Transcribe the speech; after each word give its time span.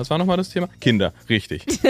Was 0.00 0.08
war 0.08 0.16
nochmal 0.16 0.38
das 0.38 0.48
Thema? 0.48 0.68
Kinder, 0.80 1.12
richtig. 1.28 1.66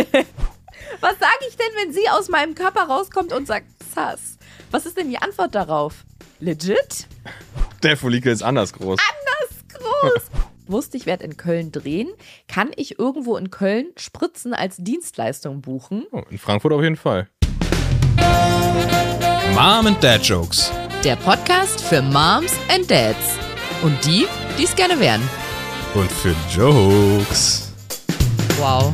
Was 1.00 1.18
sage 1.20 1.44
ich 1.48 1.56
denn, 1.56 1.68
wenn 1.80 1.92
sie 1.92 2.08
aus 2.10 2.28
meinem 2.28 2.56
Körper 2.56 2.82
rauskommt 2.82 3.32
und 3.32 3.46
sagt, 3.46 3.66
Sass? 3.94 4.36
Was 4.72 4.84
ist 4.84 4.96
denn 4.96 5.08
die 5.08 5.18
Antwort 5.18 5.54
darauf? 5.54 6.04
Legit? 6.40 7.06
Der 7.84 7.96
Follikel 7.96 8.32
ist 8.32 8.42
anders 8.42 8.72
groß. 8.72 8.98
Anders 8.98 9.64
groß. 9.72 10.22
Wusste 10.66 10.96
ich 10.96 11.06
werde 11.06 11.22
in 11.22 11.36
Köln 11.36 11.70
drehen. 11.70 12.08
Kann 12.48 12.70
ich 12.74 12.98
irgendwo 12.98 13.36
in 13.36 13.50
Köln 13.50 13.86
Spritzen 13.96 14.54
als 14.54 14.76
Dienstleistung 14.78 15.60
buchen? 15.60 16.06
Oh, 16.10 16.22
in 16.30 16.38
Frankfurt 16.38 16.72
auf 16.72 16.82
jeden 16.82 16.96
Fall. 16.96 17.28
Mom 19.54 19.86
and 19.86 20.02
Dad 20.02 20.22
Jokes. 20.24 20.72
Der 21.04 21.14
Podcast 21.14 21.80
für 21.80 22.02
Moms 22.02 22.54
and 22.68 22.90
Dads. 22.90 23.38
Und 23.82 24.04
die, 24.04 24.26
die 24.58 24.64
es 24.64 24.74
gerne 24.74 24.98
wären. 24.98 25.22
Und 25.94 26.10
für 26.10 26.34
Jokes. 26.52 27.69
Wow. 28.60 28.92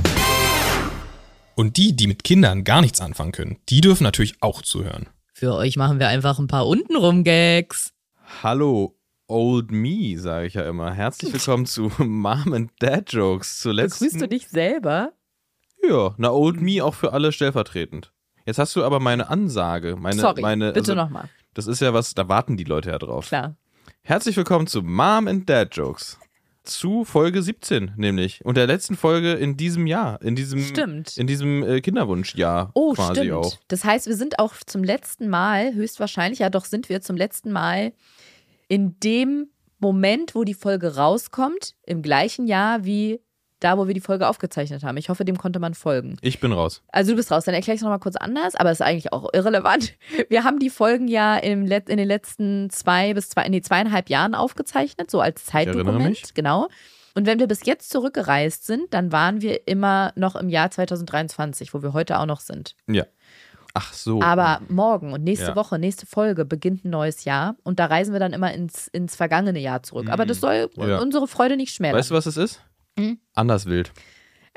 Und 1.56 1.76
die, 1.76 1.96
die 1.96 2.06
mit 2.06 2.22
Kindern 2.22 2.62
gar 2.62 2.80
nichts 2.80 3.00
anfangen 3.00 3.32
können, 3.32 3.56
die 3.68 3.80
dürfen 3.80 4.04
natürlich 4.04 4.40
auch 4.40 4.62
zuhören. 4.62 5.08
Für 5.32 5.56
euch 5.56 5.76
machen 5.76 5.98
wir 5.98 6.06
einfach 6.06 6.38
ein 6.38 6.46
paar 6.46 6.68
untenrum 6.68 7.24
Gags. 7.24 7.92
Hallo, 8.44 8.96
Old 9.26 9.72
Me, 9.72 10.16
sage 10.18 10.46
ich 10.46 10.54
ja 10.54 10.62
immer. 10.68 10.92
Herzlich 10.92 11.32
willkommen 11.32 11.66
zu 11.66 11.90
Mom 11.98 12.52
and 12.52 12.70
Dad 12.78 13.12
Jokes. 13.12 13.58
Zuletzt. 13.58 13.98
Begrüßt 13.98 14.20
du 14.20 14.28
dich 14.28 14.46
selber? 14.46 15.10
Ja, 15.82 16.14
na, 16.16 16.30
Old 16.30 16.60
Me 16.60 16.84
auch 16.84 16.94
für 16.94 17.12
alle 17.12 17.32
stellvertretend. 17.32 18.12
Jetzt 18.44 18.60
hast 18.60 18.76
du 18.76 18.84
aber 18.84 19.00
meine 19.00 19.30
Ansage. 19.30 19.96
Meine, 19.96 20.20
Sorry, 20.20 20.42
meine, 20.42 20.66
bitte 20.74 20.92
also, 20.92 20.94
nochmal. 20.94 21.28
Das 21.54 21.66
ist 21.66 21.80
ja 21.80 21.92
was, 21.92 22.14
da 22.14 22.28
warten 22.28 22.56
die 22.56 22.62
Leute 22.62 22.90
ja 22.90 22.98
drauf. 23.00 23.26
Klar. 23.26 23.56
Herzlich 24.02 24.36
willkommen 24.36 24.68
zu 24.68 24.82
Mom 24.82 25.26
and 25.26 25.50
Dad 25.50 25.74
Jokes. 25.74 26.20
Zu 26.66 27.04
Folge 27.04 27.42
17, 27.42 27.92
nämlich. 27.96 28.44
Und 28.44 28.56
der 28.56 28.66
letzten 28.66 28.96
Folge 28.96 29.32
in 29.32 29.56
diesem 29.56 29.86
Jahr. 29.86 30.20
In 30.22 30.34
diesem, 30.36 30.60
Stimmt. 30.60 31.16
In 31.16 31.26
diesem 31.26 31.62
äh, 31.62 31.80
Kinderwunschjahr 31.80 32.70
Oh, 32.74 32.92
quasi 32.92 33.20
stimmt. 33.22 33.32
auch. 33.32 33.56
Das 33.68 33.84
heißt, 33.84 34.06
wir 34.06 34.16
sind 34.16 34.38
auch 34.38 34.54
zum 34.66 34.84
letzten 34.84 35.28
Mal, 35.28 35.74
höchstwahrscheinlich, 35.74 36.40
ja 36.40 36.50
doch 36.50 36.64
sind 36.64 36.88
wir 36.88 37.00
zum 37.00 37.16
letzten 37.16 37.52
Mal 37.52 37.92
in 38.68 38.98
dem 39.00 39.48
Moment, 39.78 40.34
wo 40.34 40.44
die 40.44 40.54
Folge 40.54 40.96
rauskommt, 40.96 41.74
im 41.84 42.02
gleichen 42.02 42.46
Jahr 42.46 42.84
wie 42.84 43.20
da, 43.66 43.76
wo 43.78 43.86
wir 43.86 43.94
die 43.94 44.00
Folge 44.00 44.28
aufgezeichnet 44.28 44.84
haben. 44.84 44.96
Ich 44.96 45.08
hoffe, 45.08 45.24
dem 45.24 45.36
konnte 45.36 45.58
man 45.58 45.74
folgen. 45.74 46.16
Ich 46.22 46.40
bin 46.40 46.52
raus. 46.52 46.82
Also 46.92 47.10
du 47.10 47.16
bist 47.16 47.30
raus, 47.32 47.44
dann 47.44 47.54
erkläre 47.54 47.74
ich 47.74 47.80
es 47.80 47.82
nochmal 47.82 47.98
kurz 47.98 48.16
anders, 48.16 48.54
aber 48.54 48.70
ist 48.70 48.80
eigentlich 48.80 49.12
auch 49.12 49.28
irrelevant. 49.34 49.94
Wir 50.28 50.44
haben 50.44 50.58
die 50.58 50.70
Folgen 50.70 51.08
ja 51.08 51.36
im 51.36 51.66
Let 51.66 51.88
in 51.88 51.96
den 51.96 52.06
letzten 52.08 52.70
zwei 52.70 53.12
bis 53.12 53.28
zwei, 53.28 53.48
nee, 53.48 53.60
zweieinhalb 53.60 54.08
Jahren 54.08 54.34
aufgezeichnet, 54.34 55.10
so 55.10 55.20
als 55.20 55.44
Zeitdokument. 55.44 56.34
Genau. 56.34 56.68
Und 57.14 57.26
wenn 57.26 57.38
wir 57.38 57.46
bis 57.46 57.64
jetzt 57.64 57.88
zurückgereist 57.90 58.66
sind, 58.66 58.92
dann 58.92 59.10
waren 59.10 59.40
wir 59.40 59.66
immer 59.66 60.12
noch 60.16 60.36
im 60.36 60.50
Jahr 60.50 60.70
2023, 60.70 61.72
wo 61.72 61.82
wir 61.82 61.94
heute 61.94 62.18
auch 62.18 62.26
noch 62.26 62.40
sind. 62.40 62.76
Ja. 62.86 63.04
Ach 63.72 63.92
so. 63.92 64.22
Aber 64.22 64.60
morgen 64.68 65.12
und 65.12 65.24
nächste 65.24 65.48
Ja. 65.48 65.56
Woche, 65.56 65.78
nächste 65.78 66.06
Folge 66.06 66.44
beginnt 66.44 66.84
ein 66.84 66.90
neues 66.90 67.24
Jahr 67.24 67.56
und 67.62 67.78
da 67.78 67.86
reisen 67.86 68.12
wir 68.12 68.20
dann 68.20 68.32
immer 68.32 68.52
ins, 68.52 68.88
ins 68.88 69.16
vergangene 69.16 69.58
Jahr 69.58 69.82
zurück. 69.82 70.08
Aber 70.10 70.24
das 70.24 70.40
soll. 70.40 70.70
Ja. 70.76 70.98
unsere 70.98 71.26
Freude 71.26 71.56
nicht 71.56 71.74
schmälern. 71.74 71.98
Weißt 71.98 72.10
du, 72.10 72.14
was 72.14 72.26
es 72.26 72.36
ist? 72.36 72.60
Hm? 72.98 73.18
Anders 73.34 73.66
wild. 73.66 73.92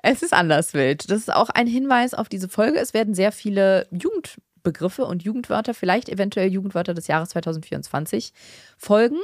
Es 0.02 0.22
ist 0.22 0.34
anders 0.34 0.74
wild. 0.74 1.10
Das 1.10 1.20
ist 1.20 1.34
auch 1.34 1.50
ein 1.50 1.68
Hinweis 1.68 2.14
auf 2.14 2.30
diese 2.30 2.50
Folge. 2.50 2.80
Es 2.80 2.94
werden 2.94 3.14
sehr 3.14 3.32
viele 3.32 3.88
Jugendbegriffe 3.92 5.06
und 5.06 5.24
Jugendwörter, 5.24 5.74
vielleicht 5.74 6.10
eventuell 6.10 6.50
Jugendwörter 6.50 6.94
des 6.94 7.08
Jahres 7.08 7.30
2024 7.30 8.34
folgen. 8.78 9.18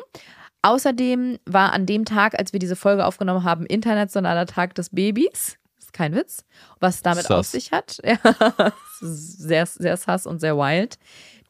Außerdem 0.62 1.38
war 1.46 1.74
an 1.74 1.86
dem 1.86 2.06
Tag, 2.06 2.38
als 2.38 2.52
wir 2.52 2.60
diese 2.60 2.76
Folge 2.76 3.06
aufgenommen 3.06 3.44
haben, 3.44 3.66
Internationaler 3.66 4.48
Tag 4.48 4.74
des 4.76 4.90
Babys. 4.90 5.58
Ist 5.78 5.94
kein 5.94 6.16
Witz. 6.16 6.44
Was 6.80 7.04
damit 7.04 7.26
Sass. 7.26 7.40
auf 7.40 7.46
sich 7.46 7.72
hat. 7.72 8.02
Ja, 8.04 8.74
sehr, 9.00 9.66
sehr 9.66 9.98
sass 9.98 10.26
und 10.26 10.40
sehr 10.40 10.58
wild. 10.58 10.98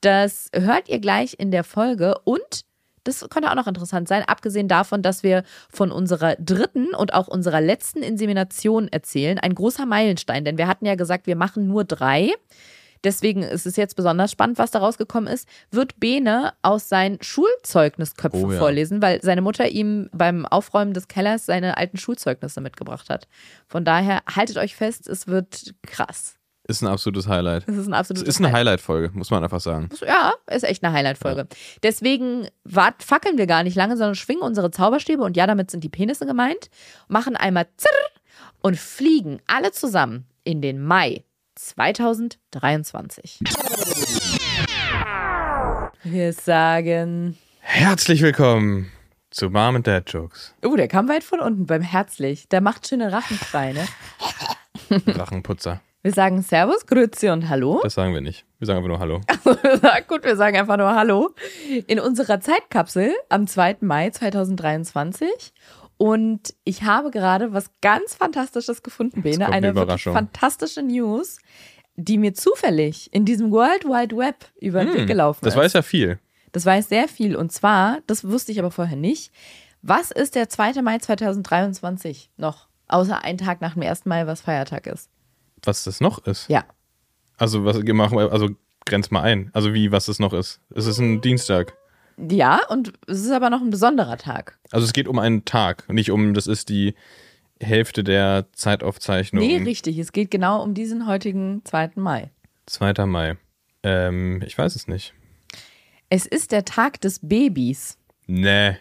Das 0.01 0.49
hört 0.53 0.89
ihr 0.89 0.99
gleich 0.99 1.35
in 1.39 1.51
der 1.51 1.63
Folge 1.63 2.17
und 2.25 2.64
das 3.05 3.25
könnte 3.29 3.49
auch 3.49 3.55
noch 3.55 3.67
interessant 3.67 4.07
sein, 4.09 4.23
abgesehen 4.23 4.67
davon, 4.67 5.01
dass 5.01 5.23
wir 5.23 5.43
von 5.69 5.91
unserer 5.91 6.35
dritten 6.35 6.93
und 6.93 7.13
auch 7.13 7.27
unserer 7.27 7.61
letzten 7.61 8.03
Insemination 8.03 8.89
erzählen. 8.89 9.39
Ein 9.39 9.55
großer 9.55 9.85
Meilenstein, 9.85 10.43
denn 10.43 10.57
wir 10.57 10.67
hatten 10.67 10.85
ja 10.85 10.95
gesagt, 10.95 11.27
wir 11.27 11.37
machen 11.37 11.67
nur 11.67 11.85
drei. 11.85 12.33
Deswegen 13.03 13.43
ist 13.43 13.67
es 13.67 13.75
jetzt 13.75 13.95
besonders 13.95 14.31
spannend, 14.31 14.57
was 14.57 14.71
da 14.71 14.79
rausgekommen 14.79 15.31
ist. 15.31 15.47
Wird 15.69 15.99
Bene 15.99 16.53
aus 16.63 16.89
seinen 16.89 17.21
Schulzeugnisköpfen 17.21 18.43
Oh 18.43 18.51
ja. 18.51 18.57
vorlesen, 18.57 19.01
weil 19.01 19.21
seine 19.21 19.41
Mutter 19.41 19.69
ihm 19.69 20.09
beim 20.11 20.45
Aufräumen 20.47 20.93
des 20.93 21.07
Kellers 21.07 21.45
seine 21.45 21.77
alten 21.77 21.97
Schulzeugnisse 21.97 22.61
mitgebracht 22.61 23.09
hat. 23.11 23.27
Von 23.67 23.85
daher 23.85 24.21
haltet 24.33 24.57
euch 24.57 24.75
fest, 24.75 25.07
es 25.07 25.27
wird 25.27 25.75
krass. 25.85 26.35
Ist 26.67 26.81
ein 26.81 26.87
absolutes 26.87 27.27
Highlight. 27.27 27.67
Es 27.67 27.77
ist 27.77 27.85
ein 27.85 27.93
Es 27.93 27.99
absolutes 27.99 28.27
ist 28.27 28.39
eine 28.39 28.51
Highlight-Folge, 28.51 29.11
muss 29.13 29.29
man 29.29 29.43
einfach 29.43 29.59
sagen. 29.59 29.89
ja, 30.01 30.33
ist 30.49 30.63
echt 30.63 30.83
eine 30.83 30.93
Highlight-Folge. 30.93 31.47
Deswegen 31.83 32.47
wart, 32.63 33.03
fackeln 33.03 33.37
wir 33.37 33.45
gar 33.45 33.61
nicht 33.61 33.75
lange, 33.75 33.97
sondern 33.97 34.15
schwingen 34.15 34.41
unsere 34.41 34.71
Zauberstäbe 34.71 35.21
und 35.21 35.37
ja, 35.37 35.45
damit 35.45 35.69
sind 35.69 35.83
die 35.83 35.89
Penisse 35.89 36.25
gemeint, 36.25 36.71
machen 37.07 37.35
einmal 37.35 37.67
zirr 37.77 37.91
und 38.61 38.79
fliegen 38.79 39.41
alle 39.45 39.73
zusammen 39.73 40.25
in 40.43 40.63
den 40.63 40.83
Mai 40.83 41.23
2023. 41.53 43.41
Wir 46.03 46.33
sagen. 46.33 47.37
Herzlich 47.59 48.23
willkommen 48.23 48.91
zu 49.29 49.51
Mom 49.51 49.75
and 49.75 49.85
Dad 49.85 50.11
Jokes. 50.11 50.55
Oh, 50.63 50.75
der 50.75 50.87
kam 50.87 51.07
weit 51.09 51.23
von 51.23 51.41
unten 51.41 51.67
beim 51.67 51.83
Herzlich. 51.83 52.49
Der 52.49 52.61
macht 52.61 52.87
schöne 52.87 53.11
Rachen 53.11 53.37
frei, 53.37 53.73
ne? 53.73 53.85
Rachenputzer. 55.13 55.81
Wir 56.05 56.11
sagen 56.13 56.43
Servus, 56.43 56.85
Grüezi 56.85 57.29
und 57.29 57.49
Hallo. 57.49 57.79
Das 57.81 57.95
sagen 57.95 58.13
wir 58.13 58.21
nicht. 58.21 58.45
Wir 58.59 58.67
sagen 58.67 58.77
einfach 58.77 58.89
nur 58.89 58.99
Hallo. 58.99 59.21
Gut, 60.07 60.23
wir 60.23 60.35
sagen 60.35 60.55
einfach 60.55 60.77
nur 60.77 60.93
Hallo. 60.93 61.31
In 61.87 61.99
unserer 61.99 62.39
Zeitkapsel 62.39 63.11
am 63.29 63.47
2. 63.47 63.77
Mai 63.81 64.11
2023. 64.11 65.27
Und 65.97 66.53
ich 66.63 66.83
habe 66.83 67.09
gerade 67.09 67.53
was 67.53 67.71
ganz 67.81 68.13
Fantastisches 68.13 68.83
gefunden, 68.83 69.23
Bene. 69.23 69.47
eine 69.47 69.55
Eine 69.55 69.67
wirklich 69.69 69.83
Überraschung. 69.83 70.13
fantastische 70.13 70.83
News, 70.83 71.39
die 71.95 72.19
mir 72.19 72.35
zufällig 72.35 73.11
in 73.11 73.25
diesem 73.25 73.49
World 73.49 73.85
Wide 73.85 74.15
Web 74.15 74.35
über 74.61 74.85
den 74.85 74.93
Weg 74.93 75.07
gelaufen 75.07 75.39
Hm, 75.41 75.45
Das 75.45 75.55
ist. 75.55 75.59
weiß 75.59 75.73
ja 75.73 75.81
viel. 75.81 76.19
Das 76.51 76.67
weiß 76.67 76.87
sehr 76.87 77.07
viel. 77.07 77.35
Und 77.35 77.51
zwar, 77.51 77.97
das 78.05 78.23
wusste 78.27 78.51
ich 78.51 78.59
aber 78.59 78.69
vorher 78.69 78.95
nicht. 78.95 79.33
Was 79.81 80.11
ist 80.11 80.35
der 80.35 80.49
2. 80.49 80.83
Mai 80.83 80.99
2023 80.99 82.29
noch? 82.37 82.67
Außer 82.87 83.23
ein 83.23 83.39
Tag 83.39 83.61
nach 83.61 83.73
dem 83.73 83.81
1. 83.81 84.05
Mai, 84.05 84.27
was 84.27 84.41
Feiertag 84.41 84.85
ist. 84.85 85.09
Was 85.65 85.83
das 85.83 86.01
noch 86.01 86.25
ist. 86.25 86.49
Ja. 86.49 86.65
Also, 87.37 87.65
was 87.65 87.77
machen 87.83 88.17
wir, 88.17 88.31
also 88.31 88.49
grenz 88.85 89.11
mal 89.11 89.21
ein. 89.21 89.49
Also, 89.53 89.73
wie, 89.73 89.91
was 89.91 90.05
das 90.05 90.19
noch 90.19 90.33
ist. 90.33 90.61
Es 90.73 90.85
ist 90.85 90.99
ein 90.99 91.21
Dienstag. 91.21 91.75
Ja, 92.17 92.61
und 92.69 92.93
es 93.07 93.21
ist 93.21 93.31
aber 93.31 93.49
noch 93.49 93.61
ein 93.61 93.69
besonderer 93.69 94.17
Tag. 94.17 94.57
Also, 94.71 94.85
es 94.85 94.93
geht 94.93 95.07
um 95.07 95.19
einen 95.19 95.45
Tag, 95.45 95.91
nicht 95.91 96.11
um, 96.11 96.33
das 96.33 96.47
ist 96.47 96.69
die 96.69 96.95
Hälfte 97.61 98.03
der 98.03 98.47
Zeitaufzeichnung. 98.53 99.45
Nee, 99.45 99.57
richtig. 99.57 99.97
Es 99.97 100.11
geht 100.11 100.31
genau 100.31 100.61
um 100.63 100.73
diesen 100.73 101.07
heutigen 101.07 101.61
2. 101.65 101.91
Mai. 101.95 102.31
2. 102.67 103.05
Mai. 103.05 103.37
Ähm, 103.83 104.41
ich 104.45 104.57
weiß 104.57 104.75
es 104.75 104.87
nicht. 104.87 105.13
Es 106.09 106.25
ist 106.25 106.51
der 106.51 106.65
Tag 106.65 107.01
des 107.01 107.19
Babys. 107.21 107.97
Nee. 108.27 108.77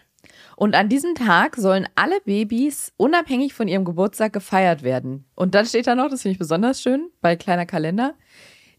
Und 0.55 0.73
an 0.75 0.87
diesem 0.89 1.15
Tag 1.15 1.55
sollen 1.57 1.87
alle 1.95 2.19
Babys 2.25 2.93
unabhängig 2.97 3.53
von 3.53 3.67
ihrem 3.67 3.83
Geburtstag 3.85 4.33
gefeiert 4.33 4.83
werden. 4.83 5.25
Und 5.35 5.53
dann 5.55 5.65
steht 5.65 5.87
da 5.87 5.95
noch, 5.95 6.09
das 6.09 6.21
finde 6.21 6.33
ich 6.33 6.39
besonders 6.39 6.81
schön, 6.81 7.09
bei 7.21 7.35
kleiner 7.35 7.65
Kalender. 7.65 8.13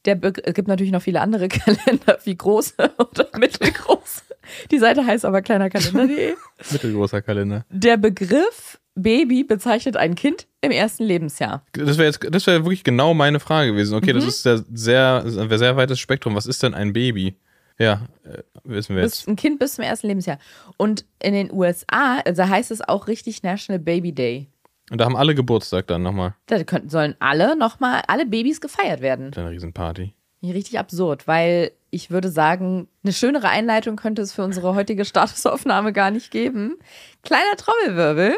Der 0.04 0.18
es 0.22 0.54
gibt 0.54 0.68
natürlich 0.68 0.92
noch 0.92 1.02
viele 1.02 1.20
andere 1.20 1.48
Kalender, 1.48 2.18
wie 2.24 2.36
große 2.36 2.74
oder 2.98 3.28
mittelgroße. 3.38 4.22
Die 4.70 4.78
Seite 4.78 5.04
heißt 5.04 5.24
aber 5.24 5.42
kleinerkalender.de. 5.42 6.34
Mittelgroßer 6.70 7.20
Kalender. 7.22 7.64
Der 7.70 7.96
Begriff 7.96 8.78
Baby 8.94 9.44
bezeichnet 9.44 9.96
ein 9.96 10.14
Kind 10.14 10.46
im 10.62 10.70
ersten 10.70 11.02
Lebensjahr. 11.04 11.66
Das 11.72 11.98
wäre 11.98 12.06
jetzt, 12.08 12.20
das 12.30 12.46
wäre 12.46 12.64
wirklich 12.64 12.84
genau 12.84 13.12
meine 13.12 13.40
Frage 13.40 13.72
gewesen. 13.72 13.94
Okay, 13.94 14.12
das 14.14 14.22
Mhm. 14.22 14.28
ist 14.30 14.46
der 14.46 14.64
sehr, 14.72 15.22
ein 15.26 15.58
sehr 15.58 15.76
weites 15.76 15.98
Spektrum. 15.98 16.34
Was 16.36 16.46
ist 16.46 16.62
denn 16.62 16.72
ein 16.74 16.92
Baby? 16.94 17.36
Ja, 17.78 18.02
äh, 18.24 18.42
wissen 18.64 18.96
wir 18.96 19.02
jetzt. 19.02 19.28
ein 19.28 19.36
Kind 19.36 19.58
bis 19.58 19.74
zum 19.74 19.84
ersten 19.84 20.06
Lebensjahr. 20.08 20.38
Und 20.76 21.04
in 21.18 21.34
den 21.34 21.52
USA, 21.52 22.18
also 22.24 22.48
heißt 22.48 22.70
es 22.70 22.80
auch 22.80 23.06
richtig 23.06 23.42
National 23.42 23.78
Baby 23.78 24.12
Day. 24.12 24.48
Und 24.90 25.00
da 25.00 25.04
haben 25.04 25.16
alle 25.16 25.34
Geburtstag 25.34 25.86
dann 25.88 26.02
nochmal. 26.02 26.34
Da 26.46 26.62
könnten, 26.64 26.88
sollen 26.88 27.16
alle 27.18 27.56
nochmal, 27.56 28.02
alle 28.06 28.24
Babys 28.24 28.60
gefeiert 28.60 29.00
werden. 29.00 29.32
Eine 29.34 29.50
Riesenparty. 29.50 30.14
Richtig 30.42 30.78
absurd, 30.78 31.26
weil 31.26 31.72
ich 31.90 32.10
würde 32.10 32.28
sagen, 32.28 32.88
eine 33.02 33.12
schönere 33.12 33.48
Einleitung 33.48 33.96
könnte 33.96 34.22
es 34.22 34.32
für 34.32 34.44
unsere 34.44 34.74
heutige 34.76 35.04
Statusaufnahme 35.04 35.92
gar 35.92 36.10
nicht 36.12 36.30
geben. 36.30 36.76
Kleiner 37.22 37.56
Trommelwirbel. 37.56 38.36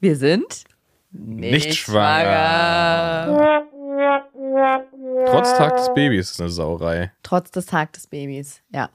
Wir 0.00 0.16
sind 0.16 0.64
Nicht 1.10 1.74
schwanger. 1.74 3.64
Trotz 5.26 5.56
Tag 5.56 5.76
des 5.76 5.92
Babys 5.94 6.30
ist 6.30 6.40
eine 6.40 6.50
Sauerei. 6.50 7.12
Trotz 7.22 7.50
des 7.50 7.66
Tag 7.66 7.92
des 7.92 8.06
Babys, 8.06 8.60
ja. 8.70 8.90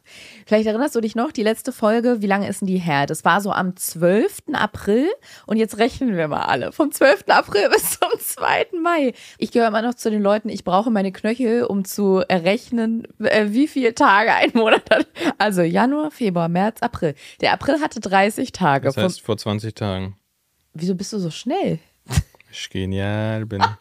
Vielleicht 0.45 0.67
erinnerst 0.67 0.95
du 0.95 1.01
dich 1.01 1.15
noch, 1.15 1.31
die 1.31 1.43
letzte 1.43 1.71
Folge, 1.71 2.21
wie 2.21 2.27
lange 2.27 2.47
ist 2.47 2.61
denn 2.61 2.67
die 2.67 2.77
her? 2.77 3.05
Das 3.05 3.25
war 3.25 3.41
so 3.41 3.51
am 3.51 3.75
12. 3.75 4.43
April 4.53 5.07
und 5.45 5.57
jetzt 5.57 5.77
rechnen 5.77 6.15
wir 6.15 6.27
mal 6.27 6.43
alle. 6.43 6.71
Vom 6.71 6.91
12. 6.91 7.25
April 7.27 7.69
bis 7.73 7.99
zum 7.99 8.09
2. 8.17 8.67
Mai. 8.81 9.13
Ich 9.37 9.51
gehöre 9.51 9.67
immer 9.67 9.81
noch 9.81 9.95
zu 9.95 10.09
den 10.09 10.21
Leuten, 10.21 10.49
ich 10.49 10.63
brauche 10.63 10.91
meine 10.91 11.11
Knöchel, 11.11 11.63
um 11.63 11.85
zu 11.85 12.23
errechnen, 12.27 13.07
äh, 13.19 13.47
wie 13.49 13.67
viele 13.67 13.95
Tage 13.95 14.33
ein 14.33 14.51
Monat 14.53 14.89
hat. 14.91 15.07
Also 15.37 15.61
Januar, 15.61 16.11
Februar, 16.11 16.49
März, 16.49 16.81
April. 16.81 17.15
Der 17.41 17.53
April 17.53 17.81
hatte 17.81 17.99
30 17.99 18.51
Tage. 18.51 18.85
Das 18.85 18.97
heißt 18.97 19.21
vor 19.21 19.37
20 19.37 19.73
Tagen. 19.75 20.15
Wieso 20.73 20.95
bist 20.95 21.13
du 21.13 21.19
so 21.19 21.31
schnell? 21.31 21.79
Ich 22.51 22.69
genial 22.69 23.45
bin. 23.45 23.63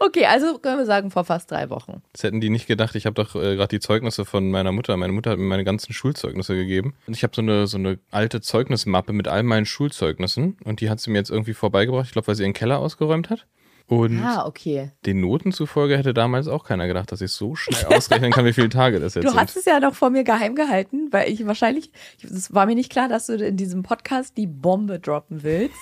Okay, 0.00 0.26
also 0.26 0.58
können 0.58 0.78
wir 0.78 0.86
sagen, 0.86 1.10
vor 1.10 1.24
fast 1.24 1.50
drei 1.50 1.70
Wochen. 1.70 2.02
Das 2.12 2.22
hätten 2.22 2.40
die 2.40 2.50
nicht 2.50 2.68
gedacht. 2.68 2.94
Ich 2.94 3.04
habe 3.04 3.14
doch 3.14 3.34
äh, 3.34 3.56
gerade 3.56 3.68
die 3.68 3.80
Zeugnisse 3.80 4.24
von 4.24 4.48
meiner 4.50 4.70
Mutter. 4.70 4.96
Meine 4.96 5.12
Mutter 5.12 5.30
hat 5.32 5.38
mir 5.38 5.44
meine 5.44 5.64
ganzen 5.64 5.92
Schulzeugnisse 5.92 6.54
gegeben. 6.54 6.94
Und 7.06 7.14
ich 7.14 7.24
habe 7.24 7.34
so 7.34 7.42
eine, 7.42 7.66
so 7.66 7.78
eine 7.78 7.98
alte 8.12 8.40
Zeugnismappe 8.40 9.12
mit 9.12 9.26
all 9.26 9.42
meinen 9.42 9.66
Schulzeugnissen. 9.66 10.56
Und 10.64 10.80
die 10.80 10.88
hat 10.88 11.00
sie 11.00 11.10
mir 11.10 11.18
jetzt 11.18 11.30
irgendwie 11.30 11.52
vorbeigebracht. 11.52 12.06
Ich 12.06 12.12
glaube, 12.12 12.28
weil 12.28 12.36
sie 12.36 12.44
ihren 12.44 12.52
Keller 12.52 12.78
ausgeräumt 12.78 13.28
hat. 13.28 13.46
Und 13.88 14.22
Ah, 14.22 14.44
okay. 14.46 14.90
den 15.06 15.20
Noten 15.22 15.50
zufolge 15.50 15.96
hätte 15.96 16.12
damals 16.12 16.46
auch 16.46 16.62
keiner 16.64 16.86
gedacht, 16.86 17.10
dass 17.10 17.22
ich 17.22 17.32
so 17.32 17.54
schnell 17.56 17.86
ausrechnen 17.86 18.30
kann, 18.32 18.44
wie 18.44 18.52
viele 18.52 18.68
Tage 18.68 19.00
das 19.00 19.14
jetzt 19.14 19.24
Du 19.24 19.30
sind. 19.30 19.40
hast 19.40 19.56
es 19.56 19.64
ja 19.64 19.80
noch 19.80 19.94
vor 19.94 20.10
mir 20.10 20.24
geheim 20.24 20.54
gehalten, 20.54 21.08
weil 21.10 21.32
ich 21.32 21.46
wahrscheinlich, 21.46 21.90
es 22.22 22.52
war 22.52 22.66
mir 22.66 22.74
nicht 22.74 22.90
klar, 22.92 23.08
dass 23.08 23.26
du 23.26 23.34
in 23.34 23.56
diesem 23.56 23.82
Podcast 23.82 24.36
die 24.36 24.46
Bombe 24.46 24.98
droppen 24.98 25.42
willst. 25.42 25.74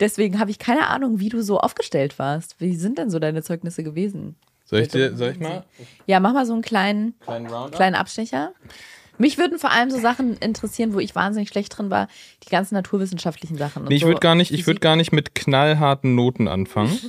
Deswegen 0.00 0.40
habe 0.40 0.50
ich 0.50 0.58
keine 0.58 0.88
Ahnung, 0.88 1.20
wie 1.20 1.28
du 1.28 1.40
so 1.40 1.60
aufgestellt 1.60 2.18
warst. 2.18 2.56
Wie 2.58 2.74
sind 2.74 2.98
denn 2.98 3.10
so 3.10 3.20
deine 3.20 3.42
Zeugnisse 3.44 3.84
gewesen? 3.84 4.34
Soll 4.64 4.80
ich, 4.80 4.88
dir, 4.88 5.14
soll 5.16 5.30
ich 5.30 5.38
mal 5.38 5.64
Ja, 6.06 6.18
mach 6.18 6.32
mal 6.32 6.46
so 6.46 6.54
einen 6.54 6.62
kleinen, 6.62 7.14
einen 7.26 7.46
kleinen 7.46 7.46
Roundup? 7.46 7.74
kleinen 7.76 7.94
Abstecher. 7.94 8.52
Mich 9.18 9.38
würden 9.38 9.58
vor 9.60 9.70
allem 9.70 9.90
so 9.90 10.00
Sachen 10.00 10.36
interessieren, 10.38 10.94
wo 10.94 10.98
ich 10.98 11.14
wahnsinnig 11.14 11.50
schlecht 11.50 11.76
drin 11.78 11.90
war, 11.90 12.08
die 12.44 12.48
ganzen 12.48 12.74
naturwissenschaftlichen 12.74 13.56
Sachen. 13.56 13.82
und 13.82 13.88
Nee, 13.90 13.96
ich 13.96 14.00
so 14.00 14.08
würde 14.08 14.20
gar 14.20 14.34
nicht, 14.34 14.50
ich 14.50 14.66
würde 14.66 14.80
gar 14.80 14.96
nicht 14.96 15.12
mit 15.12 15.34
knallharten 15.36 16.16
Noten 16.16 16.48
anfangen. 16.48 16.98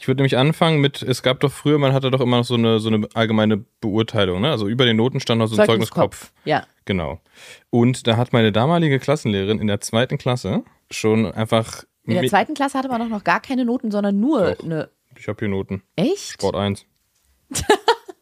Ich 0.00 0.08
würde 0.08 0.22
nämlich 0.22 0.38
anfangen 0.38 0.80
mit, 0.80 1.02
es 1.02 1.22
gab 1.22 1.40
doch 1.40 1.52
früher, 1.52 1.76
man 1.78 1.92
hatte 1.92 2.10
doch 2.10 2.22
immer 2.22 2.38
noch 2.38 2.44
so 2.46 2.54
eine, 2.54 2.80
so 2.80 2.88
eine 2.88 3.06
allgemeine 3.12 3.58
Beurteilung, 3.82 4.40
ne? 4.40 4.50
Also 4.50 4.66
über 4.66 4.86
den 4.86 4.96
Noten 4.96 5.20
stand 5.20 5.40
noch 5.40 5.46
so 5.46 5.60
ein 5.60 5.66
Zeugniskopf. 5.66 6.32
Ja. 6.46 6.64
Genau. 6.86 7.20
Und 7.68 8.06
da 8.06 8.16
hat 8.16 8.32
meine 8.32 8.50
damalige 8.50 8.98
Klassenlehrerin 8.98 9.58
in 9.58 9.66
der 9.66 9.82
zweiten 9.82 10.16
Klasse 10.16 10.64
schon 10.90 11.26
einfach. 11.30 11.84
In 12.06 12.14
der 12.14 12.26
zweiten 12.28 12.54
Klasse 12.54 12.78
hatte 12.78 12.88
man 12.88 13.02
doch 13.02 13.08
noch 13.10 13.24
gar 13.24 13.40
keine 13.40 13.66
Noten, 13.66 13.90
sondern 13.90 14.18
nur 14.18 14.54
Doch. 14.54 14.64
eine. 14.64 14.88
Ich 15.18 15.28
habe 15.28 15.38
hier 15.38 15.48
Noten. 15.48 15.82
Echt? 15.96 16.30
Sport 16.32 16.56
1. 16.56 16.86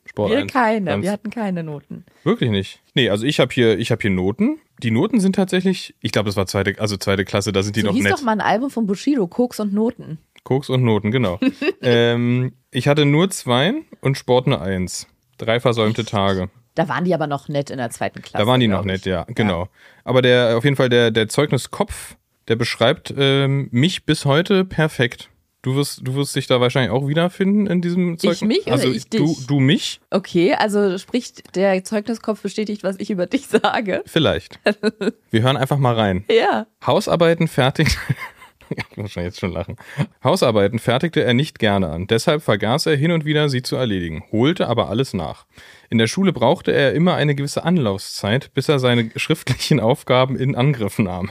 Sport 0.04 0.30
Wir 0.32 0.38
1. 0.38 0.52
keine. 0.52 0.84
Ganz- 0.90 1.04
Wir 1.04 1.12
hatten 1.12 1.30
keine 1.30 1.62
Noten. 1.62 2.04
Wirklich 2.24 2.50
nicht. 2.50 2.82
Nee, 2.94 3.08
also 3.10 3.24
ich 3.24 3.38
habe 3.38 3.52
hier, 3.54 3.78
ich 3.78 3.92
habe 3.92 4.02
hier 4.02 4.10
Noten. 4.10 4.58
Die 4.82 4.90
Noten 4.90 5.20
sind 5.20 5.36
tatsächlich, 5.36 5.94
ich 6.00 6.10
glaube, 6.12 6.26
das 6.26 6.36
war 6.36 6.46
zweite, 6.46 6.80
also 6.80 6.96
zweite 6.96 7.24
Klasse, 7.24 7.52
da 7.52 7.62
sind 7.62 7.76
die 7.76 7.80
so 7.82 7.86
noch 7.88 7.94
hieß 7.94 8.04
nett. 8.04 8.12
doch 8.14 8.22
mal 8.22 8.32
ein 8.32 8.40
Album 8.40 8.70
von 8.70 8.86
Bushido, 8.86 9.26
Koks 9.28 9.60
und 9.60 9.72
Noten. 9.72 10.18
Koks 10.48 10.70
und 10.70 10.82
Noten, 10.82 11.10
genau. 11.10 11.38
ähm, 11.82 12.54
ich 12.70 12.88
hatte 12.88 13.04
nur 13.04 13.28
zwei 13.28 13.74
und 14.00 14.16
Sport 14.16 14.46
eine 14.46 14.62
Eins. 14.62 15.06
Drei 15.36 15.60
versäumte 15.60 16.06
Tage. 16.06 16.48
Da 16.74 16.88
waren 16.88 17.04
die 17.04 17.12
aber 17.12 17.26
noch 17.26 17.48
nett 17.48 17.68
in 17.68 17.76
der 17.76 17.90
zweiten 17.90 18.22
Klasse. 18.22 18.42
Da 18.42 18.46
waren 18.46 18.58
die 18.58 18.66
noch 18.66 18.82
nett, 18.82 19.00
ich. 19.00 19.06
ja, 19.06 19.26
genau. 19.28 19.68
Aber 20.04 20.22
der, 20.22 20.56
auf 20.56 20.64
jeden 20.64 20.76
Fall 20.76 20.88
der, 20.88 21.10
der 21.10 21.28
Zeugniskopf, 21.28 22.16
der 22.48 22.56
beschreibt 22.56 23.12
ähm, 23.14 23.68
mich 23.72 24.06
bis 24.06 24.24
heute 24.24 24.64
perfekt. 24.64 25.28
Du 25.60 25.74
wirst, 25.74 26.00
du 26.02 26.14
wirst 26.14 26.34
dich 26.34 26.46
da 26.46 26.62
wahrscheinlich 26.62 26.92
auch 26.92 27.06
wiederfinden 27.06 27.66
in 27.66 27.82
diesem 27.82 28.16
Zeugnis. 28.16 28.40
mich 28.40 28.62
oder 28.62 28.72
also 28.72 28.90
ich 28.90 29.06
du, 29.10 29.26
dich? 29.26 29.46
du 29.46 29.60
mich? 29.60 30.00
Okay, 30.10 30.54
also 30.54 30.96
spricht 30.96 31.56
der 31.56 31.84
Zeugniskopf 31.84 32.40
bestätigt, 32.40 32.84
was 32.84 32.96
ich 32.98 33.10
über 33.10 33.26
dich 33.26 33.48
sage. 33.48 34.02
Vielleicht. 34.06 34.60
Wir 35.30 35.42
hören 35.42 35.58
einfach 35.58 35.76
mal 35.76 35.94
rein. 35.94 36.24
Ja. 36.30 36.66
Hausarbeiten 36.86 37.48
fertigt. 37.48 37.98
Ich 38.90 38.96
muss 38.96 39.12
schon 39.12 39.22
jetzt 39.22 39.40
schon 39.40 39.52
lachen. 39.52 39.76
Hausarbeiten 40.22 40.78
fertigte 40.78 41.22
er 41.22 41.34
nicht 41.34 41.58
gerne 41.58 41.88
an. 41.88 42.06
Deshalb 42.06 42.42
vergaß 42.42 42.86
er 42.86 42.96
hin 42.96 43.12
und 43.12 43.24
wieder, 43.24 43.48
sie 43.48 43.62
zu 43.62 43.76
erledigen, 43.76 44.24
holte 44.32 44.68
aber 44.68 44.88
alles 44.88 45.14
nach. 45.14 45.46
In 45.90 45.98
der 45.98 46.06
Schule 46.06 46.32
brauchte 46.32 46.72
er 46.72 46.92
immer 46.92 47.14
eine 47.14 47.34
gewisse 47.34 47.64
Anlaufzeit, 47.64 48.52
bis 48.54 48.68
er 48.68 48.78
seine 48.78 49.10
schriftlichen 49.16 49.80
Aufgaben 49.80 50.36
in 50.36 50.54
Angriff 50.54 50.98
nahm. 50.98 51.30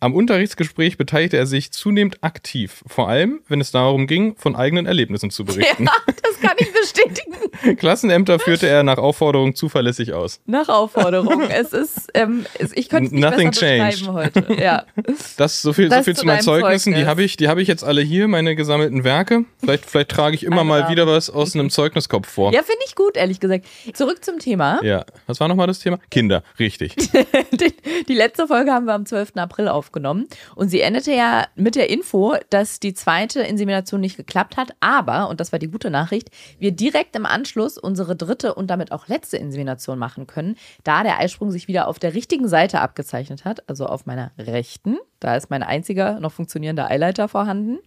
Am 0.00 0.14
Unterrichtsgespräch 0.14 0.96
beteiligte 0.96 1.36
er 1.36 1.46
sich 1.46 1.72
zunehmend 1.72 2.22
aktiv, 2.22 2.82
vor 2.86 3.08
allem, 3.08 3.40
wenn 3.48 3.60
es 3.60 3.70
darum 3.70 4.06
ging, 4.06 4.36
von 4.36 4.56
eigenen 4.56 4.86
Erlebnissen 4.86 5.30
zu 5.30 5.44
berichten. 5.44 5.88
Ja, 6.06 6.14
das 6.22 6.40
kann 6.40 6.56
ich 6.58 6.72
bestätigen. 6.72 7.34
Klassenämter 7.76 8.38
führte 8.38 8.68
er 8.68 8.82
nach 8.82 8.98
Aufforderung 8.98 9.54
zuverlässig 9.54 10.12
aus. 10.12 10.40
Nach 10.46 10.68
Aufforderung. 10.68 11.42
Es 11.50 11.72
ist, 11.72 12.08
ähm, 12.14 12.46
ich 12.74 12.88
könnte 12.88 13.06
es 13.06 13.12
nicht 13.12 13.22
Nothing 13.22 13.50
besser 13.50 13.60
beschreiben 13.60 14.12
heute. 14.12 14.46
Ja. 14.60 14.84
Das 15.36 15.62
so 15.62 15.72
viel, 15.72 15.88
Das 15.88 15.98
so 15.98 16.04
viel 16.04 16.14
zu 16.14 16.20
zu 16.20 16.26
meinen 16.26 16.40
Zeugnissen. 16.40 16.92
Die 16.92 16.98
Zeugnis. 16.98 17.08
habe 17.08 17.22
ich, 17.22 17.36
die 17.36 17.48
habe 17.48 17.62
ich 17.62 17.68
jetzt 17.68 17.84
alle 17.84 18.02
hier, 18.02 18.28
meine 18.28 18.56
gesammelten 18.56 19.04
Werke. 19.04 19.44
Vielleicht, 19.58 19.86
vielleicht 19.86 20.10
trage 20.10 20.34
ich 20.34 20.44
immer 20.44 20.64
mal 20.64 20.88
wieder 20.88 21.06
was 21.06 21.30
aus 21.30 21.54
einem 21.54 21.70
Zeugniskopf 21.70 22.28
vor. 22.28 22.52
Ja, 22.52 22.62
finde 22.62 22.80
ich 22.86 22.94
gut, 22.94 23.16
ehrlich 23.16 23.40
gesagt. 23.40 23.66
Zurück 23.94 24.24
zum 24.24 24.38
Thema. 24.38 24.80
Ja. 24.82 25.04
Was 25.26 25.40
war 25.40 25.48
nochmal 25.48 25.66
das 25.66 25.78
Thema? 25.78 25.98
Kinder, 26.10 26.42
richtig. 26.58 26.96
Die, 26.96 27.74
die 28.08 28.14
letzte 28.14 28.46
Folge 28.46 28.72
haben 28.72 28.86
wir 28.86 28.94
am 28.94 29.06
12. 29.06 29.32
April 29.36 29.49
aufgenommen 29.58 30.26
und 30.54 30.68
sie 30.68 30.80
endete 30.80 31.12
ja 31.12 31.46
mit 31.54 31.74
der 31.74 31.90
Info, 31.90 32.36
dass 32.50 32.80
die 32.80 32.94
zweite 32.94 33.40
Insemination 33.40 34.00
nicht 34.00 34.16
geklappt 34.16 34.56
hat, 34.56 34.72
aber, 34.80 35.28
und 35.28 35.40
das 35.40 35.52
war 35.52 35.58
die 35.58 35.70
gute 35.70 35.90
Nachricht, 35.90 36.30
wir 36.58 36.72
direkt 36.72 37.16
im 37.16 37.26
Anschluss 37.26 37.78
unsere 37.78 38.16
dritte 38.16 38.54
und 38.54 38.68
damit 38.68 38.92
auch 38.92 39.08
letzte 39.08 39.36
Insemination 39.36 39.98
machen 39.98 40.26
können, 40.26 40.56
da 40.84 41.02
der 41.02 41.18
Eisprung 41.18 41.50
sich 41.50 41.68
wieder 41.68 41.88
auf 41.88 41.98
der 41.98 42.14
richtigen 42.14 42.48
Seite 42.48 42.80
abgezeichnet 42.80 43.44
hat, 43.44 43.68
also 43.68 43.86
auf 43.86 44.06
meiner 44.06 44.32
rechten. 44.38 44.98
Da 45.18 45.36
ist 45.36 45.50
mein 45.50 45.62
einziger 45.62 46.20
noch 46.20 46.32
funktionierender 46.32 46.90
Eileiter 46.90 47.28
vorhanden. 47.28 47.78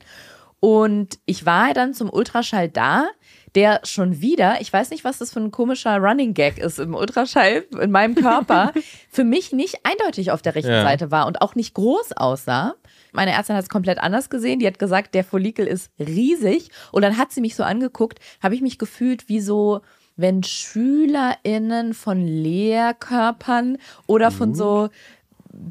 Und 0.60 1.20
ich 1.26 1.46
war 1.46 1.74
dann 1.74 1.94
zum 1.94 2.10
Ultraschall 2.10 2.70
da, 2.70 3.10
der 3.56 3.82
schon 3.84 4.22
wieder, 4.22 4.62
ich 4.62 4.72
weiß 4.74 4.90
nicht, 4.90 5.04
was 5.04 5.20
das 5.20 5.32
für 5.32 5.40
ein 5.40 5.52
komischer 5.52 5.98
Running 5.98 6.34
Gag 6.34 6.58
ist 6.58 6.80
im 6.80 6.96
Ultraschall 6.96 7.66
in 7.80 7.92
meinem 7.92 8.16
Körper, 8.16 8.74
für 9.10 9.24
mich 9.24 9.52
nicht 9.52 9.80
eindeutig 9.84 10.32
auf 10.32 10.42
der 10.42 10.56
rechten 10.56 10.72
Ja. 10.72 10.84
Seite 10.84 11.12
war 11.12 11.28
und 11.28 11.42
auch 11.42 11.56
nicht 11.56 11.74
groß 11.76 12.14
aussah. 12.14 12.76
Meine 13.12 13.32
Ärztin 13.32 13.56
hat 13.56 13.64
es 13.64 13.70
komplett 13.70 14.00
anders 14.00 14.30
gesehen. 14.32 14.60
Die 14.60 14.66
hat 14.66 14.80
gesagt, 14.80 15.14
der 15.14 15.24
Follikel 15.24 15.68
ist 15.68 15.92
riesig. 16.00 16.70
Und 16.92 17.04
dann 17.04 17.18
hat 17.18 17.32
sie 17.32 17.42
mich 17.42 17.56
so 17.56 17.62
angeguckt, 17.64 18.20
habe 18.42 18.56
ich 18.56 18.62
mich 18.62 18.80
gefühlt 18.80 19.30
wie 19.30 19.40
so, 19.40 19.82
wenn 20.16 20.42
SchülerInnen 20.44 21.94
von 21.94 22.26
Lehrkörpern 22.26 23.78
oder 24.08 24.32
von 24.32 24.54
so 24.56 24.90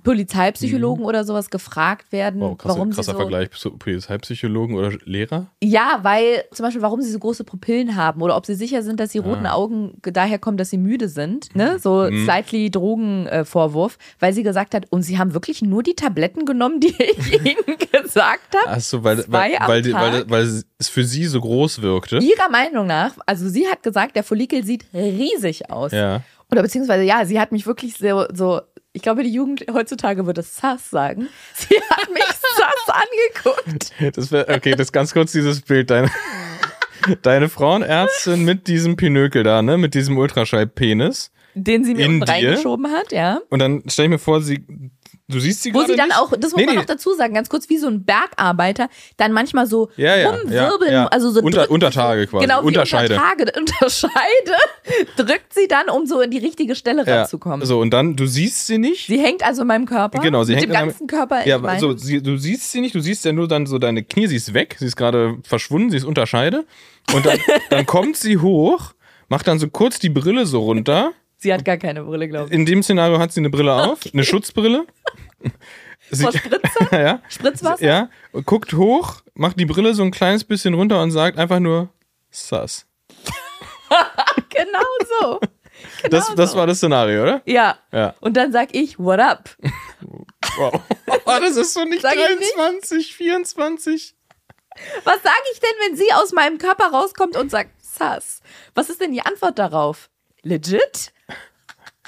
Polizeipsychologen 0.05 1.05
oder 1.05 1.25
sowas 1.25 1.51
gefragt 1.51 2.13
werden, 2.13 2.41
Mhm. 2.41 2.45
Wow, 2.45 2.59
krasser, 2.59 2.75
warum 2.77 2.93
sie 2.93 2.97
krasser 2.97 3.13
so 3.13 3.19
Vergleich 3.19 3.51
zu 3.51 3.71
Polizeipsychologen 3.73 4.77
oder 4.77 4.91
Lehrer. 5.05 5.47
ja, 5.63 5.99
weil 6.03 6.45
zum 6.53 6.65
Beispiel, 6.65 6.83
warum 6.83 7.03
sie 7.03 7.11
so 7.11 7.19
große 7.19 7.45
Pupillen 7.45 7.97
haben 7.97 8.23
oder 8.23 8.37
ob 8.37 8.47
sie 8.47 8.55
sicher 8.55 8.83
sind, 8.83 9.01
dass 9.01 9.11
die 9.11 9.19
roten 9.19 9.47
Ah. 9.47 9.55
Augen 9.55 9.95
daher 10.03 10.39
kommen, 10.39 10.57
dass 10.57 10.71
sie 10.71 10.79
müde 10.79 11.09
sind. 11.09 11.55
Ne? 11.57 11.79
So 11.79 12.09
Mhm. 12.11 12.25
slightly 12.25 12.71
Drogenvorwurf, 12.71 13.99
weil 14.21 14.33
sie 14.33 14.43
gesagt 14.43 14.75
hat, 14.75 14.87
und 14.91 15.03
sie 15.03 15.19
haben 15.19 15.35
wirklich 15.35 15.63
nur 15.63 15.83
die 15.83 15.95
Tabletten 15.95 16.45
genommen, 16.45 16.81
die 16.81 16.95
ich 16.99 17.33
ihnen 17.45 17.77
gesagt 17.93 18.55
habe. 18.57 18.69
Achso, 18.77 19.03
weil, 19.05 19.25
Zwei 19.25 19.33
weil, 19.33 19.69
weil, 19.69 19.83
die- 19.83 19.93
weil, 19.93 20.11
Tag? 20.21 20.31
weil 20.31 20.63
es 20.79 20.89
für 20.89 21.05
sie 21.05 21.25
so 21.27 21.41
groß 21.41 21.83
wirkte. 21.83 22.19
Ihrer 22.19 22.49
Meinung 22.51 22.87
nach, 22.87 23.15
also 23.27 23.49
sie 23.49 23.67
hat 23.69 23.83
gesagt, 23.83 24.17
der 24.17 24.25
Follikel 24.25 24.65
sieht 24.65 24.85
riesig 24.95 25.71
aus. 25.71 25.93
Ja. 25.93 26.23
Oder 26.51 26.63
beziehungsweise, 26.63 27.03
ja, 27.05 27.25
sie 27.25 27.41
hat 27.41 27.51
mich 27.51 27.67
wirklich 27.67 27.97
so, 27.97 28.25
so 28.33 28.61
ich 28.93 29.03
glaube, 29.03 29.23
die 29.23 29.33
Jugend 29.33 29.65
heutzutage 29.73 30.27
würde 30.27 30.43
sass 30.43 30.91
sagen. 30.91 31.29
Sie 31.55 31.77
hat 31.91 32.11
mich 32.13 32.25
sass 32.25 32.95
angeguckt. 33.43 34.17
Das 34.17 34.31
wär, 34.31 34.49
okay, 34.49 34.75
das 34.75 34.93
ganz 34.93 35.13
kurz 35.13 35.33
dieses 35.33 35.63
Bild. 35.63 35.91
Deine, 35.91 36.11
deine 37.23 37.49
Frauenärztin 37.49 38.45
mit 38.45 38.69
diesem 38.69 38.97
Pinökel 38.97 39.45
da, 39.45 39.63
ne? 39.63 39.79
Mit 39.79 39.95
diesem 39.95 40.19
Ultraschallpenis. 40.19 41.31
Den 41.55 41.85
sie 41.85 41.95
mir 41.95 42.07
In 42.07 42.15
unten 42.15 42.23
reingeschoben 42.25 42.91
hat, 42.91 43.13
ja. 43.13 43.41
Und 43.51 43.59
dann 43.59 43.83
stell 43.87 44.07
ich 44.07 44.11
mir 44.11 44.19
vor, 44.19 44.41
sie. 44.41 44.65
Du 45.29 45.39
siehst 45.39 45.63
sie 45.63 45.73
Wo 45.73 45.83
sie 45.85 45.95
dann 45.95 46.09
nicht? 46.09 46.19
auch, 46.19 46.31
das 46.33 46.51
muss 46.51 46.57
Nee, 46.57 46.67
man 46.67 46.75
nee. 46.75 46.81
noch 46.81 46.87
dazu 46.87 47.15
sagen, 47.15 47.33
ganz 47.33 47.49
kurz, 47.49 47.69
wie 47.71 47.79
so 47.79 47.87
ein 47.87 48.05
Bergarbeiter, 48.05 48.89
dann 49.17 49.33
manchmal 49.33 49.67
so 49.67 49.89
Ja, 49.97 50.17
ja, 50.17 50.31
rumwirbeln, 50.31 50.93
ja, 50.93 51.07
also 51.07 51.31
so 51.31 51.41
Unter- 51.41 51.71
Untertage 51.71 52.27
quasi, 52.27 52.45
Genau, 52.45 52.61
Unterscheide. 52.63 53.15
Untertage, 53.15 53.53
Unterscheide 53.59 54.53
drückt 55.17 55.55
sie 55.55 55.69
dann, 55.69 55.89
um 55.89 56.07
so 56.07 56.21
in 56.21 56.31
die 56.31 56.39
richtige 56.39 56.75
Stelle 56.75 57.07
ranzukommen. 57.07 57.65
so, 57.67 57.81
und 57.81 57.91
dann, 57.91 58.17
du 58.17 58.27
siehst 58.27 58.67
sie 58.67 58.79
nicht. 58.79 59.07
Sie 59.07 59.19
hängt 59.21 59.45
also 59.45 59.63
in 59.63 59.69
meinem 59.69 59.87
Körper. 59.87 60.19
Genau, 60.21 60.45
sie 60.45 60.53
mit 60.55 60.63
hängt 60.65 60.73
dem 60.75 60.79
ganzen 60.87 61.07
Körper. 61.07 61.47
ja, 61.47 61.57
in 61.57 61.63
meinem- 61.63 61.81
so, 61.81 61.97
sie, 61.97 62.21
du 62.23 62.37
siehst 62.37 62.71
sie 62.73 62.81
nicht, 62.81 62.95
du 62.95 63.01
siehst 63.01 63.25
ja 63.25 63.33
nur 63.33 63.49
dann 63.49 63.67
so 63.67 63.79
deine 63.79 64.03
Knie, 64.03 64.27
sie 64.27 64.37
ist 64.37 64.53
weg, 64.55 64.77
sie 64.79 64.87
ist 64.87 64.97
gerade 64.97 65.39
verschwunden, 65.45 65.91
sie 65.91 65.97
ist 65.99 66.05
Unterscheide. 66.05 66.67
Und 67.15 67.25
dann, 67.27 67.39
dann 67.71 67.87
kommt 67.87 68.17
sie 68.17 68.39
hoch, 68.39 68.93
macht 69.29 69.47
dann 69.49 69.59
so 69.59 69.69
kurz 69.69 69.99
die 69.99 70.11
Brille 70.11 70.47
so 70.47 70.61
runter. 70.61 71.13
Sie 71.43 71.53
hat 71.53 71.65
gar 71.65 71.77
keine 71.77 72.05
Brille, 72.05 72.29
glaube 72.29 72.49
ich. 72.49 72.53
In 72.55 72.65
dem 72.65 72.83
Szenario 72.83 73.19
hat 73.19 73.33
sie 73.33 73.41
eine 73.41 73.51
Brille 73.51 73.75
auf, 73.75 74.01
eine 74.13 74.25
Schutzbrille. 74.25 74.87
Sie, 76.11 76.27
Spritzer? 76.27 76.89
ja, 77.03 77.23
Spritzwasser? 77.29 77.83
ja, 77.85 78.11
guckt 78.45 78.75
hoch, 78.75 79.23
macht 79.33 79.59
die 79.59 79.65
Brille 79.65 79.95
so 79.95 80.03
ein 80.03 80.11
kleines 80.11 80.45
bisschen 80.45 80.75
runter 80.75 81.01
und 81.01 81.11
sagt 81.11 81.39
einfach 81.39 81.59
nur 81.59 81.89
Sass. 82.31 82.87
genau 84.51 84.81
so. 85.21 85.41
Genau 86.03 86.11
Das, 86.11 86.35
das 86.35 86.55
war 86.55 86.67
das 86.67 86.79
Szenario, 86.79 87.23
oder? 87.23 87.43
Ja. 87.47 87.79
Ja. 87.93 88.15
Und 88.21 88.37
dann 88.37 88.53
sag 88.53 88.75
ich, 88.75 88.99
what 88.99 89.21
up? 89.21 89.57
Wow. 90.59 90.83
Oh, 91.25 91.39
das 91.41 91.57
ist 91.57 91.73
so 91.73 91.85
nicht 91.85 92.03
Sag 92.03 92.15
ich 92.15 92.39
nicht? 92.39 92.57
23, 92.57 93.15
24. 93.15 94.15
Was 95.05 95.23
sage 95.23 95.35
ich 95.53 95.61
denn, 95.61 95.71
wenn 95.87 95.97
sie 95.97 96.13
aus 96.13 96.33
meinem 96.33 96.59
Körper 96.59 96.91
rauskommt 96.93 97.37
und 97.37 97.51
sagt, 97.51 97.71
Sass? 97.83 98.41
Was 98.75 98.91
ist 98.91 99.01
denn 99.01 99.13
die 99.13 99.23
Antwort 99.23 99.59
darauf? 99.59 100.11
Legit? 100.43 101.12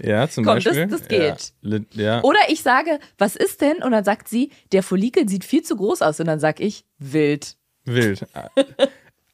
Ja, 0.03 0.29
zum 0.29 0.45
Komm, 0.45 0.57
das- 0.57 0.65
Beispiel. 0.65 0.87
das 0.89 1.09
geht. 1.09 1.53
Ja. 1.63 1.79
Ja. 1.93 2.23
Oder 2.25 2.39
ich 2.49 2.63
sage, 2.63 2.99
was 3.19 3.37
ist 3.37 3.61
denn? 3.61 3.83
Und 3.83 3.93
dann 3.93 4.05
sagt 4.05 4.29
sie, 4.29 4.51
der 4.73 4.83
Follikel 4.83 5.29
sieht 5.29 5.45
viel 5.45 5.63
zu 5.63 5.77
groß 5.77 6.03
aus. 6.03 6.19
Und 6.21 6.27
dann 6.27 6.41
sag 6.41 6.61
ich, 6.61 6.85
wild. 6.99 7.57
Wild. 7.85 8.27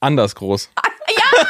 Anders 0.01 0.35
groß. 0.35 0.71
ja! 1.17 1.47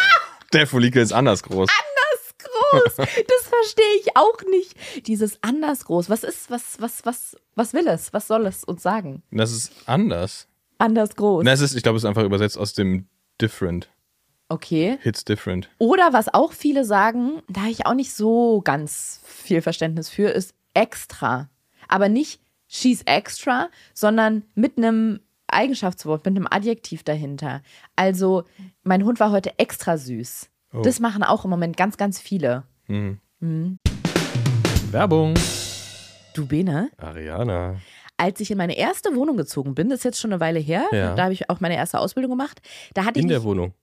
Der 0.52 0.67
Follikel 0.67 1.02
ist 1.02 1.12
anders 1.12 1.43
groß. 1.43 1.69
Anders 1.71 2.35
groß. 2.38 2.97
Das 2.97 3.49
verstehe 3.49 3.95
ich 4.00 4.17
auch 4.17 4.40
nicht. 4.50 5.07
Dieses 5.07 5.38
anders 5.43 5.85
groß. 5.85 6.11
Was 6.11 6.25
ist, 6.25 6.50
was, 6.50 6.81
was, 6.81 7.05
was, 7.05 7.37
was 7.55 7.73
will 7.75 7.87
es? 7.88 8.12
Was 8.12 8.26
soll 8.26 8.47
es 8.47 8.64
uns 8.64 8.83
sagen? 8.83 9.23
Das 9.31 9.52
ist 9.52 9.73
anders. 9.87 10.47
Anders 10.79 11.14
groß. 11.17 11.45
Na, 11.45 11.52
es 11.52 11.61
ist, 11.61 11.75
ich 11.75 11.83
glaube, 11.83 11.97
es 11.99 12.05
ist 12.05 12.09
einfach 12.09 12.25
übersetzt 12.25 12.59
aus 12.59 12.73
dem 12.73 13.07
different. 13.40 13.88
Okay. 14.50 14.99
Hits 15.02 15.25
different. 15.25 15.71
Oder 15.78 16.12
was 16.12 16.33
auch 16.35 16.52
viele 16.52 16.85
sagen, 16.85 17.40
da 17.49 17.61
habe 17.62 17.71
ich 17.71 17.87
auch 17.87 17.95
nicht 17.95 18.12
so 18.12 18.61
ganz 18.62 19.21
viel 19.25 19.62
Verständnis 19.62 20.09
für, 20.11 20.28
ist 20.28 20.54
extra. 20.75 21.49
Aber 21.88 22.09
nicht 22.09 22.40
she's 22.69 23.02
extra, 23.02 23.69
sondern 23.95 24.42
mit 24.54 24.76
einem 24.76 25.21
Eigenschaftswort, 25.47 26.25
mit 26.26 26.37
einem 26.37 26.47
Adjektiv 26.50 27.02
dahinter. 27.04 27.62
Also, 27.97 28.45
mein 28.83 29.04
Hund 29.04 29.19
war 29.21 29.30
heute 29.30 29.57
extra 29.59 29.97
süß. 29.97 30.49
Oh. 30.73 30.83
Das 30.83 31.00
machen 31.00 31.23
auch 31.23 31.45
im 31.45 31.50
Moment 31.50 31.76
ganz, 31.76 31.97
ganz 31.97 32.21
viele. 32.21 32.64
Werbung. 34.90 35.35
Du 36.35 36.47
Bene, 36.47 36.90
Ariana. 36.97 37.76
als 38.16 38.40
ich 38.40 38.50
in 38.50 38.59
meine 38.59 38.76
erste 38.76 39.14
Wohnung 39.16 39.37
gezogen 39.37 39.75
bin, 39.75 39.88
das 39.88 39.99
ist 40.00 40.04
jetzt 40.04 40.21
schon 40.21 40.33
eine 40.33 40.40
Weile 40.40 40.59
her, 40.61 40.85
Ja. 40.92 41.14
da 41.16 41.25
habe 41.25 41.33
ich 41.33 41.50
auch 41.50 41.59
meine 41.61 41.75
erste 41.76 41.99
Ausbildung 41.99 42.30
gemacht, 42.30 42.61
da 42.95 43.04
hatte 43.04 43.19
ich 43.19 43.25
In 43.25 43.28
der 43.28 43.38
nicht, 43.38 43.47
Wohnung. 43.47 43.75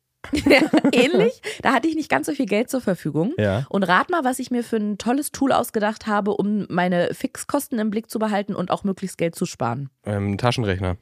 Ähnlich, 0.91 1.41
da 1.61 1.73
hatte 1.73 1.87
ich 1.87 1.95
nicht 1.95 2.09
ganz 2.09 2.27
so 2.27 2.33
viel 2.33 2.45
Geld 2.45 2.69
zur 2.69 2.81
Verfügung. 2.81 3.33
Ja. 3.37 3.65
Und 3.69 3.83
rat 3.83 4.09
mal, 4.09 4.23
was 4.23 4.39
ich 4.39 4.51
mir 4.51 4.63
für 4.63 4.77
ein 4.77 4.97
tolles 4.97 5.31
Tool 5.31 5.51
ausgedacht 5.51 6.07
habe, 6.07 6.31
um 6.31 6.65
meine 6.69 7.13
Fixkosten 7.13 7.79
im 7.79 7.89
Blick 7.89 8.09
zu 8.09 8.19
behalten 8.19 8.55
und 8.55 8.71
auch 8.71 8.83
möglichst 8.83 9.17
Geld 9.17 9.35
zu 9.35 9.45
sparen. 9.45 9.89
Ähm, 10.05 10.37
Taschenrechner. 10.37 10.97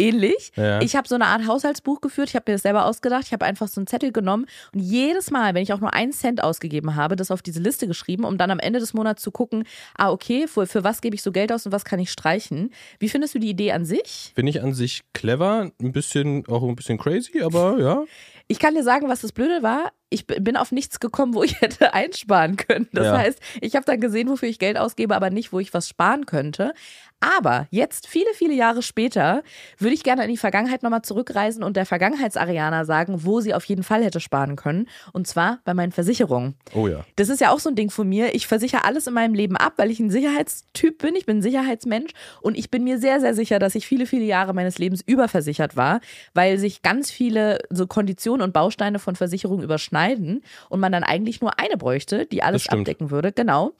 Ähnlich. 0.00 0.52
Ja. 0.56 0.80
Ich 0.80 0.96
habe 0.96 1.06
so 1.06 1.14
eine 1.14 1.26
Art 1.26 1.46
Haushaltsbuch 1.46 2.00
geführt. 2.00 2.30
Ich 2.30 2.34
habe 2.34 2.50
mir 2.50 2.54
das 2.54 2.62
selber 2.62 2.86
ausgedacht. 2.86 3.24
Ich 3.26 3.32
habe 3.34 3.44
einfach 3.44 3.68
so 3.68 3.80
einen 3.80 3.86
Zettel 3.86 4.12
genommen 4.12 4.46
und 4.72 4.80
jedes 4.80 5.30
Mal, 5.30 5.52
wenn 5.54 5.62
ich 5.62 5.74
auch 5.74 5.80
nur 5.80 5.92
einen 5.92 6.12
Cent 6.12 6.42
ausgegeben 6.42 6.96
habe, 6.96 7.16
das 7.16 7.30
auf 7.30 7.42
diese 7.42 7.60
Liste 7.60 7.86
geschrieben, 7.86 8.24
um 8.24 8.38
dann 8.38 8.50
am 8.50 8.58
Ende 8.58 8.78
des 8.78 8.94
Monats 8.94 9.22
zu 9.22 9.30
gucken, 9.30 9.64
ah, 9.96 10.10
okay, 10.10 10.46
für, 10.48 10.66
für 10.66 10.84
was 10.84 11.02
gebe 11.02 11.14
ich 11.14 11.22
so 11.22 11.32
Geld 11.32 11.52
aus 11.52 11.66
und 11.66 11.72
was 11.72 11.84
kann 11.84 12.00
ich 12.00 12.10
streichen. 12.10 12.70
Wie 12.98 13.10
findest 13.10 13.34
du 13.34 13.38
die 13.38 13.50
Idee 13.50 13.72
an 13.72 13.84
sich? 13.84 14.32
Finde 14.34 14.48
ich 14.48 14.62
an 14.62 14.72
sich 14.72 15.02
clever, 15.12 15.70
ein 15.80 15.92
bisschen, 15.92 16.46
auch 16.48 16.62
ein 16.62 16.76
bisschen 16.76 16.96
crazy, 16.96 17.42
aber 17.42 17.78
ja. 17.78 18.04
Ich 18.50 18.58
kann 18.58 18.74
dir 18.74 18.82
sagen, 18.82 19.08
was 19.08 19.20
das 19.20 19.30
Blöde 19.30 19.62
war. 19.62 19.92
Ich 20.12 20.26
bin 20.26 20.56
auf 20.56 20.72
nichts 20.72 20.98
gekommen, 20.98 21.34
wo 21.34 21.44
ich 21.44 21.60
hätte 21.60 21.94
einsparen 21.94 22.56
können. 22.56 22.88
Das 22.92 23.06
Ja. 23.06 23.16
heißt, 23.18 23.38
ich 23.60 23.76
habe 23.76 23.86
dann 23.86 24.00
gesehen, 24.00 24.28
wofür 24.28 24.48
ich 24.48 24.58
Geld 24.58 24.76
ausgebe, 24.76 25.14
aber 25.14 25.30
nicht, 25.30 25.52
wo 25.52 25.60
ich 25.60 25.72
was 25.72 25.88
sparen 25.88 26.26
könnte. 26.26 26.72
Aber 27.20 27.68
jetzt, 27.70 28.08
viele, 28.08 28.32
viele 28.34 28.54
Jahre 28.54 28.82
später, 28.82 29.42
würde 29.78 29.94
ich 29.94 30.02
gerne 30.02 30.24
in 30.24 30.30
die 30.30 30.38
Vergangenheit 30.38 30.82
nochmal 30.82 31.02
zurückreisen 31.02 31.62
und 31.62 31.76
der 31.76 31.84
Vergangenheitsarianer 31.86 32.86
sagen, 32.86 33.24
wo 33.26 33.40
sie 33.40 33.52
auf 33.54 33.64
jeden 33.66 33.82
Fall 33.82 34.02
hätte 34.02 34.20
sparen 34.20 34.56
können. 34.56 34.88
Und 35.12 35.26
zwar 35.26 35.60
bei 35.64 35.74
meinen 35.74 35.92
Versicherungen. 35.92 36.54
Oh 36.74 36.88
ja. 36.88 37.04
Das 37.16 37.28
ist 37.28 37.40
ja 37.40 37.50
auch 37.52 37.60
so 37.60 37.68
ein 37.68 37.76
Ding 37.76 37.90
von 37.90 38.08
mir. 38.08 38.34
Ich 38.34 38.46
versichere 38.46 38.84
alles 38.84 39.06
in 39.06 39.12
meinem 39.14 39.34
Leben 39.34 39.56
ab, 39.58 39.74
weil 39.76 39.90
ich 39.90 40.00
ein 40.00 40.10
Sicherheitstyp 40.10 40.98
bin. 40.98 41.14
Ich 41.14 41.26
bin 41.26 41.38
ein 41.38 41.42
Sicherheitsmensch 41.42 42.12
und 42.40 42.56
ich 42.58 42.70
bin 42.70 42.82
mir 42.84 42.98
sehr, 42.98 43.20
sehr 43.20 43.34
sicher, 43.34 43.58
dass 43.58 43.74
ich 43.74 43.86
viele, 43.86 44.06
viele 44.06 44.24
Jahre 44.24 44.54
meines 44.54 44.78
Lebens 44.78 45.02
überversichert 45.06 45.76
war, 45.76 46.00
weil 46.34 46.58
sich 46.58 46.80
ganz 46.82 47.10
viele 47.10 47.58
so 47.68 47.86
Konditionen 47.86 48.39
und 48.42 48.52
Bausteine 48.52 48.98
von 48.98 49.16
Versicherungen 49.16 49.62
überschneiden 49.62 50.42
und 50.68 50.80
man 50.80 50.92
dann 50.92 51.04
eigentlich 51.04 51.40
nur 51.40 51.58
eine 51.58 51.76
bräuchte, 51.76 52.26
die 52.26 52.42
alles 52.42 52.68
abdecken 52.68 53.10
würde. 53.10 53.32
Genau. 53.32 53.72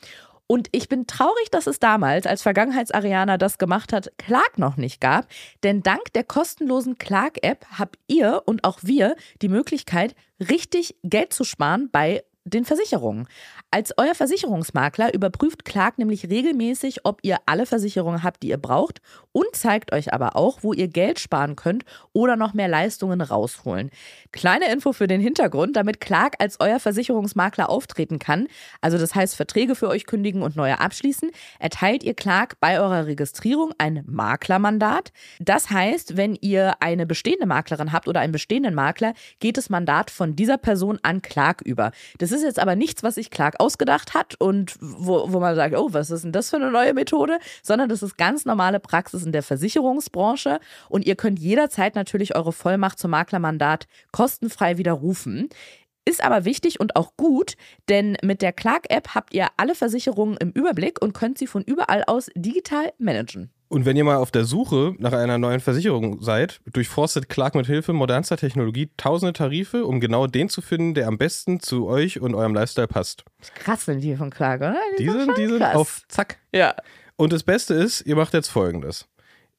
Und 0.47 0.69
ich 0.73 0.88
bin 0.88 1.07
traurig, 1.07 1.49
dass 1.52 1.69
es 1.69 1.79
damals, 1.79 2.26
als 2.26 2.43
Vergangenheitsarianer 2.43 3.38
das 3.38 3.59
gemacht 3.59 3.93
hat, 3.93 4.11
Clark 4.19 4.59
noch 4.59 4.76
nicht 4.76 5.00
gab. 5.00 5.29
Denn 5.62 5.81
dank 5.85 6.12
der 6.14 6.25
kostenlosen 6.25 6.99
Clark-App 6.99 7.64
habt 7.79 8.00
ihr 8.09 8.43
und 8.47 8.64
auch 8.64 8.81
wir 8.83 9.14
die 9.43 9.49
Möglichkeit, 9.49 10.17
richtig 10.40 10.97
Geld 11.05 11.33
zu 11.33 11.45
sparen 11.45 11.88
bei 11.93 12.25
den 12.45 12.64
Versicherungen. 12.64 13.29
Als 13.73 13.93
euer 13.97 14.17
Versicherungsmakler 14.17 15.15
überprüft 15.15 15.65
Clark 15.65 15.97
nämlich 15.97 16.29
regelmäßig, 16.29 17.05
ob 17.05 17.21
ihr 17.23 17.39
alle 17.47 17.67
Versicherungen 17.67 18.25
habt, 18.25 18.43
die 18.43 18.49
ihr 18.49 18.57
braucht 18.57 19.00
und 19.31 19.47
zeigt 19.53 19.93
euch 19.93 20.12
aber 20.12 20.35
auch, 20.35 20.65
wo 20.65 20.73
ihr 20.73 20.89
Geld 20.89 21.21
sparen 21.21 21.55
könnt 21.55 21.85
oder 22.12 22.35
noch 22.35 22.53
mehr 22.53 22.67
Leistungen 22.67 23.21
rausholen. 23.21 23.91
Kleine 24.33 24.73
Info 24.73 24.93
für 24.93 25.07
den 25.07 25.21
Hintergrund, 25.21 25.77
damit 25.77 26.00
Clark 26.00 26.35
als 26.41 26.59
euer 26.59 26.81
Versicherungsmakler 26.81 27.71
auftreten 27.71 28.19
kann, 28.19 28.49
also 28.81 28.99
das 28.99 29.15
heißt 29.15 29.37
Verträge 29.37 29.77
für 29.77 29.87
euch 29.87 30.05
kündigen 30.05 30.43
und 30.43 30.57
neue 30.57 30.81
abschließen, 30.81 31.31
erteilt 31.61 32.03
ihr 32.03 32.15
Clark 32.15 32.59
bei 32.59 32.81
eurer 32.81 33.07
Registrierung 33.07 33.73
ein 33.79 34.03
Maklermandat. 34.05 35.12
Das 35.39 35.71
heißt, 35.71 36.17
wenn 36.17 36.37
ihr 36.41 36.75
eine 36.83 37.07
bestehende 37.07 37.47
Maklerin 37.47 37.93
habt 37.93 38.09
oder 38.09 38.19
einen 38.19 38.33
bestehenden 38.33 38.75
Makler, 38.75 39.15
geht 39.39 39.57
das 39.57 39.71
Mandat 39.71 40.11
von 40.11 40.35
dieser 40.35 40.59
Person 40.59 40.99
an 41.05 41.23
Clark 41.23 41.61
über. 41.61 41.93
Das 42.19 42.33
ist 42.33 42.43
jetzt 42.43 42.59
aber 42.59 42.75
nichts, 42.75 43.05
was 43.05 43.15
sich 43.15 43.31
Clark 43.31 43.60
ausgedacht 43.61 44.14
hat 44.14 44.35
und 44.40 44.76
wo, 44.81 45.33
wo 45.33 45.38
man 45.38 45.55
sagt, 45.55 45.76
oh, 45.76 45.93
was 45.93 46.11
ist 46.11 46.25
denn 46.25 46.33
das 46.33 46.50
für 46.50 46.57
eine 46.57 46.71
neue 46.71 46.95
Methode, 46.95 47.38
sondern 47.62 47.88
das 47.88 48.02
ist 48.02 48.19
ganz 48.19 48.45
normale 48.45 48.81
Praxis 48.81 49.25
in 49.25 49.33
der 49.33 49.43
Versicherungsbranche 49.43 50.59
und 50.88 51.07
ihr 51.07 51.17
könnt 51.17 51.38
jederzeit 51.38 51.95
natürlich 51.95 52.35
eure 52.35 52.52
Vollmacht 52.52 52.99
zum 52.99 53.12
Maklermandat 53.12 53.87
kostenfrei 54.11 54.79
widerrufen. 54.79 55.49
Ist 56.07 56.25
aber 56.25 56.45
wichtig 56.45 56.81
und 56.81 56.97
auch 56.97 57.17
gut, 57.17 57.55
denn 57.88 58.17
mit 58.23 58.43
der 58.43 58.52
Clark-App 58.52 59.14
habt 59.14 59.35
ihr 59.35 59.49
alle 59.59 59.75
Versicherungen 59.75 60.38
im 60.38 60.50
Überblick 60.50 61.00
und 61.00 61.12
könnt 61.12 61.38
sie 61.38 61.47
von 61.47 61.62
überall 61.62 62.05
aus 62.07 62.31
digital 62.35 62.93
managen. 62.99 63.52
Und 63.73 63.85
wenn 63.85 63.97
ihr 63.97 64.03
mal 64.03 64.17
auf 64.17 64.33
der 64.33 64.45
Suche 64.45 64.97
nach 64.99 65.12
einer 65.12 65.39
neuen 65.39 65.61
Versicherung 65.61 66.21
seid, 66.21 66.61
durchforstet 66.73 67.29
Clark 67.29 67.55
mit 67.55 67.67
Hilfe 67.67 67.93
modernster 67.93 68.37
Technologie 68.37 68.91
tausende 68.97 69.33
Tarife, 69.33 69.87
um 69.87 70.00
genau 70.00 70.27
den 70.27 70.49
zu 70.49 70.61
finden, 70.61 70.93
der 70.93 71.07
am 71.07 71.19
besten 71.19 71.61
zu 71.61 71.87
euch 71.87 72.21
und 72.21 72.35
eurem 72.35 72.53
Lifestyle 72.53 72.89
passt. 72.89 73.23
Krass 73.55 73.85
sind 73.85 74.00
die 74.00 74.17
von 74.17 74.31
Clark, 74.31 74.61
oder? 74.61 74.77
Die 74.99 75.09
sind 75.09 75.21
sind, 75.21 75.39
die 75.39 75.47
sind 75.47 75.61
krass. 75.61 75.77
auf 75.77 76.03
Zack. 76.09 76.39
Ja. 76.53 76.75
Und 77.15 77.33
das 77.33 77.45
Beste 77.45 77.75
ist, 77.75 78.00
ihr 78.00 78.17
macht 78.17 78.35
jetzt 78.35 78.49
folgendes. 78.49 79.07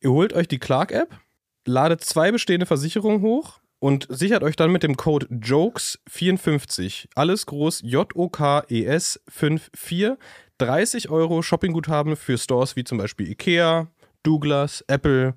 Ihr 0.01 0.11
holt 0.11 0.33
euch 0.33 0.49
die 0.49 0.59
Clark-App, 0.59 1.17
ladet 1.65 2.03
zwei 2.03 2.33
bestehende 2.33 2.65
Versicherungen 2.65 3.21
hoch 3.21 3.61
und 3.79 4.07
sichert 4.09 4.43
euch 4.43 4.57
dann 4.57 4.73
mit 4.73 4.83
dem 4.83 4.97
Code 4.97 5.27
JOKES54, 5.27 7.07
alles 7.15 7.45
groß 7.45 7.81
J-O-K-E-S 7.85 9.21
54, 9.29 10.17
30 10.57 11.09
Euro 11.09 11.41
Shoppingguthaben 11.41 12.17
für 12.17 12.37
Stores 12.37 12.75
wie 12.75 12.83
zum 12.83 12.97
Beispiel 12.97 13.29
Ikea, 13.29 13.87
Douglas, 14.23 14.83
Apple 14.87 15.33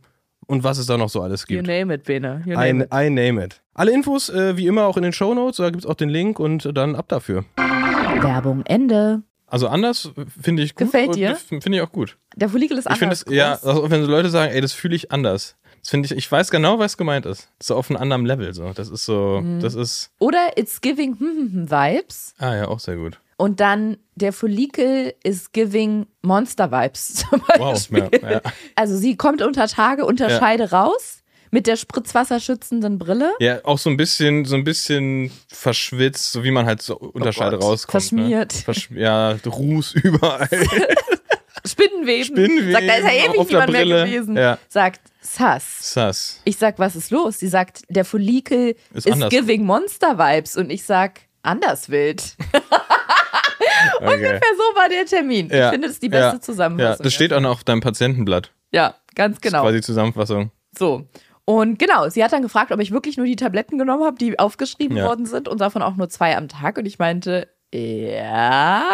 und 0.47 0.63
was 0.65 0.79
es 0.79 0.87
da 0.87 0.97
noch 0.97 1.09
so 1.09 1.23
alles 1.23 1.43
You 1.49 1.57
gibt. 1.57 1.67
name 1.67 1.95
it, 1.95 2.05
Bene. 2.05 2.43
You 2.45 2.53
I, 2.53 2.73
name 2.73 2.85
it. 2.85 2.91
I 2.95 3.11
name 3.11 3.43
it. 3.45 3.61
Alle 3.75 3.93
Infos 3.93 4.29
äh, 4.29 4.57
wie 4.57 4.67
immer 4.67 4.85
auch 4.87 4.97
in 4.97 5.03
den 5.03 5.13
Shownotes, 5.13 5.57
da 5.57 5.71
gibt 5.71 5.85
es 5.85 5.91
auch 5.91 5.95
den 5.95 6.09
Link 6.11 6.39
und 6.39 6.69
dann 6.77 6.95
ab 6.97 7.09
dafür. 7.09 7.45
Werbung 7.57 8.63
Ende. 8.67 9.23
Also 9.47 9.69
anders 9.69 10.11
äh, 10.17 10.25
finde 10.41 10.63
ich 10.63 10.75
gut. 10.75 10.87
Gefällt 10.87 11.15
dir? 11.17 11.37
Finde 11.37 11.75
ich 11.77 11.81
auch 11.81 11.93
gut. 11.93 12.17
Der 12.37 12.49
Follikel 12.49 12.79
ist 12.79 12.87
Ich 12.91 13.03
anders 13.03 13.23
es, 13.27 13.33
ja, 13.35 13.53
also 13.53 13.91
wenn 13.91 14.03
so 14.05 14.11
Leute 14.11 14.29
sagen, 14.31 14.53
ey, 14.53 14.61
das 14.61 14.73
fühle 14.73 14.97
ich 14.97 15.13
anders. 15.13 15.57
Das 15.81 15.91
finde 15.91 16.07
ich, 16.07 16.13
ich 16.17 16.33
weiß 16.33 16.51
genau, 16.51 16.79
was 16.79 16.97
gemeint 16.97 17.27
ist. 17.27 17.51
So 17.63 17.75
auf 17.77 17.91
einem 17.91 18.01
anderen 18.01 18.25
Level, 18.25 18.55
so. 18.55 18.73
Das 18.75 18.89
ist 18.89 19.05
so, 19.05 19.41
Mhm. 19.43 19.61
das 19.61 19.75
ist, 19.75 20.11
Oder 20.19 20.57
It's 20.57 20.81
Giving 20.81 21.19
hm, 21.19 21.27
hm, 21.29 21.53
hm 21.53 21.71
Vibes. 21.71 22.35
ah 22.39 22.55
ja, 22.55 22.69
auch 22.69 22.81
sehr 22.81 22.97
gut. 22.97 23.21
Und 23.45 23.61
dann 23.61 23.99
der 24.15 24.33
Follikel 24.33 25.13
is 25.23 25.53
giving 25.53 26.07
Monster 26.23 26.71
Vibes 26.73 27.15
zum 27.31 27.43
Wow, 27.59 27.59
Beispiel. 27.89 28.09
ja, 28.23 28.31
ja. 28.33 28.41
Also 28.75 28.97
sie 28.97 29.17
kommt 29.17 29.43
unter 29.43 29.67
Tage, 29.69 30.07
unter 30.07 30.31
Ja. 30.31 30.39
Scheide 30.39 30.71
raus 30.71 31.19
mit 31.51 31.67
der 31.67 31.77
spritzwasserschützenden 31.77 32.99
Brille. 32.99 33.33
Ja, 33.41 33.61
auch 33.65 33.79
so 33.79 33.91
ein 33.91 33.97
bisschen, 33.97 34.45
so 34.47 34.55
ein 34.57 34.65
bisschen 34.65 35.31
verschwitzt, 35.49 36.33
so 36.33 36.43
wie 36.43 36.51
man 36.51 36.65
halt 36.67 36.81
so 36.83 36.97
Unterscheide 36.97 37.57
Oh 37.57 37.61
Gott. 37.61 37.69
rauskommt. 37.69 37.91
Verschmiert. 37.91 38.55
Ne? 38.55 38.61
Versch 38.63 38.91
ja, 38.93 39.33
Ruß 39.45 39.93
überall. 40.03 40.49
Spinnenweben. 41.67 42.25
Spinnenweben 42.25 42.73
Sagt, 42.73 42.89
da 42.89 42.95
ist 42.95 43.05
ja 43.05 43.31
ewig 43.31 43.49
niemand 43.49 43.73
mehr 43.73 43.85
gewesen. 43.87 44.37
Ja. 44.37 44.59
Sagt, 44.69 45.01
Sass. 45.21 45.93
Sass. 45.93 46.41
Ich 46.45 46.57
sag, 46.59 46.79
was 46.79 46.97
ist 46.97 47.11
los? 47.11 47.39
Sie 47.41 47.49
sagt, 47.49 47.83
der 47.89 48.05
Follikel 48.05 48.75
Ist 48.93 49.07
ist, 49.07 49.31
giving 49.31 49.65
Monster 49.65 50.19
Vibes. 50.19 50.57
Und 50.57 50.71
ich 50.71 50.85
sag, 50.85 51.21
anders 51.45 51.89
wild. 51.91 52.37
Okay. 53.97 54.15
Ungefähr 54.15 54.41
so 54.57 54.79
war 54.79 54.89
der 54.89 55.05
Termin. 55.05 55.49
Ja. 55.49 55.67
Ich 55.67 55.73
finde, 55.73 55.89
das 55.89 55.95
ist 55.97 56.03
die 56.03 56.09
beste 56.09 56.37
ja. 56.37 56.41
Zusammenfassung. 56.41 56.97
Ja, 56.99 57.03
das 57.03 57.13
steht 57.13 57.33
auch 57.33 57.41
noch 57.41 57.51
auf 57.51 57.65
deinem 57.65 57.81
Patientenblatt. 57.81 58.51
Ja, 58.73 58.95
ganz 59.15 59.37
Das 59.37 59.45
ist 59.45 59.53
genau. 59.53 59.63
quasi 59.63 59.81
Zusammenfassung. 59.83 60.51
So. 60.77 61.07
Und 61.45 61.79
genau, 61.79 62.09
sie 62.09 62.25
hat 62.25 62.33
dann 62.33 62.43
gefragt, 62.43 62.73
ob 62.73 62.81
ich 62.81 62.91
wirklich 62.91 63.17
nur 63.17 63.27
die 63.27 63.37
Tabletten 63.37 63.79
genommen 63.79 64.05
habe, 64.05 64.17
die 64.17 64.39
aufgeschrieben 64.39 64.97
worden 65.03 65.27
sind 65.27 65.49
und 65.49 65.61
davon 65.61 65.83
auch 65.83 65.97
nur 65.97 66.09
zwei 66.09 66.37
am 66.37 66.49
Tag. 66.49 66.79
Und 66.79 66.87
ich 66.87 66.99
meinte, 66.99 67.49
ja. 67.73 68.85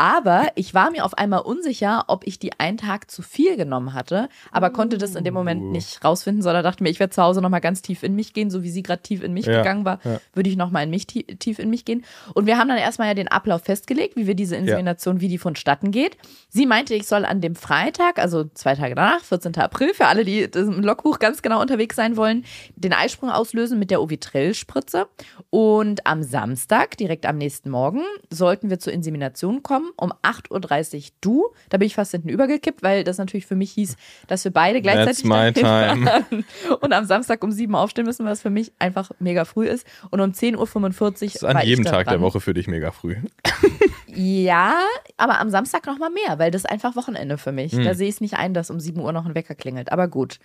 Aber 0.00 0.46
ich 0.54 0.72
war 0.74 0.90
mir 0.92 1.04
auf 1.04 1.18
einmal 1.18 1.40
unsicher, 1.40 2.04
ob 2.06 2.24
ich 2.26 2.38
die 2.38 2.58
einen 2.58 2.78
Tag 2.78 3.10
zu 3.10 3.20
viel 3.20 3.56
genommen 3.56 3.92
hatte, 3.94 4.28
aber 4.52 4.70
konnte 4.70 4.96
das 4.96 5.16
in 5.16 5.24
dem 5.24 5.34
Moment 5.34 5.60
Uh. 5.60 5.70
nicht 5.72 6.04
rausfinden, 6.04 6.40
sondern 6.40 6.62
dachte 6.62 6.82
mir, 6.84 6.88
ich 6.88 7.00
werde 7.00 7.10
zu 7.12 7.20
Hause 7.22 7.42
nochmal 7.42 7.60
ganz 7.60 7.82
tief 7.82 8.04
in 8.04 8.14
mich 8.14 8.32
gehen, 8.32 8.48
so 8.48 8.62
wie 8.62 8.70
sie 8.70 8.84
gerade 8.84 9.02
tief 9.02 9.24
in 9.24 9.32
mich 9.34 9.46
Ja, 9.46 9.58
gegangen 9.58 9.84
war, 9.84 9.98
ja. 10.04 10.20
würde 10.34 10.48
ich 10.48 10.56
nochmal 10.56 10.84
in 10.84 10.90
mich 10.90 11.08
tie- 11.08 11.24
tief 11.24 11.58
in 11.58 11.68
mich 11.68 11.84
gehen. 11.84 12.04
Und 12.32 12.46
wir 12.46 12.56
haben 12.58 12.68
dann 12.68 12.78
erstmal 12.78 13.08
ja 13.08 13.14
den 13.14 13.26
Ablauf 13.28 13.62
festgelegt, 13.64 14.14
wie 14.14 14.28
wir 14.28 14.36
diese 14.36 14.54
Insemination, 14.54 15.20
wie 15.20 15.26
die 15.28 15.36
vonstatten 15.38 15.90
geht. 15.90 16.16
Sie 16.48 16.64
meinte, 16.64 16.94
ich 16.94 17.08
soll 17.08 17.24
an 17.24 17.40
dem 17.40 17.56
Freitag, 17.56 18.20
also 18.20 18.44
zwei 18.54 18.76
Tage 18.76 18.94
danach, 18.94 19.20
14. 19.24 19.56
April, 19.56 19.92
für 19.94 20.06
alle, 20.06 20.24
die 20.24 20.42
im 20.42 20.82
Logbuch 20.84 21.18
ganz 21.18 21.42
genau 21.42 21.60
unterwegs 21.60 21.96
sein 21.96 22.16
wollen, 22.16 22.44
den 22.76 22.92
Eisprung 22.92 23.30
auslösen 23.30 23.80
mit 23.80 23.90
der 23.90 24.00
Ovitrill-Spritze. 24.00 25.08
Und 25.50 26.06
am 26.06 26.22
Samstag, 26.22 26.96
direkt 26.96 27.26
am 27.26 27.36
nächsten 27.36 27.68
Morgen, 27.70 28.02
sollten 28.32 28.70
wir 28.70 28.78
zur 28.78 28.92
Insemination 28.92 29.64
kommen, 29.64 29.87
um 29.96 30.12
8.30 30.22 30.96
Uhr 30.96 31.02
du. 31.20 31.48
Da 31.68 31.78
bin 31.78 31.86
ich 31.86 31.94
fast 31.94 32.12
hinten 32.12 32.28
übergekippt, 32.28 32.82
weil 32.82 33.04
das 33.04 33.18
natürlich 33.18 33.46
für 33.46 33.56
mich 33.56 33.72
hieß, 33.72 33.96
dass 34.26 34.44
wir 34.44 34.52
beide 34.52 34.80
gleichzeitig 34.82 35.24
und 36.80 36.92
am 36.92 37.04
Samstag 37.04 37.42
um 37.42 37.52
7 37.52 37.72
Uhr 37.72 37.80
aufstehen 37.80 38.04
müssen, 38.04 38.26
was 38.26 38.42
für 38.42 38.50
mich 38.50 38.72
einfach 38.78 39.10
mega 39.18 39.44
früh 39.44 39.66
ist. 39.66 39.86
Und 40.10 40.20
um 40.20 40.30
10.45 40.32 40.56
Uhr 40.56 41.10
Das 41.10 41.22
ist 41.22 41.44
an 41.44 41.66
jedem 41.66 41.84
Tag 41.84 42.06
der 42.06 42.14
dran. 42.14 42.22
Woche 42.22 42.40
für 42.40 42.54
dich 42.54 42.66
mega 42.66 42.90
früh. 42.90 43.16
Ja, 44.06 44.74
aber 45.16 45.38
am 45.40 45.50
Samstag 45.50 45.86
noch 45.86 45.98
mal 45.98 46.10
mehr, 46.10 46.38
weil 46.38 46.50
das 46.50 46.62
ist 46.62 46.70
einfach 46.70 46.96
Wochenende 46.96 47.38
für 47.38 47.52
mich. 47.52 47.72
Hm. 47.72 47.84
Da 47.84 47.94
sehe 47.94 48.08
ich 48.08 48.16
es 48.16 48.20
nicht 48.20 48.34
ein, 48.34 48.54
dass 48.54 48.70
um 48.70 48.80
7 48.80 48.98
Uhr 49.00 49.12
noch 49.12 49.26
ein 49.26 49.34
Wecker 49.34 49.54
klingelt. 49.54 49.92
Aber 49.92 50.08
gut. 50.08 50.38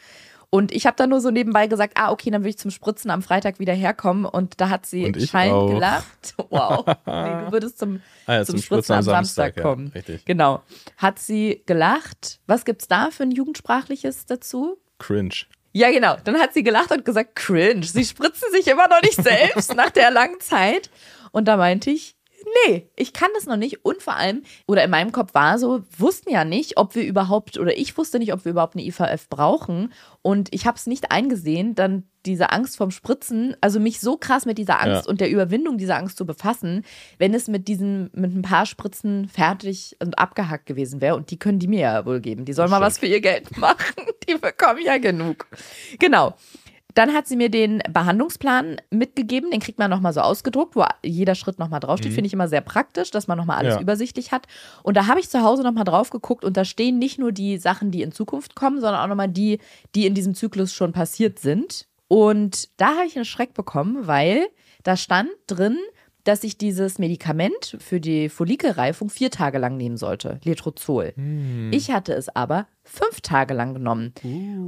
Und 0.53 0.71
ich 0.71 0.85
habe 0.85 0.95
dann 0.95 1.09
nur 1.09 1.19
so 1.19 1.31
nebenbei 1.31 1.65
gesagt, 1.65 1.93
ah, 1.97 2.11
okay, 2.11 2.29
dann 2.29 2.43
will 2.43 2.51
ich 2.51 2.59
zum 2.59 2.69
Spritzen 2.69 3.09
am 3.09 3.23
Freitag 3.23 3.57
wieder 3.57 3.73
herkommen. 3.73 4.23
Und 4.23 4.61
da 4.61 4.69
hat 4.69 4.85
sie 4.85 5.11
schallend 5.25 5.71
gelacht. 5.71 6.35
Wow. 6.51 6.85
Nee, 7.07 7.45
du 7.45 7.51
würdest 7.51 7.79
zum, 7.79 8.01
Ah 8.27 8.35
ja, 8.35 8.45
zum, 8.45 8.57
zum 8.57 8.61
Spritzen 8.61 8.83
Spritzen 8.83 8.93
am 8.93 8.97
am 8.99 9.03
Samstag, 9.03 9.55
Samstag, 9.55 9.57
ja, 9.57 9.63
kommen. 9.63 9.87
richtig. 9.87 10.25
Genau. 10.25 10.61
Hat 10.97 11.17
sie 11.17 11.63
gelacht. 11.65 12.39
Was 12.45 12.65
gibt's 12.65 12.87
da 12.87 13.09
für 13.09 13.23
ein 13.23 13.31
Jugendsprachliches 13.31 14.27
dazu? 14.27 14.77
Cringe. 14.99 15.33
Ja, 15.71 15.89
genau. 15.89 16.17
Dann 16.23 16.35
hat 16.35 16.53
sie 16.53 16.61
gelacht 16.61 16.91
und 16.91 17.03
gesagt, 17.03 17.35
cringe. 17.35 17.83
Sie 17.83 18.05
spritzen 18.05 18.51
sich 18.51 18.67
immer 18.67 18.87
noch 18.87 19.01
nicht 19.01 19.23
selbst 19.23 19.73
nach 19.75 19.89
der 19.89 20.11
langen 20.11 20.39
Zeit. 20.39 20.91
Und 21.31 21.47
da 21.47 21.57
meinte 21.57 21.89
ich, 21.89 22.15
nee, 22.67 22.89
ich 22.95 23.13
kann 23.13 23.29
das 23.35 23.45
noch 23.45 23.57
nicht. 23.57 23.83
Und 23.85 24.01
vor 24.01 24.15
allem, 24.15 24.43
oder 24.67 24.83
in 24.83 24.89
meinem 24.89 25.11
Kopf 25.11 25.33
war 25.33 25.57
so, 25.59 25.81
wussten 25.97 26.29
ja 26.31 26.45
nicht, 26.45 26.77
ob 26.77 26.95
wir 26.95 27.03
überhaupt, 27.03 27.57
oder 27.57 27.77
ich 27.77 27.97
wusste 27.97 28.19
nicht, 28.19 28.33
ob 28.33 28.45
wir 28.45 28.51
überhaupt 28.51 28.75
eine 28.75 28.85
IVF 28.85 29.29
brauchen. 29.29 29.91
Und 30.21 30.53
ich 30.53 30.65
habe 30.65 30.77
es 30.77 30.87
nicht 30.87 31.11
eingesehen, 31.11 31.75
dann 31.75 32.03
diese 32.25 32.51
Angst 32.51 32.77
vom 32.77 32.89
Spritzen, 32.89 33.57
also 33.59 33.81
mich 33.81 33.99
so 33.99 34.15
krass 34.15 34.45
mit 34.45 34.57
dieser 34.57 34.81
Angst 34.81 35.05
Ja. 35.05 35.09
und 35.09 35.19
der 35.19 35.29
Überwindung 35.29 35.77
dieser 35.77 35.97
Angst 35.97 36.17
zu 36.17 36.25
befassen, 36.25 36.85
wenn 37.17 37.33
es 37.33 37.49
mit 37.49 37.67
diesen, 37.67 38.09
mit 38.13 38.33
ein 38.33 38.41
paar 38.43 38.65
Spritzen 38.65 39.27
fertig 39.27 39.97
und 40.01 40.17
abgehackt 40.17 40.65
gewesen 40.65 41.01
wäre. 41.01 41.15
Und 41.17 41.31
die 41.31 41.37
können 41.37 41.59
die 41.59 41.67
mir 41.67 41.79
ja 41.81 42.05
wohl 42.05 42.21
geben. 42.21 42.45
Die 42.45 42.53
sollen 42.53 42.69
mal 42.69 42.79
was 42.79 42.99
für 42.99 43.07
ihr 43.07 43.19
Geld 43.19 43.57
machen. 43.57 44.05
Die 44.29 44.35
bekommen 44.35 44.81
ja 44.81 44.97
genug. 44.99 45.47
Genau. 45.99 46.33
Dann 46.95 47.13
hat 47.13 47.27
sie 47.27 47.35
mir 47.35 47.49
den 47.49 47.81
Behandlungsplan 47.91 48.77
mitgegeben, 48.91 49.49
den 49.51 49.59
kriegt 49.59 49.79
man 49.79 49.89
nochmal 49.89 50.13
so 50.13 50.21
ausgedruckt, 50.21 50.75
wo 50.75 50.85
jeder 51.03 51.35
Schritt 51.35 51.57
nochmal 51.59 51.79
draufsteht. 51.79 52.13
Finde 52.13 52.27
ich 52.27 52.33
immer 52.33 52.47
sehr 52.47 52.61
praktisch, 52.61 53.09
dass 53.11 53.27
man 53.27 53.37
nochmal 53.37 53.57
alles 53.57 53.75
Ja. 53.75 53.81
übersichtlich 53.81 54.31
hat. 54.31 54.47
Und 54.83 54.95
da 54.97 55.07
habe 55.07 55.19
ich 55.19 55.29
zu 55.29 55.41
Hause 55.41 55.63
nochmal 55.63 55.85
drauf 55.85 56.09
geguckt 56.11 56.45
und 56.45 56.55
da 56.55 56.65
stehen 56.65 56.99
nicht 56.99 57.17
nur 57.19 57.31
die 57.31 57.57
Sachen, 57.57 57.89
die 57.91 58.01
in 58.03 58.11
Zukunft 58.11 58.55
kommen, 58.55 58.79
sondern 58.79 59.01
auch 59.01 59.07
nochmal 59.07 59.29
die, 59.29 59.59
die 59.95 60.05
in 60.05 60.13
diesem 60.13 60.35
Zyklus 60.35 60.73
schon 60.73 60.91
passiert 60.91 61.39
sind. 61.39 61.87
Und 62.07 62.69
da 62.79 62.95
habe 62.97 63.07
ich 63.07 63.15
einen 63.15 63.25
Schreck 63.25 63.53
bekommen, 63.55 64.05
weil 64.07 64.45
da 64.83 64.95
stand 64.97 65.29
drin, 65.47 65.77
dass 66.23 66.43
ich 66.43 66.57
dieses 66.57 66.99
Medikament 66.99 67.75
für 67.79 67.99
die 67.99 68.29
Follikelreifung 68.29 69.09
vier 69.09 69.29
Tage 69.29 69.57
lang 69.57 69.75
nehmen 69.77 69.97
sollte, 69.97 70.39
Letrozol. 70.43 71.13
Ich 71.71 71.91
hatte 71.91 72.13
es 72.13 72.33
aber 72.33 72.65
fünf 72.85 73.21
Tage 73.21 73.53
lang 73.53 73.73
genommen 73.73 74.13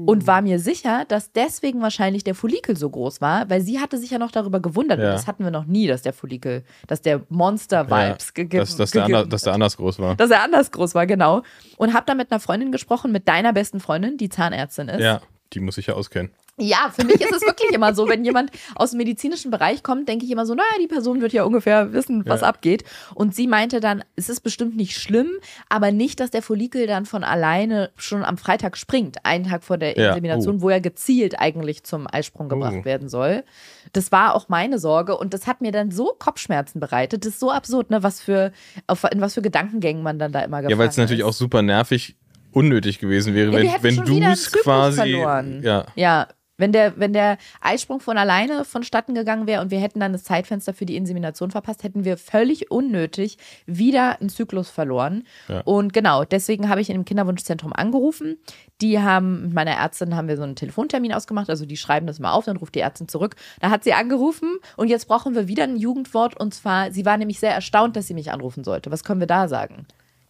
und 0.05 0.27
war 0.27 0.41
mir 0.41 0.59
sicher, 0.59 1.05
dass 1.07 1.31
deswegen 1.31 1.81
wahrscheinlich 1.81 2.23
der 2.23 2.35
Follikel 2.35 2.75
so 2.77 2.89
groß 2.89 3.21
war, 3.21 3.49
weil 3.49 3.61
sie 3.61 3.79
hatte 3.79 3.97
sich 3.97 4.11
ja 4.11 4.19
noch 4.19 4.31
darüber 4.31 4.59
gewundert. 4.59 4.99
Und 4.99 5.05
Ja. 5.05 5.11
das 5.11 5.27
hatten 5.27 5.43
wir 5.43 5.51
noch 5.51 5.65
nie, 5.65 5.87
dass 5.87 6.01
der 6.01 6.13
Follikel, 6.13 6.63
dass 6.87 7.01
der 7.01 7.21
Monster-Vibes 7.29 8.27
Ja, 8.27 8.33
gegeben 8.33 8.61
dass, 8.61 8.75
dass, 8.75 8.91
der 8.91 9.01
gegeben 9.03 9.15
anders, 9.17 9.29
dass 9.29 9.41
der 9.43 9.53
anders 9.53 9.77
groß 9.77 9.99
war. 9.99 10.15
dass 10.15 10.31
er 10.31 10.43
anders 10.43 10.71
groß 10.71 10.95
war, 10.95 11.05
genau. 11.07 11.41
Und 11.77 11.93
habe 11.93 12.05
da 12.05 12.15
mit 12.15 12.31
einer 12.31 12.39
Freundin 12.39 12.71
gesprochen, 12.71 13.11
mit 13.11 13.27
deiner 13.27 13.53
besten 13.53 13.79
Freundin, 13.79 14.17
die 14.17 14.29
Zahnärztin 14.29 14.87
ist. 14.89 15.01
Ja, 15.01 15.21
die 15.53 15.59
muss 15.59 15.77
ich 15.77 15.87
ja 15.87 15.93
auskennen. 15.95 16.31
Ja, 16.57 16.89
für 16.95 17.03
mich 17.03 17.19
ist 17.19 17.33
es 17.33 17.41
wirklich 17.41 17.73
immer 17.73 17.93
so, 17.93 18.07
wenn 18.07 18.23
jemand 18.23 18.49
aus 18.75 18.91
dem 18.91 18.97
medizinischen 18.99 19.51
Bereich 19.51 19.83
kommt, 19.83 20.07
denke 20.07 20.23
ich 20.23 20.31
immer 20.31 20.45
so, 20.45 20.53
naja, 20.55 20.65
die 20.81 20.87
Person 20.87 21.19
wird 21.19 21.33
ja 21.33 21.43
ungefähr 21.43 21.91
wissen, 21.91 22.23
was 22.25 22.41
Ja. 22.41 22.47
abgeht. 22.47 22.85
Und 23.13 23.35
sie 23.35 23.45
meinte 23.45 23.81
dann, 23.81 24.05
es 24.15 24.29
ist 24.29 24.39
bestimmt 24.39 24.77
nicht 24.77 24.97
schlimm, 24.97 25.27
aber 25.67 25.91
nicht, 25.91 26.21
dass 26.21 26.31
der 26.31 26.41
Follikel 26.41 26.87
dann 26.87 27.05
von 27.05 27.25
alleine 27.25 27.91
schon 27.97 28.23
am 28.23 28.37
Freitag 28.37 28.77
springt, 28.77 29.17
einen 29.25 29.49
Tag 29.49 29.65
vor 29.65 29.77
der 29.77 29.97
Ja, 29.97 30.09
Insemination, 30.09 30.61
wo 30.61 30.69
er 30.69 30.79
gezielt 30.79 31.37
eigentlich 31.39 31.83
zum 31.83 32.07
Eisprung 32.09 32.47
gebracht 32.47 32.75
Uh. 32.77 32.85
werden 32.85 33.09
soll. 33.09 33.43
Das 33.91 34.13
war 34.13 34.33
auch 34.33 34.47
meine 34.47 34.79
Sorge 34.79 35.17
und 35.17 35.33
das 35.33 35.47
hat 35.47 35.59
mir 35.59 35.73
dann 35.73 35.91
so 35.91 36.15
Kopfschmerzen 36.17 36.79
bereitet. 36.79 37.25
Das 37.25 37.33
ist 37.33 37.39
so 37.41 37.51
absurd, 37.51 37.89
ne, 37.89 38.01
was 38.01 38.21
für, 38.21 38.53
auf, 38.87 39.03
in 39.11 39.19
was 39.19 39.33
für 39.33 39.41
Gedankengängen 39.41 40.03
man 40.03 40.19
dann 40.19 40.31
da 40.31 40.39
immer 40.39 40.61
gefangen 40.61 40.71
Ja, 40.71 40.77
weil 40.77 40.87
es 40.87 40.95
natürlich 40.95 41.25
auch 41.25 41.33
super 41.33 41.61
nervig 41.61 42.15
unnötig 42.53 42.99
gewesen 42.99 43.35
wäre, 43.35 43.51
Ja, 43.61 43.73
wenn, 43.81 43.97
wenn 43.97 44.05
du 44.05 44.21
es 44.31 44.49
quasi. 44.49 44.95
verloren. 44.95 45.59
Ja, 45.61 45.85
Ja, 45.95 46.27
wenn 46.57 46.71
der, 46.71 46.97
wenn 46.99 47.13
der 47.13 47.37
Eisprung 47.61 47.99
von 47.99 48.17
alleine 48.17 48.65
vonstatten 48.65 49.13
gegangen 49.13 49.47
wäre 49.47 49.61
und 49.61 49.71
wir 49.71 49.79
hätten 49.79 49.99
dann 49.99 50.13
das 50.13 50.23
Zeitfenster 50.23 50.73
für 50.73 50.85
die 50.85 50.95
Insemination 50.95 51.51
verpasst, 51.51 51.83
hätten 51.83 52.05
wir 52.05 52.17
völlig 52.17 52.71
unnötig 52.71 53.37
wieder 53.65 54.19
einen 54.19 54.29
Zyklus 54.29 54.69
verloren. 54.69 55.23
Ja. 55.47 55.61
Und 55.61 55.93
genau, 55.93 56.23
deswegen 56.23 56.69
habe 56.69 56.81
ich 56.81 56.89
in 56.89 56.95
dem 56.95 57.05
Kinderwunschzentrum 57.05 57.73
angerufen. 57.73 58.37
Die 58.81 58.99
haben, 58.99 59.43
mit 59.43 59.53
meiner 59.53 59.71
Ärztin 59.71 60.15
haben 60.15 60.27
wir 60.27 60.37
so 60.37 60.43
einen 60.43 60.55
Telefontermin 60.55 61.13
ausgemacht, 61.13 61.49
also 61.49 61.65
die 61.65 61.77
schreiben 61.77 62.07
das 62.07 62.19
mal 62.19 62.31
auf, 62.31 62.45
dann 62.45 62.57
ruft 62.57 62.75
die 62.75 62.79
Ärztin 62.79 63.07
zurück. 63.07 63.35
Da 63.61 63.69
hat 63.69 63.83
sie 63.83 63.93
angerufen 63.93 64.57
und 64.77 64.87
jetzt 64.89 65.07
brauchen 65.07 65.35
wir 65.35 65.47
wieder 65.47 65.63
ein 65.63 65.77
Jugendwort 65.77 66.39
und 66.39 66.53
zwar, 66.53 66.91
sie 66.91 67.05
war 67.05 67.17
nämlich 67.17 67.39
sehr 67.39 67.53
erstaunt, 67.53 67.95
dass 67.95 68.07
sie 68.07 68.13
mich 68.13 68.31
anrufen 68.31 68.63
sollte. 68.63 68.91
Was 68.91 69.03
können 69.03 69.19
wir 69.19 69.27
da 69.27 69.47
sagen? 69.47 69.85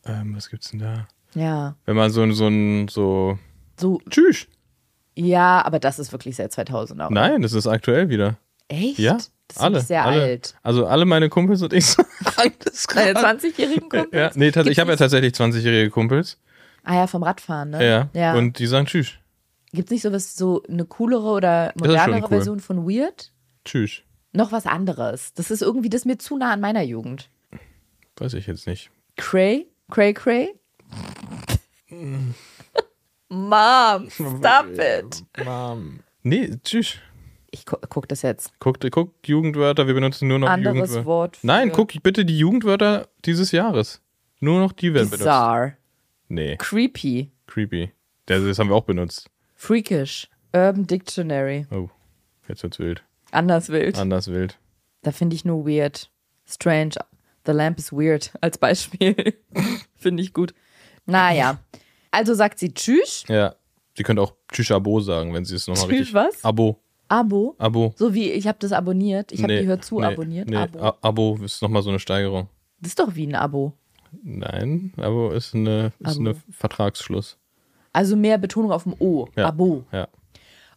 ähm, 0.05 0.35
was 0.35 0.49
gibt's 0.49 0.71
denn 0.71 0.79
da? 0.79 1.07
Ja, 1.33 1.75
Wenn 1.85 1.95
man 1.95 2.09
so, 2.11 2.29
so 2.31 2.47
ein, 2.47 2.88
so. 2.88 3.38
so, 3.79 3.99
Tschüss. 4.09 4.47
Ja, 5.15 5.63
aber 5.65 5.80
das 5.80 5.99
ist 5.99 6.12
wirklich 6.12 6.36
seit 6.36 6.51
2000 6.51 7.01
auch. 7.01 7.10
Nein, 7.10 7.41
das 7.41 7.54
ist 7.54 7.67
aktuell 7.67 8.10
wieder. 8.10 8.38
Echt? 8.67 8.99
Ja, 8.99 9.13
das 9.13 9.32
ist 9.58 9.60
alle. 9.62 9.82
sehr 9.82 10.06
alle. 10.06 10.21
alt. 10.23 10.56
Also 10.63 10.86
alle 10.88 11.06
meine 11.06 11.30
Kumpels 11.30 11.62
und 11.62 11.73
ich 11.73 11.86
sagen 11.88 12.08
das 12.63 12.88
Deine 12.88 13.13
gerade. 13.13 13.28
20-jährigen 13.39 13.89
Kumpels? 13.89 14.10
Ja, 14.12 14.32
nee, 14.36 14.49
tats- 14.49 14.62
ich 14.62 14.65
Gibt's 14.65 14.80
habe 14.80 14.91
ja 14.91 14.97
tatsächlich 14.97 15.34
20-jährige 15.34 15.89
Kumpels. 15.89 16.39
Ah 16.84 16.95
ja, 16.95 17.08
vom 17.08 17.23
Radfahren, 17.23 17.71
ne? 17.71 17.88
Ja. 17.88 18.10
ja. 18.13 18.36
Und 18.36 18.60
die 18.60 18.67
sagen 18.67 18.86
Tschüss. 18.86 19.13
Gibt 19.71 19.89
es 19.89 19.91
nicht 19.91 20.01
sowas, 20.04 20.36
so 20.36 20.63
eine 20.69 20.86
coolere 20.86 21.30
oder 21.30 21.73
modernere 21.75 22.21
cool. 22.23 22.28
Version 22.30 22.60
von 22.60 22.88
Weird? 22.88 23.32
Tschüss. 23.65 24.01
Noch 24.34 24.51
was 24.51 24.65
anderes. 24.65 25.34
Das 25.34 25.51
ist 25.51 25.62
irgendwie, 25.62 25.89
das 25.89 26.01
ist 26.01 26.06
mir 26.06 26.17
zu 26.17 26.38
nah 26.38 26.51
an 26.54 26.62
meiner 26.62 26.82
Jugend. 26.84 27.30
Weiß 28.17 28.34
ich 28.34 28.47
jetzt 28.47 28.67
nicht. 28.67 28.89
Cray? 29.17 29.67
Cray 29.91 30.13
Cray? 30.13 30.54
Mom, 33.50 34.10
stop 34.10 34.67
it. 34.80 35.24
Mom. 35.43 36.00
Nee, 36.24 36.52
tschüss. 36.63 36.95
Ich 37.52 37.65
gu 37.65 37.78
guck 37.89 38.08
das 38.08 38.21
jetzt. 38.21 38.54
Guck, 38.60 38.80
guck 38.91 39.13
Jugendwörter, 39.28 39.88
wir 39.88 39.93
benutzen 39.93 40.28
nur 40.28 40.39
noch 40.39 40.50
Anderes 40.50 40.76
Jugendwörter. 40.76 41.06
Wort. 41.06 41.38
Für 41.38 41.48
Nein, 41.48 41.71
guck 41.71 41.91
bitte 42.02 42.26
die 42.26 42.38
Jugendwörter 42.38 43.08
dieses 43.26 43.52
Jahres. 43.52 44.02
Nur 44.39 44.60
noch 44.60 44.71
die 44.71 44.93
werden 44.93 45.10
benutzt. 45.10 45.19
Bizarre. 45.19 45.78
Nee, 46.28 46.56
Creepy. 46.58 47.32
creepy. 47.48 47.91
Das, 48.26 48.43
das 48.43 48.58
haben 48.58 48.69
wir 48.69 48.76
auch 48.76 48.86
benutzt. 48.86 49.30
Freakish. 49.54 50.30
Urban 50.54 50.88
Dictionary. 50.88 51.67
Oh, 51.71 51.89
jetzt 52.48 52.63
wird's 52.63 52.80
wild. 52.80 53.04
Anders 53.32 53.69
wild. 53.69 53.98
Anders 53.98 54.28
wild. 54.28 54.58
Da 55.02 55.12
finde 55.12 55.36
ich 55.36 55.45
nur 55.45 55.65
weird. 55.65 56.10
Strange. 56.48 56.95
The 57.45 57.52
lamp 57.52 57.78
is 57.78 57.91
weird 57.91 58.32
als 58.41 58.58
Beispiel. 58.58 59.36
finde 59.95 60.24
ich 60.24 60.34
gut. 60.34 60.54
Naja. 61.06 61.60
Also 62.15 62.34
sagt 62.34 62.60
sie 62.60 62.73
Tschüss. 62.73 63.23
Ja. 63.28 63.56
Sie 63.97 64.04
könnte 64.04 64.21
auch 64.21 64.34
Tschüss 64.51 64.71
Abo 64.71 64.99
sagen, 64.99 65.34
wenn 65.34 65.45
sie 65.45 65.56
es 65.56 65.67
nochmal 65.67 65.88
Tschüss 65.88 65.99
richtig. 65.99 66.13
was? 66.13 66.43
Abo. 66.43 66.80
Abo. 67.08 67.56
Abo. 67.58 67.93
So 67.97 68.13
wie 68.13 68.32
ich 68.32 68.47
habe 68.47 68.58
das 68.60 68.71
abonniert. 68.71 69.32
Ich 69.32 69.43
habe 69.43 69.54
Nee, 69.54 69.62
die 69.62 69.67
Hör 69.67 69.80
zu 69.82 69.99
nee, 69.99 70.06
abonniert. 70.08 70.49
Nee, 70.49 70.56
Abo. 70.58 70.80
A- 70.80 70.97
Abo 71.01 71.38
ist 71.43 71.62
nochmal 71.62 71.82
so 71.84 71.89
eine 71.89 71.99
Steigerung. 71.99 72.49
Das 72.80 72.89
ist 72.89 72.99
doch 72.99 73.15
wie 73.15 73.28
ein 73.28 73.36
Abo. 73.36 73.73
Nein, 74.23 74.93
Abo 74.97 75.30
ist 75.32 75.54
eine, 75.56 75.91
ist 75.99 76.17
Abo. 76.17 76.19
eine 76.21 76.36
Vertragsschluss. 76.51 77.38
Also 77.93 78.15
mehr 78.15 78.38
Betonung 78.38 78.71
auf 78.71 78.84
dem 78.84 78.95
O. 78.99 79.28
Ja. 79.36 79.47
Abo. 79.47 79.84
Ja. 79.91 80.08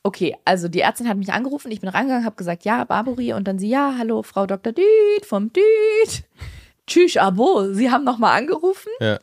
Okay, 0.03 0.37
also 0.45 0.69
die 0.69 0.81
Ärztin 0.81 1.09
hat 1.09 1.17
mich 1.17 1.33
angerufen, 1.33 1.71
ich 1.73 1.81
bin 1.81 1.89
rangegangen, 1.89 2.25
habe 2.25 2.37
gesagt, 2.37 2.65
ja, 2.65 2.85
Barbary 2.85 3.33
und 3.33 3.49
dann 3.49 3.59
sie, 3.59 3.69
ja, 3.69 3.95
hallo, 3.99 4.23
Frau 4.23 4.47
Dr. 4.47 4.73
Düt 4.73 5.25
vom 5.27 5.53
Düt. 5.53 6.25
Tschüss, 6.87 7.17
Abo. 7.17 7.73
Sie 7.73 7.91
haben 7.91 8.05
nochmal 8.05 8.39
angerufen 8.39 8.91
Ja. 9.01 9.19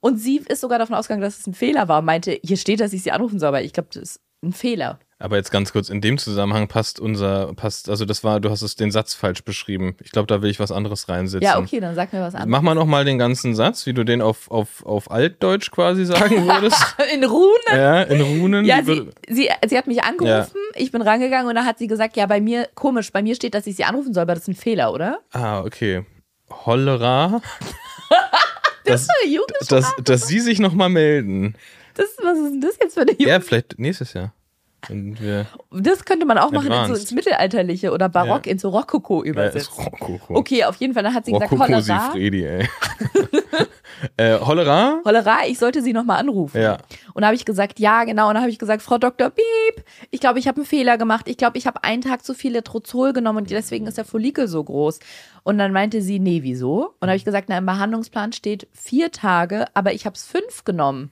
Und 0.00 0.18
sie 0.18 0.38
ist 0.38 0.60
sogar 0.60 0.78
davon 0.78 0.94
ausgegangen, 0.94 1.22
dass 1.22 1.38
es 1.38 1.46
ein 1.46 1.54
Fehler 1.54 1.88
war. 1.88 2.02
Meinte, 2.02 2.38
hier 2.42 2.56
steht, 2.56 2.80
dass 2.80 2.92
ich 2.92 3.02
sie 3.02 3.12
anrufen 3.12 3.38
soll, 3.38 3.48
aber 3.48 3.62
ich 3.62 3.72
glaube, 3.72 3.88
das 3.92 4.02
ist 4.02 4.20
ein 4.42 4.52
Fehler. 4.52 4.98
Aber 5.20 5.36
jetzt 5.36 5.50
ganz 5.50 5.72
kurz, 5.72 5.88
in 5.88 6.00
dem 6.00 6.16
Zusammenhang 6.16 6.68
passt 6.68 7.00
unser, 7.00 7.52
passt, 7.54 7.90
also 7.90 8.04
das 8.04 8.22
war, 8.22 8.38
du 8.38 8.50
hast 8.50 8.62
es 8.62 8.76
den 8.76 8.92
Satz 8.92 9.14
falsch 9.14 9.42
beschrieben. 9.42 9.96
Ich 10.00 10.12
glaube, 10.12 10.28
da 10.28 10.42
will 10.42 10.50
ich 10.50 10.60
was 10.60 10.70
anderes 10.70 11.08
reinsetzen. 11.08 11.42
Ja, 11.44 11.58
okay, 11.58 11.80
dann 11.80 11.96
sag 11.96 12.12
mir 12.12 12.20
was 12.20 12.36
anderes. 12.36 12.50
Mach 12.52 12.62
mal 12.62 12.76
nochmal 12.76 13.04
den 13.04 13.18
ganzen 13.18 13.56
Satz, 13.56 13.84
wie 13.86 13.94
du 13.94 14.04
den 14.04 14.22
auf, 14.22 14.48
auf, 14.48 14.86
auf 14.86 15.10
Altdeutsch 15.10 15.72
quasi 15.72 16.04
sagen 16.04 16.46
würdest. 16.46 16.80
In 17.12 17.24
Runen? 17.24 17.50
ja, 17.72 18.02
in 18.02 18.20
Runen. 18.20 18.64
Ja, 18.64 18.84
sie, 18.84 19.08
sie, 19.28 19.50
sie 19.66 19.76
hat 19.76 19.88
mich 19.88 20.04
angerufen, 20.04 20.60
ich 20.76 20.92
bin 20.92 21.02
rangegangen 21.02 21.48
und 21.48 21.56
dann 21.56 21.66
hat 21.66 21.78
sie 21.78 21.88
gesagt, 21.88 22.16
ja, 22.16 22.26
bei 22.26 22.40
mir, 22.40 22.68
komisch, 22.76 23.10
bei 23.10 23.22
mir 23.22 23.34
steht, 23.34 23.54
dass 23.54 23.66
ich 23.66 23.74
sie 23.74 23.84
anrufen 23.84 24.14
soll, 24.14 24.22
aber 24.22 24.34
das 24.34 24.42
ist 24.42 24.48
ein 24.48 24.54
Fehler, 24.54 24.92
oder? 24.92 25.18
ah, 25.32 25.62
okay. 25.62 26.04
Hollera. 26.64 27.42
Das 28.88 29.02
ist 29.02 29.10
eine 29.22 29.32
Jugendsprache. 29.32 29.68
Dass, 29.98 30.20
dass 30.20 30.26
sie 30.28 30.40
sich 30.40 30.58
nochmal 30.58 30.88
melden. 30.88 31.54
Das, 31.94 32.06
was 32.22 32.38
ist 32.38 32.44
denn 32.52 32.60
das 32.60 32.76
jetzt 32.80 32.94
für 32.94 33.00
eine 33.02 33.12
Ja, 33.18 33.34
Jugend? 33.34 33.44
vielleicht 33.44 33.78
nächstes 33.78 34.12
Jahr. 34.12 34.32
Das 35.72 36.04
könnte 36.04 36.24
man 36.24 36.38
auch 36.38 36.52
machen 36.52 36.70
in 36.70 36.86
so 36.86 36.94
ins 36.94 37.10
Mittelalterliche 37.10 37.90
oder 37.92 38.08
Barock, 38.08 38.46
Ja. 38.46 38.52
in 38.52 38.58
so 38.60 38.68
Rokoko 38.68 39.24
ja, 39.24 39.30
übersetzt. 39.30 39.70
ist 39.70 39.78
Rokoko. 39.78 40.36
Okay, 40.36 40.64
auf 40.64 40.76
jeden 40.76 40.94
Fall. 40.94 41.02
Dann 41.02 41.14
hat 41.14 41.24
sie 41.26 41.32
gesagt, 41.32 41.50
Rokoko 41.50 41.64
Hollera, 41.68 42.06
Sifredi, 42.12 42.44
ey. 42.46 42.68
äh, 44.16 44.38
Hollera? 44.38 45.00
Hollera, 45.04 45.46
ich 45.46 45.58
sollte 45.58 45.82
sie 45.82 45.92
nochmal 45.92 46.18
anrufen. 46.18 46.60
Ja. 46.60 46.78
Und 47.14 47.22
da 47.22 47.28
habe 47.28 47.36
ich 47.36 47.44
gesagt, 47.44 47.78
ja, 47.78 48.04
genau. 48.04 48.28
Und 48.28 48.34
dann 48.34 48.42
habe 48.42 48.50
ich 48.50 48.58
gesagt, 48.58 48.82
Frau 48.82 48.98
Dr. 48.98 49.30
Piep, 49.30 49.84
ich 50.10 50.20
glaube, 50.20 50.38
ich 50.38 50.48
habe 50.48 50.56
einen 50.56 50.66
Fehler 50.66 50.98
gemacht. 50.98 51.28
Ich 51.28 51.36
glaube, 51.36 51.58
ich 51.58 51.66
habe 51.66 51.84
einen 51.84 52.02
Tag 52.02 52.24
zu 52.24 52.34
viel 52.34 52.52
Letrozol 52.52 53.12
genommen 53.12 53.38
und 53.38 53.50
deswegen 53.50 53.86
ist 53.86 53.98
der 53.98 54.04
Follikel 54.04 54.48
so 54.48 54.62
groß. 54.62 55.00
Und 55.42 55.58
dann 55.58 55.72
meinte 55.72 56.02
sie, 56.02 56.18
nee, 56.18 56.42
wieso? 56.42 56.86
Und 56.86 56.94
dann 57.00 57.10
habe 57.10 57.16
ich 57.16 57.24
gesagt, 57.24 57.48
na, 57.48 57.58
im 57.58 57.66
Behandlungsplan 57.66 58.32
steht 58.32 58.68
vier 58.72 59.10
Tage, 59.10 59.66
aber 59.74 59.92
ich 59.92 60.06
habe 60.06 60.14
es 60.14 60.26
fünf 60.26 60.64
genommen. 60.64 61.10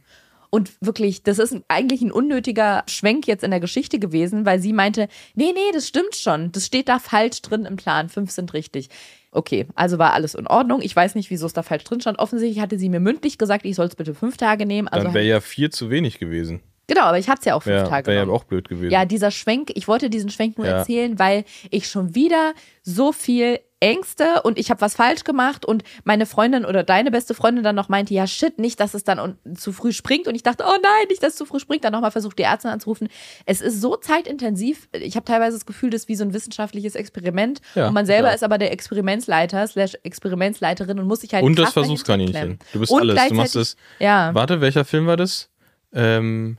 Und 0.51 0.73
wirklich, 0.81 1.23
das 1.23 1.39
ist 1.39 1.55
eigentlich 1.69 2.03
ein 2.03 2.13
unnötiger 2.13 2.85
Schwenk 2.87 3.27
jetzt 3.27 3.45
in 3.45 3.51
der 3.51 3.61
Geschichte 3.61 3.99
gewesen, 3.99 4.47
weil 4.47 4.61
sie 4.61 4.73
meinte, 4.73 5.09
nee, 5.35 5.53
nee, 5.53 5.73
das 5.73 5.89
stimmt 5.89 6.17
schon. 6.17 6.53
Das 6.53 6.67
steht 6.67 6.89
da 6.89 6.99
falsch 6.99 7.43
drin 7.43 7.65
im 7.65 7.77
Plan. 7.77 8.09
Fünf 8.09 8.31
sind 8.31 8.55
richtig. 8.55 8.89
Okay, 9.37 9.67
also 9.75 9.99
war 9.99 10.13
alles 10.15 10.35
in 10.35 10.47
Ordnung. 10.47 10.81
Ich 10.83 10.97
weiß 10.97 11.15
nicht, 11.15 11.31
wieso 11.31 11.47
es 11.47 11.53
da 11.53 11.63
falsch 11.63 11.85
drin 11.85 12.01
stand. 12.01 12.19
Offensichtlich 12.19 12.61
hatte 12.61 12.79
sie 12.79 12.89
mir 12.89 13.01
mündlich 13.01 13.37
gesagt, 13.39 13.65
ich 13.67 13.77
soll 13.77 13.87
es 13.87 13.95
bitte 13.95 14.15
fünf 14.15 14.37
Tage 14.37 14.65
nehmen. 14.67 14.89
Also 14.89 15.05
Dann 15.05 15.15
wäre 15.15 15.25
ja 15.27 15.41
vier 15.41 15.71
zu 15.71 15.91
wenig 15.91 16.19
gewesen. 16.19 16.61
Genau, 16.89 17.03
aber 17.03 17.19
ich 17.19 17.29
hatte 17.29 17.41
es 17.41 17.45
ja 17.47 17.55
auch 17.57 17.63
fünf 17.65 17.77
Ja, 17.77 17.89
Tage 17.89 18.07
wäre 18.07 18.27
ja 18.27 18.33
auch 18.33 18.45
blöd 18.45 18.69
gewesen. 18.69 18.93
Ja, 18.93 19.05
dieser 19.05 19.31
Schwenk, 19.31 19.73
ich 19.75 19.89
wollte 19.89 20.09
diesen 20.09 20.31
Schwenk 20.31 20.57
nur 20.57 20.67
Ja. 20.67 20.79
erzählen, 20.79 21.19
weil 21.19 21.45
ich 21.71 21.89
schon 21.89 22.15
wieder 22.15 22.55
so 22.83 23.13
viel 23.13 23.59
Ängste 23.81 24.43
und 24.43 24.59
ich 24.59 24.71
habe 24.71 24.81
was 24.81 24.95
falsch 24.95 25.25
gemacht 25.25 25.67
und 25.67 25.83
meine 26.05 26.25
Freundin 26.25 26.65
oder 26.65 26.83
deine 26.83 27.11
beste 27.11 27.35
Freundin 27.35 27.63
dann 27.63 27.75
noch 27.75 27.91
meinte, 27.91 28.15
ja 28.15 28.27
shit, 28.27 28.59
nicht, 28.59 28.81
dass 28.81 28.95
es 28.95 29.05
dann 29.05 29.37
zu 29.55 29.73
früh 29.73 29.93
springt 29.93 30.29
und 30.29 30.35
ich 30.35 30.43
dachte, 30.43 30.65
oh 30.67 30.77
nein, 30.83 31.09
nicht, 31.09 31.23
dass 31.23 31.33
es 31.33 31.37
zu 31.37 31.45
früh 31.45 31.61
springt, 31.61 31.85
dann 31.85 31.93
nochmal 31.93 32.11
versucht, 32.11 32.39
die 32.39 32.45
Ärzte 32.45 32.71
anzurufen. 32.71 33.09
Es 33.45 33.61
ist 33.61 33.83
so 33.83 33.97
zeitintensiv, 33.97 34.89
ich 34.93 35.15
habe 35.17 35.27
teilweise 35.27 35.57
das 35.59 35.67
Gefühl, 35.67 35.91
das 35.91 36.03
ist 36.03 36.09
wie 36.09 36.17
so 36.17 36.25
ein 36.25 36.33
wissenschaftliches 36.33 36.95
Experiment 36.95 37.61
Ja, 37.75 37.89
und 37.89 37.95
man 37.95 38.07
selber 38.07 38.29
ja. 38.29 38.35
ist 38.35 38.43
aber 38.43 38.57
der 38.57 38.73
Experimentsleiter 38.73 39.67
slash 39.67 39.97
Experimentsleiterin 40.05 40.99
und 40.99 41.07
muss 41.07 41.21
sich 41.21 41.35
halt 41.35 41.45
Und 41.45 41.59
das 41.59 41.75
Versuchskaninchen. 41.75 42.59
Du 42.73 42.81
bist 42.81 42.91
Und 42.91 43.01
alles. 43.01 43.29
Du 43.29 43.35
machst 43.35 43.57
es. 43.57 43.77
Ja, 43.99 44.35
Warte, 44.35 44.61
welcher 44.63 44.85
Film 44.87 45.07
war 45.07 45.19
das? 45.19 45.51
Ähm, 45.93 46.59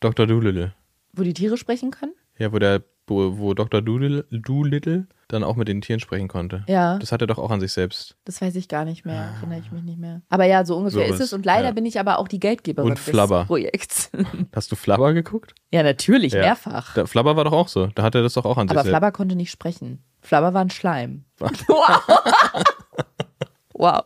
Dr. 0.00 0.26
Doolittle. 0.26 0.74
wo 1.12 1.22
die 1.22 1.34
Tiere 1.34 1.56
sprechen 1.56 1.90
können. 1.92 2.14
Ja, 2.36 2.52
wo 2.52 2.58
der, 2.58 2.82
wo, 3.06 3.38
wo 3.38 3.54
Dr. 3.54 3.80
Doolittle 3.82 5.06
dann 5.28 5.44
auch 5.44 5.56
mit 5.56 5.68
den 5.68 5.80
Tieren 5.82 6.00
sprechen 6.00 6.26
konnte. 6.26 6.64
Ja. 6.68 6.98
Das 6.98 7.12
hat 7.12 7.20
er 7.20 7.26
doch 7.26 7.38
auch 7.38 7.50
an 7.50 7.60
sich 7.60 7.72
selbst. 7.72 8.16
Das 8.24 8.40
weiß 8.40 8.56
ich 8.56 8.66
gar 8.68 8.84
nicht 8.84 9.04
mehr, 9.04 9.34
erinnere 9.36 9.60
ich 9.60 9.70
mich 9.70 9.82
nicht 9.82 9.98
mehr. 9.98 10.22
Aber 10.30 10.44
ja, 10.44 10.64
so 10.64 10.76
ungefähr 10.76 11.06
So 11.06 11.14
ist 11.14 11.20
es. 11.20 11.32
Und 11.32 11.44
leider 11.44 11.68
ja. 11.68 11.72
bin 11.72 11.84
ich 11.86 12.00
aber 12.00 12.18
auch 12.18 12.28
die 12.28 12.40
Geldgeberin 12.40 12.90
Und 12.90 12.98
des 12.98 13.04
Flabber. 13.04 13.44
Projekts. 13.44 14.10
Hast 14.54 14.72
du 14.72 14.76
Flabber 14.76 15.12
geguckt? 15.12 15.54
ja, 15.70 15.82
natürlich, 15.82 16.32
Ja. 16.32 16.40
mehrfach. 16.40 17.06
Flabber 17.06 17.36
war 17.36 17.44
doch 17.44 17.52
auch 17.52 17.68
so. 17.68 17.86
Da 17.88 18.02
hat 18.02 18.14
er 18.14 18.22
das 18.22 18.34
doch 18.34 18.46
auch 18.46 18.56
an 18.56 18.68
aber 18.70 18.82
sich 18.82 18.88
Flabber 18.88 19.12
konnte 19.12 19.36
nicht 19.36 19.50
sprechen. 19.50 20.02
Flabber 20.20 20.54
war 20.54 20.62
ein 20.62 20.70
Schleim. 20.70 21.24
wow. 21.38 22.02
wow. 23.74 24.02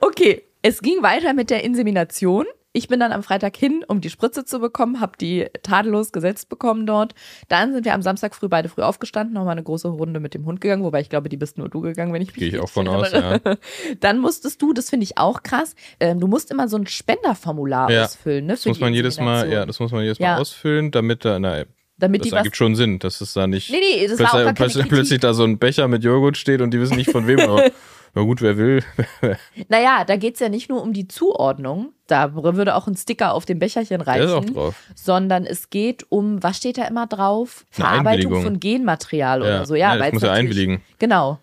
Okay, 0.00 0.42
es 0.62 0.80
ging 0.82 1.02
weiter 1.02 1.32
mit 1.32 1.50
der 1.50 1.64
Insemination. 1.64 2.46
Ich 2.72 2.86
bin 2.86 3.00
dann 3.00 3.10
am 3.10 3.24
Freitag 3.24 3.56
hin, 3.56 3.84
um 3.88 4.00
die 4.00 4.10
Spritze 4.10 4.44
zu 4.44 4.60
bekommen, 4.60 5.00
habe 5.00 5.12
die 5.20 5.46
tadellos 5.64 6.12
gesetzt 6.12 6.48
bekommen 6.48 6.86
dort. 6.86 7.14
Dann 7.48 7.72
sind 7.72 7.84
wir 7.84 7.94
am 7.94 8.02
Samstag 8.02 8.32
früh 8.32 8.46
beide 8.48 8.68
früh 8.68 8.82
aufgestanden, 8.82 9.34
nochmal 9.34 9.52
eine 9.52 9.64
große 9.64 9.88
Runde 9.88 10.20
mit 10.20 10.34
dem 10.34 10.44
Hund 10.44 10.60
gegangen, 10.60 10.84
wobei 10.84 11.00
ich 11.00 11.08
glaube, 11.08 11.28
die 11.28 11.36
bist 11.36 11.58
nur 11.58 11.68
du 11.68 11.80
gegangen, 11.80 12.12
wenn 12.12 12.22
ich 12.22 12.28
mich 12.28 12.36
Gehe 12.36 12.48
ich 12.48 12.60
auch 12.60 12.68
von 12.68 12.86
aus, 12.86 13.12
erinnere. 13.12 13.58
Dann 14.00 14.20
musstest 14.20 14.62
du, 14.62 14.72
das 14.72 14.88
finde 14.88 15.02
ich 15.02 15.18
auch 15.18 15.42
krass, 15.42 15.74
ähm, 15.98 16.20
du 16.20 16.28
musst 16.28 16.52
immer 16.52 16.68
so 16.68 16.76
ein 16.76 16.86
Spenderformular 16.86 17.90
Ja. 17.90 18.04
ausfüllen. 18.04 18.46
Ne, 18.46 18.52
Das 18.52 18.64
muss 18.64 18.78
man 18.78 18.94
jedes 18.94 19.18
Mal, 19.18 19.50
ja, 19.50 19.66
das 19.66 19.80
muss 19.80 19.90
man 19.90 20.02
jedes 20.02 20.18
Ja. 20.18 20.34
Mal 20.34 20.40
ausfüllen, 20.40 20.92
damit 20.92 21.24
da, 21.24 21.40
na, 21.40 21.64
Damit 21.98 22.24
das 22.24 22.32
ergibt 22.32 22.54
schon 22.56 22.76
Sinn, 22.76 23.00
dass 23.00 23.20
es 23.20 23.32
da 23.32 23.48
nicht 23.48 23.70
Nee, 23.70 23.80
nee, 23.80 24.06
das 24.06 24.16
plötzlich, 24.54 24.88
plötzlich 24.88 25.18
da 25.18 25.34
so 25.34 25.42
ein 25.42 25.58
Becher 25.58 25.88
mit 25.88 26.04
Joghurt 26.04 26.36
steht 26.36 26.60
und 26.60 26.72
die 26.72 26.80
wissen 26.80 26.96
nicht 26.96 27.10
von 27.10 27.26
wem. 27.26 27.40
na 28.14 28.22
gut, 28.22 28.42
wer 28.42 28.56
will. 28.56 28.82
Naja, 29.68 30.04
da 30.04 30.16
geht 30.16 30.34
es 30.34 30.40
ja 30.40 30.48
nicht 30.48 30.68
nur 30.68 30.82
um 30.82 30.92
die 30.92 31.08
Zuordnung, 31.08 31.92
da 32.06 32.34
würde 32.34 32.74
auch 32.74 32.86
ein 32.86 32.96
Sticker 32.96 33.34
auf 33.34 33.44
dem 33.44 33.58
Becherchen 33.58 34.02
Der 34.04 34.16
ist 34.16 34.30
auch 34.32 34.36
reichen, 34.40 34.54
drauf. 34.54 34.74
sondern 34.94 35.46
es 35.46 35.70
geht 35.70 36.04
um, 36.10 36.42
was 36.42 36.56
steht 36.56 36.78
da 36.78 36.84
immer 36.86 37.06
drauf? 37.06 37.64
Verarbeitung 37.70 38.42
von 38.42 38.60
Genmaterial 38.60 39.40
Ja, 39.40 39.46
oder 39.46 39.66
so. 39.66 39.74
Ja, 39.74 39.94
ja, 39.94 40.02
das 40.02 40.12
muss 40.12 40.22
ja 40.22 40.32
einwilligen. 40.32 40.82
Genau. 40.98 41.38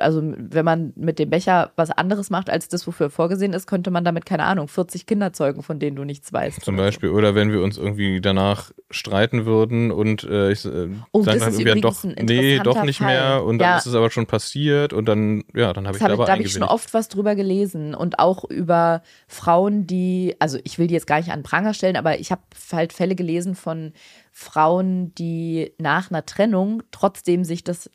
Also 0.00 0.22
wenn 0.24 0.64
man 0.64 0.92
mit 0.96 1.18
dem 1.18 1.30
Becher 1.30 1.72
was 1.76 1.90
anderes 1.90 2.30
macht, 2.30 2.48
als 2.50 2.68
das, 2.68 2.86
wofür 2.86 3.10
vorgesehen 3.10 3.52
ist, 3.52 3.66
könnte 3.66 3.90
man 3.90 4.04
damit, 4.04 4.24
keine 4.24 4.44
Ahnung, 4.44 4.68
40 4.68 5.06
Kinder 5.06 5.32
zeugen, 5.32 5.62
von 5.62 5.78
denen 5.78 5.96
du 5.96 6.04
nichts 6.04 6.32
weißt. 6.32 6.62
Zum 6.64 6.74
oder 6.76 6.84
Beispiel. 6.84 7.10
Oder 7.10 7.34
wenn 7.34 7.52
wir 7.52 7.62
uns 7.62 7.76
irgendwie 7.76 8.20
danach 8.20 8.70
streiten 8.90 9.44
würden 9.44 9.90
und 9.90 10.24
äh, 10.24 10.50
ich 10.52 10.64
äh, 10.64 10.88
Oh, 11.12 11.22
dann 11.22 11.36
ist 11.36 11.58
irgendwie 11.60 11.80
doch, 11.80 12.02
nee, 12.04 12.58
doch 12.60 12.82
nicht 12.82 12.98
Fall. 12.98 13.06
mehr 13.08 13.44
und 13.44 13.58
dann 13.58 13.70
Ja. 13.70 13.76
ist 13.78 13.86
es 13.86 13.94
aber 13.94 14.10
schon 14.10 14.26
passiert 14.26 14.92
und 14.92 15.06
dann, 15.06 15.44
ja, 15.54 15.72
dann 15.72 15.86
habe 15.86 15.96
ich 15.96 16.02
hab 16.02 16.08
da 16.08 16.14
ich, 16.14 16.18
aber 16.18 16.26
da 16.26 16.32
habe 16.32 16.42
ich 16.42 16.52
schon 16.52 16.62
oft 16.62 16.94
was 16.94 17.08
drüber 17.08 17.34
gelesen 17.34 17.94
und 17.94 18.18
auch 18.18 18.44
über 18.44 19.02
Frauen, 19.28 19.86
die, 19.86 20.36
also 20.38 20.58
ich 20.64 20.78
will 20.78 20.86
die 20.86 20.94
jetzt 20.94 21.06
gar 21.06 21.18
nicht 21.18 21.30
an 21.30 21.40
den 21.40 21.44
Pranger 21.44 21.74
stellen, 21.74 21.96
aber 21.96 22.18
ich 22.18 22.30
habe 22.32 22.42
halt 22.72 22.92
Fälle 22.92 23.14
gelesen 23.14 23.54
von 23.54 23.92
Frauen, 24.32 25.14
die 25.16 25.72
nach 25.78 26.10
einer 26.10 26.24
Trennung 26.24 26.82
trotzdem 26.92 27.44
sich 27.44 27.64
das, 27.64 27.90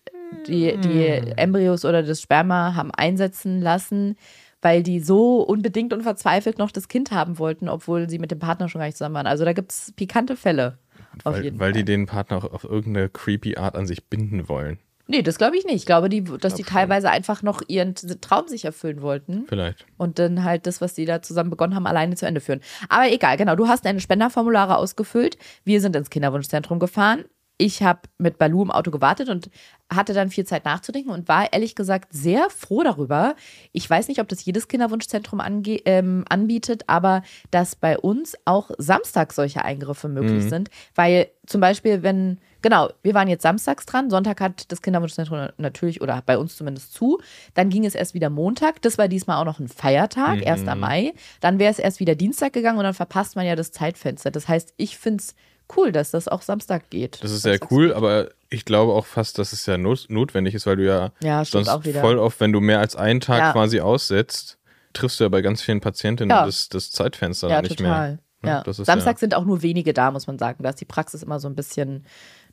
die, 0.47 0.77
die 0.77 1.07
Embryos 1.37 1.85
oder 1.85 2.03
das 2.03 2.21
Sperma 2.21 2.75
haben 2.75 2.91
einsetzen 2.91 3.61
lassen, 3.61 4.15
weil 4.61 4.83
die 4.83 4.99
so 4.99 5.41
unbedingt 5.41 5.93
und 5.93 6.03
verzweifelt 6.03 6.57
noch 6.57 6.71
das 6.71 6.87
Kind 6.87 7.11
haben 7.11 7.39
wollten, 7.39 7.69
obwohl 7.69 8.09
sie 8.09 8.19
mit 8.19 8.31
dem 8.31 8.39
Partner 8.39 8.69
schon 8.69 8.79
gar 8.79 8.87
nicht 8.87 8.97
zusammen 8.97 9.15
waren. 9.15 9.27
Also 9.27 9.45
da 9.45 9.53
gibt 9.53 9.71
es 9.71 9.93
pikante 9.95 10.35
Fälle. 10.35 10.77
Weil, 11.23 11.57
weil 11.59 11.71
die 11.71 11.85
den 11.85 12.07
Partner 12.07 12.37
auch 12.37 12.51
auf 12.51 12.63
irgendeine 12.63 13.09
creepy 13.09 13.57
Art 13.57 13.75
an 13.75 13.87
sich 13.87 14.05
binden 14.05 14.49
wollen. 14.49 14.79
Nee, 15.07 15.21
das 15.21 15.37
glaube 15.37 15.55
ich 15.55 15.65
nicht. 15.65 15.75
Ich 15.75 15.85
glaube, 15.85 16.09
die, 16.09 16.23
dass 16.23 16.55
die 16.55 16.63
schon. 16.63 16.73
teilweise 16.73 17.11
einfach 17.11 17.43
noch 17.43 17.61
ihren 17.67 17.93
Traum 17.93 18.47
sich 18.47 18.65
erfüllen 18.65 19.01
wollten. 19.01 19.45
Vielleicht. 19.47 19.85
und 19.97 20.17
dann 20.17 20.43
halt 20.43 20.65
das, 20.65 20.81
was 20.81 20.95
die 20.95 21.05
da 21.05 21.21
zusammen 21.21 21.51
begonnen 21.51 21.75
haben, 21.75 21.85
alleine 21.85 22.15
zu 22.15 22.25
Ende 22.25 22.41
führen. 22.41 22.61
Aber 22.89 23.11
egal, 23.11 23.37
genau. 23.37 23.55
Du 23.55 23.67
hast 23.67 23.85
deine 23.85 23.99
Spenderformulare 23.99 24.77
ausgefüllt. 24.77 25.37
Wir 25.63 25.79
sind 25.79 25.95
ins 25.95 26.09
Kinderwunschzentrum 26.09 26.79
gefahren. 26.79 27.25
Ich 27.57 27.81
habe 27.83 28.01
mit 28.17 28.37
Balu 28.37 28.63
im 28.63 28.71
Auto 28.71 28.91
gewartet 28.91 29.29
und 29.29 29.49
hatte 29.89 30.13
dann 30.13 30.29
viel 30.29 30.45
Zeit 30.45 30.65
nachzudenken 30.65 31.11
und 31.11 31.27
war 31.27 31.53
ehrlich 31.53 31.75
gesagt 31.75 32.11
sehr 32.11 32.49
froh 32.49 32.83
darüber. 32.83 33.35
Ich 33.71 33.89
weiß 33.89 34.07
nicht, 34.07 34.19
ob 34.19 34.27
das 34.27 34.43
jedes 34.43 34.67
Kinderwunschzentrum 34.67 35.41
ähm, 35.85 36.25
anbietet, 36.27 36.83
aber 36.87 37.21
dass 37.51 37.75
bei 37.75 37.97
uns 37.97 38.35
auch 38.45 38.71
samstags 38.77 39.35
solche 39.35 39.63
Eingriffe 39.63 40.09
möglich 40.09 40.43
sind. 40.49 40.69
Weil 40.95 41.29
zum 41.45 41.61
Beispiel, 41.61 42.03
wenn, 42.03 42.39
genau, 42.61 42.89
wir 43.03 43.13
waren 43.13 43.27
jetzt 43.27 43.43
samstags 43.43 43.85
dran, 43.85 44.09
Sonntag 44.09 44.41
hat 44.41 44.71
das 44.71 44.81
Kinderwunschzentrum 44.81 45.49
natürlich 45.57 46.01
oder 46.01 46.21
bei 46.25 46.37
uns 46.37 46.57
zumindest 46.57 46.93
zu. 46.93 47.19
Dann 47.53 47.69
ging 47.69 47.85
es 47.85 47.95
erst 47.95 48.15
wieder 48.15 48.29
Montag. 48.29 48.81
Das 48.81 48.97
war 48.97 49.07
diesmal 49.07 49.37
auch 49.39 49.45
noch 49.45 49.59
ein 49.59 49.67
Feiertag, 49.69 50.45
1. 50.45 50.65
Mai. 50.75 51.13
Dann 51.39 51.59
wäre 51.59 51.71
es 51.71 51.79
erst 51.79 51.99
wieder 51.99 52.15
Dienstag 52.15 52.53
gegangen 52.53 52.79
und 52.79 52.83
dann 52.83 52.93
verpasst 52.93 53.35
man 53.35 53.45
ja 53.45 53.55
das 53.55 53.71
Zeitfenster. 53.71 54.31
Das 54.31 54.47
heißt, 54.47 54.73
ich 54.77 54.97
finde 54.97 55.21
es 55.21 55.35
cool, 55.75 55.91
dass 55.91 56.11
das 56.11 56.27
auch 56.27 56.41
Samstag 56.41 56.89
geht. 56.89 57.23
Das 57.23 57.31
ist 57.31 57.41
sehr 57.43 57.59
cool, 57.71 57.87
geht. 57.87 57.95
aber 57.95 58.29
ich 58.49 58.65
glaube 58.65 58.93
auch 58.93 59.05
fast, 59.05 59.37
dass 59.39 59.53
es 59.53 59.65
ja 59.65 59.77
not 59.77 60.05
notwendig 60.09 60.53
ist, 60.55 60.65
weil 60.65 60.75
du 60.77 60.85
ja, 60.85 61.11
Ja, 61.21 61.43
sonst 61.45 61.69
voll 61.99 62.17
oft, 62.19 62.39
wenn 62.39 62.51
du 62.51 62.59
mehr 62.61 62.79
als 62.79 62.95
einen 62.95 63.19
Tag 63.21 63.39
Ja. 63.39 63.51
quasi 63.51 63.79
aussetzt, 63.79 64.57
triffst 64.93 65.19
du 65.19 65.25
ja 65.25 65.29
bei 65.29 65.41
ganz 65.41 65.61
vielen 65.61 65.81
Patientinnen 65.81 66.35
Ja. 66.35 66.45
das, 66.45 66.69
das 66.69 66.91
Zeitfenster 66.91 67.49
Ja, 67.49 67.61
nicht 67.61 67.77
total. 67.77 68.19
mehr. 68.43 68.51
Ja. 68.51 68.61
das 68.63 68.77
ist 68.79 68.85
Samstag 68.85 69.17
sind 69.17 69.33
auch 69.33 69.43
nur 69.45 69.61
wenige 69.63 69.91
da, 69.93 70.11
muss 70.11 70.27
man 70.27 70.37
sagen. 70.37 70.61
Da 70.61 70.69
ist 70.69 70.79
die 70.79 70.85
Praxis 70.85 71.23
immer 71.23 71.39
so 71.39 71.47
ein 71.47 71.55
bisschen 71.55 72.05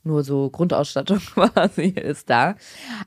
nur 0.03 0.25
so 0.25 0.49
Grundausstattung 0.51 1.19
quasi 1.35 1.89
ist 1.89 2.31
da. 2.31 2.57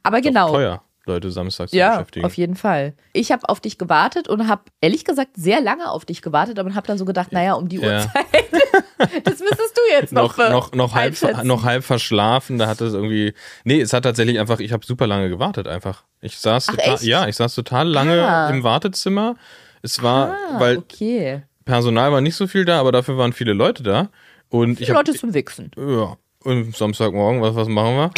Aber 0.03 0.17
auch 0.17 0.21
genau. 0.21 0.51
teuer, 0.51 0.83
Leute 1.05 1.31
samstags 1.31 1.71
zu 1.71 1.77
Ja, 1.77 1.91
beschäftigen. 1.97 2.25
auf 2.25 2.33
jeden 2.35 2.55
Fall. 2.55 2.93
Ich 3.13 3.31
habe 3.31 3.47
auf 3.49 3.59
dich 3.59 3.77
gewartet 3.77 4.27
und 4.27 4.47
habe 4.47 4.63
ehrlich 4.81 5.05
gesagt 5.05 5.31
sehr 5.35 5.61
lange 5.61 5.89
auf 5.89 6.05
dich 6.05 6.21
gewartet, 6.21 6.57
aber 6.59 6.73
habe 6.75 6.87
dann 6.87 6.97
so 6.97 7.05
gedacht, 7.05 7.31
naja, 7.31 7.53
um 7.53 7.67
die 7.69 7.77
Ja. 7.77 7.97
Uhrzeit, 7.99 8.25
das 9.23 9.39
müsstest 9.39 9.77
du 9.77 9.81
jetzt 9.91 10.13
noch 10.13 10.37
noch, 10.37 10.49
noch, 10.49 10.71
noch, 10.73 10.95
halb, 10.95 11.43
noch 11.43 11.63
halb 11.63 11.83
verschlafen, 11.83 12.57
da 12.57 12.67
hat 12.67 12.81
es 12.81 12.93
irgendwie. 12.93 13.33
Nee, 13.63 13.81
es 13.81 13.93
hat 13.93 14.03
tatsächlich 14.03 14.39
einfach, 14.39 14.59
ich 14.59 14.71
habe 14.73 14.85
super 14.85 15.07
lange 15.07 15.29
gewartet 15.29 15.67
einfach. 15.67 16.03
Ich 16.21 16.37
saß 16.39 16.67
Ach, 16.69 16.75
total, 16.75 16.93
echt? 16.95 17.03
ja, 17.03 17.27
ich 17.27 17.35
saß 17.35 17.53
total 17.55 17.87
lange 17.87 18.25
Ah. 18.25 18.49
im 18.49 18.63
Wartezimmer. 18.63 19.35
Es 19.81 20.01
war, 20.01 20.31
Ah, 20.31 20.59
weil 20.59 20.77
okay. 20.79 21.43
Personal 21.65 22.11
war 22.11 22.21
nicht 22.21 22.35
so 22.35 22.47
viel 22.47 22.65
da, 22.65 22.79
aber 22.79 22.91
dafür 22.91 23.17
waren 23.17 23.33
viele 23.33 23.53
Leute 23.53 23.83
da. 23.83 24.09
Und 24.49 24.79
ich 24.79 24.87
Die 24.87 24.93
habe 24.93 24.99
Leute 25.07 25.13
zum 25.13 25.33
Wichsen. 25.33 25.71
Ja. 25.77 26.17
Und 26.43 26.75
Samstagmorgen, 26.75 27.41
was, 27.41 27.55
was 27.55 27.67
machen 27.67 27.95
wir? 27.95 28.11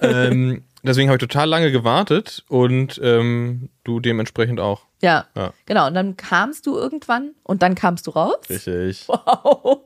ähm, 0.02 0.62
deswegen 0.84 1.08
habe 1.08 1.16
ich 1.16 1.20
total 1.28 1.48
lange 1.48 1.72
gewartet 1.72 2.44
und 2.48 3.00
ähm, 3.02 3.68
du 3.84 4.00
dementsprechend 4.00 4.60
auch. 4.60 4.82
Ja. 5.02 5.26
Ja. 5.36 5.52
Genau. 5.66 5.86
Und 5.88 5.94
dann 5.94 6.16
kamst 6.16 6.66
du 6.66 6.76
irgendwann 6.76 7.32
und 7.42 7.62
dann 7.62 7.74
kamst 7.74 8.06
du 8.06 8.12
raus. 8.12 8.36
Richtig. 8.48 9.06
Wow. 9.08 9.80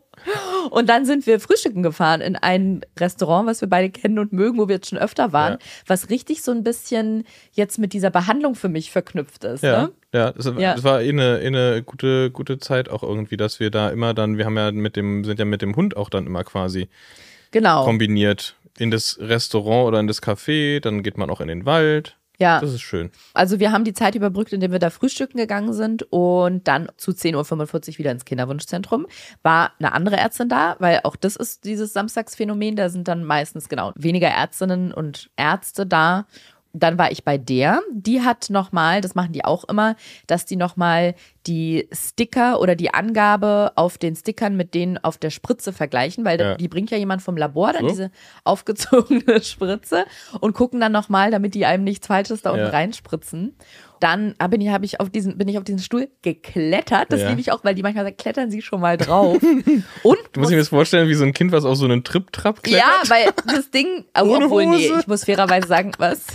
Und 0.71 0.89
dann 0.89 1.07
sind 1.07 1.25
wir 1.29 1.39
frühstücken 1.39 1.85
gefahren 1.85 2.21
in 2.21 2.35
ein 2.35 2.81
Restaurant, 2.99 3.47
was 3.49 3.61
wir 3.61 3.69
beide 3.69 3.89
kennen 3.89 4.19
und 4.19 4.33
mögen, 4.33 4.59
wo 4.59 4.67
wir 4.67 4.75
jetzt 4.75 4.89
schon 4.91 4.99
öfter 4.99 5.33
waren, 5.33 5.53
Ja. 5.53 5.59
was 5.87 6.11
richtig 6.11 6.43
so 6.43 6.51
ein 6.51 6.65
bisschen 6.65 7.25
jetzt 7.53 7.79
mit 7.79 7.93
dieser 7.93 8.11
Behandlung 8.11 8.57
für 8.57 8.69
mich 8.69 8.91
verknüpft 8.91 9.45
ist. 9.45 9.63
Ja, 9.63 9.83
Ne? 9.83 9.93
ja, 10.13 10.33
das, 10.33 10.47
Ja. 10.59 10.75
das 10.75 10.83
war 10.83 11.03
eh 11.03 11.09
eine, 11.11 11.41
eh 11.41 11.47
eine 11.47 11.83
gute, 11.85 12.33
gute 12.33 12.59
Zeit 12.59 12.89
auch 12.89 13.05
irgendwie, 13.05 13.37
dass 13.37 13.61
wir 13.61 13.71
da 13.71 13.91
immer 13.91 14.13
dann, 14.13 14.39
wir 14.39 14.45
haben 14.45 14.57
ja 14.57 14.73
mit 14.73 14.97
dem, 14.97 15.23
sind 15.25 15.39
ja 15.39 15.45
mit 15.45 15.63
dem 15.63 15.77
Hund 15.77 15.97
auch 15.97 16.11
dann 16.11 16.27
immer 16.27 16.43
quasi 16.43 16.89
Genau. 17.53 17.85
kombiniert 17.85 18.57
in 18.81 18.91
das 18.91 19.19
Restaurant 19.21 19.89
oder 19.89 20.01
in 20.01 20.07
das 20.07 20.23
Café, 20.23 20.81
dann 20.81 21.03
geht 21.03 21.19
man 21.19 21.31
auch 21.31 21.41
in 21.41 21.49
den 21.49 21.67
Wald. 21.67 22.19
Ja. 22.39 22.61
Das 22.61 22.73
ist 22.73 22.83
schön. 22.83 23.11
Also 23.35 23.59
wir 23.59 23.73
haben 23.73 23.83
die 23.83 23.93
Zeit 23.93 24.15
überbrückt, 24.15 24.53
indem 24.53 24.71
wir 24.71 24.79
da 24.79 24.91
frühstücken 24.91 25.39
gegangen 25.39 25.73
sind 25.73 26.05
und 26.11 26.69
dann 26.69 26.89
zu 26.97 27.11
10.45 27.11 27.95
Uhr 27.95 27.99
wieder 27.99 28.13
ins 28.13 28.25
Kinderwunschzentrum. 28.25 29.07
War 29.43 29.73
eine 29.81 29.93
andere 29.93 30.17
Ärztin 30.17 30.49
da, 30.49 30.77
weil 30.79 31.01
auch 31.03 31.17
das 31.17 31.35
ist 31.35 31.65
dieses 31.65 31.93
Samstagsphänomen. 31.93 32.77
Da 32.77 32.91
sind 32.91 33.09
dann 33.09 33.25
meistens 33.25 33.69
genau 33.69 33.93
weniger 33.97 34.29
Ärztinnen 34.29 34.93
und 34.93 35.31
Ärzte 35.37 35.85
da. 35.85 36.27
Dann 36.75 36.99
war 36.99 37.11
ich 37.11 37.25
bei 37.25 37.39
der. 37.39 37.81
Die 37.93 38.21
hat 38.23 38.51
nochmal, 38.51 39.01
das 39.01 39.15
machen 39.15 39.33
die 39.33 39.45
auch 39.45 39.65
immer, 39.65 39.97
dass 40.27 40.45
die 40.45 40.57
nochmal 40.57 41.15
die 41.47 41.89
Sticker 41.93 42.61
oder 42.61 42.77
die 42.77 42.93
Angabe 42.93 43.73
auf 43.75 43.97
den 43.97 44.15
Stickern 44.15 44.55
mit 44.55 44.75
denen 44.75 44.99
auf 44.99 45.17
der 45.17 45.31
Spritze 45.31 45.73
vergleichen, 45.73 46.25
weil 46.27 46.39
Ja. 46.39 46.55
die 46.57 46.69
bringt 46.69 46.91
ja 46.91 46.99
jemand 46.99 47.23
vom 47.23 47.37
Labor 47.39 47.73
dann 47.73 47.83
So. 47.85 47.89
diese 47.89 48.11
aufgezogene 48.45 49.23
Spritze 49.43 50.05
und 50.41 50.53
gucken 50.53 50.79
dann 50.81 50.93
nochmal, 50.93 51.31
damit 51.31 51.55
die 51.55 51.65
einem 51.65 51.85
nichts 51.85 52.07
Falsches 52.07 52.43
da 52.43 52.51
unten 52.51 52.67
Ja. 52.67 52.71
reinspritzen. 52.71 53.57
Dann 54.01 54.35
hab 54.39 54.53
ich, 54.55 54.93
ich 54.93 55.01
auf 55.01 55.11
diesen, 55.11 55.39
bin 55.39 55.49
ich 55.49 55.59
auf 55.59 55.65
diesen 55.65 55.81
Stuhl 55.81 56.09
geklettert. 56.23 57.11
Das 57.13 57.21
Ja. 57.23 57.31
liebe 57.31 57.41
ich 57.41 57.51
auch, 57.51 57.65
weil 57.65 57.75
die 57.75 57.83
manchmal 57.83 58.05
sagen, 58.05 58.17
klettern 58.17 58.51
sie 58.51 58.63
schon 58.63 58.81
mal 58.81 58.97
drauf. 58.97 59.43
Und 60.03 60.19
Du 60.33 60.41
musst 60.41 60.53
dir 60.53 60.59
das 60.59 60.69
vorstellen, 60.69 61.09
wie 61.09 61.15
so 61.15 61.25
ein 61.25 61.33
Kind, 61.33 61.51
was 61.51 61.65
auf 61.65 61.77
so 61.77 61.87
einen 61.87 62.05
Trip-Trap 62.05 62.63
klettert. 62.63 62.87
ja, 62.87 63.11
weil 63.11 63.25
das 63.53 63.71
Ding, 63.71 64.05
oh, 64.21 64.37
obwohl, 64.37 64.67
nee, 64.67 64.93
ich 65.01 65.07
muss 65.07 65.25
fairerweise 65.25 65.67
sagen, 65.67 65.93
was? 65.99 66.27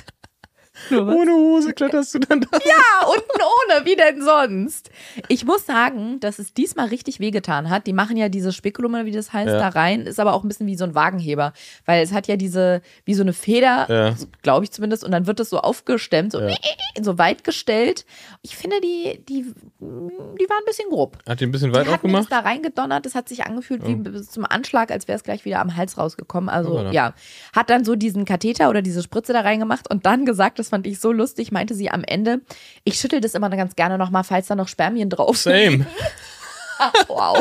Ohne 0.91 1.31
Hose 1.33 1.73
kletterst 1.73 2.13
du 2.15 2.19
dann 2.19 2.41
da. 2.41 2.47
Ja, 2.65 3.07
unten 3.07 3.41
ohne, 3.41 3.85
wie 3.85 3.95
denn 3.95 4.21
sonst? 4.21 4.89
Ich 5.27 5.45
muss 5.45 5.65
sagen, 5.65 6.19
dass 6.19 6.39
es 6.39 6.53
diesmal 6.53 6.87
richtig 6.87 7.19
wehgetan 7.19 7.69
hat. 7.69 7.87
Die 7.87 7.93
machen 7.93 8.17
ja 8.17 8.29
diese 8.29 8.51
Spekulum, 8.51 8.93
wie 9.05 9.11
das 9.11 9.33
heißt, 9.33 9.47
Ja. 9.51 9.57
da 9.59 9.69
rein. 9.69 10.01
Ist 10.01 10.19
aber 10.19 10.33
auch 10.33 10.43
ein 10.43 10.47
bisschen 10.47 10.67
wie 10.67 10.75
so 10.75 10.83
ein 10.83 10.95
Wagenheber. 10.95 11.53
Weil 11.85 12.03
es 12.03 12.11
hat 12.11 12.27
ja 12.27 12.35
diese, 12.35 12.81
wie 13.05 13.13
so 13.13 13.23
eine 13.23 13.33
Feder, 13.33 13.85
Ja. 13.89 14.15
glaube 14.41 14.65
ich 14.65 14.71
zumindest, 14.71 15.03
und 15.03 15.11
dann 15.11 15.25
wird 15.27 15.39
es 15.39 15.49
so 15.49 15.59
aufgestemmt, 15.59 16.31
so, 16.33 16.41
Ja. 16.41 16.55
so 17.01 17.17
weit 17.17 17.43
gestellt. 17.43 18.05
Ich 18.41 18.55
finde, 18.55 18.81
die, 18.81 19.23
die, 19.27 19.43
die 19.43 20.49
waren 20.49 20.59
ein 20.61 20.65
bisschen 20.65 20.89
grob. 20.89 21.17
Hat 21.27 21.39
die 21.39 21.45
ein 21.45 21.51
bisschen 21.51 21.73
weit 21.73 21.81
Die 21.83 21.85
das 21.85 21.95
aufgemacht? 21.95 22.31
da 22.31 22.39
reingedonnert. 22.39 23.05
Das 23.05 23.15
hat 23.15 23.29
sich 23.29 23.45
angefühlt 23.45 23.87
wie 23.87 23.95
bis 23.95 24.29
zum 24.31 24.45
Anschlag, 24.45 24.91
als 24.91 25.07
wäre 25.07 25.15
es 25.17 25.23
gleich 25.23 25.45
wieder 25.45 25.59
am 25.59 25.75
Hals 25.75 25.97
rausgekommen. 25.97 26.49
Also 26.49 26.73
Oh, 26.79 26.81
ja. 26.83 26.91
ja, 26.91 27.13
hat 27.55 27.69
dann 27.69 27.83
so 27.85 27.95
diesen 27.95 28.25
Katheter 28.25 28.69
oder 28.69 28.81
diese 28.81 29.01
Spritze 29.03 29.33
da 29.33 29.41
reingemacht 29.41 29.89
und 29.89 30.05
dann 30.05 30.25
gesagt, 30.25 30.59
das 30.59 30.71
fand 30.73 30.87
ich 30.87 30.99
so 30.99 31.11
lustig, 31.11 31.51
meinte 31.51 31.75
sie 31.75 31.91
am 31.91 32.03
Ende, 32.03 32.41
ich 32.83 32.95
schüttel 32.99 33.21
das 33.21 33.35
immer 33.35 33.47
ganz 33.51 33.75
gerne 33.75 33.99
nochmal, 33.99 34.23
falls 34.23 34.47
da 34.47 34.55
noch 34.55 34.67
Spermien 34.67 35.07
drauf 35.09 35.37
sind. 35.37 35.53
Same. 35.53 35.85
wow. 37.07 37.37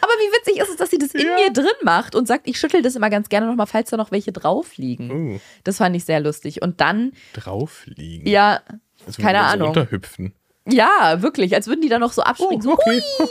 Aber 0.00 0.12
wie 0.18 0.36
witzig 0.36 0.58
ist 0.60 0.68
es, 0.68 0.76
dass 0.76 0.90
sie 0.90 0.98
das 0.98 1.12
in 1.14 1.26
Ja. 1.26 1.36
mir 1.36 1.52
drin 1.52 1.66
macht 1.82 2.14
und 2.14 2.26
sagt, 2.28 2.46
ich 2.48 2.58
schüttel 2.58 2.82
das 2.82 2.96
immer 2.96 3.08
ganz 3.08 3.28
gerne 3.30 3.46
nochmal, 3.46 3.66
falls 3.66 3.88
da 3.90 3.96
noch 3.96 4.10
welche 4.10 4.30
drauf 4.32 4.76
liegen. 4.76 5.34
Uh, 5.36 5.40
Das 5.64 5.78
fand 5.78 5.96
ich 5.96 6.04
sehr 6.04 6.20
lustig. 6.20 6.60
Und 6.60 6.80
dann, 6.82 7.12
drauf 7.32 7.82
liegen. 7.86 8.28
ja, 8.28 8.60
Als 9.06 9.16
würden 9.18 9.22
keine 9.24 9.38
wir 9.38 9.44
so 9.44 9.52
Ahnung. 9.54 9.66
Runterhüpfen. 9.68 10.34
Ja, 10.68 11.22
wirklich, 11.22 11.54
als 11.54 11.66
würden 11.66 11.80
die 11.80 11.88
da 11.88 11.98
noch 11.98 12.12
so 12.12 12.22
abspringen. 12.22 12.58
Oh, 12.58 12.62
so, 12.62 12.72
okay. 12.72 13.00
hui, 13.18 13.26
hui. 13.26 13.28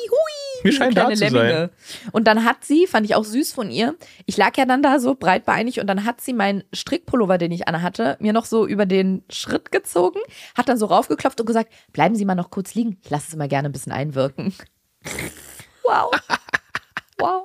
So 0.63 0.71
scheint 0.71 0.97
da 0.97 1.09
zu 1.09 1.15
sein. 1.15 1.69
Und 2.11 2.27
dann 2.27 2.45
hat 2.45 2.63
sie, 2.63 2.87
fand 2.87 3.05
ich 3.05 3.15
auch 3.15 3.23
süß 3.23 3.53
von 3.53 3.71
ihr, 3.71 3.95
ich 4.25 4.37
lag 4.37 4.57
ja 4.57 4.65
dann 4.65 4.81
da 4.81 4.99
so 4.99 5.15
breitbeinig 5.15 5.79
und 5.79 5.87
dann 5.87 6.05
hat 6.05 6.21
sie 6.21 6.33
meinen 6.33 6.63
Strickpullover, 6.73 7.37
den 7.37 7.51
ich 7.51 7.67
anhatte, 7.67 8.17
mir 8.19 8.33
noch 8.33 8.45
so 8.45 8.65
über 8.67 8.85
den 8.85 9.23
Schritt 9.29 9.71
gezogen, 9.71 10.19
hat 10.55 10.69
dann 10.69 10.77
so 10.77 10.85
raufgeklopft 10.85 11.39
und 11.39 11.45
gesagt, 11.45 11.71
bleiben 11.93 12.15
Sie 12.15 12.25
mal 12.25 12.35
noch 12.35 12.51
kurz 12.51 12.75
liegen. 12.75 12.97
Ich 13.03 13.09
lasse 13.09 13.25
es 13.29 13.33
immer 13.33 13.47
gerne 13.47 13.69
ein 13.69 13.73
bisschen 13.73 13.91
einwirken. 13.91 14.53
Wow. 15.83 16.11
Wow. 17.17 17.43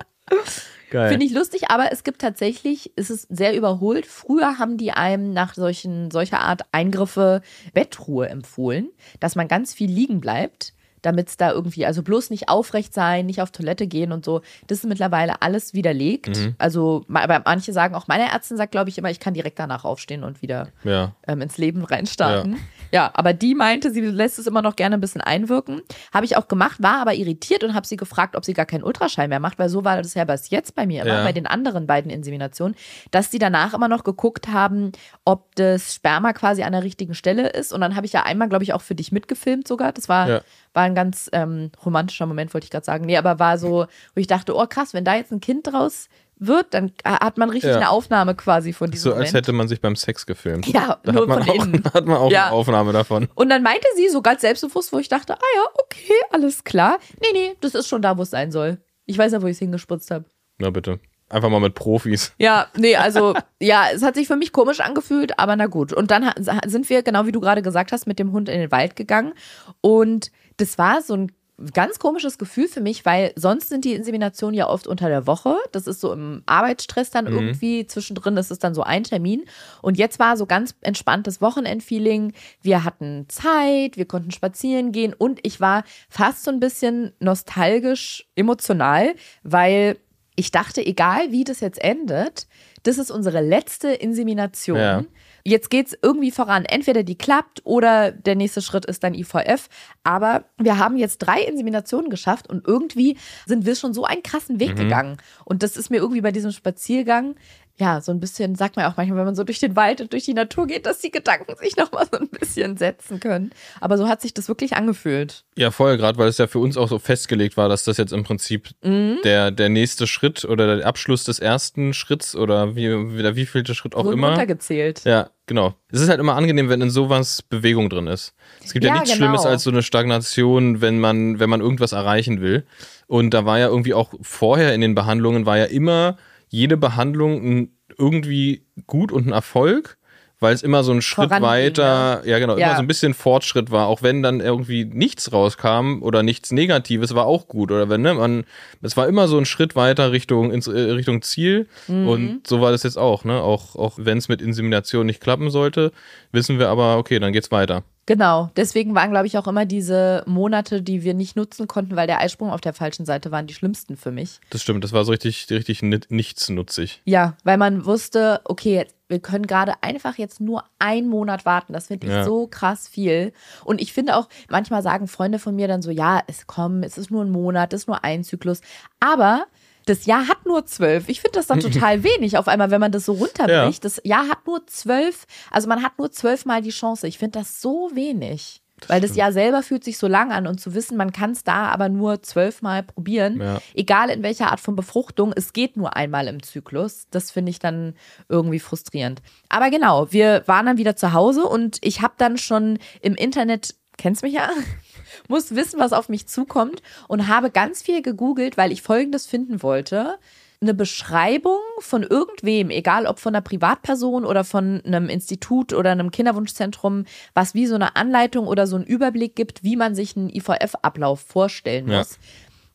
Geil. 0.90 1.08
Finde 1.08 1.26
ich 1.26 1.32
lustig, 1.32 1.70
aber 1.70 1.90
es 1.90 2.04
gibt 2.04 2.20
tatsächlich, 2.20 2.92
es 2.96 3.10
ist 3.10 3.26
sehr 3.28 3.56
überholt. 3.56 4.06
Früher 4.06 4.58
haben 4.58 4.76
die 4.76 4.92
einem 4.92 5.32
nach 5.32 5.54
solchen, 5.54 6.10
solcher 6.10 6.40
Art 6.40 6.62
Eingriffe 6.72 7.42
Bettruhe 7.74 8.28
empfohlen, 8.28 8.90
dass 9.18 9.34
man 9.34 9.48
ganz 9.48 9.74
viel 9.74 9.90
liegen 9.90 10.20
bleibt, 10.20 10.74
damit 11.02 11.28
es 11.28 11.36
da 11.36 11.52
irgendwie, 11.52 11.86
also 11.86 12.02
bloß 12.02 12.30
nicht 12.30 12.48
aufrecht 12.48 12.94
sein, 12.94 13.26
nicht 13.26 13.40
auf 13.40 13.50
Toilette 13.50 13.86
gehen 13.86 14.12
und 14.12 14.24
so. 14.24 14.42
Das 14.66 14.78
ist 14.78 14.84
mittlerweile 14.86 15.42
alles 15.42 15.74
widerlegt. 15.74 16.36
Mhm. 16.36 16.54
Also, 16.58 17.04
aber 17.12 17.42
manche 17.44 17.72
sagen, 17.72 17.94
auch 17.94 18.08
meine 18.08 18.30
Ärztin 18.30 18.56
sagt, 18.56 18.72
glaube 18.72 18.90
ich, 18.90 18.98
immer, 18.98 19.10
ich 19.10 19.20
kann 19.20 19.34
direkt 19.34 19.58
danach 19.58 19.84
aufstehen 19.84 20.24
und 20.24 20.42
wieder 20.42 20.68
ja. 20.84 21.12
ähm, 21.26 21.42
ins 21.42 21.58
Leben 21.58 21.84
reinstarten. 21.84 22.52
Ja. 22.52 22.58
Aber 22.92 23.32
die 23.32 23.54
meinte, 23.54 23.90
sie 23.90 24.00
lässt 24.00 24.38
es 24.38 24.46
immer 24.46 24.62
noch 24.62 24.76
gerne 24.76 24.96
ein 24.96 25.00
bisschen 25.00 25.20
einwirken. 25.20 25.82
Habe 26.12 26.24
ich 26.26 26.36
auch 26.36 26.48
gemacht, 26.48 26.82
war 26.82 27.00
aber 27.00 27.14
irritiert 27.14 27.64
und 27.64 27.74
habe 27.74 27.86
sie 27.86 27.96
gefragt, 27.96 28.36
ob 28.36 28.44
sie 28.44 28.52
gar 28.54 28.66
keinen 28.66 28.82
Ultraschall 28.84 29.28
mehr 29.28 29.40
macht, 29.40 29.58
weil 29.58 29.68
so 29.68 29.84
war 29.84 29.96
das 29.98 30.14
ja 30.14 30.24
bis 30.24 30.50
jetzt 30.50 30.74
bei 30.74 30.86
mir 30.86 31.02
immer, 31.02 31.18
Ja. 31.18 31.24
bei 31.24 31.32
den 31.32 31.46
anderen 31.46 31.86
beiden 31.86 32.10
Inseminationen, 32.10 32.76
dass 33.10 33.30
die 33.30 33.38
danach 33.38 33.74
immer 33.74 33.88
noch 33.88 34.04
geguckt 34.04 34.48
haben, 34.48 34.92
ob 35.24 35.54
das 35.56 35.94
Sperma 35.94 36.32
quasi 36.32 36.62
an 36.62 36.72
der 36.72 36.82
richtigen 36.82 37.14
Stelle 37.14 37.48
ist. 37.48 37.72
Und 37.72 37.80
dann 37.80 37.96
habe 37.96 38.06
ich 38.06 38.12
ja 38.12 38.22
einmal, 38.24 38.48
glaube 38.48 38.64
ich, 38.64 38.72
auch 38.72 38.82
für 38.82 38.94
dich 38.94 39.12
mitgefilmt 39.12 39.66
sogar. 39.68 39.92
Das 39.92 40.08
war, 40.08 40.28
Ja. 40.28 40.40
war 40.72 40.82
ein 40.84 40.94
ganz 40.94 41.28
ähm, 41.32 41.70
romantischer 41.84 42.26
Moment, 42.26 42.54
wollte 42.54 42.64
ich 42.66 42.70
gerade 42.70 42.84
sagen. 42.86 43.04
Nee, 43.06 43.16
aber 43.16 43.38
war 43.38 43.58
so, 43.58 43.86
wo 44.14 44.20
ich 44.20 44.26
dachte, 44.26 44.54
oh 44.56 44.66
krass, 44.66 44.94
wenn 44.94 45.04
da 45.04 45.14
jetzt 45.14 45.32
ein 45.32 45.40
Kind 45.40 45.66
draus 45.66 46.08
wird, 46.38 46.74
dann 46.74 46.92
hat 47.04 47.38
man 47.38 47.48
richtig 47.50 47.70
Ja. 47.70 47.76
eine 47.76 47.88
Aufnahme 47.90 48.34
quasi 48.34 48.72
von 48.72 48.90
diesem 48.90 49.02
So 49.04 49.10
als 49.10 49.30
Moment. 49.30 49.34
hätte 49.34 49.52
man 49.52 49.68
sich 49.68 49.80
beim 49.80 49.96
Sex 49.96 50.26
gefilmt. 50.26 50.66
ja, 50.66 50.98
Da 51.02 51.12
nur 51.12 51.22
hat 51.22 51.28
man 51.28 51.42
von 51.44 51.50
auch, 51.50 51.64
innen. 51.66 51.84
hat 51.94 52.06
man 52.06 52.16
auch 52.18 52.30
Ja. 52.30 52.46
eine 52.46 52.52
Aufnahme 52.52 52.92
davon. 52.92 53.28
Und 53.34 53.48
dann 53.48 53.62
meinte 53.62 53.86
sie 53.96 54.08
so 54.08 54.20
ganz 54.22 54.42
selbstbewusst, 54.42 54.92
wo 54.92 54.98
ich 54.98 55.08
dachte, 55.08 55.34
ah 55.34 55.46
ja, 55.56 55.62
okay, 55.82 56.12
alles 56.32 56.64
klar. 56.64 56.98
Nee, 57.20 57.28
nee, 57.32 57.56
das 57.60 57.74
ist 57.74 57.88
schon 57.88 58.02
da, 58.02 58.18
wo 58.18 58.22
es 58.22 58.30
sein 58.30 58.52
soll. 58.52 58.78
Ich 59.06 59.16
weiß 59.16 59.32
ja, 59.32 59.40
wo 59.42 59.46
ich 59.46 59.52
es 59.52 59.58
hingespritzt 59.60 60.10
habe. 60.10 60.26
Na 60.58 60.70
bitte. 60.70 61.00
Einfach 61.28 61.48
mal 61.48 61.60
mit 61.60 61.74
Profis. 61.74 62.32
Ja, 62.38 62.66
nee, 62.76 62.94
also, 62.96 63.34
ja, 63.60 63.86
es 63.92 64.02
hat 64.02 64.14
sich 64.14 64.26
für 64.26 64.36
mich 64.36 64.52
komisch 64.52 64.80
angefühlt, 64.80 65.38
aber 65.38 65.56
na 65.56 65.66
gut. 65.66 65.92
Und 65.92 66.10
dann 66.10 66.30
sind 66.66 66.88
wir, 66.90 67.02
genau 67.02 67.26
wie 67.26 67.32
du 67.32 67.40
gerade 67.40 67.62
gesagt 67.62 67.92
hast, 67.92 68.06
mit 68.06 68.18
dem 68.18 68.32
Hund 68.32 68.48
in 68.48 68.60
den 68.60 68.70
Wald 68.70 68.94
gegangen. 68.94 69.32
Und 69.80 70.30
das 70.58 70.76
war 70.78 71.02
so 71.02 71.14
ein 71.14 71.32
ganz 71.72 71.98
komisches 71.98 72.36
Gefühl 72.36 72.68
für 72.68 72.82
mich, 72.82 73.06
weil 73.06 73.32
sonst 73.34 73.70
sind 73.70 73.84
die 73.84 73.94
Inseminationen 73.94 74.54
ja 74.54 74.68
oft 74.68 74.86
unter 74.86 75.08
der 75.08 75.26
Woche. 75.26 75.56
Das 75.72 75.86
ist 75.86 76.00
so 76.00 76.12
im 76.12 76.42
Arbeitsstress 76.44 77.10
dann 77.10 77.26
irgendwie. 77.26 77.86
Zwischendrin 77.86 78.36
ist 78.36 78.50
es 78.50 78.58
dann 78.58 78.74
so 78.74 78.82
ein 78.82 79.04
Termin. 79.04 79.44
Und 79.80 79.96
jetzt 79.96 80.18
war 80.18 80.36
so 80.36 80.44
ganz 80.44 80.74
entspanntes 80.82 81.40
Wochenendfeeling. 81.40 82.34
Wir 82.60 82.84
hatten 82.84 83.26
Zeit, 83.28 83.96
wir 83.96 84.04
konnten 84.04 84.32
spazieren 84.32 84.92
gehen 84.92 85.14
und 85.14 85.40
ich 85.42 85.60
war 85.60 85.84
fast 86.10 86.44
so 86.44 86.50
ein 86.50 86.60
bisschen 86.60 87.12
nostalgisch 87.20 88.28
emotional, 88.34 89.14
weil 89.42 89.96
ich 90.36 90.50
dachte, 90.50 90.84
egal 90.84 91.32
wie 91.32 91.44
das 91.44 91.60
jetzt 91.60 91.82
endet, 91.82 92.46
das 92.82 92.98
ist 92.98 93.10
unsere 93.10 93.40
letzte 93.40 93.88
Insemination. 93.88 94.78
Ja. 94.78 95.04
Jetzt 95.48 95.70
geht 95.70 95.86
es 95.86 95.98
irgendwie 96.02 96.32
voran. 96.32 96.64
Entweder 96.64 97.04
die 97.04 97.16
klappt 97.16 97.60
oder 97.64 98.10
der 98.10 98.34
nächste 98.34 98.60
Schritt 98.60 98.84
ist 98.84 99.04
dann 99.04 99.14
IVF. 99.14 99.68
Aber 100.02 100.46
wir 100.58 100.78
haben 100.78 100.96
jetzt 100.96 101.18
drei 101.18 101.40
Inseminationen 101.40 102.10
geschafft 102.10 102.50
und 102.50 102.66
irgendwie 102.66 103.16
sind 103.46 103.64
wir 103.64 103.76
schon 103.76 103.94
so 103.94 104.02
einen 104.02 104.24
krassen 104.24 104.58
Weg 104.58 104.74
gegangen. 104.74 105.18
Und 105.44 105.62
das 105.62 105.76
ist 105.76 105.88
mir 105.88 105.98
irgendwie 105.98 106.20
bei 106.20 106.32
diesem 106.32 106.50
Spaziergang, 106.50 107.36
ja, 107.78 108.00
so 108.00 108.10
ein 108.10 108.20
bisschen, 108.20 108.54
sagt 108.54 108.76
man 108.76 108.86
auch 108.86 108.96
manchmal, 108.96 109.18
wenn 109.18 109.26
man 109.26 109.34
so 109.34 109.44
durch 109.44 109.58
den 109.58 109.76
Wald 109.76 110.00
und 110.00 110.12
durch 110.12 110.24
die 110.24 110.32
Natur 110.32 110.66
geht, 110.66 110.86
dass 110.86 110.98
die 111.00 111.10
Gedanken 111.10 111.54
sich 111.56 111.76
nochmal 111.76 112.06
so 112.10 112.18
ein 112.18 112.28
bisschen 112.28 112.76
setzen 112.78 113.20
können. 113.20 113.50
Aber 113.80 113.98
so 113.98 114.08
hat 114.08 114.22
sich 114.22 114.32
das 114.32 114.48
wirklich 114.48 114.74
angefühlt. 114.76 115.44
Ja, 115.56 115.70
voll, 115.70 115.98
gerade 115.98 116.16
weil 116.18 116.28
es 116.28 116.38
ja 116.38 116.46
für 116.46 116.58
uns 116.58 116.76
auch 116.78 116.88
so 116.88 116.98
festgelegt 116.98 117.56
war, 117.58 117.68
dass 117.68 117.84
das 117.84 117.98
jetzt 117.98 118.12
im 118.12 118.24
Prinzip 118.24 118.70
Mhm. 118.82 119.18
der, 119.24 119.50
der 119.50 119.68
nächste 119.68 120.06
Schritt 120.06 120.44
oder 120.46 120.76
der 120.78 120.86
Abschluss 120.86 121.24
des 121.24 121.38
ersten 121.38 121.92
Schritts 121.92 122.34
oder 122.34 122.76
wie, 122.76 122.88
wie, 122.88 123.36
wie 123.36 123.46
vielte 123.46 123.74
Schritt 123.74 123.94
auch 123.94 124.04
Wurden 124.04 124.18
immer. 124.18 124.28
runtergezählt. 124.28 125.02
Ja, 125.04 125.28
genau. 125.44 125.74
Es 125.92 126.00
ist 126.00 126.08
halt 126.08 126.18
immer 126.20 126.34
angenehm, 126.34 126.68
wenn 126.70 126.80
in 126.80 126.90
sowas 126.90 127.42
Bewegung 127.42 127.90
drin 127.90 128.06
ist. 128.06 128.34
Es 128.64 128.72
gibt 128.72 128.84
ja, 128.84 128.88
Ja, 128.94 129.00
nichts 129.00 129.12
genau. 129.12 129.26
Schlimmes 129.26 129.44
als 129.44 129.62
so 129.64 129.70
eine 129.70 129.82
Stagnation, 129.82 130.80
wenn 130.80 130.98
man, 130.98 131.38
wenn 131.40 131.50
man 131.50 131.60
irgendwas 131.60 131.92
erreichen 131.92 132.40
will. 132.40 132.64
Und 133.06 133.34
da 133.34 133.44
war 133.44 133.58
ja 133.58 133.68
irgendwie 133.68 133.92
auch 133.94 134.14
vorher 134.22 134.72
in 134.74 134.80
den 134.80 134.94
Behandlungen 134.94 135.44
war 135.46 135.58
ja 135.58 135.64
immer 135.66 136.16
jede 136.56 136.78
Behandlung 136.78 137.68
irgendwie 137.98 138.66
gut 138.86 139.12
und 139.12 139.26
ein 139.26 139.32
Erfolg, 139.32 139.98
weil 140.46 140.54
es 140.54 140.62
immer 140.62 140.84
so 140.84 140.92
ein 140.92 141.02
Schritt 141.02 141.30
weiter, 141.30 142.22
ja, 142.24 142.38
genau, 142.38 142.56
Ja. 142.56 142.66
immer 142.68 142.76
so 142.76 142.82
ein 142.82 142.86
bisschen 142.86 143.14
Fortschritt 143.14 143.72
war, 143.72 143.88
auch 143.88 144.02
wenn 144.02 144.22
dann 144.22 144.38
irgendwie 144.40 144.84
nichts 144.84 145.32
rauskam 145.32 146.02
oder 146.02 146.22
nichts 146.22 146.52
Negatives, 146.52 147.14
war 147.16 147.26
auch 147.26 147.48
gut. 147.48 147.72
Oder 147.72 147.88
wenn, 147.88 148.02
ne, 148.02 148.14
man, 148.14 148.44
es 148.80 148.96
war 148.96 149.08
immer 149.08 149.26
so 149.26 149.36
ein 149.38 149.44
Schritt 149.44 149.74
weiter 149.74 150.12
Richtung, 150.12 150.52
ins, 150.52 150.68
äh, 150.68 150.70
Richtung 150.78 151.22
Ziel. 151.22 151.66
Mhm. 151.88 152.08
Und 152.08 152.46
so 152.46 152.60
war 152.60 152.70
das 152.70 152.84
jetzt 152.84 152.96
auch, 152.96 153.24
ne? 153.24 153.40
Auch, 153.42 153.74
auch 153.74 153.94
wenn 153.96 154.18
es 154.18 154.28
mit 154.28 154.40
Insemination 154.40 155.04
nicht 155.06 155.20
klappen 155.20 155.50
sollte, 155.50 155.90
wissen 156.32 156.58
wir 156.60 156.68
aber, 156.68 156.96
okay, 156.98 157.18
dann 157.18 157.32
geht's 157.32 157.50
weiter. 157.50 157.82
Genau, 158.08 158.50
deswegen 158.56 158.94
waren, 158.94 159.10
glaube 159.10 159.26
ich, 159.26 159.36
auch 159.36 159.48
immer 159.48 159.66
diese 159.66 160.22
Monate, 160.26 160.80
die 160.80 161.02
wir 161.02 161.12
nicht 161.12 161.34
nutzen 161.34 161.66
konnten, 161.66 161.96
weil 161.96 162.06
der 162.06 162.20
Eisprung 162.20 162.50
auf 162.52 162.60
der 162.60 162.72
falschen 162.72 163.04
Seite 163.04 163.32
waren, 163.32 163.48
die 163.48 163.54
schlimmsten 163.54 163.96
für 163.96 164.12
mich. 164.12 164.38
Das 164.50 164.62
stimmt, 164.62 164.84
das 164.84 164.92
war 164.92 165.04
so 165.04 165.10
richtig, 165.10 165.48
richtig 165.50 165.82
ni- 165.82 165.98
nichtsnutzig. 166.08 167.00
Ja, 167.04 167.36
weil 167.42 167.56
man 167.58 167.84
wusste, 167.84 168.40
okay, 168.44 168.74
jetzt, 168.76 168.94
wir 169.08 169.20
können 169.20 169.46
gerade 169.46 169.74
einfach 169.82 170.18
jetzt 170.18 170.40
nur 170.40 170.64
einen 170.78 171.08
Monat 171.08 171.44
warten. 171.44 171.72
Das 171.72 171.86
finde 171.86 172.06
ich 172.06 172.12
Ja. 172.12 172.24
so 172.24 172.46
krass 172.46 172.88
viel. 172.88 173.32
Und 173.64 173.80
ich 173.80 173.92
finde 173.92 174.16
auch, 174.16 174.28
manchmal 174.50 174.82
sagen 174.82 175.06
Freunde 175.06 175.38
von 175.38 175.54
mir 175.54 175.68
dann 175.68 175.82
so, 175.82 175.90
ja, 175.90 176.22
es 176.26 176.46
komm, 176.46 176.82
es 176.82 176.98
ist 176.98 177.10
nur 177.10 177.24
ein 177.24 177.30
Monat, 177.30 177.72
es 177.72 177.82
ist 177.82 177.86
nur 177.86 178.02
ein 178.04 178.24
Zyklus. 178.24 178.60
Aber 179.00 179.46
das 179.84 180.06
Jahr 180.06 180.26
hat 180.26 180.44
nur 180.46 180.66
zwölf. 180.66 181.08
Ich 181.08 181.20
finde 181.20 181.38
das 181.38 181.46
dann 181.46 181.60
total 181.72 182.02
wenig 182.02 182.36
auf 182.38 182.48
einmal, 182.48 182.70
wenn 182.72 182.80
man 182.80 182.90
das 182.92 183.04
so 183.04 183.12
runterbricht. 183.12 183.84
Das 183.84 184.00
Jahr 184.04 184.28
hat 184.28 184.46
nur 184.46 184.66
zwölf, 184.66 185.26
also 185.50 185.68
man 185.68 185.82
hat 185.82 185.98
nur 185.98 186.10
zwölfmal 186.10 186.60
die 186.62 186.70
Chance. 186.70 187.06
Ich 187.06 187.18
finde 187.18 187.38
das 187.38 187.60
so 187.60 187.90
wenig. 187.94 188.62
Weil 188.88 189.00
das 189.00 189.16
Jahr 189.16 189.32
selber 189.32 189.62
fühlt 189.62 189.84
sich 189.84 189.96
so 189.96 190.06
lang 190.06 190.32
an 190.32 190.46
und 190.46 190.60
zu 190.60 190.74
wissen, 190.74 190.96
man 190.98 191.10
kann 191.12 191.30
es 191.30 191.44
da 191.44 191.68
aber 191.68 191.88
nur 191.88 192.22
zwölfmal 192.22 192.82
probieren, 192.82 193.40
Ja. 193.40 193.58
egal 193.74 194.10
in 194.10 194.22
welcher 194.22 194.50
Art 194.50 194.60
von 194.60 194.76
Befruchtung, 194.76 195.32
es 195.34 195.52
geht 195.54 195.76
nur 195.78 195.96
einmal 195.96 196.28
im 196.28 196.42
Zyklus. 196.42 197.06
Das 197.10 197.30
finde 197.30 197.50
ich 197.50 197.58
dann 197.58 197.94
irgendwie 198.28 198.58
frustrierend. 198.60 199.22
Aber 199.48 199.70
genau, 199.70 200.12
wir 200.12 200.42
waren 200.46 200.66
dann 200.66 200.76
wieder 200.78 200.94
zu 200.94 201.14
Hause 201.14 201.44
und 201.46 201.78
ich 201.80 202.02
habe 202.02 202.14
dann 202.18 202.36
schon 202.36 202.78
im 203.00 203.14
Internet, 203.14 203.74
kennst 203.96 204.22
mich 204.22 204.34
ja, 204.34 204.50
muss 205.28 205.54
wissen, 205.54 205.80
was 205.80 205.94
auf 205.94 206.10
mich 206.10 206.26
zukommt 206.26 206.82
und 207.08 207.28
habe 207.28 207.50
ganz 207.50 207.82
viel 207.82 208.02
gegoogelt, 208.02 208.58
weil 208.58 208.72
ich 208.72 208.82
Folgendes 208.82 209.26
finden 209.26 209.62
wollte. 209.62 210.18
Eine 210.60 210.74
Beschreibung 210.74 211.60
von 211.80 212.02
irgendwem, 212.02 212.70
egal 212.70 213.06
ob 213.06 213.18
von 213.18 213.34
einer 213.34 213.42
Privatperson 213.42 214.24
oder 214.24 214.42
von 214.42 214.80
einem 214.84 215.08
Institut 215.08 215.72
oder 215.72 215.92
einem 215.92 216.10
Kinderwunschzentrum, 216.10 217.04
was 217.34 217.54
wie 217.54 217.66
so 217.66 217.74
eine 217.74 217.94
Anleitung 217.96 218.46
oder 218.46 218.66
so 218.66 218.76
einen 218.76 218.86
Überblick 218.86 219.36
gibt, 219.36 219.62
wie 219.62 219.76
man 219.76 219.94
sich 219.94 220.16
einen 220.16 220.30
IVF-Ablauf 220.30 221.20
vorstellen 221.20 221.88
Ja. 221.88 221.98
muss. 221.98 222.18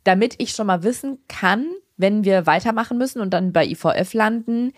Damit 0.04 0.36
ich 0.38 0.52
schon 0.52 0.67
mal 0.67 0.84
wissen 0.84 1.20
kann, 1.28 1.67
wenn 1.98 2.24
wir 2.24 2.46
weitermachen 2.46 2.98
müssen 2.98 3.22
und 3.22 3.32
dann 3.32 3.54
bei 3.54 3.65
IVF 3.65 4.13
landen, 4.13 4.74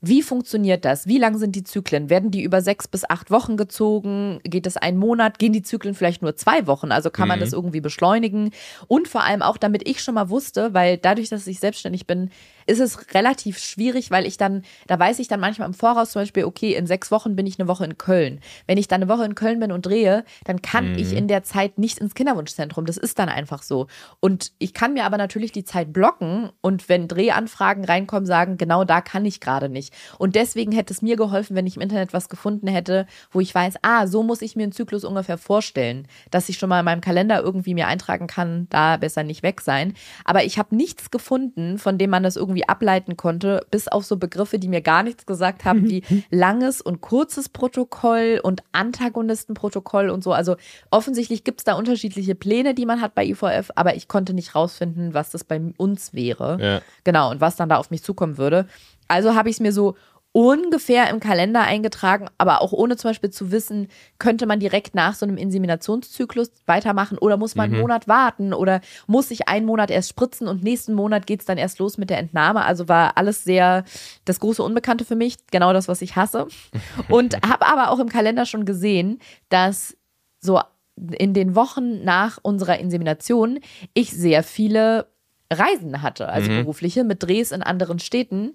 wie 0.00 0.22
funktioniert 0.22 0.84
das? 0.84 1.08
Wie 1.08 1.18
lang 1.18 1.38
sind 1.38 1.56
die 1.56 1.64
Zyklen? 1.64 2.08
Werden 2.08 2.30
die 2.30 2.42
über 2.42 2.62
sechs 2.62 2.86
bis 2.86 3.08
acht 3.08 3.32
Wochen 3.32 3.56
gezogen? 3.56 4.38
Geht 4.44 4.66
es 4.66 4.76
einen 4.76 4.96
Monat? 4.96 5.40
Gehen 5.40 5.52
die 5.52 5.62
Zyklen 5.62 5.94
vielleicht 5.94 6.22
nur 6.22 6.36
zwei 6.36 6.68
Wochen? 6.68 6.92
Also 6.92 7.10
kann 7.10 7.26
man 7.26 7.40
das 7.40 7.52
irgendwie 7.52 7.80
beschleunigen? 7.80 8.50
Und 8.86 9.08
vor 9.08 9.24
allem 9.24 9.42
auch, 9.42 9.56
damit 9.56 9.88
ich 9.88 10.00
schon 10.00 10.14
mal 10.14 10.30
wusste, 10.30 10.72
weil 10.72 10.98
dadurch, 10.98 11.30
dass 11.30 11.46
ich 11.48 11.58
selbstständig 11.58 12.06
bin, 12.06 12.30
ist 12.68 12.80
es 12.80 13.14
relativ 13.14 13.58
schwierig, 13.58 14.10
weil 14.10 14.26
ich 14.26 14.36
dann, 14.36 14.62
da 14.86 14.98
weiß 14.98 15.18
ich 15.18 15.28
dann 15.28 15.40
manchmal 15.40 15.68
im 15.68 15.74
Voraus 15.74 16.10
zum 16.12 16.22
Beispiel, 16.22 16.44
okay, 16.44 16.74
in 16.74 16.86
sechs 16.86 17.10
Wochen 17.10 17.34
bin 17.34 17.46
ich 17.46 17.58
eine 17.58 17.68
Woche 17.68 17.84
in 17.84 17.96
Köln. 17.96 18.40
Wenn 18.66 18.78
ich 18.78 18.88
dann 18.88 19.02
eine 19.02 19.10
Woche 19.10 19.24
in 19.24 19.34
Köln 19.34 19.58
bin 19.58 19.72
und 19.72 19.86
drehe, 19.86 20.24
dann 20.44 20.62
kann 20.62 20.98
ich 20.98 21.12
in 21.12 21.28
der 21.28 21.42
Zeit 21.42 21.78
nicht 21.78 21.98
ins 21.98 22.14
Kinderwunschzentrum. 22.14 22.86
Das 22.86 22.96
ist 22.96 23.18
dann 23.18 23.28
einfach 23.28 23.62
so. 23.62 23.86
Und 24.20 24.52
ich 24.58 24.74
kann 24.74 24.92
mir 24.92 25.04
aber 25.04 25.16
natürlich 25.16 25.52
die 25.52 25.64
Zeit 25.64 25.92
blocken 25.92 26.50
und 26.60 26.88
wenn 26.88 27.08
Drehanfragen 27.08 27.84
reinkommen, 27.84 28.26
sagen, 28.26 28.58
genau 28.58 28.84
da 28.84 29.00
kann 29.00 29.24
ich 29.24 29.40
gerade 29.40 29.68
nicht. 29.68 29.94
Und 30.18 30.34
deswegen 30.34 30.72
hätte 30.72 30.92
es 30.92 31.02
mir 31.02 31.16
geholfen, 31.16 31.56
wenn 31.56 31.66
ich 31.66 31.76
im 31.76 31.82
Internet 31.82 32.12
was 32.12 32.28
gefunden 32.28 32.68
hätte, 32.68 33.06
wo 33.30 33.40
ich 33.40 33.54
weiß, 33.54 33.76
ah, 33.82 34.06
so 34.06 34.22
muss 34.22 34.42
ich 34.42 34.56
mir 34.56 34.64
einen 34.64 34.72
Zyklus 34.72 35.04
ungefähr 35.04 35.38
vorstellen, 35.38 36.06
dass 36.30 36.48
ich 36.48 36.58
schon 36.58 36.68
mal 36.68 36.80
in 36.80 36.84
meinem 36.84 37.00
Kalender 37.00 37.40
irgendwie 37.40 37.74
mir 37.74 37.86
eintragen 37.86 38.26
kann, 38.26 38.66
da 38.70 38.98
besser 38.98 39.22
nicht 39.22 39.42
weg 39.42 39.62
sein. 39.62 39.94
Aber 40.24 40.44
ich 40.44 40.58
habe 40.58 40.76
nichts 40.76 41.10
gefunden, 41.10 41.78
von 41.78 41.96
dem 41.96 42.10
man 42.10 42.22
das 42.22 42.36
irgendwie 42.36 42.57
ableiten 42.66 43.16
konnte, 43.16 43.66
bis 43.70 43.88
auf 43.88 44.04
so 44.04 44.16
Begriffe, 44.16 44.58
die 44.58 44.68
mir 44.68 44.80
gar 44.80 45.02
nichts 45.02 45.26
gesagt 45.26 45.64
haben, 45.64 45.84
wie 45.90 46.02
langes 46.30 46.80
und 46.80 47.00
kurzes 47.00 47.48
Protokoll 47.48 48.40
und 48.42 48.62
Antagonistenprotokoll 48.72 50.10
und 50.10 50.24
so. 50.24 50.32
Also 50.32 50.56
offensichtlich 50.90 51.44
gibt 51.44 51.60
es 51.60 51.64
da 51.64 51.74
unterschiedliche 51.74 52.34
Pläne, 52.34 52.74
die 52.74 52.86
man 52.86 53.00
hat 53.00 53.14
bei 53.14 53.24
IVF, 53.24 53.70
aber 53.74 53.96
ich 53.96 54.08
konnte 54.08 54.34
nicht 54.34 54.54
rausfinden, 54.54 55.14
was 55.14 55.30
das 55.30 55.44
bei 55.44 55.60
uns 55.76 56.14
wäre. 56.14 56.58
Ja. 56.60 56.82
Genau, 57.04 57.30
und 57.30 57.40
was 57.40 57.56
dann 57.56 57.68
da 57.68 57.76
auf 57.76 57.90
mich 57.90 58.02
zukommen 58.02 58.38
würde. 58.38 58.66
Also 59.08 59.34
habe 59.34 59.48
ich 59.48 59.56
es 59.56 59.60
mir 59.60 59.72
so 59.72 59.96
ungefähr 60.38 61.10
im 61.10 61.18
Kalender 61.18 61.62
eingetragen, 61.62 62.28
aber 62.38 62.62
auch 62.62 62.70
ohne 62.70 62.96
zum 62.96 63.10
Beispiel 63.10 63.30
zu 63.30 63.50
wissen, 63.50 63.88
könnte 64.20 64.46
man 64.46 64.60
direkt 64.60 64.94
nach 64.94 65.16
so 65.16 65.26
einem 65.26 65.36
Inseminationszyklus 65.36 66.52
weitermachen 66.64 67.18
oder 67.18 67.36
muss 67.36 67.56
man 67.56 67.72
einen 67.72 67.80
Monat 67.80 68.06
warten 68.06 68.54
oder 68.54 68.80
muss 69.08 69.32
ich 69.32 69.48
einen 69.48 69.66
Monat 69.66 69.90
erst 69.90 70.10
spritzen 70.10 70.46
und 70.46 70.62
nächsten 70.62 70.94
Monat 70.94 71.26
geht 71.26 71.40
es 71.40 71.46
dann 71.46 71.58
erst 71.58 71.80
los 71.80 71.98
mit 71.98 72.08
der 72.08 72.18
Entnahme. 72.18 72.64
Also 72.64 72.88
war 72.88 73.16
alles 73.18 73.42
sehr 73.42 73.82
das 74.26 74.38
große 74.38 74.62
Unbekannte 74.62 75.04
für 75.04 75.16
mich, 75.16 75.38
genau 75.50 75.72
das, 75.72 75.88
was 75.88 76.02
ich 76.02 76.14
hasse. 76.14 76.46
Und 77.08 77.34
habe 77.44 77.66
aber 77.66 77.90
auch 77.90 77.98
im 77.98 78.08
Kalender 78.08 78.46
schon 78.46 78.64
gesehen, 78.64 79.18
dass 79.48 79.96
so 80.38 80.60
in 80.94 81.34
den 81.34 81.56
Wochen 81.56 82.04
nach 82.04 82.38
unserer 82.40 82.78
Insemination 82.78 83.58
ich 83.92 84.12
sehr 84.12 84.44
viele 84.44 85.08
Reisen 85.52 86.00
hatte, 86.00 86.28
also 86.28 86.48
berufliche, 86.48 87.02
mit 87.02 87.24
Drehs 87.24 87.50
in 87.50 87.64
anderen 87.64 87.98
Städten 87.98 88.54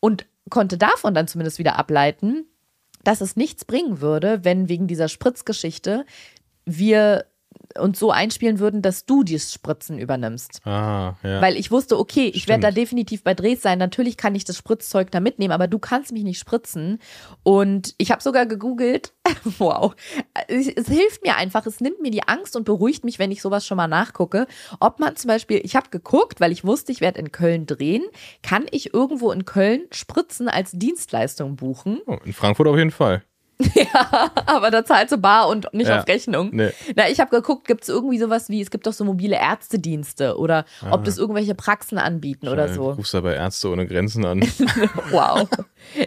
und 0.00 0.24
konnte 0.48 0.78
davon 0.78 1.14
dann 1.14 1.28
zumindest 1.28 1.58
wieder 1.58 1.76
ableiten, 1.78 2.46
dass 3.04 3.20
es 3.20 3.36
nichts 3.36 3.64
bringen 3.64 4.00
würde, 4.00 4.44
wenn 4.44 4.68
wegen 4.68 4.86
dieser 4.86 5.08
Spritzgeschichte 5.08 6.04
wir 6.64 7.24
uns 7.78 7.98
so 7.98 8.10
einspielen 8.10 8.58
würden, 8.58 8.82
dass 8.82 9.06
du 9.06 9.22
dieses 9.22 9.52
Spritzen 9.52 9.98
übernimmst. 9.98 10.60
Ah, 10.66 11.14
ja. 11.22 11.40
Weil 11.40 11.56
ich 11.56 11.70
wusste, 11.70 11.98
okay, 11.98 12.30
ich 12.34 12.48
werde 12.48 12.62
da 12.62 12.70
definitiv 12.70 13.22
bei 13.22 13.34
Drehs 13.34 13.62
sein. 13.62 13.78
Natürlich 13.78 14.16
kann 14.16 14.34
ich 14.34 14.44
das 14.44 14.56
Spritzzeug 14.56 15.10
da 15.10 15.20
mitnehmen, 15.20 15.52
aber 15.52 15.68
du 15.68 15.78
kannst 15.78 16.12
mich 16.12 16.24
nicht 16.24 16.38
spritzen. 16.38 16.98
Und 17.42 17.94
ich 17.98 18.10
habe 18.10 18.22
sogar 18.22 18.46
gegoogelt, 18.46 19.14
wow, 19.58 19.94
es, 20.48 20.68
es 20.68 20.88
hilft 20.88 21.24
mir 21.24 21.36
einfach, 21.36 21.66
es 21.66 21.80
nimmt 21.80 22.00
mir 22.00 22.10
die 22.10 22.26
Angst 22.26 22.56
und 22.56 22.64
beruhigt 22.64 23.04
mich, 23.04 23.18
wenn 23.18 23.30
ich 23.30 23.42
sowas 23.42 23.66
schon 23.66 23.76
mal 23.76 23.88
nachgucke. 23.88 24.46
Ob 24.80 24.98
man 25.00 25.16
zum 25.16 25.28
Beispiel, 25.28 25.60
ich 25.62 25.76
habe 25.76 25.90
geguckt, 25.90 26.40
weil 26.40 26.52
ich 26.52 26.64
wusste, 26.64 26.92
ich 26.92 27.00
werde 27.00 27.20
in 27.20 27.32
Köln 27.32 27.66
drehen, 27.66 28.04
kann 28.42 28.66
ich 28.70 28.94
irgendwo 28.94 29.30
in 29.32 29.44
Köln 29.44 29.82
Spritzen 29.90 30.48
als 30.48 30.72
Dienstleistung 30.72 31.56
buchen? 31.56 32.00
oh, 32.06 32.18
in 32.24 32.32
Frankfurt 32.32 32.66
auf 32.66 32.76
jeden 32.76 32.90
Fall. 32.90 33.22
aber 34.46 34.70
da 34.70 34.84
zahlst 34.84 35.12
du 35.12 35.18
bar 35.18 35.48
und 35.48 35.72
nicht 35.72 35.88
Ja. 35.88 36.00
auf 36.00 36.06
Rechnung. 36.08 36.50
Nee. 36.52 36.70
Na, 36.96 37.08
ich 37.08 37.20
habe 37.20 37.30
geguckt, 37.30 37.66
gibt 37.66 37.82
es 37.82 37.88
irgendwie 37.88 38.18
sowas 38.18 38.48
wie, 38.48 38.60
es 38.60 38.70
gibt 38.70 38.86
doch 38.86 38.92
so 38.92 39.04
mobile 39.04 39.36
Ärztedienste 39.36 40.36
oder 40.38 40.64
ob 40.90 41.04
das 41.04 41.18
irgendwelche 41.18 41.54
Praxen 41.54 41.98
anbieten 41.98 42.48
oder 42.48 42.66
Äh, 42.66 42.74
so. 42.74 42.90
Rufst 42.92 43.14
da 43.14 43.20
bei 43.20 43.34
Ärzte 43.34 43.68
ohne 43.70 43.86
Grenzen 43.86 44.24
an. 44.24 44.40
Wow. 45.10 45.48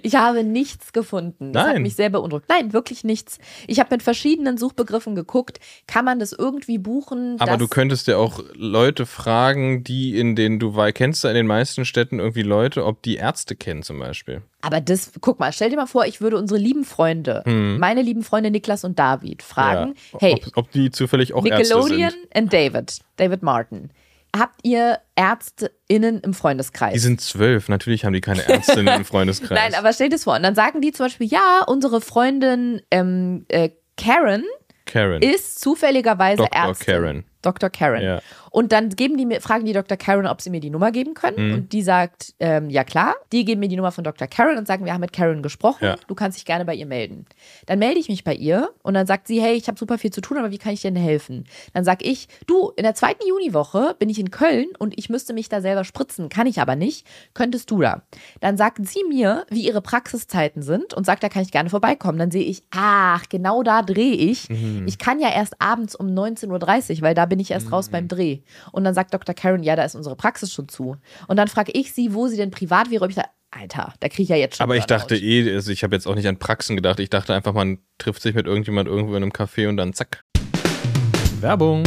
Ich 0.03 0.15
habe 0.15 0.43
nichts 0.43 0.93
gefunden. 0.93 1.53
Das 1.53 1.63
hat 1.65 1.73
Nein. 1.73 1.81
mich 1.81 1.95
sehr 1.95 2.09
beunruhigt. 2.09 2.45
Nein, 2.49 2.73
wirklich 2.73 3.03
nichts. 3.03 3.39
Ich 3.67 3.79
habe 3.79 3.89
mit 3.91 4.03
verschiedenen 4.03 4.57
Suchbegriffen 4.57 5.15
geguckt. 5.15 5.59
Kann 5.87 6.05
man 6.05 6.19
das 6.19 6.33
irgendwie 6.33 6.77
buchen? 6.77 7.37
Aber 7.39 7.57
du 7.57 7.67
könntest 7.67 8.07
ja 8.07 8.17
auch 8.17 8.41
Leute 8.53 9.05
fragen, 9.05 9.83
die 9.83 10.17
in 10.19 10.35
den, 10.35 10.59
du 10.59 10.73
kennst 10.93 11.23
da 11.23 11.29
in 11.29 11.35
den 11.35 11.47
meisten 11.47 11.85
Städten 11.85 12.19
irgendwie 12.19 12.43
Leute, 12.43 12.85
ob 12.85 13.01
die 13.01 13.15
Ärzte 13.15 13.55
kennen 13.55 13.81
zum 13.81 13.97
Beispiel. 13.99 14.41
Aber 14.61 14.79
das, 14.81 15.11
guck 15.21 15.39
mal, 15.39 15.51
stell 15.51 15.71
dir 15.71 15.77
mal 15.77 15.87
vor, 15.87 16.05
ich 16.05 16.21
würde 16.21 16.37
unsere 16.37 16.59
lieben 16.59 16.83
Freunde, 16.85 17.40
meine 17.45 18.01
lieben 18.01 18.23
Freunde 18.23 18.51
Niklas 18.51 18.83
und 18.83 18.97
David, 18.99 19.43
fragen: 19.43 19.95
Ja. 20.13 20.19
Hey, 20.19 20.33
Ob, 20.33 20.57
ob 20.57 20.71
die 20.71 20.91
zufällig 20.91 21.33
auch 21.33 21.45
Ärzte 21.45 21.75
Nickelodeon 21.75 22.13
und 22.35 22.53
David, 22.53 22.99
David 23.17 23.43
Martin. 23.43 23.89
Habt 24.37 24.61
ihr 24.63 24.99
ÄrztInnen 25.15 26.21
im 26.21 26.33
Freundeskreis? 26.33 26.93
Die 26.93 26.99
sind 26.99 27.19
zwölf, 27.19 27.67
natürlich 27.67 28.05
haben 28.05 28.13
die 28.13 28.21
keine 28.21 28.47
Ärztinnen 28.47 28.87
im 28.95 29.05
Freundeskreis. 29.05 29.59
Nein, 29.59 29.75
aber 29.75 29.91
stell 29.91 30.07
dir 30.07 30.15
das 30.15 30.23
vor. 30.23 30.35
Und 30.35 30.43
dann 30.43 30.55
sagen 30.55 30.79
die 30.79 30.93
zum 30.93 31.07
Beispiel, 31.07 31.27
ja, 31.27 31.63
unsere 31.67 31.99
Freundin 31.99 32.81
ähm, 32.91 33.45
äh, 33.49 33.71
Karen 33.97 34.45
Karen. 34.85 35.21
ist 35.21 35.59
zufälligerweise 35.59 36.43
Dr. 36.43 36.69
Ärztin. 36.69 36.93
Karen. 36.93 37.23
Dr. 37.41 37.69
Karen. 37.69 38.03
Ja. 38.03 38.21
Und 38.51 38.73
dann 38.73 38.89
geben 38.89 39.17
die 39.17 39.25
mir, 39.25 39.39
fragen 39.39 39.65
die 39.65 39.71
Dr. 39.71 39.97
Karen, 39.97 40.27
ob 40.27 40.41
sie 40.41 40.49
mir 40.49 40.59
die 40.59 40.69
Nummer 40.69 40.91
geben 40.91 41.13
können. 41.13 41.47
Mhm. 41.47 41.53
Und 41.53 41.73
die 41.73 41.81
sagt, 41.81 42.35
ähm, 42.39 42.69
ja 42.69 42.83
klar. 42.83 43.15
Die 43.31 43.45
geben 43.45 43.61
mir 43.61 43.69
die 43.69 43.77
Nummer 43.77 43.93
von 43.93 44.03
Dr. 44.03 44.27
Karen 44.27 44.57
und 44.57 44.67
sagen, 44.67 44.83
wir 44.83 44.93
haben 44.93 44.99
mit 44.99 45.13
Karen 45.13 45.41
gesprochen. 45.41 45.85
Ja. 45.85 45.95
Du 46.07 46.15
kannst 46.15 46.37
dich 46.37 46.43
gerne 46.43 46.65
bei 46.65 46.75
ihr 46.75 46.85
melden. 46.85 47.25
Dann 47.65 47.79
melde 47.79 47.99
ich 47.99 48.09
mich 48.09 48.25
bei 48.25 48.35
ihr 48.35 48.69
und 48.83 48.93
dann 48.93 49.07
sagt 49.07 49.27
sie, 49.27 49.41
hey, 49.41 49.53
ich 49.53 49.67
habe 49.67 49.79
super 49.79 49.97
viel 49.97 50.11
zu 50.11 50.19
tun, 50.19 50.37
aber 50.37 50.51
wie 50.51 50.57
kann 50.57 50.73
ich 50.73 50.81
dir 50.81 50.91
denn 50.91 51.01
helfen? 51.01 51.45
Dann 51.73 51.85
sag 51.85 52.05
ich, 52.05 52.27
du, 52.45 52.71
in 52.75 52.83
der 52.83 52.93
zweiten 52.93 53.25
Juniwoche 53.25 53.95
bin 53.97 54.09
ich 54.09 54.19
in 54.19 54.31
Köln 54.31 54.67
und 54.77 54.99
ich 54.99 55.09
müsste 55.09 55.33
mich 55.33 55.47
da 55.47 55.61
selber 55.61 55.85
spritzen, 55.85 56.27
kann 56.27 56.45
ich 56.45 56.59
aber 56.59 56.75
nicht. 56.75 57.07
Könntest 57.33 57.71
du 57.71 57.79
da? 57.79 58.01
Dann 58.41 58.57
sagt 58.57 58.85
sie 58.85 59.03
mir, 59.07 59.45
wie 59.49 59.65
ihre 59.65 59.81
Praxiszeiten 59.81 60.61
sind 60.61 60.93
und 60.93 61.05
sagt, 61.05 61.23
da 61.23 61.29
kann 61.29 61.43
ich 61.43 61.51
gerne 61.51 61.69
vorbeikommen. 61.69 62.19
Dann 62.19 62.31
sehe 62.31 62.43
ich, 62.43 62.63
ach, 62.71 63.29
genau 63.29 63.63
da 63.63 63.81
drehe 63.81 64.15
ich. 64.15 64.49
Ich 64.85 64.97
kann 64.97 65.21
ja 65.21 65.29
erst 65.29 65.61
abends 65.61 65.95
um 65.95 66.07
19.30 66.07 66.97
Uhr, 66.97 67.01
weil 67.01 67.15
da 67.15 67.25
bin 67.25 67.39
ich 67.39 67.51
erst 67.51 67.71
raus 67.71 67.87
beim 67.89 68.09
Dreh. 68.09 68.40
Und 68.71 68.83
dann 68.83 68.93
sagt 68.93 69.13
Dr. 69.13 69.35
Karen, 69.35 69.63
ja, 69.63 69.75
da 69.75 69.83
ist 69.83 69.95
unsere 69.95 70.15
Praxis 70.15 70.51
schon 70.53 70.67
zu. 70.69 70.97
Und 71.27 71.37
dann 71.37 71.47
frage 71.47 71.71
ich 71.73 71.93
sie, 71.93 72.13
wo 72.13 72.27
sie 72.27 72.37
denn 72.37 72.51
privat 72.51 72.89
wäre, 72.91 73.03
ob 73.03 73.09
ich 73.09 73.15
da 73.15 73.25
Alter, 73.53 73.93
da 73.99 74.07
kriege 74.07 74.23
ich 74.23 74.29
ja 74.29 74.37
jetzt 74.37 74.55
schon. 74.57 74.63
Aber 74.63 74.77
ich 74.77 74.85
dachte 74.85 75.17
eh, 75.17 75.53
also 75.53 75.71
ich 75.71 75.83
habe 75.83 75.93
jetzt 75.93 76.07
auch 76.07 76.15
nicht 76.15 76.27
an 76.27 76.37
Praxen 76.39 76.77
gedacht. 76.77 77.01
Ich 77.01 77.09
dachte 77.09 77.33
einfach, 77.33 77.53
man 77.53 77.79
trifft 77.97 78.21
sich 78.21 78.33
mit 78.33 78.45
irgendjemand 78.47 78.87
irgendwo 78.87 79.13
in 79.15 79.23
einem 79.23 79.33
Café 79.33 79.67
und 79.67 79.75
dann 79.75 79.91
zack. 79.91 80.23
Werbung. 81.41 81.83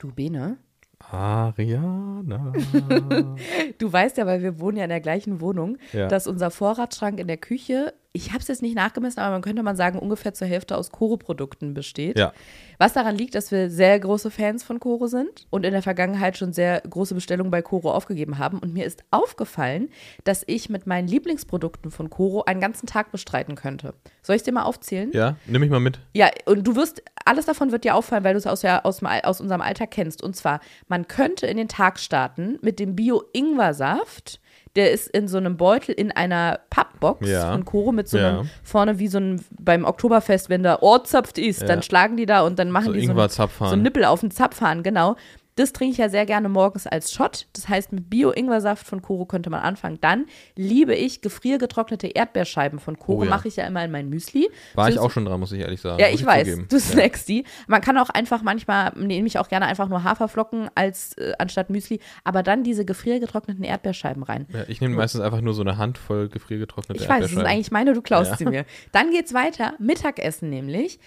Du, 0.00 0.12
Bene, 0.12 0.56
Ariana. 0.98 2.52
du 3.78 3.92
weißt 3.92 4.16
ja, 4.16 4.26
weil 4.26 4.42
wir 4.42 4.58
wohnen 4.58 4.78
ja 4.78 4.84
in 4.84 4.90
der 4.90 5.00
gleichen 5.00 5.40
Wohnung, 5.40 5.78
Ja. 5.92 6.08
dass 6.08 6.26
unser 6.26 6.50
Vorratsschrank 6.50 7.20
in 7.20 7.28
der 7.28 7.36
Küche, 7.36 7.94
ich 8.14 8.30
habe 8.30 8.40
es 8.40 8.48
jetzt 8.48 8.60
nicht 8.60 8.76
nachgemessen, 8.76 9.20
aber 9.20 9.32
man 9.32 9.42
könnte 9.42 9.62
mal 9.62 9.74
sagen, 9.74 9.98
ungefähr 9.98 10.34
zur 10.34 10.46
Hälfte 10.46 10.76
aus 10.76 10.90
Koro-Produkten 10.90 11.72
besteht. 11.72 12.18
ja. 12.18 12.32
Was 12.78 12.94
daran 12.94 13.16
liegt, 13.16 13.36
dass 13.36 13.52
wir 13.52 13.70
sehr 13.70 14.00
große 14.00 14.30
Fans 14.32 14.64
von 14.64 14.80
Koro 14.80 15.06
sind 15.06 15.46
und 15.50 15.64
in 15.64 15.70
der 15.70 15.82
Vergangenheit 15.82 16.36
schon 16.36 16.52
sehr 16.52 16.80
große 16.80 17.14
Bestellungen 17.14 17.52
bei 17.52 17.62
Koro 17.62 17.92
aufgegeben 17.92 18.38
haben. 18.38 18.58
Und 18.58 18.74
mir 18.74 18.84
ist 18.84 19.04
aufgefallen, 19.12 19.88
dass 20.24 20.42
ich 20.48 20.68
mit 20.68 20.84
meinen 20.84 21.06
Lieblingsprodukten 21.06 21.92
von 21.92 22.10
Koro 22.10 22.42
einen 22.42 22.60
ganzen 22.60 22.88
Tag 22.88 23.12
bestreiten 23.12 23.54
könnte. 23.54 23.94
Soll 24.20 24.34
ich 24.34 24.40
es 24.40 24.44
dir 24.44 24.52
mal 24.52 24.64
aufzählen? 24.64 25.10
Ja, 25.12 25.36
nimm 25.46 25.60
mich 25.60 25.70
mal 25.70 25.78
mit. 25.78 26.00
Ja, 26.12 26.28
und 26.46 26.66
du 26.66 26.74
wirst, 26.74 27.04
alles 27.24 27.46
davon 27.46 27.70
wird 27.70 27.84
dir 27.84 27.94
auffallen, 27.94 28.24
weil 28.24 28.34
du 28.34 28.38
es 28.38 28.48
aus, 28.48 28.62
der, 28.62 28.84
aus, 28.84 29.00
aus 29.22 29.40
unserem 29.40 29.60
Alltag 29.60 29.92
kennst. 29.92 30.20
Und 30.20 30.34
zwar, 30.34 30.58
man 30.88 31.06
könnte 31.06 31.46
in 31.46 31.58
den 31.58 31.68
Tag 31.68 32.00
starten 32.00 32.58
mit 32.62 32.80
dem 32.80 32.96
Bio-Ingwer-Saft. 32.96 34.40
Der 34.74 34.90
ist 34.90 35.08
in 35.08 35.28
so 35.28 35.36
einem 35.36 35.58
Beutel 35.58 35.92
in 35.94 36.10
einer 36.12 36.60
Pappbox 36.70 37.28
Ja. 37.28 37.52
von 37.52 37.64
Koro 37.66 37.92
mit 37.92 38.08
so 38.08 38.16
Ja. 38.16 38.28
einem, 38.38 38.50
vorne 38.62 38.98
wie 38.98 39.08
so 39.08 39.18
ein, 39.18 39.44
beim 39.58 39.84
Oktoberfest, 39.84 40.48
wenn 40.48 40.62
da 40.62 40.78
Ohrzapft 40.80 41.36
ist, 41.36 41.60
Ja. 41.60 41.66
dann 41.68 41.82
schlagen 41.82 42.16
die 42.16 42.24
da 42.24 42.40
und 42.40 42.58
dann 42.58 42.70
machen 42.70 42.86
So 42.86 42.92
die 42.94 43.04
so, 43.06 43.12
einen- 43.12 43.28
so 43.28 43.64
einen 43.66 43.82
Nippel 43.82 44.04
auf 44.06 44.20
den 44.20 44.30
Zapfhahn, 44.30 44.82
genau. 44.82 45.16
Das 45.54 45.72
trinke 45.72 45.92
ich 45.92 45.98
ja 45.98 46.08
sehr 46.08 46.24
gerne 46.24 46.48
morgens 46.48 46.86
als 46.86 47.12
Shot. 47.12 47.46
Das 47.52 47.68
heißt, 47.68 47.92
mit 47.92 48.08
Bio-Ingwer-Saft 48.08 48.86
von 48.86 49.02
Koro 49.02 49.26
könnte 49.26 49.50
man 49.50 49.60
anfangen. 49.60 49.98
Dann 50.00 50.26
liebe 50.56 50.94
ich 50.94 51.20
gefriergetrocknete 51.20 52.06
Erdbeerscheiben 52.06 52.78
von 52.78 52.98
Koro. 52.98 53.18
Oh 53.20 53.24
ja. 53.24 53.30
Mache 53.30 53.48
ich 53.48 53.56
ja 53.56 53.66
immer 53.66 53.84
in 53.84 53.90
mein 53.90 54.08
Müsli. 54.08 54.48
War 54.74 54.88
ich 54.88 54.94
So- 54.94 55.02
auch 55.02 55.10
schon 55.10 55.24
dran, 55.26 55.38
muss 55.40 55.52
ich 55.52 55.60
ehrlich 55.60 55.80
sagen. 55.80 55.98
ja, 56.00 56.10
Muss 56.10 56.20
ich 56.20 56.26
weiß, 56.26 56.48
zugeben. 56.48 56.68
du 56.70 56.78
snackst 56.80 57.28
die. 57.28 57.44
Man 57.66 57.80
kann 57.82 57.98
auch 57.98 58.08
einfach 58.08 58.42
manchmal, 58.42 58.92
nehme 58.96 59.26
ich 59.26 59.38
auch 59.38 59.48
gerne 59.48 59.66
einfach 59.66 59.88
nur 59.88 60.04
Haferflocken 60.04 60.70
als 60.74 61.12
äh, 61.18 61.32
anstatt 61.38 61.68
Müsli, 61.68 62.00
aber 62.24 62.42
dann 62.42 62.64
diese 62.64 62.84
gefriergetrockneten 62.86 63.64
Erdbeerscheiben 63.64 64.22
rein. 64.22 64.46
Ja, 64.52 64.64
ich 64.68 64.80
nehme 64.80 64.96
meistens 64.96 65.20
einfach 65.20 65.42
nur 65.42 65.52
so 65.54 65.60
eine 65.62 65.76
Handvoll 65.76 66.28
gefriergetrocknete 66.30 67.02
Ich 67.02 67.08
weiß, 67.08 67.20
das 67.20 67.30
sind 67.30 67.38
Erdbeerscheiben. 67.40 67.52
eigentlich 67.58 67.70
meine, 67.70 67.92
du 67.92 68.00
klaust 68.00 68.30
Ja. 68.30 68.36
sie 68.38 68.46
mir. 68.46 68.64
Dann 68.92 69.10
geht's 69.10 69.34
weiter, 69.34 69.74
Mittagessen 69.78 70.48
nämlich. 70.48 70.98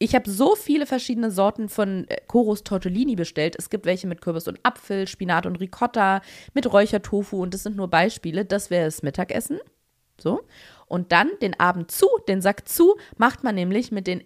Ich 0.00 0.14
habe 0.14 0.30
so 0.30 0.54
viele 0.54 0.86
verschiedene 0.86 1.30
Sorten 1.30 1.68
von 1.68 2.06
äh, 2.08 2.18
Koros 2.26 2.62
Tortellini 2.62 3.16
bestellt. 3.16 3.56
Es 3.58 3.68
gibt 3.68 3.84
welche 3.84 4.06
mit 4.06 4.20
Kürbis 4.20 4.46
und 4.46 4.60
Apfel, 4.62 5.08
Spinat 5.08 5.44
und 5.44 5.56
Ricotta, 5.56 6.22
mit 6.54 6.72
Räuchertofu 6.72 7.42
und 7.42 7.52
das 7.52 7.64
sind 7.64 7.76
nur 7.76 7.88
Beispiele. 7.88 8.44
Das 8.44 8.70
wäre 8.70 8.84
das 8.84 9.02
Mittagessen. 9.02 9.58
So. 10.20 10.42
Und 10.88 11.12
dann 11.12 11.28
den 11.42 11.58
Abend 11.60 11.90
zu, 11.90 12.06
den 12.28 12.40
Sack 12.40 12.66
zu, 12.68 12.96
macht 13.16 13.44
man 13.44 13.54
nämlich 13.54 13.92
mit 13.92 14.06
den 14.06 14.22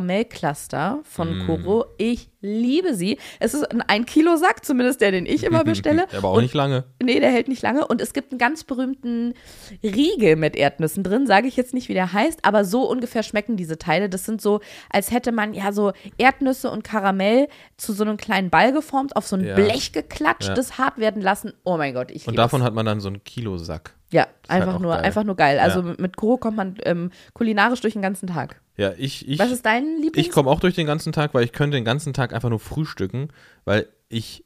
Erdnuss-Karamell-Cluster 0.00 1.00
von 1.04 1.38
Mm. 1.38 1.46
Koro. 1.46 1.84
Ich 1.98 2.28
liebe 2.40 2.94
sie. 2.94 3.18
Es 3.40 3.54
ist 3.54 3.64
ein 3.70 3.82
1 3.82 4.06
Kilo 4.06 4.36
Sack, 4.36 4.64
zumindest 4.64 5.00
der, 5.00 5.10
den 5.10 5.26
ich 5.26 5.42
immer 5.44 5.64
bestelle. 5.64 6.06
Aber 6.16 6.28
auch 6.28 6.36
Und 6.36 6.42
nicht 6.42 6.54
lange. 6.54 6.84
Nee, 7.02 7.20
der 7.20 7.30
hält 7.30 7.48
nicht 7.48 7.62
lange. 7.62 7.86
Und 7.86 8.00
es 8.00 8.12
gibt 8.12 8.32
einen 8.32 8.38
ganz 8.38 8.64
berühmten 8.64 9.34
Riegel 9.82 10.36
mit 10.36 10.56
Erdnüssen 10.56 11.02
drin. 11.02 11.26
Sage 11.26 11.48
ich 11.48 11.56
jetzt 11.56 11.74
nicht, 11.74 11.88
wie 11.88 11.94
der 11.94 12.12
heißt, 12.12 12.44
aber 12.44 12.64
so 12.64 12.88
ungefähr 12.88 13.22
schmecken 13.22 13.56
diese 13.56 13.78
Teile. 13.78 14.08
Das 14.08 14.24
sind 14.24 14.40
so, 14.40 14.60
als 14.90 15.10
hätte 15.10 15.32
man 15.32 15.54
ja 15.54 15.72
so 15.72 15.92
Erdnüsse 16.18 16.70
und 16.70 16.84
Karamell 16.84 17.48
zu 17.76 17.92
so 17.92 18.04
einem 18.04 18.16
kleinen 18.16 18.50
Ball 18.50 18.72
geformt, 18.72 19.16
auf 19.16 19.26
so 19.26 19.36
ein 19.36 19.44
Ja. 19.44 19.54
Blech 19.54 19.92
geklatscht, 19.92 20.48
Ja. 20.48 20.54
das 20.54 20.78
hart 20.78 20.98
werden 20.98 21.22
lassen. 21.22 21.52
Oh 21.64 21.76
mein 21.76 21.94
Gott, 21.94 22.10
ich 22.10 22.26
Und 22.26 22.32
liebe 22.32 22.42
davon 22.42 22.60
es. 22.60 22.66
hat 22.66 22.74
man 22.74 22.86
dann 22.86 23.00
so 23.00 23.08
einen 23.08 23.24
Kilosack. 23.24 23.94
Ja, 24.12 24.22
ist 24.22 24.28
halt 24.48 24.62
einfach 24.62 24.76
auch 24.76 24.80
nur, 24.80 24.94
geil. 24.94 25.04
einfach 25.04 25.24
nur 25.24 25.34
geil. 25.34 25.58
Also 25.58 25.75
Ja. 25.82 25.94
mit- 25.98 26.16
Koro 26.16 26.36
kommt 26.36 26.56
man 26.56 26.76
ähm, 26.84 27.10
kulinarisch 27.32 27.80
durch 27.80 27.92
den 27.94 28.02
ganzen 28.02 28.26
Tag. 28.26 28.60
Ja, 28.76 28.92
ich, 28.98 29.26
ich, 29.28 29.38
Was 29.38 29.50
ist 29.50 29.64
dein 29.64 29.84
Lieblings? 30.02 30.26
ich 30.26 30.30
komme 30.30 30.50
auch 30.50 30.60
durch 30.60 30.74
den 30.74 30.86
ganzen 30.86 31.12
Tag, 31.12 31.32
weil 31.34 31.44
ich 31.44 31.52
könnte 31.52 31.76
den 31.76 31.84
ganzen 31.84 32.12
Tag 32.12 32.32
einfach 32.34 32.50
nur 32.50 32.60
frühstücken, 32.60 33.28
weil 33.64 33.88
ich 34.08 34.44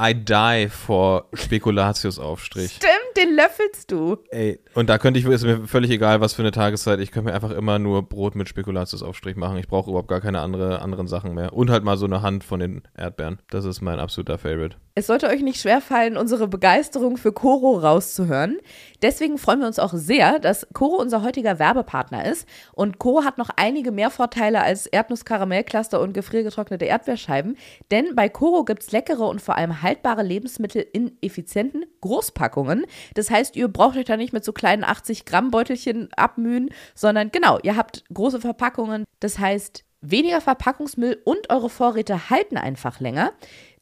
I 0.00 0.12
die 0.14 0.68
vor 0.70 1.28
Spekulatiusaufstrich. 1.34 2.72
Stimmt, 2.72 3.16
den 3.16 3.36
löffelst 3.36 3.92
du. 3.92 4.16
Ey, 4.30 4.58
und 4.74 4.88
da 4.88 4.98
könnte 4.98 5.20
ich, 5.20 5.26
ist 5.26 5.44
mir 5.44 5.66
völlig 5.68 5.90
egal, 5.90 6.20
was 6.20 6.34
für 6.34 6.42
eine 6.42 6.50
Tageszeit, 6.50 6.98
ich 7.00 7.12
könnte 7.12 7.30
mir 7.30 7.34
einfach 7.34 7.50
immer 7.52 7.78
nur 7.78 8.02
Brot 8.08 8.34
mit 8.34 8.48
Spekulatiusaufstrich 8.48 9.36
machen. 9.36 9.56
Ich 9.58 9.68
brauche 9.68 9.90
überhaupt 9.90 10.08
gar 10.08 10.20
keine 10.20 10.40
andere, 10.40 10.82
anderen 10.82 11.06
Sachen 11.06 11.34
mehr. 11.34 11.52
Und 11.52 11.70
halt 11.70 11.84
mal 11.84 11.96
so 11.96 12.06
eine 12.06 12.22
Hand 12.22 12.42
von 12.44 12.60
den 12.60 12.82
Erdbeeren. 12.96 13.38
Das 13.50 13.64
ist 13.64 13.82
mein 13.82 14.00
absoluter 14.00 14.36
Favorite. 14.38 14.76
Es 14.96 15.08
sollte 15.08 15.26
euch 15.26 15.42
nicht 15.42 15.60
schwerfallen, 15.60 16.16
unsere 16.16 16.46
Begeisterung 16.46 17.16
für 17.16 17.32
Coro 17.32 17.78
rauszuhören. 17.80 18.58
Deswegen 19.02 19.38
freuen 19.38 19.58
wir 19.58 19.66
uns 19.66 19.80
auch 19.80 19.92
sehr, 19.92 20.38
dass 20.38 20.68
Coro 20.72 21.00
unser 21.02 21.24
heutiger 21.24 21.58
Werbepartner 21.58 22.24
ist. 22.24 22.46
Und 22.74 23.00
Coro 23.00 23.24
hat 23.24 23.36
noch 23.36 23.50
einige 23.56 23.90
mehr 23.90 24.10
Vorteile 24.10 24.62
als 24.62 24.86
Erdnuss-Karamellcluster 24.86 26.00
und 26.00 26.12
gefriergetrocknete 26.12 26.84
Erdbeerscheiben. 26.84 27.56
Denn 27.90 28.14
bei 28.14 28.28
Coro 28.28 28.64
gibt 28.64 28.84
es 28.84 28.92
leckere 28.92 29.26
und 29.26 29.42
vor 29.42 29.56
allem 29.56 29.82
haltbare 29.82 30.22
Lebensmittel 30.22 30.86
in 30.92 31.18
effizienten 31.20 31.84
Großpackungen. 32.00 32.86
Das 33.14 33.32
heißt, 33.32 33.56
ihr 33.56 33.66
braucht 33.66 33.96
euch 33.96 34.04
da 34.04 34.16
nicht 34.16 34.32
mit 34.32 34.44
so 34.44 34.52
kleinen 34.52 34.84
80-Gramm-Beutelchen 34.84 36.10
abmühen, 36.14 36.70
sondern 36.94 37.32
genau, 37.32 37.58
ihr 37.64 37.76
habt 37.76 38.04
große 38.14 38.40
Verpackungen. 38.40 39.02
Das 39.18 39.40
heißt, 39.40 39.82
weniger 40.10 40.40
Verpackungsmüll 40.40 41.20
und 41.24 41.50
eure 41.50 41.70
Vorräte 41.70 42.30
halten 42.30 42.56
einfach 42.58 43.00
länger. 43.00 43.32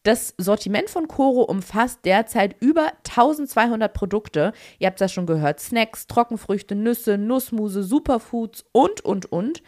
Das 0.02 0.34
Sortiment 0.36 0.90
von 0.90 1.06
Coro 1.06 1.42
umfasst 1.42 2.00
derzeit 2.04 2.56
über 2.60 2.92
1200 3.08 3.92
Produkte. 3.92 4.52
Ihr 4.78 4.88
habt 4.88 5.00
das 5.00 5.12
schon 5.12 5.26
gehört. 5.26 5.60
Snacks, 5.60 6.08
Trockenfrüchte, 6.08 6.74
Nüsse, 6.74 7.18
Nussmuse, 7.18 7.84
Superfoods 7.84 8.64
und, 8.72 9.04
und, 9.04 9.30
und. 9.30 9.62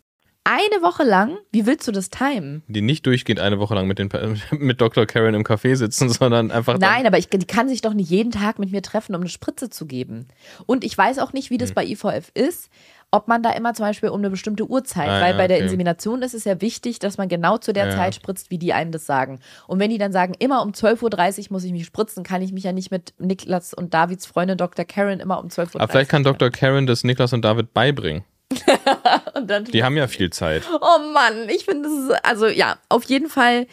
Eine 0.45 0.81
Woche 0.81 1.03
lang? 1.03 1.39
Wie 1.51 1.67
willst 1.67 1.89
du 1.89 1.91
das 1.91 2.09
timen? 2.11 2.63
Die 2.69 2.81
nicht 2.81 3.05
durchgehend 3.05 3.41
eine 3.41 3.59
Woche 3.59 3.75
lang 3.75 3.89
mit, 3.89 3.99
den, 3.99 4.09
mit 4.53 4.81
Dr. 4.81 5.05
Karen 5.05 5.35
im 5.35 5.43
Café 5.43 5.75
sitzen, 5.75 6.09
sondern 6.13 6.53
einfach. 6.53 6.79
Nein, 6.79 7.05
aber 7.05 7.19
ich, 7.19 7.29
die 7.29 7.45
kann 7.45 7.69
sich 7.69 7.81
doch 7.81 7.95
nicht 7.95 8.09
jeden 8.09 8.31
Tag 8.31 8.61
mit 8.61 8.71
mir 8.71 8.83
treffen, 8.83 9.17
um 9.17 9.23
eine 9.23 9.29
Spritze 9.29 9.69
zu 9.69 9.87
geben. 9.87 10.29
Und 10.67 10.85
ich 10.85 10.97
weiß 10.97 11.19
auch 11.19 11.33
nicht, 11.33 11.51
wie 11.51 11.55
Hm. 11.55 11.59
das 11.59 11.73
bei 11.73 11.85
IVF 11.85 12.31
ist, 12.35 12.71
ob 13.13 13.29
man 13.29 13.43
da 13.43 13.53
immer 13.53 13.73
zum 13.73 13.85
Beispiel 13.87 14.09
um 14.11 14.19
eine 14.21 14.31
bestimmte 14.31 14.67
Uhrzeit, 14.69 15.09
Ah, 15.09 15.21
weil 15.21 15.33
ja, 15.33 15.37
bei 15.39 15.47
der 15.49 15.57
okay. 15.59 15.65
Insemination 15.65 16.23
ist 16.23 16.35
es 16.35 16.45
ja 16.45 16.61
wichtig, 16.61 16.99
dass 16.99 17.17
man 17.19 17.29
genau 17.29 17.57
zu 17.57 17.73
der 17.73 17.87
Ja. 17.87 17.91
Zeit 17.97 18.15
spritzt, 18.15 18.51
wie 18.51 18.59
die 18.59 18.73
einem 18.73 18.93
das 18.93 19.07
sagen. 19.07 19.39
Und 19.69 19.79
wenn 19.79 19.91
die 19.91 19.99
dann 19.99 20.13
sagen, 20.13 20.35
immer 20.39 20.63
um 20.63 20.73
12.30 20.73 21.39
Uhr 21.39 21.47
muss 21.51 21.65
ich 21.65 21.73
mich 21.73 21.87
spritzen, 21.87 22.25
kann 22.25 22.43
ich 22.43 22.53
mich 22.53 22.65
ja 22.65 22.73
nicht 22.73 22.91
mit 22.91 23.15
Niklas 23.19 23.73
und 23.75 23.95
Davids 23.95 24.27
Freundin 24.27 24.59
Dr. 24.59 24.85
Karen 24.85 25.21
immer 25.21 25.39
um 25.43 25.49
12.30 25.49 25.75
Uhr 25.77 25.81
Aber 25.81 25.93
vielleicht 25.93 26.11
kann 26.11 26.25
Dr. 26.25 26.51
Karen 26.51 26.87
das 26.87 27.05
Niklas 27.05 27.33
und 27.33 27.43
David 27.43 27.73
beibringen. 27.73 28.25
Die 29.73 29.83
haben 29.85 29.97
ja 29.97 30.07
viel 30.09 30.31
Zeit. 30.31 30.63
Oh 30.81 31.13
Mann, 31.13 31.49
ich 31.49 31.65
finde 31.65 31.89
es, 31.89 31.95
ist- 32.11 32.25
also 32.25 32.47
ja, 32.47 32.77
auf 32.89 33.05
jeden 33.05 33.29
Fall. 33.29 33.67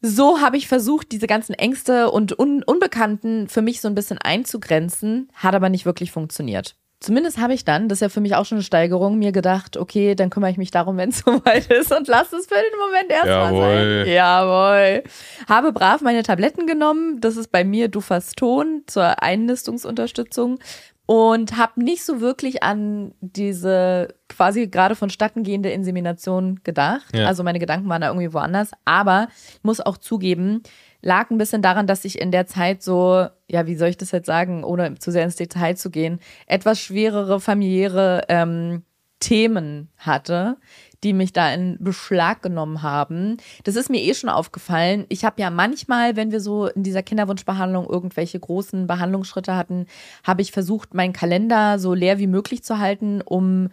So 0.00 0.40
habe 0.42 0.58
ich 0.58 0.68
versucht, 0.68 1.12
diese 1.12 1.26
ganzen 1.26 1.54
Ängste 1.54 2.10
und 2.10 2.38
Un 2.38 2.62
Unbekannten 2.62 3.48
für 3.48 3.62
mich 3.62 3.80
so 3.80 3.88
ein 3.88 3.94
bisschen 3.94 4.18
einzugrenzen, 4.18 5.30
hat 5.34 5.54
aber 5.54 5.70
nicht 5.70 5.86
wirklich 5.86 6.12
funktioniert. 6.12 6.74
Zumindest 7.04 7.36
habe 7.38 7.52
ich 7.52 7.66
dann, 7.66 7.90
das 7.90 7.96
ist 7.96 8.00
ja 8.00 8.08
für 8.08 8.22
mich 8.22 8.34
auch 8.34 8.46
schon 8.46 8.56
eine 8.56 8.62
Steigerung, 8.62 9.18
mir 9.18 9.30
gedacht, 9.30 9.76
okay, 9.76 10.14
dann 10.14 10.30
kümmere 10.30 10.50
ich 10.50 10.56
mich 10.56 10.70
darum, 10.70 10.96
wenn 10.96 11.10
es 11.10 11.18
soweit 11.26 11.66
ist 11.70 11.92
und 11.92 12.08
lass 12.08 12.32
es 12.32 12.46
für 12.46 12.54
den 12.54 12.78
Moment 12.80 13.10
erstmal 13.10 13.54
sein. 13.54 14.06
Jawohl. 14.08 15.02
Habe 15.46 15.72
brav 15.72 16.00
meine 16.00 16.22
Tabletten 16.22 16.66
genommen, 16.66 17.20
das 17.20 17.36
ist 17.36 17.52
bei 17.52 17.62
mir 17.62 17.88
Dufaston 17.88 18.84
zur 18.86 19.22
Einnistungsunterstützung 19.22 20.58
und 21.04 21.58
habe 21.58 21.84
nicht 21.84 22.06
so 22.06 22.22
wirklich 22.22 22.62
an 22.62 23.12
diese 23.20 24.14
quasi 24.30 24.68
gerade 24.68 24.96
vonstatten 24.96 25.42
gehende 25.42 25.70
Insemination 25.70 26.60
gedacht. 26.64 27.14
Ja. 27.14 27.26
Also 27.26 27.44
meine 27.44 27.58
Gedanken 27.58 27.88
waren 27.90 28.00
da 28.00 28.08
irgendwie 28.08 28.32
woanders. 28.32 28.70
Aber 28.86 29.28
ich 29.52 29.62
muss 29.62 29.80
auch 29.80 29.98
zugeben, 29.98 30.62
lag 31.04 31.30
ein 31.30 31.38
bisschen 31.38 31.62
daran, 31.62 31.86
dass 31.86 32.04
ich 32.04 32.18
in 32.18 32.30
der 32.30 32.46
Zeit 32.46 32.82
so, 32.82 33.26
ja, 33.48 33.66
wie 33.66 33.76
soll 33.76 33.88
ich 33.88 33.98
das 33.98 34.10
jetzt 34.10 34.26
sagen, 34.26 34.64
ohne 34.64 34.94
zu 34.94 35.12
sehr 35.12 35.24
ins 35.24 35.36
Detail 35.36 35.76
zu 35.76 35.90
gehen, 35.90 36.18
etwas 36.46 36.80
schwerere 36.80 37.40
familiäre 37.40 38.22
ähm, 38.28 38.82
Themen 39.20 39.88
hatte, 39.98 40.56
die 41.02 41.12
mich 41.12 41.32
da 41.32 41.52
in 41.52 41.76
Beschlag 41.78 42.42
genommen 42.42 42.82
haben. 42.82 43.36
Das 43.64 43.76
ist 43.76 43.90
mir 43.90 44.00
eh 44.00 44.14
schon 44.14 44.30
aufgefallen. 44.30 45.04
Ich 45.10 45.24
habe 45.24 45.40
ja 45.40 45.50
manchmal, 45.50 46.16
wenn 46.16 46.32
wir 46.32 46.40
so 46.40 46.66
in 46.66 46.82
dieser 46.82 47.02
Kinderwunschbehandlung 47.02 47.86
irgendwelche 47.86 48.40
großen 48.40 48.86
Behandlungsschritte 48.86 49.54
hatten, 49.54 49.86
habe 50.24 50.40
ich 50.40 50.52
versucht, 50.52 50.94
meinen 50.94 51.12
Kalender 51.12 51.78
so 51.78 51.92
leer 51.92 52.18
wie 52.18 52.26
möglich 52.26 52.64
zu 52.64 52.78
halten, 52.78 53.20
um 53.20 53.68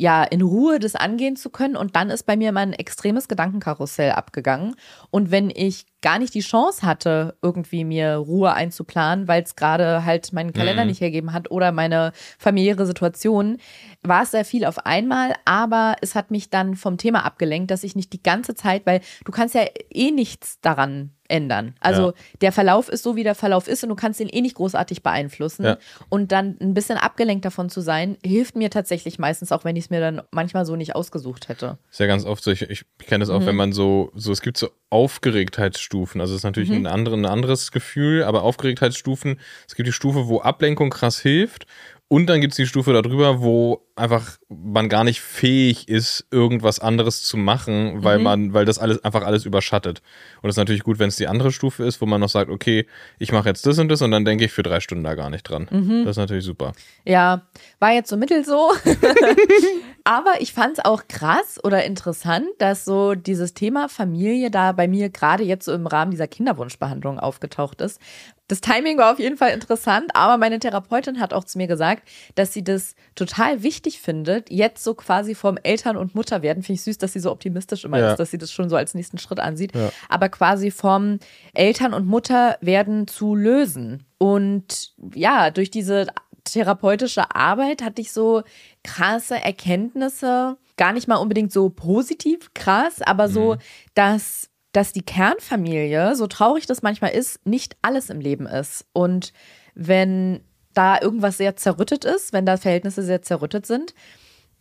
ja, 0.00 0.22
in 0.22 0.42
Ruhe 0.42 0.78
das 0.78 0.94
angehen 0.94 1.34
zu 1.34 1.50
können. 1.50 1.76
Und 1.76 1.96
dann 1.96 2.08
ist 2.08 2.22
bei 2.24 2.36
mir 2.36 2.52
mein 2.52 2.72
extremes 2.72 3.26
Gedankenkarussell 3.26 4.12
abgegangen. 4.12 4.76
Und 5.10 5.32
wenn 5.32 5.50
ich 5.50 5.86
gar 6.00 6.20
nicht 6.20 6.34
die 6.34 6.40
Chance 6.40 6.86
hatte, 6.86 7.36
irgendwie 7.42 7.84
mir 7.84 8.14
Ruhe 8.14 8.52
einzuplanen, 8.54 9.26
weil 9.26 9.42
es 9.42 9.56
gerade 9.56 10.04
halt 10.04 10.32
meinen 10.32 10.52
Kalender 10.52 10.84
Mhm. 10.84 10.88
nicht 10.90 11.00
hergeben 11.00 11.32
hat 11.32 11.50
oder 11.50 11.72
meine 11.72 12.12
familiäre 12.38 12.86
Situation, 12.86 13.58
war 14.02 14.22
es 14.22 14.30
sehr 14.30 14.44
viel 14.44 14.64
auf 14.64 14.86
einmal, 14.86 15.34
aber 15.44 15.96
es 16.00 16.14
hat 16.14 16.30
mich 16.30 16.48
dann 16.48 16.76
vom 16.76 16.96
Thema 16.96 17.24
abgelenkt, 17.24 17.72
dass 17.72 17.82
ich 17.82 17.96
nicht 17.96 18.12
die 18.12 18.22
ganze 18.22 18.54
Zeit, 18.54 18.86
weil 18.86 19.00
du 19.24 19.32
kannst 19.32 19.56
ja 19.56 19.64
eh 19.90 20.12
nichts 20.12 20.60
daran 20.60 21.10
ändern. 21.28 21.74
Also 21.80 22.08
Ja. 22.08 22.12
der 22.40 22.52
Verlauf 22.52 22.88
ist 22.88 23.02
so, 23.04 23.14
wie 23.16 23.22
der 23.22 23.34
Verlauf 23.34 23.68
ist 23.68 23.82
und 23.82 23.90
du 23.90 23.94
kannst 23.94 24.18
ihn 24.20 24.28
eh 24.28 24.40
nicht 24.40 24.54
großartig 24.56 25.02
beeinflussen. 25.02 25.64
Ja. 25.64 25.78
Und 26.08 26.32
dann 26.32 26.56
ein 26.60 26.74
bisschen 26.74 26.96
abgelenkt 26.98 27.44
davon 27.44 27.68
zu 27.70 27.80
sein, 27.80 28.16
hilft 28.24 28.56
mir 28.56 28.70
tatsächlich 28.70 29.18
meistens, 29.18 29.52
auch 29.52 29.64
wenn 29.64 29.76
ich 29.76 29.84
es 29.84 29.90
mir 29.90 30.00
dann 30.00 30.22
manchmal 30.30 30.64
so 30.64 30.74
nicht 30.76 30.94
ausgesucht 30.96 31.48
hätte. 31.48 31.78
Ist 31.90 32.00
ja 32.00 32.06
ganz 32.06 32.24
oft 32.24 32.42
so, 32.42 32.50
ich, 32.50 32.62
ich 32.62 32.84
kenne 33.06 33.20
das 33.22 33.30
auch, 33.30 33.40
Mhm. 33.40 33.46
wenn 33.46 33.56
man 33.56 33.72
so, 33.72 34.10
so, 34.14 34.32
es 34.32 34.40
gibt 34.40 34.56
so 34.58 34.68
Aufgeregtheitsstufen. 34.90 36.20
Also 36.20 36.34
es 36.34 36.38
ist 36.40 36.44
natürlich 36.44 36.70
Mhm. 36.70 36.76
ein, 36.76 36.86
andere, 36.86 37.16
ein 37.16 37.26
anderes 37.26 37.70
Gefühl, 37.72 38.22
aber 38.24 38.42
Aufgeregtheitsstufen, 38.42 39.38
es 39.66 39.74
gibt 39.74 39.86
die 39.86 39.92
Stufe, 39.92 40.28
wo 40.28 40.40
Ablenkung 40.40 40.90
krass 40.90 41.20
hilft. 41.20 41.66
Und 42.10 42.26
dann 42.28 42.40
gibt 42.40 42.52
es 42.54 42.56
die 42.56 42.66
Stufe 42.66 42.94
darüber, 42.94 43.42
wo 43.42 43.86
einfach 43.98 44.38
man 44.48 44.88
gar 44.88 45.04
nicht 45.04 45.20
fähig 45.20 45.88
ist, 45.88 46.26
irgendwas 46.30 46.80
anderes 46.80 47.22
zu 47.22 47.36
machen, 47.36 47.96
Mhm. 47.96 48.04
weil 48.04 48.18
man, 48.18 48.54
weil 48.54 48.64
das 48.64 48.78
alles 48.78 49.04
einfach 49.04 49.22
alles 49.24 49.44
überschattet. 49.44 50.02
Und 50.42 50.48
es 50.48 50.54
ist 50.54 50.58
natürlich 50.58 50.82
gut, 50.84 50.98
wenn 50.98 51.08
es 51.08 51.16
die 51.16 51.26
andere 51.28 51.52
Stufe 51.52 51.84
ist, 51.84 52.00
wo 52.00 52.06
man 52.06 52.20
noch 52.20 52.28
sagt, 52.28 52.50
okay, 52.50 52.86
ich 53.18 53.32
mache 53.32 53.48
jetzt 53.48 53.66
das 53.66 53.78
und 53.78 53.88
das 53.88 54.00
und 54.02 54.10
dann 54.10 54.24
denke 54.24 54.44
ich 54.44 54.52
für 54.52 54.62
drei 54.62 54.80
Stunden 54.80 55.04
da 55.04 55.14
gar 55.14 55.30
nicht 55.30 55.42
dran. 55.42 55.68
Mhm. 55.70 56.04
Das 56.04 56.12
ist 56.12 56.16
natürlich 56.18 56.44
super. 56.44 56.72
Ja, 57.04 57.42
war 57.78 57.92
jetzt 57.92 58.08
so 58.10 58.16
mittel 58.16 58.44
so. 58.44 58.70
Aber 60.04 60.40
ich 60.40 60.52
fand 60.54 60.78
es 60.78 60.84
auch 60.84 61.02
krass 61.08 61.58
oder 61.62 61.84
interessant, 61.84 62.46
dass 62.58 62.84
so 62.86 63.14
dieses 63.14 63.52
Thema 63.52 63.88
Familie 63.90 64.50
da 64.50 64.72
bei 64.72 64.88
mir 64.88 65.10
gerade 65.10 65.44
jetzt 65.44 65.66
so 65.66 65.72
im 65.74 65.86
Rahmen 65.86 66.10
dieser 66.10 66.26
Kinderwunschbehandlung 66.28 67.18
aufgetaucht 67.18 67.80
ist. 67.82 68.00
Das 68.46 68.62
Timing 68.62 68.96
war 68.96 69.12
auf 69.12 69.18
jeden 69.18 69.36
Fall 69.36 69.50
interessant, 69.50 70.10
aber 70.14 70.38
meine 70.38 70.58
Therapeutin 70.58 71.20
hat 71.20 71.34
auch 71.34 71.44
zu 71.44 71.58
mir 71.58 71.66
gesagt, 71.66 72.08
dass 72.34 72.54
sie 72.54 72.64
das 72.64 72.94
total 73.14 73.62
wichtig 73.62 73.87
findet, 73.96 74.50
jetzt 74.50 74.84
so 74.84 74.94
quasi 74.94 75.34
vom 75.34 75.56
Eltern- 75.62 75.96
und 75.96 76.14
Mutterwerden. 76.14 76.62
Finde 76.62 76.74
ich 76.74 76.82
süß, 76.82 76.98
dass 76.98 77.12
sie 77.14 77.20
so 77.20 77.30
optimistisch 77.32 77.84
immer 77.84 77.98
Ja. 77.98 78.10
ist, 78.10 78.18
dass 78.18 78.30
sie 78.30 78.38
das 78.38 78.52
schon 78.52 78.68
so 78.68 78.76
als 78.76 78.94
nächsten 78.94 79.18
Schritt 79.18 79.40
ansieht. 79.40 79.74
Ja. 79.74 79.90
Aber 80.08 80.28
quasi 80.28 80.70
vom 80.70 81.18
Eltern- 81.54 81.94
und 81.94 82.06
Mutterwerden 82.06 83.06
zu 83.06 83.34
lösen. 83.34 84.04
Und 84.18 84.92
ja, 85.14 85.50
durch 85.50 85.70
diese 85.70 86.08
therapeutische 86.44 87.34
Arbeit 87.34 87.82
hatte 87.82 88.00
ich 88.02 88.12
so 88.12 88.42
krasse 88.82 89.36
Erkenntnisse, 89.36 90.56
gar 90.76 90.92
nicht 90.92 91.08
mal 91.08 91.16
unbedingt 91.16 91.52
so 91.52 91.68
positiv 91.70 92.52
krass, 92.54 93.02
aber 93.02 93.28
so, 93.28 93.56
dass, 93.94 94.48
dass 94.72 94.92
die 94.92 95.02
Kernfamilie, 95.02 96.14
so 96.16 96.26
traurig 96.26 96.66
das 96.66 96.82
manchmal 96.82 97.10
ist, 97.12 97.44
nicht 97.46 97.76
alles 97.82 98.10
im 98.10 98.20
Leben 98.20 98.46
ist. 98.46 98.86
Und 98.92 99.32
wenn 99.74 100.40
da 100.78 101.00
irgendwas 101.02 101.36
sehr 101.36 101.56
zerrüttet 101.56 102.04
ist, 102.04 102.32
wenn 102.32 102.46
da 102.46 102.56
Verhältnisse 102.56 103.02
sehr 103.02 103.20
zerrüttet 103.22 103.66
sind, 103.66 103.94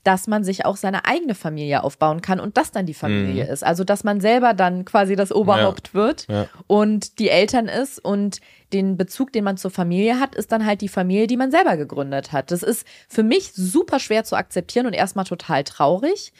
dass 0.03 0.26
man 0.26 0.43
sich 0.45 0.65
auch 0.65 0.78
seine 0.78 1.03
eigene 1.05 1.36
Familie 1.36 1.84
aufbauen 1.84 2.22
kann 2.22 2.39
und 2.39 2.55
das 2.55 2.72
dann 2.72 2.86
die 2.86 2.93
Familie 2.93 3.45
ist. 3.47 3.63
Also, 3.63 3.84
dass 3.84 4.05
man 4.05 4.22
selber 4.22 4.53
dann 4.53 4.86
quasi 4.86 5.15
das 5.18 5.34
Oberhaupt 5.34 5.93
wird 5.93 6.28
Ja. 6.30 6.47
und 6.65 7.20
die 7.20 7.30
Eltern 7.30 7.68
ist 7.68 7.99
und 8.03 8.39
den 8.74 8.95
Bezug, 8.95 9.34
den 9.34 9.43
man 9.43 9.57
zur 9.57 9.70
Familie 9.70 10.20
hat, 10.20 10.34
ist 10.34 10.51
dann 10.53 10.65
halt 10.65 10.80
die 10.82 10.88
Familie, 10.88 11.28
die 11.28 11.36
man 11.38 11.51
selber 11.51 11.76
gegründet 11.78 12.32
hat. 12.32 12.51
Das 12.51 12.63
ist 12.63 12.88
für 13.09 13.24
mich 13.24 13.51
super 13.53 13.99
schwer 13.99 14.24
zu 14.24 14.38
akzeptieren 14.38 14.86
und 14.88 14.93
erstmal 14.93 15.26
total 15.26 15.63
traurig. 15.65 16.32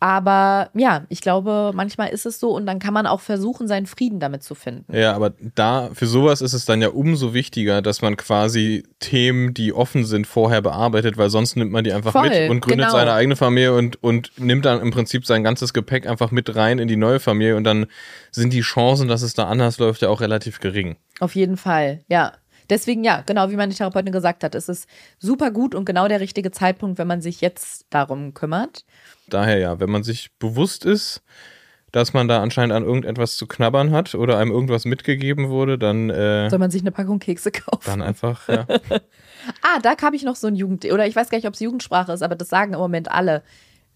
Aber 0.00 0.70
ja, 0.74 1.04
ich 1.08 1.20
glaube, 1.20 1.72
manchmal 1.74 2.08
ist 2.08 2.26
es 2.26 2.38
so 2.38 2.50
und 2.50 2.66
dann 2.66 2.78
kann 2.78 2.92
man 2.92 3.06
auch 3.06 3.20
versuchen, 3.20 3.66
seinen 3.68 3.86
Frieden 3.86 4.20
damit 4.20 4.42
zu 4.42 4.54
finden. 4.54 4.94
Ja, 4.94 5.14
aber 5.14 5.32
da, 5.54 5.90
für 5.94 6.06
sowas 6.06 6.42
ist 6.42 6.52
es 6.52 6.66
dann 6.66 6.82
ja 6.82 6.88
umso 6.88 7.32
wichtiger, 7.32 7.80
dass 7.80 8.02
man 8.02 8.16
quasi 8.16 8.82
Themen, 9.00 9.54
die 9.54 9.72
offen 9.72 10.04
sind, 10.04 10.26
vorher 10.26 10.60
bearbeitet, 10.60 11.16
weil 11.16 11.30
sonst 11.30 11.56
nimmt 11.56 11.72
man 11.72 11.84
die 11.84 11.92
einfach 11.92 12.12
Voll, 12.12 12.28
mit 12.28 12.50
und 12.50 12.60
gründet 12.60 12.88
genau. 12.88 12.98
seine 12.98 13.12
eigene 13.12 13.36
Familie 13.36 13.74
und, 13.74 14.02
und 14.02 14.32
nimmt 14.38 14.64
dann 14.66 14.80
im 14.80 14.90
Prinzip 14.90 15.24
sein 15.26 15.42
ganzes 15.42 15.72
Gepäck 15.72 16.06
einfach 16.06 16.30
mit 16.30 16.54
rein 16.54 16.78
in 16.78 16.88
die 16.88 16.96
neue 16.96 17.20
Familie 17.20 17.56
und 17.56 17.64
dann 17.64 17.86
sind 18.30 18.52
die 18.52 18.60
Chancen, 18.60 19.08
dass 19.08 19.22
es 19.22 19.34
da 19.34 19.44
anders 19.44 19.78
läuft, 19.78 20.02
ja 20.02 20.08
auch 20.10 20.20
relativ 20.20 20.60
gering. 20.60 20.96
Auf 21.20 21.34
jeden 21.34 21.56
Fall, 21.56 22.00
ja. 22.08 22.32
Deswegen, 22.70 23.04
ja, 23.04 23.22
genau 23.26 23.50
wie 23.50 23.56
meine 23.56 23.74
Therapeutin 23.74 24.12
gesagt 24.12 24.44
hat, 24.44 24.54
es 24.54 24.68
ist 24.68 24.88
super 25.18 25.50
gut 25.50 25.74
und 25.74 25.84
genau 25.84 26.08
der 26.08 26.20
richtige 26.20 26.50
Zeitpunkt, 26.50 26.98
wenn 26.98 27.06
man 27.06 27.20
sich 27.20 27.40
jetzt 27.40 27.86
darum 27.90 28.34
kümmert. 28.34 28.84
Daher 29.28 29.58
ja, 29.58 29.80
wenn 29.80 29.90
man 29.90 30.02
sich 30.02 30.30
bewusst 30.38 30.84
ist, 30.84 31.22
dass 31.92 32.12
man 32.12 32.26
da 32.26 32.42
anscheinend 32.42 32.74
an 32.74 32.82
irgendetwas 32.82 33.36
zu 33.36 33.46
knabbern 33.46 33.92
hat 33.92 34.16
oder 34.16 34.38
einem 34.38 34.50
irgendwas 34.50 34.84
mitgegeben 34.84 35.48
wurde, 35.48 35.78
dann, 35.78 36.10
äh, 36.10 36.50
Soll 36.50 36.58
man 36.58 36.72
sich 36.72 36.82
eine 36.82 36.90
Packung 36.90 37.20
Kekse 37.20 37.52
kaufen? 37.52 37.84
dann 37.84 38.02
einfach, 38.02 38.48
ja. 38.48 38.66
Ah, 39.62 39.78
da 39.82 39.94
habe 40.02 40.16
ich 40.16 40.24
noch 40.24 40.36
so 40.36 40.46
ein 40.46 40.56
Jugend, 40.56 40.84
oder 40.86 41.06
ich 41.06 41.14
weiß 41.14 41.28
gar 41.28 41.38
nicht, 41.38 41.46
ob 41.46 41.54
es 41.54 41.60
Jugendsprache 41.60 42.12
ist, 42.12 42.22
aber 42.22 42.34
das 42.34 42.48
sagen 42.48 42.72
im 42.72 42.80
Moment 42.80 43.10
alle. 43.12 43.42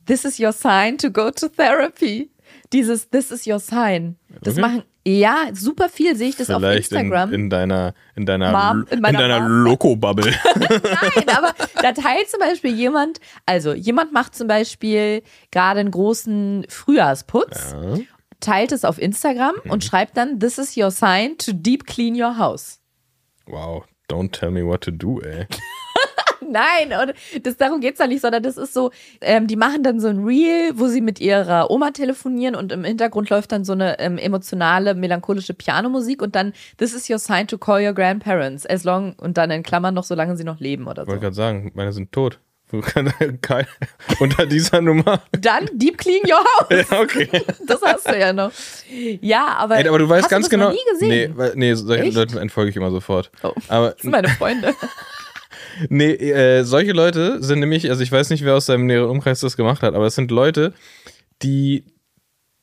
This 0.06 0.24
is 0.24 0.38
your 0.38 0.52
sign 0.52 0.96
to 0.98 1.10
go 1.10 1.30
to 1.30 1.48
therapy. 1.48 2.30
Dieses 2.72 3.10
This 3.10 3.30
is 3.30 3.46
your 3.46 3.58
sign. 3.60 4.16
Das 4.42 4.56
Wirklich? 4.56 4.58
machen, 4.58 4.82
ja, 5.06 5.36
super 5.54 5.88
viel 5.88 6.16
sehe 6.16 6.28
ich 6.28 6.36
das 6.36 6.50
auf 6.50 6.58
Vielleicht 6.60 6.92
in, 6.92 6.98
Instagram. 6.98 7.32
in 7.32 7.48
deiner, 7.50 7.94
in 8.14 8.26
deiner, 8.26 8.52
Mom, 8.52 8.86
in 8.90 8.98
in 8.98 9.02
deiner 9.02 9.40
Mom. 9.40 9.64
Loco-Bubble. 9.64 10.34
Nein, 10.54 11.28
aber 11.34 11.54
da 11.80 11.92
teilt 11.92 12.28
zum 12.28 12.40
Beispiel 12.40 12.74
jemand, 12.74 13.18
also 13.46 13.72
jemand 13.72 14.12
macht 14.12 14.34
zum 14.34 14.48
Beispiel 14.48 15.22
gerade 15.50 15.80
einen 15.80 15.90
großen 15.90 16.66
Frühjahrsputz, 16.68 17.72
Ja. 17.72 17.98
teilt 18.40 18.72
es 18.72 18.84
auf 18.84 18.98
Instagram 19.00 19.54
Mhm. 19.64 19.70
und 19.70 19.84
schreibt 19.84 20.16
dann, 20.16 20.40
this 20.40 20.58
is 20.58 20.76
your 20.76 20.90
sign 20.90 21.38
to 21.38 21.52
deep 21.54 21.86
clean 21.86 22.14
your 22.20 22.36
house. 22.36 22.78
Wow, 23.46 23.84
don't 24.10 24.30
tell 24.32 24.50
me 24.50 24.62
what 24.66 24.82
to 24.82 24.90
do, 24.90 25.20
ey. 25.22 25.46
Nein, 26.50 26.92
und 27.00 27.44
das, 27.44 27.56
darum 27.56 27.80
geht's 27.80 27.98
da 27.98 28.06
nicht, 28.06 28.20
sondern 28.20 28.42
das 28.42 28.56
ist 28.56 28.74
so, 28.74 28.90
ähm, 29.20 29.46
die 29.46 29.56
machen 29.56 29.82
dann 29.82 30.00
so 30.00 30.08
ein 30.08 30.24
Reel, 30.24 30.72
wo 30.74 30.88
sie 30.88 31.00
mit 31.00 31.20
ihrer 31.20 31.70
Oma 31.70 31.90
telefonieren 31.90 32.54
und 32.54 32.72
im 32.72 32.84
Hintergrund 32.84 33.30
läuft 33.30 33.52
dann 33.52 33.64
so 33.64 33.72
eine 33.72 33.98
ähm, 33.98 34.18
emotionale, 34.18 34.94
melancholische 34.94 35.54
Pianomusik 35.54 36.22
und 36.22 36.34
dann, 36.34 36.52
this 36.76 36.94
is 36.94 37.08
your 37.08 37.18
sign 37.18 37.46
to 37.46 37.58
call 37.58 37.84
your 37.84 37.92
grandparents, 37.92 38.66
as 38.66 38.84
long, 38.84 39.14
und 39.18 39.36
dann 39.38 39.50
in 39.50 39.62
Klammern 39.62 39.94
noch, 39.94 40.04
solange 40.04 40.36
sie 40.36 40.44
noch 40.44 40.60
leben 40.60 40.86
oder 40.86 41.02
Ich 41.02 41.08
wollte 41.08 41.18
so. 41.18 41.20
gerade 41.22 41.36
sagen, 41.36 41.72
meine 41.74 41.92
sind 41.92 42.12
tot. 42.12 42.38
Unter 44.20 44.44
dieser 44.46 44.82
Nummer. 44.82 45.22
Dann 45.32 45.70
deep 45.72 45.96
clean 45.96 46.20
your 46.26 46.36
house. 46.38 46.86
Ja, 46.90 47.00
okay. 47.00 47.28
Das 47.66 47.80
hast 47.82 48.06
du 48.08 48.18
ja 48.18 48.32
noch. 48.32 48.50
Ja, 49.22 49.56
aber, 49.56 49.76
Ey, 49.78 49.88
aber 49.88 49.98
du 49.98 50.08
weißt 50.08 50.24
hast 50.24 50.30
ganz 50.30 50.48
du 50.50 50.56
das 50.56 50.58
genau. 50.58 50.68
noch 50.68 50.72
nie 50.72 50.92
gesehen? 50.92 51.08
Nee, 51.08 51.30
weil, 51.34 51.52
nee 51.54 51.72
solchen? 51.74 52.12
Leuten 52.12 52.36
entfolge 52.36 52.70
ich 52.70 52.76
immer 52.76 52.90
sofort. 52.90 53.30
Oh. 53.42 53.52
Aber 53.68 53.92
Das 53.92 54.02
sind 54.02 54.10
meine 54.10 54.28
Freunde. 54.28 54.74
Nee, 55.88 56.12
äh, 56.12 56.62
solche 56.64 56.92
Leute 56.92 57.42
sind 57.42 57.60
nämlich, 57.60 57.90
also 57.90 58.02
ich 58.02 58.12
weiß 58.12 58.30
nicht, 58.30 58.44
wer 58.44 58.56
aus 58.56 58.66
seinem 58.66 58.86
näheren 58.86 59.10
Umkreis 59.10 59.40
das 59.40 59.56
gemacht 59.56 59.82
hat, 59.82 59.94
aber 59.94 60.06
es 60.06 60.14
sind 60.14 60.30
Leute, 60.30 60.72
die 61.42 61.84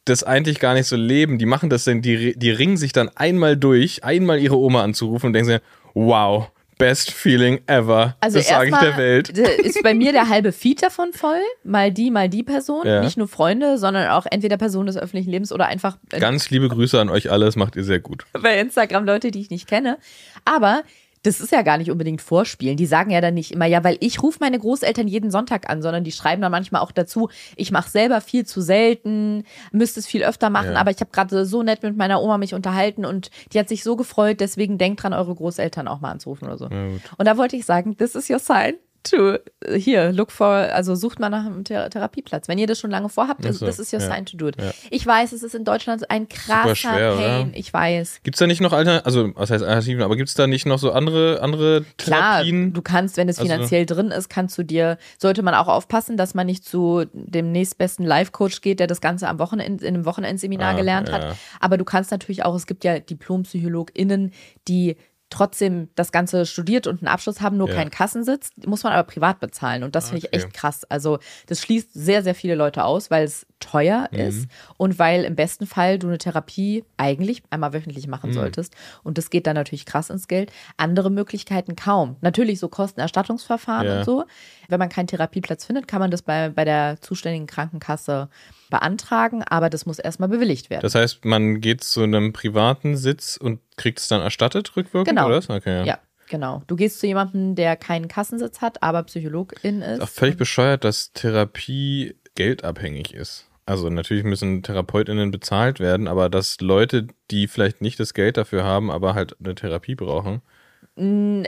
das 0.06 0.24
eigentlich 0.24 0.60
gar 0.60 0.74
nicht 0.76 0.88
so 0.88 0.96
leben. 0.96 1.40
Die 1.40 1.46
machen 1.46 1.70
das 1.70 1.84
denn, 1.84 2.02
die, 2.02 2.38
die 2.38 2.52
ringen 2.52 2.78
sich 2.78 2.94
dann 2.94 3.10
einmal 3.16 3.58
durch, 3.58 4.04
einmal 4.04 4.40
ihre 4.40 4.58
Oma 4.58 4.84
anzurufen 4.84 5.28
und 5.28 5.34
denken 5.34 5.50
sich, 5.50 5.62
wow, 5.94 6.52
best 6.78 7.12
feeling 7.12 7.62
ever. 7.68 8.16
Also 8.20 8.38
das 8.38 8.48
sage 8.48 8.70
ich 8.70 8.78
der 8.78 8.98
Welt. 8.98 9.30
ist 9.30 9.82
bei 9.82 9.94
mir 9.94 10.12
der 10.12 10.30
halbe 10.30 10.52
Feed 10.52 10.84
davon 10.84 11.14
voll. 11.14 11.42
Mal 11.64 11.92
die, 11.92 12.12
mal 12.12 12.30
die 12.30 12.44
Person. 12.44 12.86
Ja. 12.86 13.02
Nicht 13.02 13.18
nur 13.18 13.28
Freunde, 13.28 13.78
sondern 13.78 14.10
auch 14.10 14.26
entweder 14.30 14.58
Personen 14.58 14.88
des 14.88 14.98
öffentlichen 14.98 15.32
Lebens 15.32 15.52
oder 15.52 15.68
einfach 15.68 15.98
äh, 16.12 16.20
Ganz 16.20 16.50
liebe 16.50 16.70
Grüße 16.70 17.00
an 17.00 17.10
euch 17.10 17.32
alle, 17.32 17.46
das 17.46 17.56
macht 17.56 17.76
ihr 17.76 17.84
sehr 17.84 18.00
gut. 18.00 18.26
bei 18.34 18.60
Instagram 18.60 19.06
Leute, 19.06 19.32
die 19.32 19.42
ich 19.42 19.50
nicht 19.50 19.68
kenne. 19.68 19.98
Aber 20.44 20.84
das 21.26 21.40
ist 21.40 21.52
ja 21.52 21.62
gar 21.62 21.78
nicht 21.78 21.92
unbedingt 21.92 22.22
Vorspielen. 22.22 22.78
Die 22.78 22.86
sagen 22.86 23.10
ja 23.12 23.22
dann 23.22 23.34
nicht 23.34 23.52
immer, 23.52 23.66
ja, 23.66 23.84
weil 23.84 23.98
ich 24.00 24.22
rufe 24.22 24.38
meine 24.42 24.60
Großeltern 24.60 25.08
jeden 25.08 25.32
Sonntag 25.32 25.70
an, 25.70 25.82
sondern 25.82 26.04
die 26.04 26.12
schreiben 26.12 26.42
dann 26.42 26.52
manchmal 26.52 26.82
auch 26.82 26.92
dazu, 26.92 27.30
ich 27.56 27.72
mache 27.72 27.90
selber 27.90 28.22
viel 28.22 28.46
zu 28.46 28.62
selten, 28.62 29.44
müsste 29.72 30.00
es 30.00 30.08
viel 30.08 30.24
öfter 30.24 30.50
machen, 30.50 30.74
Ja. 30.74 30.80
aber 30.80 30.92
ich 30.92 31.00
habe 31.00 31.12
gerade 31.12 31.46
so 31.46 31.64
nett 31.64 31.84
mit 31.84 31.98
meiner 31.98 32.22
Oma 32.22 32.38
mich 32.38 32.54
unterhalten 32.54 33.06
und 33.06 33.30
die 33.54 33.60
hat 33.60 33.70
sich 33.70 33.84
so 33.84 33.96
gefreut, 33.96 34.40
deswegen 34.40 34.78
denkt 34.78 35.04
dran, 35.04 35.14
eure 35.14 35.34
Großeltern 35.36 35.88
auch 35.88 36.00
mal 36.02 36.12
anzurufen 36.12 36.48
oder 36.48 36.58
so. 36.58 36.66
Und 36.66 37.02
da 37.28 37.38
wollte 37.38 37.56
ich 37.56 37.66
sagen, 37.66 37.98
this 37.98 38.16
is 38.16 38.30
your 38.30 38.40
sign 38.40 38.76
to 39.06 39.38
hier, 39.76 40.12
look 40.12 40.32
for, 40.32 40.48
also 40.48 40.96
sucht 40.96 41.20
mal 41.20 41.30
nach 41.30 41.46
einem 41.46 41.64
Thera 41.64 41.90
Therapieplatz. 41.90 42.48
Wenn 42.48 42.58
ihr 42.58 42.68
das 42.68 42.80
schon 42.80 42.92
lange 42.92 43.10
vorhabt, 43.10 43.46
Ach 43.48 43.54
so, 43.54 43.66
this 43.66 43.80
is 43.80 43.94
your 43.94 44.00
ja. 44.02 44.08
sign 44.14 44.26
to 44.26 44.38
do 44.38 44.48
it. 44.48 44.58
Ja. 44.62 44.72
Ich 44.90 45.06
weiß, 45.06 45.32
es 45.32 45.44
ist 45.44 45.56
in 45.56 45.64
Deutschland 45.64 46.10
ein 46.12 46.28
krasser 46.28 46.76
schwer, 46.76 47.14
oder? 47.14 47.22
Pain. 47.22 47.52
Ich 47.56 47.72
weiß. 47.74 48.20
Gibt 48.24 48.36
es 48.36 48.40
da 48.40 48.48
nicht 48.48 48.62
noch 48.62 48.74
Alternativen, 48.74 49.06
also 49.06 49.32
was 49.36 49.50
heißt 49.52 49.64
Alternativen, 49.64 50.04
aber 50.04 50.16
gibt 50.16 50.30
es 50.30 50.36
da 50.36 50.48
nicht 50.48 50.66
noch 50.66 50.80
so 50.80 50.92
andere, 50.92 51.42
andere 51.42 51.86
Klar, 51.98 52.34
Therapien? 52.44 52.74
du 52.74 52.82
kannst, 52.82 53.18
wenn 53.18 53.30
es 53.30 53.40
Also- 53.40 53.52
finanziell 53.52 53.86
drin 53.86 54.12
ist, 54.12 54.30
kannst 54.30 54.58
du 54.58 54.64
dir, 54.64 54.98
sollte 55.18 55.42
man 55.44 55.54
auch 55.54 55.68
aufpassen, 55.68 56.18
dass 56.18 56.34
man 56.34 56.46
nicht 56.48 56.66
zu 56.66 57.06
dem 57.14 57.52
nächstbesten 57.52 58.06
Life-Coach 58.06 58.62
geht, 58.62 58.80
der 58.80 58.88
das 58.88 59.02
Ganze 59.02 59.28
am 59.28 59.40
Wochenende, 59.40 59.86
in 59.86 59.96
einem 59.96 60.06
Wochenendseminar 60.06 60.74
Ah, 60.74 60.78
gelernt 60.78 61.10
ja. 61.10 61.16
hat. 61.16 61.36
Aber 61.60 61.78
du 61.78 61.86
kannst 61.86 62.12
natürlich 62.12 62.44
auch, 62.44 62.56
es 62.56 62.66
gibt 62.68 62.84
ja 62.84 63.00
DiplompsychologInnen, 63.00 64.32
die 64.68 64.96
trotzdem 65.36 65.90
das 65.96 66.12
Ganze 66.12 66.46
studiert 66.46 66.88
und 66.88 67.02
einen 67.02 67.08
Abschluss 67.08 67.42
haben, 67.42 67.58
nur 67.58 67.70
Ja. 67.70 67.76
keinen 67.76 67.92
Kassensitz, 67.92 68.50
muss 68.66 68.84
man 68.84 68.94
aber 68.94 69.04
privat 69.04 69.40
bezahlen. 69.40 69.84
Und 69.84 69.96
das 69.96 70.10
finde 70.10 70.20
ich 70.20 70.26
Okay. 70.34 70.38
echt 70.38 70.54
krass. 70.54 70.84
Also 70.86 71.20
das 71.48 71.62
schließt 71.62 71.94
sehr, 71.94 72.24
sehr 72.24 72.36
viele 72.36 72.56
Leute 72.56 72.84
aus, 72.86 73.12
weil 73.12 73.24
es 73.26 73.46
teuer 73.60 74.10
Mhm. 74.12 74.20
ist 74.20 74.48
und 74.78 75.00
weil 75.00 75.24
im 75.24 75.36
besten 75.36 75.66
Fall 75.66 75.98
du 75.98 76.08
eine 76.08 76.18
Therapie 76.18 76.84
eigentlich 76.98 77.42
einmal 77.50 77.74
wöchentlich 77.74 78.06
Mhm. 78.08 78.12
machen 78.12 78.34
solltest. 78.34 78.76
Und 79.04 79.18
das 79.18 79.30
geht 79.30 79.48
dann 79.48 79.56
natürlich 79.56 79.86
krass 79.86 80.10
ins 80.10 80.28
Geld. 80.28 80.52
Andere 80.78 81.10
Möglichkeiten 81.10 81.76
kaum. 81.76 82.18
Natürlich 82.22 82.60
so 82.60 82.68
Kostenerstattungsverfahren 82.68 83.88
Ja. 83.88 83.98
und 84.00 84.06
so. 84.06 84.26
Wenn 84.68 84.80
man 84.80 84.90
keinen 84.90 85.08
Therapieplatz 85.08 85.66
findet, 85.66 85.88
kann 85.88 86.00
man 86.00 86.12
das 86.12 86.22
bei, 86.22 86.50
bei 86.50 86.66
der 86.66 87.00
zuständigen 87.02 87.48
Krankenkasse 87.48 88.30
beantragen, 88.70 89.44
aber 89.44 89.70
das 89.70 89.86
muss 89.86 90.00
erstmal 90.00 90.30
bewilligt 90.30 90.70
werden. 90.70 90.82
Das 90.82 90.96
heißt, 90.96 91.24
man 91.24 91.62
geht 91.62 91.84
zu 91.84 92.02
einem 92.04 92.34
privaten 92.34 92.98
Sitz 92.98 93.38
und 93.38 93.60
kriegt 93.78 94.00
es 94.00 94.08
dann 94.08 94.22
erstattet 94.22 94.76
rückwirkend, 94.76 95.16
Genau. 95.18 95.28
oder? 95.28 95.38
Okay, 95.48 95.78
ja. 95.80 95.84
ja, 95.86 96.00
genau. 96.30 96.62
Du 96.68 96.76
gehst 96.76 97.00
zu 97.00 97.08
jemandem, 97.08 97.56
der 97.56 97.76
keinen 97.78 98.08
Kassensitz 98.08 98.62
hat, 98.62 98.82
aber 98.84 99.04
Psychologin 99.04 99.82
ist. 99.82 99.98
Ist 99.98 100.02
auch 100.02 100.10
völlig 100.10 100.38
bescheuert, 100.38 100.84
dass 100.84 101.14
Therapie 101.14 102.16
geldabhängig 102.36 103.14
ist. 103.14 103.50
Also 103.66 103.90
natürlich 103.90 104.24
müssen 104.24 104.62
TherapeutInnen 104.62 105.32
bezahlt 105.32 105.80
werden, 105.80 106.08
aber 106.08 106.30
dass 106.30 106.62
Leute, 106.62 107.08
die 107.32 107.48
vielleicht 107.48 107.82
nicht 107.82 108.00
das 108.00 108.14
Geld 108.14 108.38
dafür 108.38 108.64
haben, 108.64 108.92
aber 108.92 109.16
halt 109.16 109.36
eine 109.40 109.56
Therapie 109.56 109.96
brauchen. 109.96 110.42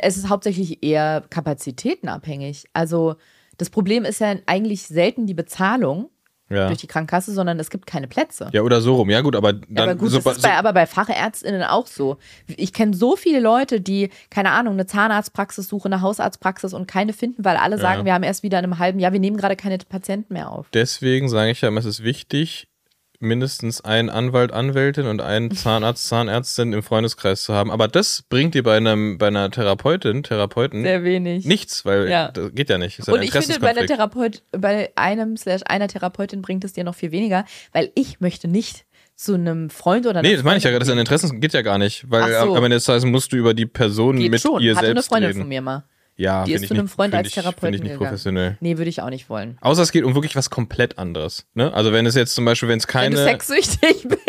Es 0.01 0.17
ist 0.17 0.29
hauptsächlich 0.29 0.83
eher 0.83 1.23
kapazitätenabhängig. 1.29 2.65
Also 2.73 3.15
das 3.57 3.69
Problem 3.69 4.03
ist 4.03 4.19
ja 4.19 4.35
eigentlich 4.47 4.83
selten 4.83 5.27
die 5.27 5.35
Bezahlung 5.35 6.09
Ja. 6.49 6.67
durch 6.67 6.79
die 6.79 6.87
Krankenkasse, 6.87 7.33
sondern 7.33 7.59
es 7.59 7.69
gibt 7.69 7.85
keine 7.87 8.07
Plätze. 8.07 8.49
Ja, 8.53 8.61
oder 8.61 8.79
so 8.81 8.95
rum. 8.95 9.09
Ja, 9.09 9.21
gut, 9.21 9.35
aber 9.35 9.53
dann. 9.53 9.65
Ja, 9.69 9.83
aber 9.83 9.95
gut, 9.95 10.11
so, 10.11 10.19
das 10.19 10.37
ist 10.37 10.41
bei, 10.43 10.53
aber 10.53 10.71
bei 10.73 10.85
Fachärztinnen 10.85 11.63
auch 11.63 11.87
so. 11.87 12.17
Ich 12.47 12.71
kenne 12.73 12.95
so 12.95 13.15
viele 13.15 13.39
Leute, 13.39 13.81
die, 13.81 14.09
keine 14.29 14.51
Ahnung, 14.51 14.73
eine 14.73 14.85
Zahnarztpraxis 14.85 15.67
suchen, 15.67 15.91
eine 15.91 16.01
Hausarztpraxis 16.01 16.73
und 16.73 16.87
keine 16.87 17.11
finden, 17.13 17.43
weil 17.43 17.57
alle 17.57 17.77
sagen, 17.77 17.99
Ja. 17.99 18.05
wir 18.05 18.13
haben 18.13 18.23
erst 18.23 18.43
wieder 18.43 18.59
in 18.59 18.63
einem 18.65 18.79
halben 18.79 18.99
Jahr, 18.99 19.11
wir 19.13 19.19
nehmen 19.19 19.37
gerade 19.37 19.55
keine 19.55 19.77
Patienten 19.77 20.33
mehr 20.33 20.51
auf. 20.51 20.67
deswegen 20.73 21.27
sage 21.29 21.51
ich 21.51 21.61
ja 21.61 21.69
es 21.77 21.85
ist 21.85 22.03
wichtig, 22.03 22.67
mindestens 23.19 23.81
einen 23.81 24.09
Anwalt, 24.09 24.51
Anwältin 24.51 25.07
und 25.07 25.21
einen 25.21 25.51
Zahnarzt, 25.55 26.07
Zahnärztin 26.07 26.73
im 26.73 26.83
Freundeskreis 26.83 27.43
zu 27.43 27.53
haben. 27.53 27.71
Aber 27.71 27.87
das 27.87 28.23
bringt 28.29 28.53
dir 28.55 28.63
bei, 28.63 28.77
einem, 28.77 29.17
bei 29.17 29.27
einer 29.27 29.49
Therapeutin, 29.51 30.23
Therapeuten 30.23 30.83
Sehr 30.83 31.03
wenig. 31.03 31.45
nichts, 31.45 31.85
weil 31.85 32.09
Ja. 32.09 32.29
das 32.31 32.53
geht 32.53 32.69
ja 32.69 32.77
nicht. 32.77 32.99
Und 33.07 33.21
ich 33.23 33.31
finde, 33.31 33.59
bei, 33.59 33.69
einer. 33.69 33.85
Therapeut, 33.85 34.43
bei 34.51 34.91
einem 34.95 35.37
slash 35.37 35.61
einer 35.65 35.87
Therapeutin 35.87 36.41
bringt 36.41 36.63
es 36.63 36.73
dir 36.73 36.83
noch 36.83 36.95
viel 36.95 37.11
weniger, 37.11 37.45
weil 37.73 37.91
ich 37.95 38.19
möchte 38.19 38.47
nicht 38.47 38.85
zu 39.15 39.33
einem 39.33 39.69
Freund 39.71 40.05
oder 40.05 40.19
einer 40.19 40.29
Nee, 40.29 40.35
das 40.35 40.43
meine 40.43 40.57
ich 40.57 40.63
ja, 40.63 40.69
Freundin 40.69 40.79
das 40.79 40.87
ist 40.89 40.93
ein 40.93 40.99
Interessen 40.99 41.41
geht 41.41 41.53
ja 41.53 41.63
gar 41.63 41.79
nicht, 41.79 42.05
weil 42.09 42.31
so. 42.33 42.55
am 42.55 42.63
Ende 42.63 42.77
des 42.77 42.85
Tages 42.85 43.03
musst 43.03 43.31
du 43.33 43.37
über 43.37 43.55
die 43.55 43.65
Person 43.65 44.17
Geht 44.17 44.29
mit 44.29 44.41
schon. 44.41 44.61
ihr 44.61 44.75
Hatte 44.75 44.85
eine 44.85 44.95
selbst 44.95 45.07
Freundin 45.09 45.27
reden. 45.29 45.39
von 45.39 45.47
mir 45.49 45.61
mal. 45.61 45.85
Ja, 46.19 46.45
Die 46.45 46.53
ist 46.53 46.67
zu 46.67 46.73
einem 46.73 46.85
nicht- 46.85 46.95
Freund 46.95 47.13
als 47.13 47.27
ich- 47.27 47.33
Therapeutin 47.35 47.59
Finde 47.59 47.77
ich 47.77 47.83
nicht 47.83 47.91
gegangen. 47.93 48.09
professionell. 48.09 48.57
Nee, 48.59 48.77
würde 48.79 48.89
ich 48.89 49.01
auch 49.03 49.09
nicht 49.11 49.29
wollen. 49.29 49.57
Außer 49.61 49.83
es 49.83 49.91
geht 49.91 50.03
um 50.03 50.15
wirklich 50.15 50.35
was 50.35 50.49
komplett 50.49 50.97
anderes. 50.97 51.45
Ne? 51.53 51.71
Also 51.73 51.91
wenn 51.93 52.07
es 52.07 52.15
jetzt 52.15 52.33
zum 52.33 52.43
Beispiel, 52.43 52.67
wenn 52.69 52.79
es 52.79 52.87
Wenn 52.91 53.11
du 53.11 53.17
keine, 53.17 53.23
sexsüchtig 53.23 54.07
bist. 54.09 54.21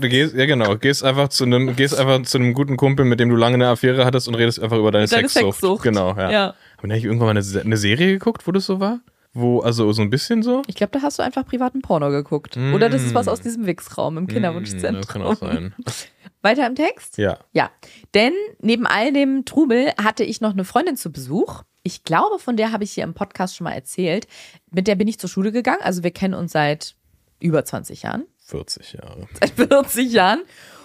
du 0.00 0.08
gehst, 0.08 0.34
ja 0.34 0.44
genau, 0.46 0.76
gehst 0.76 1.04
einfach 1.04 1.28
zu 1.28 1.44
einem, 1.44 1.76
gehst 1.76 1.96
einfach 1.96 2.20
zu 2.22 2.38
einem 2.38 2.52
guten 2.52 2.76
Kumpel, 2.76 3.04
mit 3.04 3.20
dem 3.20 3.28
du 3.28 3.36
lange 3.36 3.54
eine 3.54 3.68
Affäre 3.68 4.04
hattest 4.04 4.26
und 4.26 4.34
redest 4.34 4.60
einfach 4.60 4.76
über 4.78 4.90
deine, 4.90 5.06
Deine 5.06 5.28
Sexsucht. 5.28 5.60
Sexsucht. 5.60 5.82
Genau, 5.84 6.16
ja. 6.16 6.30
Ja. 6.32 6.46
Haben 6.78 6.88
wir 6.90 6.94
nicht 6.96 7.04
irgendwann 7.04 7.32
mal 7.32 7.40
eine, 7.40 7.60
eine 7.60 7.76
Serie 7.76 8.08
geguckt, 8.14 8.46
wo 8.48 8.52
das 8.52 8.66
so 8.66 8.80
war? 8.80 8.98
Wo, 9.32 9.60
also 9.60 9.92
so 9.92 10.00
ein 10.02 10.08
bisschen 10.08 10.42
so? 10.42 10.62
Ich 10.66 10.74
glaube, 10.76 10.92
da 10.98 11.02
hast 11.02 11.18
du 11.18 11.22
einfach 11.22 11.44
privaten 11.46 11.82
Porno 11.82 12.08
geguckt. 12.10 12.56
Mm. 12.56 12.72
Oder 12.72 12.88
das 12.88 13.02
ist 13.02 13.14
was 13.14 13.28
aus 13.28 13.38
diesem 13.42 13.66
Wix-Raum 13.66 14.16
im 14.16 14.26
Kinderwunschzentrum. 14.28 14.96
Das 15.02 15.06
kann 15.08 15.20
auch 15.22 15.36
sein. 15.36 15.74
Weiter 16.46 16.66
im 16.66 16.76
Text? 16.76 17.18
Ja. 17.18 17.38
Ja. 17.52 17.70
Denn 18.14 18.32
neben 18.60 18.86
all 18.86 19.12
dem 19.12 19.44
Trubel 19.44 19.92
hatte 20.02 20.22
ich 20.22 20.40
noch 20.40 20.52
eine 20.52 20.64
Freundin 20.64 20.96
zu 20.96 21.10
Besuch. 21.10 21.64
Ich 21.82 22.04
glaube, 22.04 22.38
von 22.38 22.56
der 22.56 22.70
habe 22.70 22.84
ich 22.84 22.92
hier 22.92 23.04
im 23.04 23.14
Podcast 23.14 23.56
schon 23.56 23.64
mal 23.64 23.72
erzählt. 23.72 24.28
Mit 24.70 24.86
der 24.86 24.94
bin 24.94 25.08
ich 25.08 25.18
zur 25.18 25.28
Schule 25.28 25.50
gegangen. 25.50 25.82
Also 25.82 26.04
wir 26.04 26.12
kennen 26.12 26.34
uns 26.34 26.52
seit 26.52 26.94
über 27.40 27.64
20 27.64 28.02
Jahren. 28.02 28.26
40 28.46 28.92
Jahre. 28.92 29.26
Seit 29.40 29.50
40 29.50 30.12
Jahren. 30.12 30.42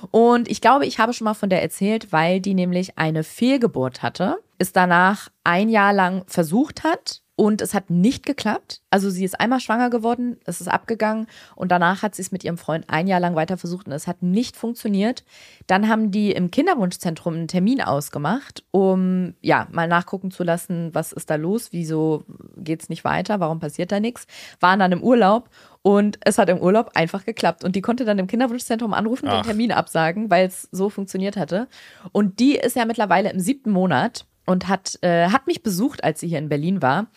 Und 0.09 0.49
ich 0.49 0.61
glaube, 0.61 0.87
ich 0.87 0.97
habe 0.97 1.13
schon 1.13 1.25
mal 1.25 1.35
von 1.35 1.51
der 1.51 1.61
erzählt, 1.61 2.11
weil 2.11 2.41
die 2.41 2.55
nämlich 2.55 2.97
eine 2.97 3.23
Fehlgeburt 3.23 4.01
hatte, 4.01 4.37
es 4.57 4.73
danach 4.73 5.29
ein 5.43 5.69
Jahr 5.69 5.93
lang 5.93 6.23
versucht 6.25 6.83
hat 6.83 7.21
und 7.41 7.59
es 7.63 7.73
hat 7.73 7.89
nicht 7.89 8.23
geklappt. 8.23 8.83
Also 8.91 9.09
sie 9.09 9.25
ist 9.25 9.39
einmal 9.39 9.59
schwanger 9.59 9.89
geworden, 9.89 10.37
es 10.45 10.61
ist 10.61 10.67
abgegangen 10.67 11.25
und 11.55 11.71
danach 11.71 12.03
hat 12.03 12.13
sie 12.13 12.21
es 12.21 12.31
mit 12.31 12.43
ihrem 12.43 12.59
Freund 12.59 12.85
ein 12.87 13.07
Jahr 13.07 13.19
lang 13.19 13.33
weiter 13.33 13.57
versucht 13.57 13.87
und 13.87 13.93
es 13.93 14.05
hat 14.05 14.21
nicht 14.21 14.55
funktioniert. 14.55 15.23
Dann 15.65 15.89
haben 15.89 16.11
die 16.11 16.33
im 16.33 16.51
Kinderwunschzentrum 16.51 17.33
einen 17.33 17.47
Termin 17.47 17.81
ausgemacht, 17.81 18.63
um 18.69 19.33
ja 19.41 19.67
mal 19.71 19.87
nachgucken 19.87 20.29
zu 20.29 20.43
lassen, 20.43 20.93
was 20.93 21.13
ist 21.13 21.31
da 21.31 21.35
los, 21.35 21.69
wieso 21.71 22.25
geht 22.57 22.83
es 22.83 22.89
nicht 22.89 23.03
weiter, 23.05 23.39
warum 23.39 23.59
passiert 23.59 23.91
da 23.91 23.99
nichts. 23.99 24.27
Waren 24.59 24.77
dann 24.77 24.91
im 24.91 25.01
Urlaub 25.01 25.49
und 25.81 26.19
es 26.23 26.37
hat 26.37 26.47
im 26.49 26.59
Urlaub 26.59 26.91
einfach 26.93 27.25
geklappt. 27.25 27.63
Und 27.63 27.75
die 27.75 27.81
konnte 27.81 28.05
dann 28.05 28.19
im 28.19 28.27
Kinderwunschzentrum 28.27 28.93
anrufen, 28.93 29.25
den 29.25 29.39
Ach. 29.39 29.45
Termin 29.47 29.71
absagen, 29.71 30.29
weil 30.29 30.45
es 30.45 30.69
so 30.71 30.91
funktioniert 30.91 31.37
hatte. 31.37 31.67
Und 32.11 32.39
die 32.39 32.55
ist 32.55 32.75
ja 32.75 32.85
mittlerweile 32.85 33.31
im 33.31 33.39
siebten 33.39 33.71
Monat 33.71 34.27
und 34.51 34.67
hat, 34.67 34.99
äh, 35.01 35.29
hat 35.29 35.47
mich 35.47 35.63
besucht, 35.63 36.03
als 36.03 36.19
sie 36.19 36.27
hier 36.27 36.39
in 36.39 36.49
Berlin 36.49 36.81
war. 36.81 37.07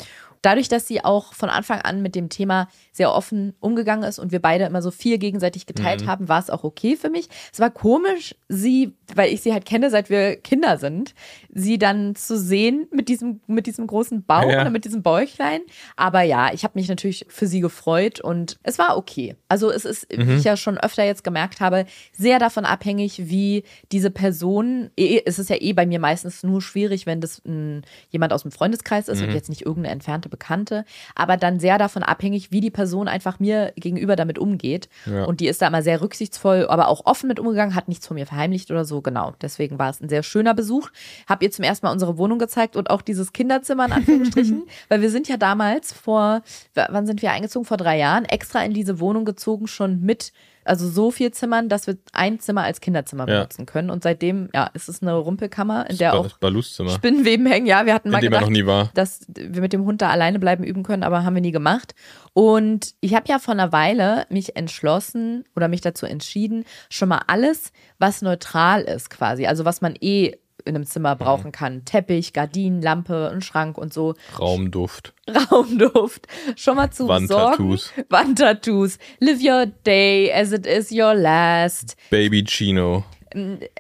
Dadurch, 0.45 0.69
dass 0.69 0.87
sie 0.87 1.03
auch 1.03 1.33
von 1.33 1.49
Anfang 1.49 1.81
an 1.81 2.03
mit 2.03 2.15
dem 2.15 2.29
Thema 2.29 2.69
sehr 2.93 3.13
offen 3.13 3.55
umgegangen 3.61 4.05
ist 4.07 4.19
und 4.19 4.31
wir 4.31 4.41
beide 4.41 4.65
immer 4.65 4.83
so 4.83 4.91
viel 4.91 5.17
gegenseitig 5.17 5.65
geteilt 5.67 6.07
haben, 6.07 6.29
war 6.29 6.39
es 6.39 6.51
auch 6.51 6.65
okay 6.65 6.97
für 6.97 7.09
mich. 7.09 7.29
Es 7.51 7.61
war 7.61 7.71
komisch, 7.71 8.35
sie, 8.49 8.93
weil 9.15 9.33
ich 9.33 9.41
sie 9.41 9.53
halt 9.55 9.65
kenne, 9.65 9.89
seit 9.89 10.11
wir 10.11 10.37
Kinder 10.37 10.77
sind, 10.77 11.15
sie 11.49 11.79
dann 11.79 12.15
zu 12.15 12.39
sehen 12.39 12.87
mit 12.91 13.09
diesem, 13.09 13.41
mit 13.47 13.67
diesem 13.67 13.87
großen 13.87 14.23
Bauch 14.25 14.51
Ja. 14.51 14.61
oder 14.61 14.71
mit 14.71 14.85
diesem 14.85 15.03
Bäuchlein. 15.03 15.63
Aber 15.97 16.21
ja, 16.23 16.53
ich 16.53 16.63
habe 16.63 16.79
mich 16.79 16.89
natürlich 16.89 17.25
für 17.31 17.47
sie 17.47 17.61
gefreut 17.61 18.21
und 18.21 18.59
es 18.63 18.79
war 18.79 18.99
okay. 18.99 19.37
Also 19.49 19.71
es 19.71 19.87
ist, 19.87 20.07
wie 20.11 20.35
ich 20.35 20.45
ja 20.45 20.57
schon 20.59 20.77
öfter 20.77 21.05
jetzt 21.05 21.25
gemerkt 21.25 21.61
habe, 21.61 21.87
sehr 22.13 22.39
davon 22.39 22.67
abhängig, 22.67 23.29
wie 23.31 23.65
diese 23.93 24.11
Person, 24.11 24.91
eh, 24.99 25.23
es 25.25 25.39
ist 25.39 25.49
ja 25.49 25.57
eh 25.59 25.73
bei 25.73 25.87
mir 25.87 26.01
meistens 26.01 26.43
nur 26.43 26.61
schwierig, 26.61 27.07
wenn 27.07 27.23
das 27.23 27.41
ein, 27.47 27.83
jemand 28.11 28.35
aus 28.35 28.43
dem 28.43 28.51
Freundeskreis 28.51 29.09
ist 29.09 29.23
und 29.23 29.33
jetzt 29.33 29.49
nicht 29.49 29.63
irgendeine 29.63 29.95
entfernte 29.95 30.29
Bekannte, 30.35 30.85
aber 31.15 31.37
dann 31.37 31.61
sehr 31.61 31.79
davon 31.79 32.03
abhängig, 32.03 32.51
wie 32.51 32.61
die 32.61 32.73
Person 32.73 33.07
einfach 33.07 33.39
mir 33.39 33.73
gegenüber 33.77 34.17
damit 34.17 34.37
umgeht. 34.37 34.89
Ja. 35.07 35.25
Und 35.25 35.39
die 35.39 35.47
ist 35.47 35.63
da 35.63 35.69
immer 35.69 35.83
sehr 35.83 36.01
rücksichtsvoll, 36.01 36.67
aber 36.69 36.89
auch 36.89 37.07
offen 37.07 37.29
mit 37.29 37.39
umgegangen, 37.39 37.77
hat 37.77 37.87
nichts 37.87 38.09
von 38.09 38.17
mir 38.17 38.27
verheimlicht 38.27 38.71
oder 38.73 38.85
so. 38.85 39.01
Genau. 39.01 39.33
Deswegen 39.41 39.79
war 39.79 39.91
es 39.91 40.01
ein 40.01 40.09
sehr 40.09 40.25
schöner 40.25 40.55
Besuch. 40.55 40.91
Hab 41.29 41.41
ihr 41.43 41.53
zum 41.53 41.65
ersten 41.65 41.87
Mal 41.87 41.93
unsere 41.93 42.19
Wohnung 42.19 42.41
gezeigt 42.41 42.75
und 42.75 42.91
auch 42.91 43.01
dieses 43.01 43.33
Kinderzimmer 43.33 43.87
in 43.87 43.93
Anführungsstrichen, 44.05 44.65
weil 44.89 45.01
wir 45.03 45.11
sind 45.11 45.29
ja 45.29 45.37
damals 45.37 45.93
vor, 45.93 46.43
wann 46.75 47.07
sind 47.07 47.23
wir 47.23 47.31
eingezogen? 47.31 47.65
Vor 47.65 47.77
drei 47.77 47.99
Jahren, 47.99 48.25
extra 48.25 48.65
in 48.65 48.75
diese 48.75 48.99
Wohnung 48.99 49.25
gezogen, 49.25 49.69
schon 49.69 50.01
mit, 50.01 50.33
also 50.65 50.89
so 50.89 51.11
viel 51.11 51.31
Zimmern, 51.33 51.69
dass 51.69 51.87
wir 51.87 51.97
ein 52.13 52.41
Zimmer 52.41 52.63
als 52.63 52.81
Kinderzimmer 52.81 53.29
Ja. 53.29 53.39
benutzen 53.39 53.67
können. 53.67 53.91
Und 53.91 54.03
seitdem, 54.03 54.49
ja, 54.55 54.71
ist 54.75 54.89
es 54.89 55.03
eine 55.03 55.15
Rumpelkammer, 55.15 55.89
in 55.91 55.99
der 55.99 56.15
auch 56.15 56.25
das 56.25 56.39
Baluszimmer, 56.39 56.91
Spinnenweben 56.91 57.47
hängen. 57.47 57.67
Ja, 57.67 57.87
wir 57.87 57.95
hatten 57.95 58.11
mal 58.11 58.21
gedacht, 58.21 58.43
noch 58.43 58.51
nie 58.51 58.67
war. 58.67 58.91
dass 58.95 59.27
wir 59.29 59.61
mit 59.61 59.73
dem 59.73 59.85
Hund 59.85 60.03
da 60.03 60.11
alleine 60.11 60.39
bleiben 60.39 60.65
üben 60.65 60.83
können, 60.83 61.03
aber 61.03 61.25
haben 61.25 61.35
wir 61.35 61.43
nie 61.43 61.53
gemacht. 61.53 61.95
Und 62.33 62.95
ich 63.01 63.15
habe 63.15 63.27
ja 63.29 63.39
vor 63.39 63.53
einer 63.55 63.71
Weile 63.73 64.27
mich 64.29 64.57
entschlossen 64.57 65.45
oder 65.55 65.69
mich 65.69 65.81
dazu 65.83 66.07
entschieden, 66.07 66.65
schon 66.91 67.09
mal 67.09 67.23
alles, 67.27 67.73
was 67.99 68.23
neutral 68.23 68.83
ist 68.83 69.11
quasi, 69.11 69.47
also 69.47 69.65
was 69.65 69.81
man 69.81 69.95
eh 70.01 70.37
in 70.65 70.75
einem 70.75 70.87
Zimmer 70.87 71.17
brauchen 71.17 71.53
kann, 71.53 71.85
Teppich, 71.85 72.33
Gardinen, 72.33 72.81
Lampe, 72.81 73.31
ein 73.31 73.43
Schrank 73.43 73.79
und 73.79 73.93
so, 73.93 74.15
Raumduft. 74.39 75.15
Raumduft, 75.51 76.27
schon 76.57 76.77
mal 76.77 76.91
zu. 76.91 77.07
Wandtattoos. 77.09 77.93
Wandtattoos. 78.09 78.99
Live 79.21 79.43
your 79.43 79.67
day 79.85 80.33
as 80.33 80.53
it 80.53 80.67
is 80.67 80.91
your 80.91 81.15
last. 81.15 81.97
Baby 82.11 82.45
Chino. 82.45 83.05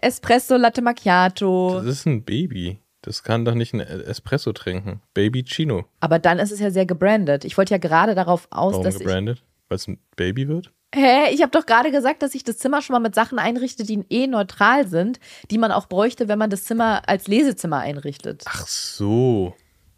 Espresso 0.01 0.57
Latte 0.57 0.83
Macchiato. 0.83 1.81
Das 1.81 1.87
ist 1.87 2.07
ein 2.07 2.25
Baby. 2.25 2.81
Das 3.03 3.23
kann 3.23 3.45
doch 3.45 3.55
nicht 3.55 3.75
ein 3.75 3.81
Espresso 3.81 4.53
trinken. 4.53 5.03
Baby 5.13 5.45
Chino. 5.45 5.85
Aber 6.01 6.19
dann 6.19 6.39
ist 6.39 6.53
es 6.53 6.61
ja 6.61 6.71
sehr 6.71 6.87
gebrandet. 6.87 7.45
Ich 7.45 7.57
wollte 7.59 7.75
ja 7.75 7.79
gerade 7.79 8.15
darauf 8.15 8.49
aus, 8.51 8.73
Warum 8.73 8.85
dass 8.85 8.99
gebrandet? 8.99 9.43
Weil 9.69 9.77
es 9.77 9.87
ein 9.87 9.99
Baby 10.17 10.49
wird? 10.49 10.73
Hä? 10.95 11.33
Ich 11.33 11.43
habe 11.43 11.51
doch 11.51 11.67
gerade 11.67 11.91
gesagt, 11.91 12.23
dass 12.23 12.37
ich 12.37 12.45
das 12.45 12.57
Zimmer 12.59 12.81
schon 12.81 12.95
mal 12.95 13.01
mit 13.01 13.17
Sachen 13.17 13.41
einrichte, 13.41 13.83
die 13.83 14.05
eh 14.11 14.29
neutral 14.29 14.87
sind, 14.87 15.19
die 15.51 15.59
man 15.59 15.73
auch 15.73 15.87
bräuchte, 15.87 16.29
wenn 16.29 16.39
man 16.39 16.51
das 16.51 16.63
Zimmer 16.65 17.03
als 17.09 17.27
Lesezimmer 17.27 17.81
einrichtet. 17.81 18.45
Ach 18.47 18.69
so. 18.69 19.55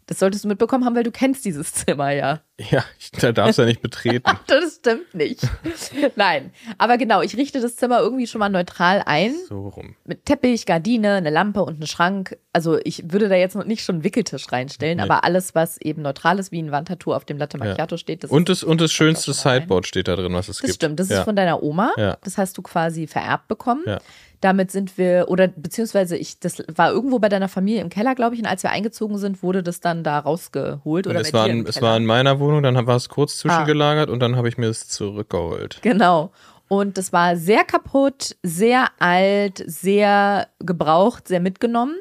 Das 0.07 0.19
solltest 0.19 0.43
du 0.45 0.47
mitbekommen 0.47 0.85
haben, 0.85 0.95
weil 0.95 1.03
du 1.03 1.11
kennst 1.11 1.43
dieses 1.45 1.73
Zimmer 1.73 2.11
ja. 2.11 2.39
Ja, 2.71 2.83
ich, 2.97 3.11
da 3.11 3.31
darfst 3.31 3.57
du 3.59 3.61
ja 3.63 3.67
nicht 3.67 3.81
betreten. 3.81 4.23
Das 4.47 4.77
stimmt 4.77 5.13
nicht. 5.13 5.41
Nein. 6.15 6.51
Aber 6.77 6.97
genau, 6.97 7.21
ich 7.21 7.37
richte 7.37 7.59
das 7.61 7.75
Zimmer 7.75 7.99
irgendwie 7.99 8.25
schon 8.25 8.39
mal 8.39 8.49
neutral 8.49 9.03
ein. 9.05 9.35
So 9.47 9.67
rum. 9.67 9.95
Mit 10.05 10.25
Teppich, 10.25 10.65
Gardine, 10.65 11.15
eine 11.15 11.29
Lampe 11.29 11.61
und 11.63 11.75
einen 11.75 11.87
Schrank. 11.87 12.37
Also 12.53 12.79
ich 12.83 13.11
würde 13.11 13.29
da 13.29 13.35
jetzt 13.35 13.55
noch 13.55 13.65
nicht 13.65 13.83
schon 13.83 13.95
einen 13.97 14.03
Wickeltisch 14.03 14.51
reinstellen, 14.51 14.97
Nee. 14.97 15.03
aber 15.03 15.23
alles, 15.23 15.53
was 15.53 15.77
eben 15.79 16.01
neutral 16.01 16.39
ist, 16.39 16.51
wie 16.51 16.59
ein 16.61 16.71
Wandtattoo 16.71 17.13
auf 17.13 17.25
dem 17.25 17.37
Latte 17.37 17.57
Macchiato 17.57 17.97
steht, 17.97 18.23
das 18.23 18.31
Und 18.31 18.49
ist 18.49 18.63
das, 18.63 18.67
und 18.69 18.81
das 18.81 18.91
schönste. 18.91 19.33
Sideboard 19.33 19.85
steht 19.85 20.07
da 20.07 20.15
drin, 20.15 20.33
was 20.33 20.47
es 20.47 20.57
Das 20.57 20.61
gibt. 20.61 20.75
stimmt, 20.75 20.99
das 20.99 21.09
ja. 21.09 21.19
ist 21.19 21.25
von 21.25 21.35
deiner 21.35 21.61
Oma. 21.61 21.91
Ja. 21.97 22.17
Das 22.23 22.37
hast 22.39 22.57
du 22.57 22.61
quasi 22.63 23.05
vererbt 23.07 23.47
bekommen. 23.49 23.83
Ja. 23.85 23.99
Damit 24.41 24.71
sind 24.71 24.97
wir, 24.97 25.25
oder 25.29 25.47
beziehungsweise 25.47 26.15
ich, 26.15 26.39
das 26.39 26.63
war 26.73 26.91
irgendwo 26.91 27.17
bei 27.19 27.29
deiner 27.29 27.47
Familie 27.47 27.81
im 27.81 27.89
Keller, 27.89 28.13
glaube 28.13 28.35
ich, 28.35 28.41
und 28.41 28.47
als 28.47 28.61
wir 28.63 28.69
eingezogen 28.69 29.17
sind, 29.17 29.41
wurde 29.41 29.63
das 29.63 29.79
dann 29.79 30.03
da 30.03 30.19
rausgeholt. 30.19 31.07
Oder 31.07 31.21
es, 31.21 31.33
war 31.33 31.47
in, 31.47 31.65
es 31.65 31.81
war 31.81 31.97
in 31.97 32.05
meiner 32.05 32.39
Wohnung, 32.39 32.61
dann 32.61 32.85
war 32.85 32.95
es 32.95 33.09
kurz 33.09 33.37
zwischengelagert 33.39 34.09
ah. 34.09 34.13
und 34.13 34.19
dann 34.19 34.35
habe 34.35 34.47
ich 34.47 34.57
mir 34.57 34.67
es 34.67 34.87
zurückgeholt. 34.87 35.79
Genau. 35.81 36.31
Und 36.67 36.97
das 36.97 37.13
war 37.13 37.37
sehr 37.37 37.63
kaputt, 37.63 38.35
sehr 38.43 38.89
alt, 38.99 39.63
sehr 39.65 40.47
gebraucht, 40.59 41.27
sehr 41.27 41.39
mitgenommen. 41.39 41.95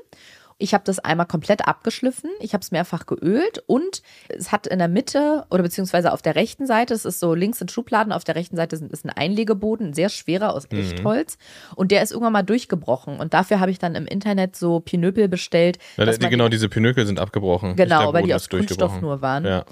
Ich 0.58 0.72
habe 0.72 0.84
das 0.84 0.98
einmal 0.98 1.26
komplett 1.26 1.68
abgeschliffen. 1.68 2.30
Ich 2.40 2.54
habe 2.54 2.62
es 2.62 2.70
mehrfach 2.70 3.04
geölt 3.04 3.62
und 3.66 4.02
es 4.28 4.52
hat 4.52 4.66
in 4.66 4.78
der 4.78 4.88
Mitte 4.88 5.44
oder 5.50 5.62
beziehungsweise 5.62 6.12
auf 6.12 6.22
der 6.22 6.34
rechten 6.34 6.66
Seite, 6.66 6.94
es 6.94 7.04
ist 7.04 7.20
so 7.20 7.34
links 7.34 7.60
in 7.60 7.68
Schubladen, 7.68 8.12
auf 8.12 8.24
der 8.24 8.36
rechten 8.36 8.56
Seite 8.56 8.76
ist 8.76 9.04
ein 9.04 9.10
Einlegeboden, 9.10 9.88
ein 9.88 9.92
sehr 9.92 10.08
schwerer 10.08 10.54
aus 10.54 10.68
mhm. 10.70 10.78
Echtholz. 10.78 11.36
Mhm. 11.36 11.74
Und 11.76 11.90
der 11.90 12.02
ist 12.02 12.10
irgendwann 12.10 12.32
mal 12.32 12.42
durchgebrochen. 12.42 13.18
Und 13.18 13.34
dafür 13.34 13.60
habe 13.60 13.70
ich 13.70 13.78
dann 13.78 13.94
im 13.94 14.06
Internet 14.06 14.56
so 14.56 14.80
Pinöpel 14.80 15.28
bestellt. 15.28 15.78
Ja, 15.98 16.06
die, 16.06 16.28
genau, 16.28 16.48
diese 16.48 16.68
Pinökel 16.68 17.06
sind 17.06 17.20
abgebrochen. 17.20 17.76
Genau, 17.76 18.14
weil 18.14 18.24
die 18.24 18.34
aus 18.34 18.48
Kunststoff 18.48 19.00
nur 19.02 19.20
waren. 19.20 19.44
Ja. 19.44 19.64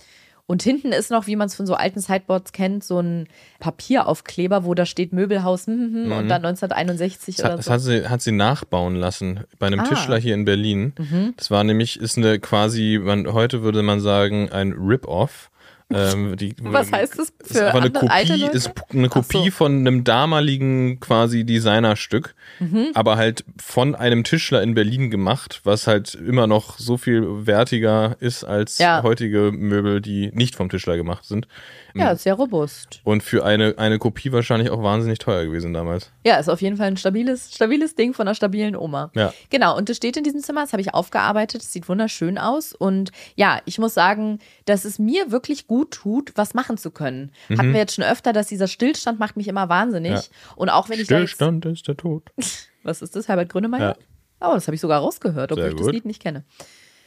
Und 0.46 0.62
hinten 0.62 0.92
ist 0.92 1.10
noch, 1.10 1.26
wie 1.26 1.36
man 1.36 1.46
es 1.46 1.54
von 1.54 1.66
so 1.66 1.74
alten 1.74 2.00
Sideboards 2.00 2.52
kennt, 2.52 2.84
so 2.84 3.00
ein 3.00 3.28
Papieraufkleber, 3.60 4.64
wo 4.64 4.74
da 4.74 4.84
steht 4.84 5.14
Möbelhaus 5.14 5.66
hm, 5.66 5.74
hm, 5.74 5.80
hm, 5.80 6.04
mhm. 6.06 6.12
und 6.12 6.28
dann 6.28 6.44
1961 6.44 7.36
das 7.36 7.44
oder 7.44 7.54
hat, 7.54 7.64
so. 7.64 7.70
Das 7.70 7.74
hat 7.74 7.80
sie, 7.80 8.08
hat 8.08 8.20
sie 8.20 8.32
nachbauen 8.32 8.94
lassen 8.94 9.40
bei 9.58 9.68
einem 9.68 9.80
ah. 9.80 9.84
Tischler 9.84 10.18
hier 10.18 10.34
in 10.34 10.44
Berlin. 10.44 10.92
Mhm. 10.98 11.34
Das 11.38 11.50
war 11.50 11.64
nämlich, 11.64 11.98
ist 11.98 12.18
eine 12.18 12.38
quasi, 12.40 13.00
man, 13.02 13.32
heute 13.32 13.62
würde 13.62 13.82
man 13.82 14.00
sagen, 14.00 14.50
ein 14.50 14.72
Rip-Off 14.72 15.50
ähm, 15.94 16.36
die, 16.40 16.54
Was 16.60 16.92
heißt 16.92 17.18
das 17.18 17.32
für 17.42 17.54
ist 17.54 17.62
aber 17.62 17.80
eine 17.80 17.90
Kopie, 17.90 18.44
ist 18.52 18.72
eine 18.90 19.08
Kopie 19.08 19.44
so. 19.46 19.50
von 19.50 19.78
einem 19.78 20.04
damaligen 20.04 21.00
quasi 21.00 21.44
Designerstück, 21.44 22.34
mhm. 22.60 22.88
aber 22.94 23.16
halt 23.16 23.44
von 23.62 23.94
einem 23.94 24.24
Tischler 24.24 24.62
in 24.62 24.74
Berlin 24.74 25.10
gemacht, 25.10 25.60
was 25.64 25.86
halt 25.86 26.14
immer 26.14 26.46
noch 26.46 26.78
so 26.78 26.96
viel 26.96 27.46
wertiger 27.46 28.16
ist 28.20 28.44
als 28.44 28.78
ja. 28.78 29.02
heutige 29.02 29.52
Möbel, 29.52 30.00
die 30.00 30.30
nicht 30.32 30.54
vom 30.56 30.68
Tischler 30.68 30.96
gemacht 30.96 31.24
sind. 31.24 31.46
Ja, 31.94 32.16
sehr 32.16 32.34
robust. 32.34 33.00
Und 33.04 33.22
für 33.22 33.44
eine, 33.44 33.74
eine 33.78 33.98
Kopie 33.98 34.32
wahrscheinlich 34.32 34.70
auch 34.70 34.82
wahnsinnig 34.82 35.18
teuer 35.18 35.44
gewesen 35.44 35.72
damals. 35.72 36.10
Ja, 36.24 36.36
ist 36.36 36.48
auf 36.48 36.60
jeden 36.60 36.76
Fall 36.76 36.88
ein 36.88 36.96
stabiles, 36.96 37.54
stabiles 37.54 37.94
Ding 37.94 38.14
von 38.14 38.26
einer 38.26 38.34
stabilen 38.34 38.74
Oma. 38.74 39.12
Ja. 39.14 39.32
Genau, 39.50 39.76
und 39.76 39.88
das 39.88 39.96
steht 39.96 40.16
in 40.16 40.24
diesem 40.24 40.40
Zimmer, 40.40 40.62
das 40.62 40.72
habe 40.72 40.80
ich 40.82 40.92
aufgearbeitet, 40.92 41.62
das 41.62 41.72
sieht 41.72 41.88
wunderschön 41.88 42.36
aus. 42.36 42.74
Und 42.74 43.12
ja, 43.36 43.60
ich 43.64 43.78
muss 43.78 43.94
sagen, 43.94 44.40
dass 44.64 44.84
es 44.84 44.98
mir 44.98 45.30
wirklich 45.30 45.68
gut 45.68 45.92
tut, 45.92 46.32
was 46.34 46.52
machen 46.52 46.78
zu 46.78 46.90
können. 46.90 47.30
Mhm. 47.48 47.58
Hatten 47.58 47.72
wir 47.72 47.80
jetzt 47.80 47.94
schon 47.94 48.04
öfter, 48.04 48.32
dass 48.32 48.48
dieser 48.48 48.66
Stillstand 48.66 49.20
macht 49.20 49.36
mich 49.36 49.46
immer 49.46 49.68
wahnsinnig. 49.68 50.12
Ja. 50.12 50.22
Und 50.56 50.70
auch 50.70 50.88
wenn 50.88 50.98
ich 50.98 51.04
Stillstand 51.04 51.64
ist 51.66 51.86
der 51.86 51.96
Tod. 51.96 52.30
Was 52.82 53.00
ist 53.00 53.16
das, 53.16 53.28
Herbert 53.28 53.48
Grönemeyer? 53.48 53.96
Ja. 54.40 54.50
Oh, 54.50 54.52
das 54.52 54.66
habe 54.66 54.74
ich 54.74 54.80
sogar 54.82 55.00
rausgehört, 55.00 55.52
obwohl 55.52 55.68
ich 55.68 55.74
das 55.74 55.86
Lied 55.88 56.04
nicht 56.04 56.20
kenne. 56.20 56.44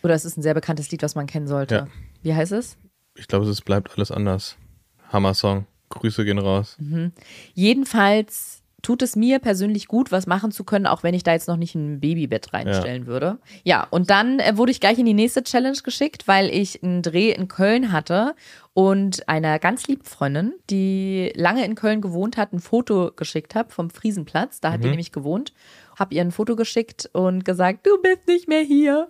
Oder 0.02 0.16
es 0.16 0.26
ist 0.26 0.38
ein 0.38 0.42
sehr 0.42 0.56
bekanntes 0.56 0.90
Lied, 0.90 1.04
was 1.04 1.14
man 1.14 1.28
kennen 1.28 1.48
sollte. 1.48 1.76
Ja. 1.76 1.88
Wie 2.24 2.34
heißt 2.34 2.52
es? 2.52 2.78
Ich 3.16 3.28
glaube, 3.28 3.46
es 3.46 3.62
bleibt 3.62 3.92
alles 3.96 4.12
anders. 4.12 4.58
Hammer-Song. 5.12 5.66
Grüße 5.90 6.26
gehen 6.26 6.40
raus. 6.40 6.76
Mhm. 6.80 7.14
Jedenfalls 7.54 8.62
tut 8.82 9.02
es 9.02 9.16
mir 9.16 9.40
persönlich 9.40 9.88
gut, 9.88 10.12
was 10.12 10.28
machen 10.28 10.52
zu 10.52 10.64
können, 10.64 10.86
auch 10.86 11.04
wenn 11.04 11.14
ich 11.14 11.24
da 11.24 11.34
jetzt 11.34 11.48
noch 11.48 11.58
nicht 11.58 11.76
ein 11.76 12.00
Babybett 12.00 12.54
reinstellen 12.54 13.04
ja. 13.04 13.08
würde. 13.08 13.38
Ja, 13.64 13.88
und 13.90 14.10
dann 14.10 14.40
äh, 14.40 14.56
wurde 14.56 14.72
ich 14.72 14.80
gleich 14.80 15.00
in 15.00 15.06
die 15.06 15.14
nächste 15.14 15.44
Challenge 15.44 15.78
geschickt, 15.84 16.28
weil 16.28 16.50
ich 16.50 16.84
einen 16.84 17.02
Dreh 17.02 17.32
in 17.32 17.48
Köln 17.48 17.92
hatte 17.92 18.36
und 18.74 19.28
einer 19.28 19.60
ganz 19.60 19.88
lieben 19.88 20.06
Freundin, 20.06 20.54
die 20.70 21.34
lange 21.36 21.66
in 21.66 21.76
Köln 21.76 22.02
gewohnt 22.02 22.38
hat, 22.38 22.54
ein 22.54 22.60
Foto 22.60 23.12
geschickt 23.16 23.56
habe 23.56 23.72
vom 23.72 23.90
Friesenplatz. 23.90 24.62
Da 24.62 24.72
hat 24.72 24.80
mhm. 24.80 24.84
die 24.84 24.90
nämlich 24.90 25.12
gewohnt. 25.12 25.54
Habe 25.98 26.14
ihr 26.14 26.22
ein 26.22 26.32
Foto 26.32 26.56
geschickt 26.56 27.10
und 27.14 27.44
gesagt, 27.44 27.86
du 27.88 28.00
bist 28.02 28.28
nicht 28.28 28.48
mehr 28.48 28.62
hier. 28.62 29.08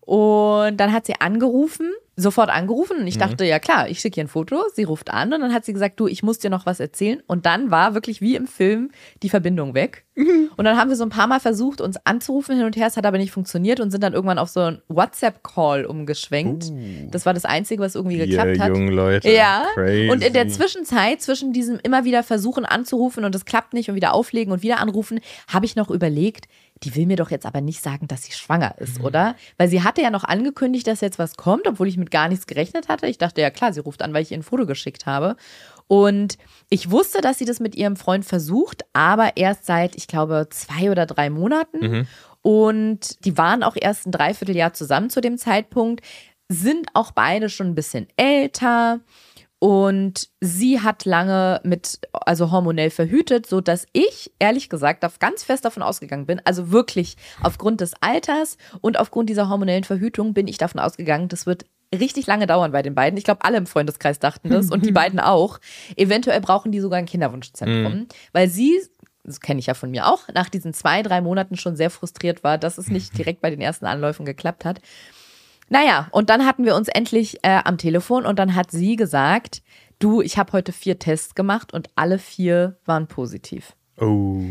Und 0.00 0.78
dann 0.78 0.92
hat 0.92 1.06
sie 1.06 1.20
angerufen 1.20 1.92
sofort 2.16 2.50
angerufen 2.50 2.98
und 2.98 3.06
ich 3.06 3.16
mhm. 3.16 3.20
dachte, 3.20 3.44
ja 3.44 3.58
klar, 3.58 3.88
ich 3.88 4.00
schicke 4.00 4.20
ihr 4.20 4.24
ein 4.24 4.28
Foto. 4.28 4.62
Sie 4.74 4.84
ruft 4.84 5.10
an 5.10 5.32
und 5.32 5.40
dann 5.40 5.54
hat 5.54 5.64
sie 5.64 5.72
gesagt, 5.72 5.98
du, 5.98 6.06
ich 6.06 6.22
muss 6.22 6.38
dir 6.38 6.50
noch 6.50 6.66
was 6.66 6.80
erzählen. 6.80 7.22
Und 7.26 7.46
dann 7.46 7.70
war 7.70 7.94
wirklich 7.94 8.20
wie 8.20 8.36
im 8.36 8.46
Film 8.46 8.90
die 9.22 9.28
Verbindung 9.28 9.74
weg. 9.74 10.04
Mhm. 10.14 10.50
Und 10.56 10.64
dann 10.64 10.76
haben 10.76 10.90
wir 10.90 10.96
so 10.96 11.04
ein 11.04 11.10
paar 11.10 11.26
Mal 11.26 11.40
versucht, 11.40 11.80
uns 11.80 11.96
anzurufen 12.04 12.56
hin 12.56 12.66
und 12.66 12.76
her. 12.76 12.86
Es 12.86 12.96
hat 12.96 13.06
aber 13.06 13.18
nicht 13.18 13.30
funktioniert 13.30 13.80
und 13.80 13.90
sind 13.90 14.02
dann 14.02 14.12
irgendwann 14.12 14.38
auf 14.38 14.48
so 14.50 14.60
einen 14.60 14.82
WhatsApp-Call 14.88 15.86
umgeschwenkt. 15.86 16.64
Uh. 16.64 17.08
Das 17.10 17.26
war 17.26 17.32
das 17.32 17.44
Einzige, 17.44 17.82
was 17.82 17.94
irgendwie 17.94 18.18
geklappt 18.18 18.58
hat. 18.58 18.68
jungen 18.68 18.92
Leute. 18.92 19.30
Ja. 19.30 19.64
Crazy. 19.74 20.10
Und 20.10 20.24
in 20.24 20.32
der 20.32 20.48
Zwischenzeit, 20.48 21.22
zwischen 21.22 21.52
diesem 21.52 21.78
immer 21.82 22.04
wieder 22.04 22.22
versuchen 22.22 22.64
anzurufen 22.64 23.24
und 23.24 23.34
es 23.34 23.44
klappt 23.44 23.72
nicht 23.72 23.88
und 23.88 23.94
wieder 23.94 24.12
auflegen 24.12 24.52
und 24.52 24.62
wieder 24.62 24.80
anrufen, 24.80 25.20
habe 25.48 25.64
ich 25.64 25.76
noch 25.76 25.90
überlegt, 25.90 26.46
die 26.82 26.94
will 26.94 27.06
mir 27.06 27.16
doch 27.16 27.30
jetzt 27.30 27.46
aber 27.46 27.60
nicht 27.60 27.82
sagen, 27.82 28.08
dass 28.08 28.22
sie 28.22 28.32
schwanger 28.32 28.74
ist, 28.78 28.98
mhm. 28.98 29.04
oder? 29.04 29.36
Weil 29.58 29.68
sie 29.68 29.82
hatte 29.82 30.00
ja 30.00 30.10
noch 30.10 30.24
angekündigt, 30.24 30.86
dass 30.86 31.00
jetzt 31.00 31.18
was 31.18 31.36
kommt, 31.36 31.66
obwohl 31.66 31.88
ich 31.88 31.96
mit 31.96 32.10
gar 32.10 32.28
nichts 32.28 32.46
gerechnet 32.46 32.88
hatte. 32.88 33.06
Ich 33.06 33.18
dachte, 33.18 33.40
ja 33.40 33.50
klar, 33.50 33.72
sie 33.72 33.80
ruft 33.80 34.02
an, 34.02 34.14
weil 34.14 34.22
ich 34.22 34.30
ihr 34.30 34.38
ein 34.38 34.42
Foto 34.42 34.66
geschickt 34.66 35.06
habe. 35.06 35.36
Und 35.88 36.38
ich 36.68 36.90
wusste, 36.90 37.20
dass 37.20 37.38
sie 37.38 37.44
das 37.44 37.60
mit 37.60 37.74
ihrem 37.74 37.96
Freund 37.96 38.24
versucht, 38.24 38.84
aber 38.92 39.36
erst 39.36 39.66
seit, 39.66 39.96
ich 39.96 40.06
glaube, 40.06 40.46
zwei 40.50 40.90
oder 40.90 41.04
drei 41.04 41.30
Monaten. 41.30 41.78
Mhm. 41.80 42.06
Und 42.42 43.24
die 43.24 43.36
waren 43.36 43.62
auch 43.62 43.76
erst 43.78 44.06
ein 44.06 44.12
Dreivierteljahr 44.12 44.72
zusammen 44.72 45.10
zu 45.10 45.20
dem 45.20 45.36
Zeitpunkt, 45.36 46.02
sind 46.48 46.88
auch 46.94 47.12
beide 47.12 47.48
schon 47.48 47.68
ein 47.68 47.74
bisschen 47.74 48.08
älter. 48.16 49.00
Und 49.60 50.30
sie 50.40 50.80
hat 50.80 51.04
lange 51.04 51.60
mit, 51.64 52.00
also 52.12 52.50
hormonell 52.50 52.88
verhütet, 52.88 53.46
so 53.46 53.60
dass 53.60 53.86
ich, 53.92 54.32
ehrlich 54.38 54.70
gesagt, 54.70 55.04
ganz 55.20 55.44
fest 55.44 55.66
davon 55.66 55.82
ausgegangen 55.82 56.24
bin, 56.24 56.40
also 56.44 56.72
wirklich 56.72 57.18
aufgrund 57.42 57.82
des 57.82 57.92
Alters 58.00 58.56
und 58.80 58.98
aufgrund 58.98 59.28
dieser 59.28 59.50
hormonellen 59.50 59.84
Verhütung 59.84 60.32
bin 60.32 60.48
ich 60.48 60.56
davon 60.56 60.80
ausgegangen, 60.80 61.28
das 61.28 61.44
wird 61.44 61.66
richtig 61.94 62.26
lange 62.26 62.46
dauern 62.46 62.72
bei 62.72 62.80
den 62.80 62.94
beiden. 62.94 63.18
Ich 63.18 63.24
glaube, 63.24 63.44
alle 63.44 63.58
im 63.58 63.66
Freundeskreis 63.66 64.18
dachten 64.18 64.48
das 64.48 64.70
und 64.70 64.86
die 64.86 64.92
beiden 64.92 65.20
auch. 65.20 65.58
Eventuell 65.94 66.40
brauchen 66.40 66.72
die 66.72 66.80
sogar 66.80 66.98
ein 66.98 67.06
Kinderwunschzentrum, 67.06 67.92
mhm. 67.92 68.06
weil 68.32 68.48
sie 68.48 68.80
das 69.22 69.40
kenne 69.40 69.60
ich 69.60 69.66
ja 69.66 69.74
von 69.74 69.90
mir 69.90 70.06
auch, 70.06 70.28
nach 70.34 70.48
diesen 70.48 70.72
zwei, 70.72 71.02
drei 71.02 71.20
Monaten 71.20 71.56
schon 71.56 71.76
sehr 71.76 71.90
frustriert 71.90 72.42
war, 72.42 72.56
dass 72.56 72.78
es 72.78 72.88
nicht 72.88 73.16
direkt 73.18 73.42
bei 73.42 73.50
den 73.50 73.60
ersten 73.60 73.84
Anläufen 73.84 74.24
geklappt 74.24 74.64
hat. 74.64 74.80
Naja, 75.70 76.08
und 76.10 76.30
dann 76.30 76.44
hatten 76.44 76.64
wir 76.64 76.74
uns 76.74 76.88
endlich 76.88 77.38
äh, 77.42 77.60
am 77.64 77.78
Telefon 77.78 78.26
und 78.26 78.38
dann 78.38 78.54
hat 78.56 78.72
sie 78.72 78.96
gesagt, 78.96 79.62
du, 80.00 80.20
ich 80.20 80.36
habe 80.36 80.52
heute 80.52 80.72
vier 80.72 80.98
Tests 80.98 81.34
gemacht 81.36 81.72
und 81.72 81.88
alle 81.94 82.18
vier 82.18 82.76
waren 82.84 83.06
positiv. 83.06 83.76
Oh. 83.98 84.42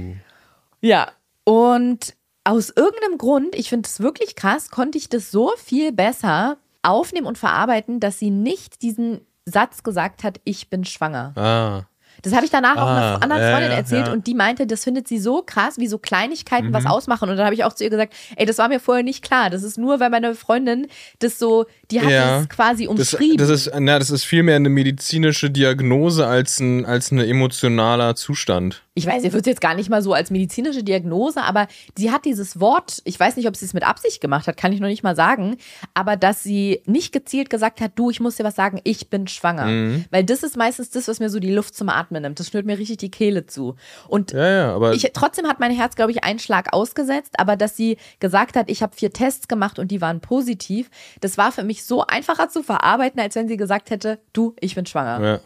Ja, 0.80 1.12
und 1.44 2.16
aus 2.46 2.70
irgendeinem 2.70 3.18
Grund, 3.18 3.54
ich 3.54 3.68
finde 3.68 3.88
es 3.88 4.00
wirklich 4.00 4.36
krass, 4.36 4.70
konnte 4.70 4.98
ich 4.98 5.10
das 5.10 5.30
so 5.30 5.52
viel 5.58 5.92
besser 5.92 6.58
aufnehmen 6.84 7.28
und 7.28 7.38
verarbeiten, 7.38 8.00
dass 8.00 8.18
sie 8.18 8.30
nicht 8.30 8.82
diesen 8.82 9.20
Satz 9.46 9.84
gesagt 9.84 10.24
hat, 10.24 10.40
ich 10.46 10.70
bin 10.70 10.86
schwanger. 10.86 11.34
Ah. 11.36 11.84
Das 12.22 12.34
habe 12.34 12.46
ich 12.46 12.52
danach 12.52 12.76
ah, 12.78 12.84
auch 12.84 12.90
einer 12.90 13.24
anderen 13.24 13.52
Freundin 13.52 13.72
ja, 13.72 13.78
erzählt 13.78 14.08
ja. 14.08 14.14
und 14.14 14.28
die 14.28 14.34
meinte, 14.34 14.68
das 14.68 14.84
findet 14.84 15.08
sie 15.08 15.20
so 15.20 15.42
krass, 15.46 15.78
wie 15.78 15.88
so 15.88 15.98
Kleinigkeiten 15.98 16.70
mhm. 16.70 16.74
was 16.74 16.86
ausmachen. 16.86 17.30
Und 17.30 17.38
dann 17.38 17.46
habe 17.46 17.56
ich 17.56 17.64
auch 17.64 17.74
zu 17.74 17.84
ihr 17.84 17.90
gesagt, 17.90 18.14
ey, 18.36 18.46
das 18.46 18.58
war 18.58 18.70
mir 18.70 18.80
vorher 18.80 19.04
nicht 19.04 19.24
klar. 19.24 19.50
Das 19.50 19.64
ist 19.64 19.78
nur, 19.78 20.00
weil 20.00 20.10
meine 20.10 20.36
Freundin 20.36 20.88
das 21.20 21.40
so, 21.40 21.66
die 21.92 22.02
hat 22.02 22.10
ja. 22.10 22.40
das 22.40 22.50
quasi 22.50 22.88
umschrieben. 22.88 23.38
Das, 23.38 23.48
das, 23.48 23.68
ist, 23.68 23.74
na, 23.80 24.00
das 24.00 24.10
ist 24.10 24.24
vielmehr 24.24 24.56
eine 24.56 24.70
medizinische 24.70 25.50
Diagnose 25.50 26.28
als 26.28 26.60
ein, 26.60 26.86
als 26.86 27.12
ein 27.12 27.20
emotionaler 27.20 28.16
Zustand 28.16 28.84
ich 29.00 29.08
weiß, 29.08 29.24
ihr 29.24 29.34
wird 29.34 29.46
es 29.46 29.50
jetzt 29.50 29.62
gar 29.62 29.76
nicht 29.76 29.90
mal 29.90 30.02
so 30.02 30.14
als 30.14 30.30
medizinische 30.30 30.84
Diagnose, 30.84 31.42
aber 31.42 31.68
sie 31.98 32.12
hat 32.12 32.26
dieses 32.26 32.60
Wort, 32.60 33.02
ich 33.06 33.20
weiß 33.20 33.38
nicht, 33.38 33.48
ob 33.48 33.56
sie 33.56 33.66
es 33.66 33.74
mit 33.74 33.84
Absicht 33.84 34.20
gemacht 34.20 34.48
hat, 34.48 34.58
kann 34.58 34.74
ich 34.74 34.82
noch 34.82 34.88
nicht 34.88 35.04
mal 35.04 35.16
sagen, 35.16 35.56
aber 35.94 36.18
dass 36.18 36.44
sie 36.44 36.82
nicht 36.86 37.14
gezielt 37.14 37.50
gesagt 37.50 37.82
hat, 37.82 37.94
du, 37.96 38.10
ich 38.10 38.20
muss 38.20 38.36
dir 38.36 38.44
was 38.44 38.56
sagen, 38.56 38.82
ich 38.84 39.10
bin 39.10 39.28
schwanger. 39.28 39.66
Mhm. 39.66 40.06
Weil 40.12 40.26
das 40.26 40.44
ist 40.44 40.58
meistens 40.58 40.90
das, 40.90 41.08
was 41.08 41.20
mir 41.20 41.30
so 41.30 41.40
die 41.40 41.52
Luft 41.52 41.76
zum 41.76 41.90
Atmen 41.90 42.09
nimmt. 42.12 42.40
Das 42.40 42.48
schnürt 42.48 42.66
mir 42.66 42.78
richtig 42.78 42.98
die 42.98 43.12
Kehle 43.12 43.46
zu. 43.46 43.76
Und 44.08 44.32
ja, 44.32 44.50
ja, 44.50 44.76
aber 44.76 44.94
ich, 44.94 45.10
trotzdem 45.14 45.48
hat 45.48 45.60
mein 45.60 45.72
Herz, 45.72 45.96
glaube 45.96 46.12
ich, 46.12 46.24
einen 46.24 46.40
Schlag 46.40 46.74
ausgesetzt, 46.74 47.40
aber 47.40 47.56
dass 47.56 47.76
sie 47.76 47.98
gesagt 48.20 48.56
hat, 48.56 48.70
ich 48.70 48.82
habe 48.82 48.96
vier 48.96 49.12
Tests 49.12 49.48
gemacht 49.48 49.80
und 49.80 49.92
die 49.92 50.02
waren 50.02 50.20
positiv, 50.22 50.90
das 51.22 51.38
war 51.38 51.52
für 51.52 51.64
mich 51.64 51.84
so 51.84 52.06
einfacher 52.06 52.50
zu 52.50 52.64
verarbeiten, 52.64 53.20
als 53.20 53.36
wenn 53.36 53.48
sie 53.48 53.58
gesagt 53.58 53.90
hätte, 53.90 54.20
du, 54.34 54.56
ich 54.60 54.76
bin 54.76 54.86
schwanger. 54.86 55.24
Ja. 55.24 55.40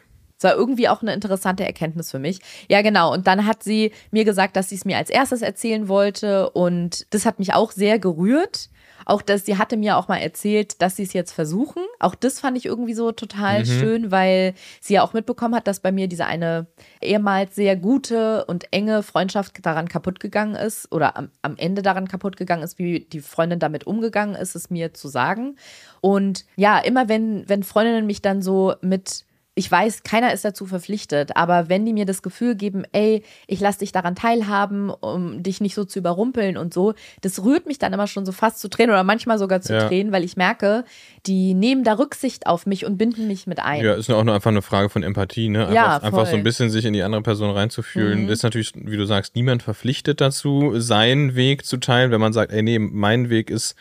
Das 0.43 0.51
war 0.51 0.57
irgendwie 0.57 0.89
auch 0.89 1.01
eine 1.01 1.13
interessante 1.13 1.63
Erkenntnis 1.63 2.11
für 2.11 2.19
mich. 2.19 2.39
Ja, 2.67 2.81
genau. 2.81 3.13
Und 3.13 3.27
dann 3.27 3.45
hat 3.45 3.63
sie 3.63 3.93
mir 4.11 4.25
gesagt, 4.25 4.57
dass 4.57 4.69
sie 4.69 4.75
es 4.75 4.83
mir 4.83 4.97
als 4.97 5.09
erstes 5.09 5.41
erzählen 5.41 5.87
wollte. 5.87 6.49
Und 6.49 7.05
das 7.13 7.25
hat 7.25 7.39
mich 7.39 7.53
auch 7.53 7.71
sehr 7.71 7.97
gerührt. 7.97 8.69
Auch 9.05 9.21
dass 9.21 9.45
sie 9.45 9.57
hatte 9.57 9.77
mir 9.77 9.97
auch 9.97 10.07
mal 10.07 10.17
erzählt, 10.17 10.81
dass 10.81 10.95
sie 10.95 11.03
es 11.03 11.13
jetzt 11.13 11.31
versuchen. 11.31 11.83
Auch 11.99 12.15
das 12.15 12.39
fand 12.39 12.57
ich 12.57 12.65
irgendwie 12.65 12.93
so 12.93 13.11
total 13.11 13.61
mhm. 13.61 13.65
schön, 13.65 14.11
weil 14.11 14.53
sie 14.81 14.95
ja 14.95 15.03
auch 15.03 15.13
mitbekommen 15.13 15.55
hat, 15.55 15.67
dass 15.67 15.79
bei 15.79 15.91
mir 15.91 16.07
diese 16.07 16.25
eine 16.25 16.67
ehemals 17.01 17.55
sehr 17.55 17.75
gute 17.75 18.45
und 18.45 18.71
enge 18.71 19.03
Freundschaft 19.03 19.65
daran 19.65 19.87
kaputt 19.87 20.19
gegangen 20.19 20.55
ist 20.55 20.91
oder 20.91 21.17
am, 21.17 21.29
am 21.41 21.55
Ende 21.57 21.81
daran 21.81 22.07
kaputt 22.07 22.37
gegangen 22.37 22.63
ist, 22.63 22.79
wie 22.79 23.01
die 23.01 23.21
Freundin 23.21 23.59
damit 23.59 23.85
umgegangen 23.85 24.35
ist, 24.35 24.55
es 24.55 24.69
mir 24.69 24.93
zu 24.93 25.07
sagen. 25.07 25.57
Und 26.01 26.45
ja, 26.55 26.79
immer 26.79 27.09
wenn, 27.09 27.47
wenn 27.47 27.63
Freundinnen 27.63 28.05
mich 28.05 28.21
dann 28.21 28.41
so 28.41 28.75
mit 28.81 29.25
ich 29.55 29.69
weiß, 29.71 30.01
keiner 30.03 30.33
ist 30.33 30.43
dazu 30.43 30.65
verpflichtet, 30.65 31.35
aber 31.37 31.69
wenn 31.69 31.85
die 31.85 31.93
mir 31.93 32.05
das 32.05 32.23
Gefühl 32.23 32.55
geben, 32.55 32.85
ey, 32.91 33.23
ich 33.45 33.59
lass 33.59 33.77
dich 33.77 33.91
daran 33.91 34.15
teilhaben, 34.15 34.89
um 34.89 35.43
dich 35.43 35.61
nicht 35.61 35.75
so 35.75 35.83
zu 35.85 35.99
überrumpeln 35.99 36.57
und 36.57 36.73
so, 36.73 36.95
das 37.21 37.43
rührt 37.43 37.67
mich 37.67 37.77
dann 37.77 37.93
immer 37.93 38.07
schon 38.07 38.25
so 38.25 38.31
fast 38.31 38.59
zu 38.59 38.67
Tränen 38.67 38.89
oder 38.91 39.03
manchmal 39.03 39.37
sogar 39.37 39.61
zu 39.61 39.73
Ja. 39.73 39.87
Tränen, 39.87 40.11
weil 40.11 40.23
ich 40.23 40.37
merke, 40.37 40.85
die 41.27 41.53
nehmen 41.53 41.83
da 41.83 41.93
Rücksicht 41.93 42.47
auf 42.47 42.65
mich 42.65 42.85
und 42.85 42.97
binden 42.97 43.27
mich 43.27 43.45
mit 43.45 43.59
ein. 43.59 43.83
Ja, 43.85 43.93
ist 43.93 44.09
auch 44.09 44.23
nur 44.23 44.33
einfach 44.33 44.49
eine 44.49 44.63
Frage 44.63 44.89
von 44.89 45.03
Empathie, 45.03 45.49
ne? 45.49 45.61
Einfach, 45.67 45.73
Ja, 45.75 45.95
einfach 45.97 46.25
so 46.25 46.31
voll. 46.31 46.39
ein 46.39 46.43
bisschen 46.43 46.69
sich 46.71 46.85
in 46.85 46.93
die 46.93 47.03
andere 47.03 47.21
Person 47.21 47.51
reinzufühlen. 47.51 48.23
Mhm. 48.23 48.29
Ist 48.29 48.41
natürlich, 48.43 48.71
wie 48.75 48.97
du 48.97 49.05
sagst, 49.05 49.35
niemand 49.35 49.61
verpflichtet 49.63 50.19
dazu, 50.19 50.73
seinen 50.79 51.35
Weg 51.35 51.65
zu 51.65 51.77
teilen, 51.77 52.09
wenn 52.11 52.19
man 52.21 52.33
sagt, 52.33 52.51
ey, 52.51 52.63
nee, 52.63 52.79
mein 52.79 53.29
Weg 53.29 53.49
ist, 53.51 53.75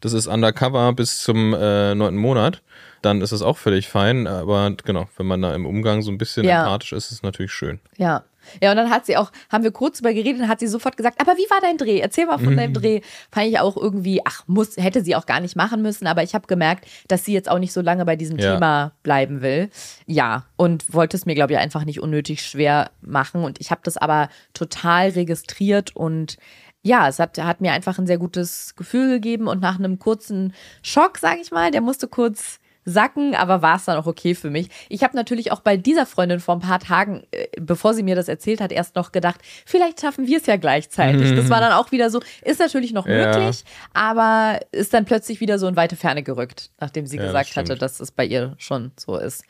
das 0.00 0.14
ist 0.14 0.26
undercover 0.26 0.92
bis 0.94 1.18
zum 1.18 1.52
äh, 1.54 1.94
neunten 1.94 2.18
Monat, 2.20 2.62
dann 3.02 3.20
ist 3.20 3.32
es 3.32 3.42
auch 3.42 3.56
völlig 3.58 3.88
fein. 3.88 4.26
Aber 4.26 4.70
genau, 4.84 5.06
wenn 5.16 5.26
man 5.26 5.42
da 5.42 5.54
im 5.54 5.66
Umgang 5.66 6.02
so 6.02 6.10
ein 6.10 6.18
bisschen 6.18 6.44
Ja. 6.44 6.62
empathisch 6.64 6.92
ist, 6.92 7.06
ist 7.06 7.12
es 7.12 7.22
natürlich 7.22 7.52
schön. 7.52 7.80
Ja. 7.96 8.24
Ja, 8.62 8.70
und 8.70 8.78
dann 8.78 8.88
hat 8.88 9.04
sie 9.04 9.18
auch, 9.18 9.30
haben 9.52 9.62
wir 9.62 9.72
kurz 9.72 9.98
drüber 9.98 10.14
geredet 10.14 10.40
und 10.40 10.48
hat 10.48 10.60
sie 10.60 10.68
sofort 10.68 10.96
gesagt, 10.96 11.20
aber 11.20 11.32
wie 11.36 11.50
war 11.50 11.60
dein 11.60 11.76
Dreh? 11.76 11.98
Erzähl 11.98 12.24
mal 12.24 12.38
von 12.38 12.54
Mhm. 12.54 12.56
deinem 12.56 12.72
Dreh. 12.72 13.00
Fand 13.30 13.46
ich 13.48 13.58
auch 13.60 13.76
irgendwie, 13.76 14.22
ach, 14.24 14.42
muss, 14.46 14.78
hätte 14.78 15.02
sie 15.04 15.14
auch 15.16 15.26
gar 15.26 15.40
nicht 15.40 15.54
machen 15.54 15.82
müssen, 15.82 16.06
aber 16.06 16.22
ich 16.22 16.34
habe 16.34 16.46
gemerkt, 16.46 16.86
dass 17.08 17.26
sie 17.26 17.34
jetzt 17.34 17.50
auch 17.50 17.58
nicht 17.58 17.74
so 17.74 17.82
lange 17.82 18.06
bei 18.06 18.16
diesem 18.16 18.38
Ja. 18.38 18.54
Thema 18.54 18.92
bleiben 19.02 19.42
will. 19.42 19.68
Ja, 20.06 20.46
und 20.56 20.94
wollte 20.94 21.14
es 21.18 21.26
mir, 21.26 21.34
glaube 21.34 21.52
ich, 21.52 21.58
einfach 21.58 21.84
nicht 21.84 22.00
unnötig 22.00 22.40
schwer 22.40 22.90
machen. 23.02 23.44
Und 23.44 23.60
ich 23.60 23.70
habe 23.70 23.82
das 23.84 23.98
aber 23.98 24.30
total 24.54 25.10
registriert 25.10 25.94
und 25.94 26.38
ja, 26.82 27.08
es 27.08 27.18
hat, 27.18 27.36
hat 27.38 27.60
mir 27.60 27.72
einfach 27.72 27.98
ein 27.98 28.06
sehr 28.06 28.18
gutes 28.18 28.74
Gefühl 28.76 29.10
gegeben 29.10 29.46
und 29.48 29.60
nach 29.60 29.78
einem 29.78 29.98
kurzen 29.98 30.54
Schock, 30.80 31.18
sage 31.18 31.40
ich 31.42 31.50
mal, 31.50 31.70
der 31.70 31.80
musste 31.82 32.08
kurz 32.08 32.57
sacken, 32.88 33.34
aber 33.34 33.60
war 33.62 33.76
es 33.76 33.84
dann 33.84 33.98
auch 33.98 34.06
okay 34.06 34.34
für 34.34 34.50
mich. 34.50 34.68
Ich 34.88 35.02
habe 35.02 35.14
natürlich 35.16 35.52
auch 35.52 35.60
bei 35.60 35.76
dieser 35.76 36.06
Freundin 36.06 36.40
vor 36.40 36.56
ein 36.56 36.60
paar 36.60 36.78
Tagen, 36.80 37.24
äh, 37.30 37.46
bevor 37.60 37.92
sie 37.94 38.02
mir 38.02 38.14
das 38.16 38.28
erzählt 38.28 38.60
hat, 38.60 38.72
erst 38.72 38.96
noch 38.96 39.12
gedacht, 39.12 39.40
vielleicht 39.66 40.00
schaffen 40.00 40.26
wir 40.26 40.38
es 40.38 40.46
ja 40.46 40.56
gleichzeitig. 40.56 41.34
Das 41.34 41.50
war 41.50 41.60
dann 41.60 41.72
auch 41.72 41.92
wieder 41.92 42.10
so, 42.10 42.20
ist 42.42 42.60
natürlich 42.60 42.92
noch 42.92 43.06
Ja. 43.06 43.14
möglich, 43.14 43.64
aber 43.92 44.60
ist 44.72 44.94
dann 44.94 45.04
plötzlich 45.04 45.40
wieder 45.40 45.58
so 45.58 45.66
in 45.68 45.76
weite 45.76 45.96
Ferne 45.96 46.22
gerückt, 46.22 46.70
nachdem 46.80 47.06
sie 47.06 47.16
Ja, 47.16 47.22
das 47.22 47.28
gesagt 47.32 47.48
stimmt. 47.50 47.68
hatte, 47.70 47.78
dass 47.78 48.00
es 48.00 48.10
bei 48.10 48.24
ihr 48.24 48.54
schon 48.58 48.92
so 48.98 49.16
ist. 49.16 49.44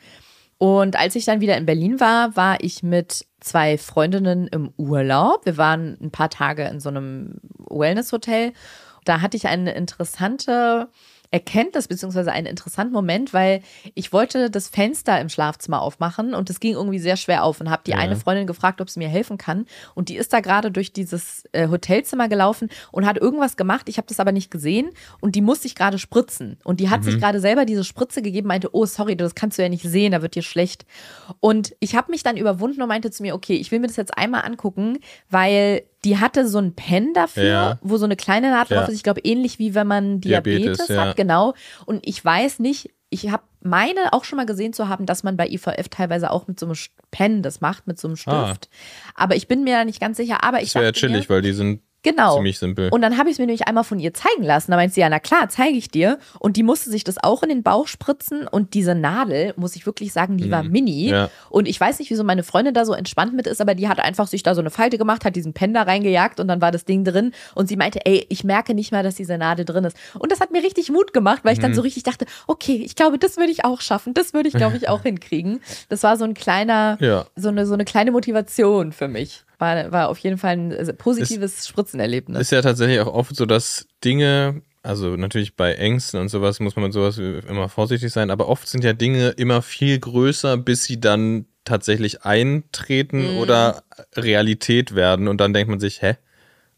Und 0.57 0.97
als 0.99 1.15
ich 1.15 1.23
dann 1.23 1.39
wieder 1.39 1.55
in 1.55 1.65
Berlin 1.65 2.01
war, 2.01 2.35
war 2.35 2.57
ich 2.61 2.83
mit 2.83 3.25
zwei 3.39 3.77
Freundinnen 3.77 4.47
im 4.47 4.73
Urlaub. 4.75 5.45
Wir 5.45 5.55
waren 5.55 5.97
ein 6.01 6.11
paar 6.11 6.29
Tage 6.29 6.63
in 6.67 6.81
so 6.81 6.89
einem 6.89 7.35
Wellness-Hotel. 7.69 8.51
Da 9.05 9.21
hatte 9.21 9.37
ich 9.37 9.47
eine 9.47 9.71
interessante 9.73 10.89
Erkenntnis 11.31 11.87
beziehungsweise 11.87 12.31
einen 12.31 12.47
interessanten 12.47 12.93
Moment, 12.93 13.33
weil 13.33 13.61
ich 13.93 14.11
wollte 14.11 14.49
das 14.49 14.67
Fenster 14.67 15.19
im 15.21 15.29
Schlafzimmer 15.29 15.81
aufmachen 15.81 16.33
und 16.33 16.49
das 16.49 16.59
ging 16.59 16.73
irgendwie 16.73 16.99
sehr 16.99 17.17
schwer 17.17 17.43
auf 17.43 17.61
und 17.61 17.69
habe 17.69 17.83
die 17.85 17.91
Ja. 17.91 17.97
eine 17.97 18.15
Freundin 18.15 18.47
gefragt, 18.47 18.81
ob 18.81 18.89
sie 18.89 18.99
mir 18.99 19.09
helfen 19.09 19.37
kann 19.37 19.65
und 19.93 20.09
die 20.09 20.15
ist 20.17 20.33
da 20.33 20.39
gerade 20.39 20.71
durch 20.71 20.91
dieses 20.91 21.43
äh, 21.51 21.67
Hotelzimmer 21.67 22.29
gelaufen 22.29 22.69
und 22.91 23.05
hat 23.05 23.17
irgendwas 23.17 23.57
gemacht. 23.57 23.89
Ich 23.89 23.97
habe 23.97 24.07
das 24.07 24.19
aber 24.19 24.31
nicht 24.31 24.49
gesehen 24.49 24.89
und 25.21 25.35
die 25.35 25.41
musste 25.41 25.67
ich 25.67 25.75
gerade 25.75 25.99
spritzen 25.99 26.57
und 26.63 26.79
die 26.79 26.89
hat 26.89 27.03
sich 27.03 27.19
gerade 27.19 27.39
selber 27.39 27.65
diese 27.65 27.83
Spritze 27.83 28.21
gegeben, 28.21 28.47
meinte, 28.47 28.69
oh 28.73 28.85
sorry, 28.85 29.15
das 29.15 29.35
kannst 29.35 29.57
du 29.57 29.61
ja 29.61 29.69
nicht 29.69 29.83
sehen, 29.83 30.11
da 30.11 30.21
wird 30.21 30.35
dir 30.35 30.41
schlecht. 30.41 30.85
Und 31.39 31.75
ich 31.79 31.95
habe 31.95 32.11
mich 32.11 32.23
dann 32.23 32.37
überwunden 32.37 32.81
und 32.81 32.87
meinte 32.87 33.11
zu 33.11 33.21
mir, 33.23 33.35
okay, 33.35 33.55
ich 33.55 33.71
will 33.71 33.79
mir 33.79 33.87
das 33.87 33.95
jetzt 33.97 34.17
einmal 34.17 34.45
angucken, 34.45 34.97
weil 35.29 35.83
die 36.05 36.17
hatte 36.17 36.47
so 36.47 36.57
ein 36.59 36.73
Pen 36.75 37.13
dafür, 37.13 37.43
Ja. 37.43 37.79
wo 37.81 37.97
so 37.97 38.05
eine 38.05 38.15
kleine 38.15 38.47
Ja. 38.47 38.63
drauf 38.65 38.87
ist. 38.89 38.95
Ich 38.95 39.03
glaube, 39.03 39.21
ähnlich 39.21 39.59
wie 39.59 39.75
wenn 39.75 39.87
man 39.87 40.21
Diabetes, 40.21 40.77
Diabetes, 40.77 40.87
ja. 40.87 41.05
hat, 41.07 41.15
genau. 41.17 41.53
Und 41.85 42.05
ich 42.07 42.23
weiß 42.23 42.59
nicht, 42.59 42.91
ich 43.09 43.29
habe 43.31 43.43
meine 43.61 44.13
auch 44.13 44.23
schon 44.23 44.37
mal 44.37 44.45
gesehen 44.45 44.71
zu 44.71 44.87
haben, 44.87 45.05
dass 45.05 45.23
man 45.23 45.35
bei 45.35 45.47
IVF 45.49 45.89
teilweise 45.89 46.31
auch 46.31 46.47
mit 46.47 46.59
so 46.59 46.67
einem 46.67 46.75
Pen 47.11 47.41
das 47.41 47.59
macht, 47.59 47.87
mit 47.87 47.99
so 47.99 48.07
einem 48.07 48.17
Ah. 48.27 48.45
Stift. 48.47 48.69
Aber 49.15 49.35
ich 49.35 49.47
bin 49.47 49.63
mir 49.63 49.75
da 49.77 49.83
nicht 49.85 49.99
ganz 49.99 50.17
sicher. 50.17 50.43
Aber 50.43 50.59
ich 50.61 50.69
Das 50.69 50.75
wäre 50.75 50.85
ja 50.85 50.91
dachte 50.91 51.05
mir, 51.07 51.13
chillig, 51.13 51.29
weil 51.29 51.41
die 51.41 51.53
sind 51.53 51.81
Genau. 52.01 52.35
ziemlich 52.35 52.57
simpel. 52.59 52.89
Und 52.91 53.01
dann 53.01 53.17
habe 53.17 53.29
ich 53.29 53.33
es 53.33 53.39
mir 53.39 53.45
nämlich 53.45 53.67
einmal 53.67 53.83
von 53.83 53.99
ihr 53.99 54.13
zeigen 54.13 54.43
lassen. 54.43 54.71
Da 54.71 54.77
meinte 54.77 54.93
sie, 54.95 55.01
ja, 55.01 55.09
na 55.09 55.19
klar, 55.19 55.49
zeige 55.49 55.77
ich 55.77 55.89
dir. 55.89 56.17
Und 56.39 56.55
die 56.55 56.63
musste 56.63 56.89
sich 56.89 57.03
das 57.03 57.21
auch 57.21 57.43
in 57.43 57.49
den 57.49 57.61
Bauch 57.61 57.87
spritzen. 57.87 58.47
Und 58.47 58.73
diese 58.73 58.95
Nadel, 58.95 59.53
muss 59.57 59.75
ich 59.75 59.85
wirklich 59.85 60.13
sagen, 60.13 60.37
die 60.37 60.49
war 60.49 60.63
mini. 60.63 61.07
Mhm. 61.07 61.13
Ja. 61.13 61.29
Und 61.49 61.67
ich 61.67 61.79
weiß 61.79 61.99
nicht, 61.99 62.09
wieso 62.09 62.23
meine 62.23 62.43
Freundin 62.43 62.73
da 62.73 62.85
so 62.85 62.93
entspannt 62.93 63.33
mit 63.33 63.47
ist, 63.47 63.59
aber 63.59 63.75
die 63.75 63.89
hat 63.89 63.99
einfach 63.99 64.27
sich 64.27 64.43
da 64.43 64.55
so 64.55 64.61
eine 64.61 64.69
Falte 64.69 64.97
gemacht, 64.97 65.25
hat 65.25 65.35
diesen 65.35 65.53
Pen 65.53 65.73
da 65.73 65.81
reingejagt 65.83 66.39
und 66.39 66.47
dann 66.47 66.61
war 66.61 66.71
das 66.71 66.85
Ding 66.85 67.03
drin. 67.03 67.33
Und 67.53 67.67
sie 67.67 67.75
meinte, 67.75 67.99
ey, 68.05 68.25
ich 68.29 68.43
merke 68.45 68.73
nicht 68.73 68.91
mal, 68.93 69.03
dass 69.03 69.15
diese 69.15 69.37
Nadel 69.37 69.65
drin 69.65 69.83
ist. 69.83 69.97
Und 70.17 70.31
das 70.31 70.39
hat 70.39 70.51
mir 70.51 70.63
richtig 70.63 70.89
Mut 70.91 71.11
gemacht, 71.13 71.41
weil 71.43 71.53
ich 71.53 71.59
Mhm. 71.59 71.63
dann 71.63 71.73
so 71.75 71.81
richtig 71.81 72.03
dachte, 72.03 72.25
okay, 72.47 72.81
ich 72.85 72.95
glaube, 72.95 73.17
das 73.19 73.35
würde 73.37 73.51
ich 73.51 73.65
auch 73.65 73.81
schaffen. 73.81 74.13
Das 74.13 74.33
würde 74.33 74.47
ich, 74.47 74.55
glaube 74.55 74.77
ich, 74.77 74.87
auch 74.89 75.01
hinkriegen. 75.03 75.59
Das 75.89 76.03
war 76.03 76.15
so 76.15 76.23
ein 76.23 76.33
kleiner, 76.33 76.97
Ja. 77.01 77.25
so, 77.35 77.49
eine, 77.49 77.65
so 77.65 77.73
eine 77.73 77.83
kleine 77.85 78.11
Motivation 78.11 78.93
für 78.93 79.07
mich. 79.09 79.43
War, 79.59 79.91
war 79.91 80.09
auf 80.09 80.17
jeden 80.19 80.37
Fall 80.37 80.53
ein 80.53 80.71
äh, 80.71 80.93
positives 80.93 81.67
Spritzenerlebnis. 81.67 82.39
Ist 82.41 82.51
ja 82.51 82.61
tatsächlich 82.61 82.99
auch 83.01 83.13
oft 83.13 83.35
so, 83.35 83.45
dass 83.45 83.85
Dinge, 84.03 84.61
also 84.83 85.15
natürlich 85.17 85.55
bei 85.55 85.73
Ängsten 85.73 86.19
und 86.19 86.29
sowas 86.29 86.59
muss 86.61 86.75
man 86.75 86.85
mit 86.85 86.93
sowas 86.93 87.17
immer 87.17 87.69
vorsichtig 87.69 88.11
sein, 88.11 88.31
aber 88.31 88.47
oft 88.47 88.67
sind 88.67 88.83
ja 88.83 88.93
Dinge 88.93 89.29
immer 89.31 89.61
viel 89.61 89.99
größer, 89.99 90.57
bis 90.57 90.85
sie 90.85 90.99
dann 90.99 91.45
tatsächlich 91.65 92.23
eintreten 92.23 93.31
Mhm. 93.33 93.37
oder 93.37 93.83
Realität 94.15 94.95
werden 94.95 95.27
und 95.27 95.39
dann 95.41 95.53
denkt 95.53 95.69
man 95.69 95.79
sich, 95.79 96.01
hä? 96.01 96.15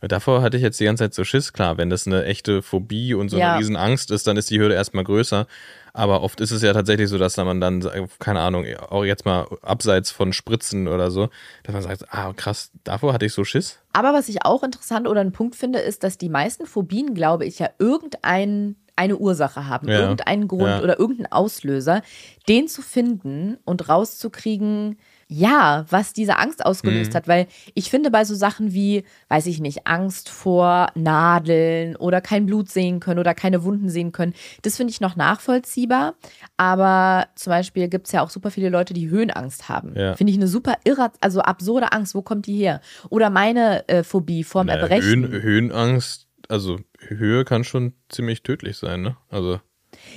Davor 0.02 0.42
hatte 0.42 0.58
ich 0.58 0.64
jetzt 0.64 0.80
die 0.80 0.86
ganze 0.86 1.04
Zeit 1.04 1.14
so 1.14 1.24
Schiss. 1.24 1.54
Klar, 1.54 1.78
wenn 1.78 1.92
das 1.92 2.08
eine 2.08 2.26
echte 2.26 2.64
Phobie 2.64 3.14
und 3.14 3.30
so 3.30 3.38
Ja. 3.38 3.52
eine 3.52 3.60
Riesenangst 3.60 4.10
ist, 4.10 4.26
dann 4.26 4.36
ist 4.36 4.50
die 4.50 4.60
Hürde 4.60 4.74
erstmal 4.74 5.04
größer. 5.04 5.46
Aber 5.94 6.24
oft 6.24 6.40
ist 6.42 6.52
es 6.52 6.62
ja 6.62 6.74
tatsächlich 6.74 7.10
so, 7.10 7.18
dass 7.18 7.38
man 7.38 7.60
dann, 7.60 7.86
keine 8.20 8.40
Ahnung, 8.40 8.66
auch 8.90 9.04
jetzt 9.04 9.26
mal 9.26 9.48
abseits 9.62 10.10
von 10.12 10.32
Spritzen 10.34 10.88
oder 10.88 11.12
so, 11.12 11.30
dass 11.64 11.74
man 11.74 11.82
sagt, 11.84 12.06
ah 12.14 12.32
krass, 12.34 12.72
davor 12.84 13.14
hatte 13.14 13.26
ich 13.26 13.34
so 13.34 13.44
Schiss. 13.44 13.80
Aber 13.94 14.14
was 14.14 14.30
ich 14.30 14.46
auch 14.46 14.64
interessant 14.64 15.08
oder 15.08 15.22
einen 15.22 15.34
Punkt 15.34 15.56
finde, 15.56 15.80
ist, 15.80 16.04
dass 16.04 16.18
die 16.18 16.30
meisten 16.30 16.66
Phobien, 16.66 17.14
glaube 17.14 17.46
ich, 17.46 17.60
ja 17.60 17.70
irgendein 17.80 18.76
eine 18.96 19.18
Ursache 19.18 19.68
haben, 19.68 19.88
Ja. 19.88 20.00
irgendeinen 20.00 20.48
Grund 20.48 20.64
Ja. 20.68 20.82
oder 20.82 21.00
irgendeinen 21.00 21.32
Auslöser, 21.32 22.02
den 22.48 22.68
zu 22.68 22.82
finden 22.82 23.58
und 23.66 23.90
rauszukriegen, 23.90 24.98
ja, 25.34 25.86
was 25.90 26.12
diese 26.12 26.38
Angst 26.38 26.60
Mhm. 26.60 26.66
ausgelöst 26.66 27.16
hat. 27.16 27.28
Weil 27.28 27.48
ich 27.74 27.90
finde, 27.90 28.12
bei 28.12 28.26
so 28.26 28.36
Sachen 28.36 28.74
wie, 28.74 29.06
weiß 29.30 29.46
ich 29.46 29.62
nicht, 29.62 29.88
Angst 29.88 30.28
vor 30.30 30.88
Nadeln 30.94 31.96
oder 31.96 32.20
kein 32.20 32.46
Blut 32.46 32.70
sehen 32.70 33.00
können 33.00 33.20
oder 33.20 33.34
keine 33.34 33.64
Wunden 33.64 33.90
sehen 33.90 34.12
können, 34.12 34.34
das 34.64 34.76
finde 34.78 34.92
ich 34.92 35.00
noch 35.00 35.16
nachvollziehbar. 35.16 36.16
Aber 36.58 37.28
zum 37.36 37.52
Beispiel 37.52 37.88
gibt 37.88 38.08
es 38.08 38.12
ja 38.14 38.22
auch 38.22 38.30
super 38.30 38.52
viele 38.52 38.70
Leute, 38.70 38.94
die 38.94 39.10
Höhenangst 39.10 39.70
haben. 39.70 39.94
Ja. 39.96 40.16
Finde 40.16 40.32
ich 40.32 40.38
eine 40.38 40.48
super 40.48 40.76
irre, 40.84 41.12
also 41.22 41.42
absurde 41.42 41.92
Angst. 41.94 42.14
Wo 42.14 42.22
kommt 42.22 42.46
die 42.46 42.58
her? 42.58 42.82
Oder 43.10 43.30
meine 43.30 43.88
äh, 43.88 44.04
Phobie 44.04 44.44
vorm 44.44 44.68
Na, 44.68 44.74
Erbrechen. 44.76 45.28
Höhen, 45.30 45.42
Höhenangst, 45.42 46.28
also 46.50 46.78
Höhe 47.00 47.46
kann 47.46 47.64
schon 47.64 47.94
ziemlich 48.10 48.44
tödlich 48.44 48.78
sein, 48.78 49.02
ne? 49.02 49.16
Also, 49.30 49.60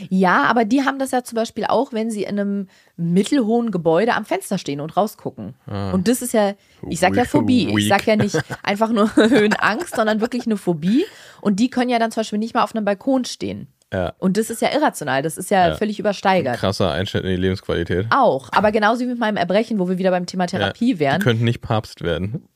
Ja, 0.09 0.45
aber 0.45 0.64
die 0.64 0.83
haben 0.85 0.99
das 0.99 1.11
ja 1.11 1.25
zum 1.25 1.37
Beispiel 1.37 1.64
auch, 1.64 1.93
wenn 1.93 2.11
sie 2.11 2.22
in 2.22 2.39
einem 2.39 2.68
mittelhohen 2.97 3.70
Gebäude 3.70 4.14
am 4.14 4.25
Fenster 4.25 4.59
stehen 4.59 4.81
und 4.81 4.97
rausgucken. 4.97 5.55
Und 5.93 6.09
das 6.09 6.22
ist 6.22 6.33
ja, 6.33 6.55
ich 6.89 7.01
sag 7.01 7.14
ja. 7.16 7.25
Phobie. 7.25 7.77
Ich 7.79 7.89
sag 7.89 8.07
ja 8.07 8.16
nicht 8.16 8.37
einfach 8.62 8.91
nur 8.91 9.14
Höhenangst, 9.16 9.95
sondern 9.97 10.20
wirklich 10.20 10.47
eine 10.47 10.57
Phobie. 10.57 11.05
Und 11.41 11.61
die 11.61 11.70
können 11.70 11.91
ja 11.91 11.99
dann 11.99 12.11
zum 12.11 12.20
Beispiel 12.20 12.39
nicht 12.39 12.55
mal 12.55 12.62
auf 12.62 12.75
einem 12.75 12.85
Balkon 12.85 13.25
stehen. 13.25 13.68
ja, 13.93 14.14
Und 14.18 14.37
das 14.37 14.49
ist 14.51 14.62
ja 14.62 14.72
irrational. 14.72 15.22
Das 15.22 15.37
ist 15.37 15.51
ja, 15.51 15.68
Ja. 15.68 15.75
völlig 15.75 15.99
übersteigert. 15.99 16.57
krasser 16.57 16.91
Einschnitt 16.93 17.25
in 17.25 17.31
die 17.31 17.37
Lebensqualität. 17.37 18.07
Auch. 18.11 18.49
Aber 18.53 18.72
genauso 18.72 19.01
wie 19.03 19.07
mit 19.07 19.18
meinem 19.18 19.37
Erbrechen, 19.37 19.79
wo 19.79 19.89
wir 19.89 19.99
wieder 19.99 20.11
beim 20.11 20.27
Thema 20.27 20.47
Therapie 20.47 20.93
ja, 20.95 20.99
wären. 20.99 21.20
Die 21.20 21.25
könnten 21.25 21.45
nicht 21.45 21.61
Papst 21.61 22.03
werden. 22.03 22.49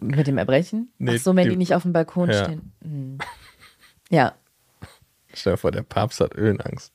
Mit 0.00 0.26
dem 0.28 0.38
Erbrechen? 0.38 0.92
Nee, 0.98 1.16
Ach 1.16 1.20
so, 1.22 1.34
wenn 1.34 1.44
die- 1.44 1.50
die, 1.50 1.56
nicht 1.56 1.74
auf 1.74 1.82
dem 1.82 1.92
Balkon 1.92 2.32
stehen. 2.32 2.72
Hm. 2.82 3.18
Ja. 4.10 4.34
Stell 5.32 5.54
dir 5.54 5.56
vor, 5.58 5.70
der 5.70 5.82
Papst 5.82 6.20
hat 6.20 6.34
Höhenangst. 6.34 6.92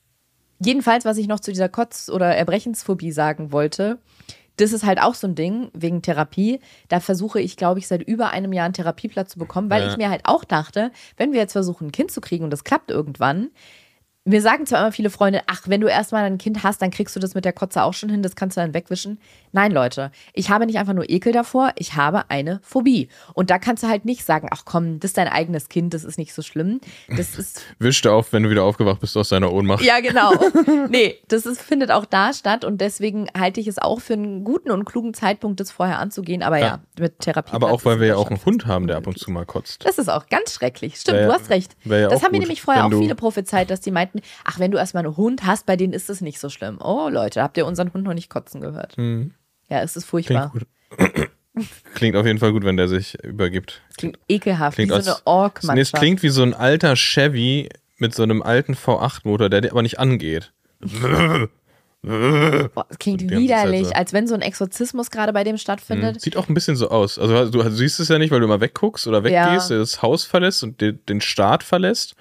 Jedenfalls, 0.60 1.04
was 1.04 1.16
ich 1.18 1.26
noch 1.28 1.40
zu 1.40 1.50
dieser 1.52 1.68
Kotz- 1.68 2.10
oder 2.10 2.34
Erbrechensphobie 2.34 3.12
sagen 3.12 3.52
wollte, 3.52 3.98
das 4.56 4.72
ist 4.72 4.84
halt 4.84 5.00
auch 5.02 5.14
so 5.14 5.26
ein 5.26 5.34
Ding 5.34 5.68
wegen 5.74 6.00
Therapie. 6.00 6.60
Da 6.88 7.00
versuche 7.00 7.40
ich, 7.40 7.56
glaube 7.56 7.80
ich, 7.80 7.88
seit 7.88 8.02
über 8.02 8.30
einem 8.30 8.52
Jahr 8.52 8.66
einen 8.66 8.74
Therapieplatz 8.74 9.32
zu 9.32 9.38
bekommen, 9.40 9.68
weil 9.68 9.82
Ja. 9.82 9.90
ich 9.90 9.96
mir 9.96 10.10
halt 10.10 10.22
auch 10.24 10.44
dachte, 10.44 10.92
wenn 11.16 11.32
wir 11.32 11.40
jetzt 11.40 11.52
versuchen, 11.52 11.88
ein 11.88 11.92
Kind 11.92 12.12
zu 12.12 12.20
kriegen 12.20 12.44
und 12.44 12.50
das 12.50 12.62
klappt 12.62 12.90
irgendwann, 12.92 13.50
mir 14.26 14.40
sagen 14.40 14.64
zwar 14.66 14.80
immer 14.80 14.92
viele 14.92 15.10
Freunde, 15.10 15.42
ach, 15.48 15.62
wenn 15.66 15.80
du 15.82 15.86
erstmal 15.86 16.24
ein 16.24 16.38
Kind 16.38 16.62
hast, 16.62 16.80
dann 16.80 16.90
kriegst 16.90 17.14
du 17.14 17.20
das 17.20 17.34
mit 17.34 17.44
der 17.44 17.52
Kotze 17.52 17.82
auch 17.82 17.92
schon 17.92 18.08
hin, 18.08 18.22
das 18.22 18.36
kannst 18.36 18.56
du 18.56 18.60
dann 18.62 18.72
wegwischen. 18.72 19.20
Nein, 19.52 19.70
Leute, 19.70 20.10
ich 20.32 20.48
habe 20.50 20.64
nicht 20.66 20.78
einfach 20.78 20.94
nur 20.94 21.08
Ekel 21.10 21.32
davor, 21.32 21.72
ich 21.76 21.94
habe 21.94 22.30
eine 22.30 22.58
Phobie. 22.62 23.08
Und 23.34 23.50
da 23.50 23.58
kannst 23.58 23.82
du 23.82 23.88
halt 23.88 24.04
nicht 24.06 24.24
sagen, 24.24 24.48
ach 24.50 24.62
komm, 24.64 24.98
das 24.98 25.10
ist 25.10 25.18
dein 25.18 25.28
eigenes 25.28 25.68
Kind, 25.68 25.92
das 25.94 26.04
ist 26.04 26.16
nicht 26.18 26.32
so 26.32 26.40
schlimm. 26.42 26.80
Das 27.08 27.34
ist 27.38 27.62
Wischte 27.78 28.12
auf, 28.12 28.32
wenn 28.32 28.42
du 28.44 28.50
wieder 28.50 28.64
aufgewacht 28.64 29.00
bist 29.00 29.16
aus 29.16 29.28
deiner 29.28 29.52
Ohnmacht. 29.52 29.84
ja, 29.84 30.00
genau. 30.00 30.32
Nee, 30.88 31.18
das 31.28 31.46
ist, 31.46 31.60
findet 31.60 31.90
auch 31.90 32.04
da 32.04 32.32
statt 32.32 32.64
und 32.64 32.80
deswegen 32.80 33.28
halte 33.36 33.60
ich 33.60 33.66
es 33.68 33.78
auch 33.78 34.00
für 34.00 34.14
einen 34.14 34.44
guten 34.44 34.70
und 34.70 34.84
klugen 34.84 35.12
Zeitpunkt, 35.14 35.60
das 35.60 35.70
vorher 35.70 35.98
anzugehen. 35.98 36.42
Aber 36.42 36.58
ja, 36.58 36.66
Ja. 36.66 36.80
mit 36.98 37.20
Therapie. 37.20 37.52
Aber 37.52 37.70
auch, 37.70 37.84
weil 37.84 38.00
wir 38.00 38.06
ja 38.08 38.16
auch 38.16 38.28
einen 38.30 38.44
Hund 38.44 38.66
haben, 38.66 38.86
der 38.86 38.96
ab 38.96 39.06
und 39.06 39.18
zu 39.18 39.30
mal 39.30 39.44
kotzt. 39.46 39.84
Das 39.84 39.98
ist 39.98 40.08
auch 40.08 40.26
ganz 40.28 40.52
schrecklich. 40.54 40.96
Stimmt, 40.96 41.18
Wär 41.18 41.26
du 41.26 41.32
ja- 41.32 41.38
hast 41.38 41.50
recht. 41.50 41.76
ja 41.84 42.08
das 42.08 42.22
haben 42.22 42.32
mir 42.32 42.38
gut, 42.38 42.46
nämlich 42.48 42.62
vorher 42.62 42.86
auch 42.86 42.90
viele 42.90 43.14
prophezeit, 43.14 43.70
dass 43.70 43.80
die 43.80 43.90
meinten, 43.90 44.13
meinten, 44.14 44.28
ach, 44.44 44.58
wenn 44.58 44.70
du 44.70 44.78
erstmal 44.78 45.04
einen 45.04 45.16
Hund 45.16 45.44
hast, 45.44 45.66
bei 45.66 45.76
denen 45.76 45.92
ist 45.92 46.08
es 46.10 46.20
nicht 46.20 46.38
so 46.40 46.48
schlimm. 46.48 46.78
Oh, 46.80 47.08
Leute, 47.10 47.42
habt 47.42 47.56
ihr 47.56 47.66
unseren 47.66 47.92
Hund 47.92 48.04
noch 48.04 48.14
nicht 48.14 48.30
kotzen 48.30 48.60
gehört? 48.60 48.96
Ja, 48.96 49.80
es 49.82 49.96
ist 49.96 50.04
furchtbar. 50.04 50.52
Klingt 50.96 51.14
gut. 51.14 51.30
Klingt 51.94 52.16
auf 52.16 52.26
jeden 52.26 52.38
Fall 52.40 52.52
gut, 52.52 52.64
wenn 52.64 52.76
der 52.76 52.88
sich 52.88 53.16
übergibt. 53.22 53.80
Klingt 53.96 54.18
ekelhaft, 54.28 54.74
Klingt 54.76 54.90
wie 54.90 55.00
so 55.02 55.10
aus- 55.12 55.16
eine 55.18 55.26
ork 55.26 55.60
Nee, 55.62 55.80
es 55.80 55.92
klingt 55.92 56.22
wie 56.24 56.28
so 56.28 56.42
ein 56.42 56.52
alter 56.52 56.96
Chevy 56.96 57.68
mit 57.98 58.12
so 58.14 58.24
einem 58.24 58.42
alten 58.42 58.74
V8-Motor, 58.74 59.48
der 59.50 59.60
dir 59.60 59.70
aber 59.70 59.82
nicht 59.82 60.00
angeht. 60.00 60.52
Boah, 62.02 62.84
das 62.88 62.98
klingt 62.98 63.22
widerlich, 63.30 63.86
so. 63.86 63.92
als 63.94 64.12
wenn 64.12 64.26
so 64.26 64.34
ein 64.34 64.42
Exorzismus 64.42 65.10
gerade 65.10 65.32
bei 65.32 65.42
dem 65.42 65.56
stattfindet. 65.56 66.20
Sieht 66.20 66.36
auch 66.36 66.48
ein 66.48 66.54
bisschen 66.54 66.76
so 66.76 66.90
aus. 66.90 67.18
Also 67.18 67.48
du, 67.50 67.70
siehst 67.70 67.98
es 67.98 68.08
ja 68.08 68.18
nicht, 68.18 68.30
weil 68.30 68.40
du 68.40 68.44
immer 68.46 68.60
wegguckst 68.60 69.06
oder 69.06 69.24
weggehst, 69.24 69.70
Ja. 69.70 69.78
das 69.78 70.02
Haus 70.02 70.24
verlässt 70.24 70.62
und 70.62 70.80
den 70.82 71.20
Staat 71.22 71.62
verlässt. 71.62 72.14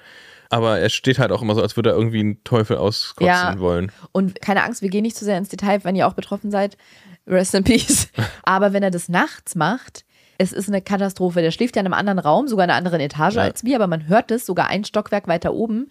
Aber 0.54 0.80
er 0.80 0.90
steht 0.90 1.20
halt 1.20 1.32
auch 1.32 1.42
immer 1.42 1.56
so, 1.56 1.62
als 1.62 1.76
würde 1.76 1.90
er 1.92 1.96
irgendwie 1.96 2.20
einen 2.20 2.44
Teufel 2.44 2.78
auskotzen 2.78 3.26
Ja. 3.28 3.60
wollen. 3.60 3.92
Und 4.12 4.40
keine 4.42 4.64
Angst, 4.64 4.82
wir 4.82 4.90
gehen 4.90 5.02
nicht 5.04 5.18
zu 5.18 5.26
sehr 5.26 5.38
ins 5.38 5.50
Detail, 5.50 5.84
wenn 5.84 5.96
ihr 5.96 6.08
auch 6.08 6.14
betroffen 6.14 6.52
seid. 6.52 6.78
Rest 7.26 7.56
in 7.56 7.64
peace. 7.64 8.10
Aber 8.44 8.74
wenn 8.74 8.84
er 8.84 8.92
das 8.92 9.10
nachts 9.10 9.56
macht, 9.56 10.06
es 10.38 10.52
ist 10.52 10.68
eine 10.68 10.82
Katastrophe. 10.82 11.42
Der 11.42 11.52
schläft 11.52 11.76
ja 11.76 11.80
in 11.82 11.86
einem 11.86 11.94
anderen 11.94 12.20
Raum, 12.20 12.48
sogar 12.48 12.66
in 12.66 12.70
einer 12.72 12.78
anderen 12.78 13.00
Etage 13.00 13.36
Ja. 13.36 13.42
als 13.44 13.64
wir, 13.64 13.76
aber 13.78 13.88
man 13.88 14.08
hört 14.08 14.30
es 14.32 14.46
sogar 14.46 14.68
ein 14.68 14.84
Stockwerk 14.84 15.28
weiter 15.28 15.54
oben. 15.54 15.90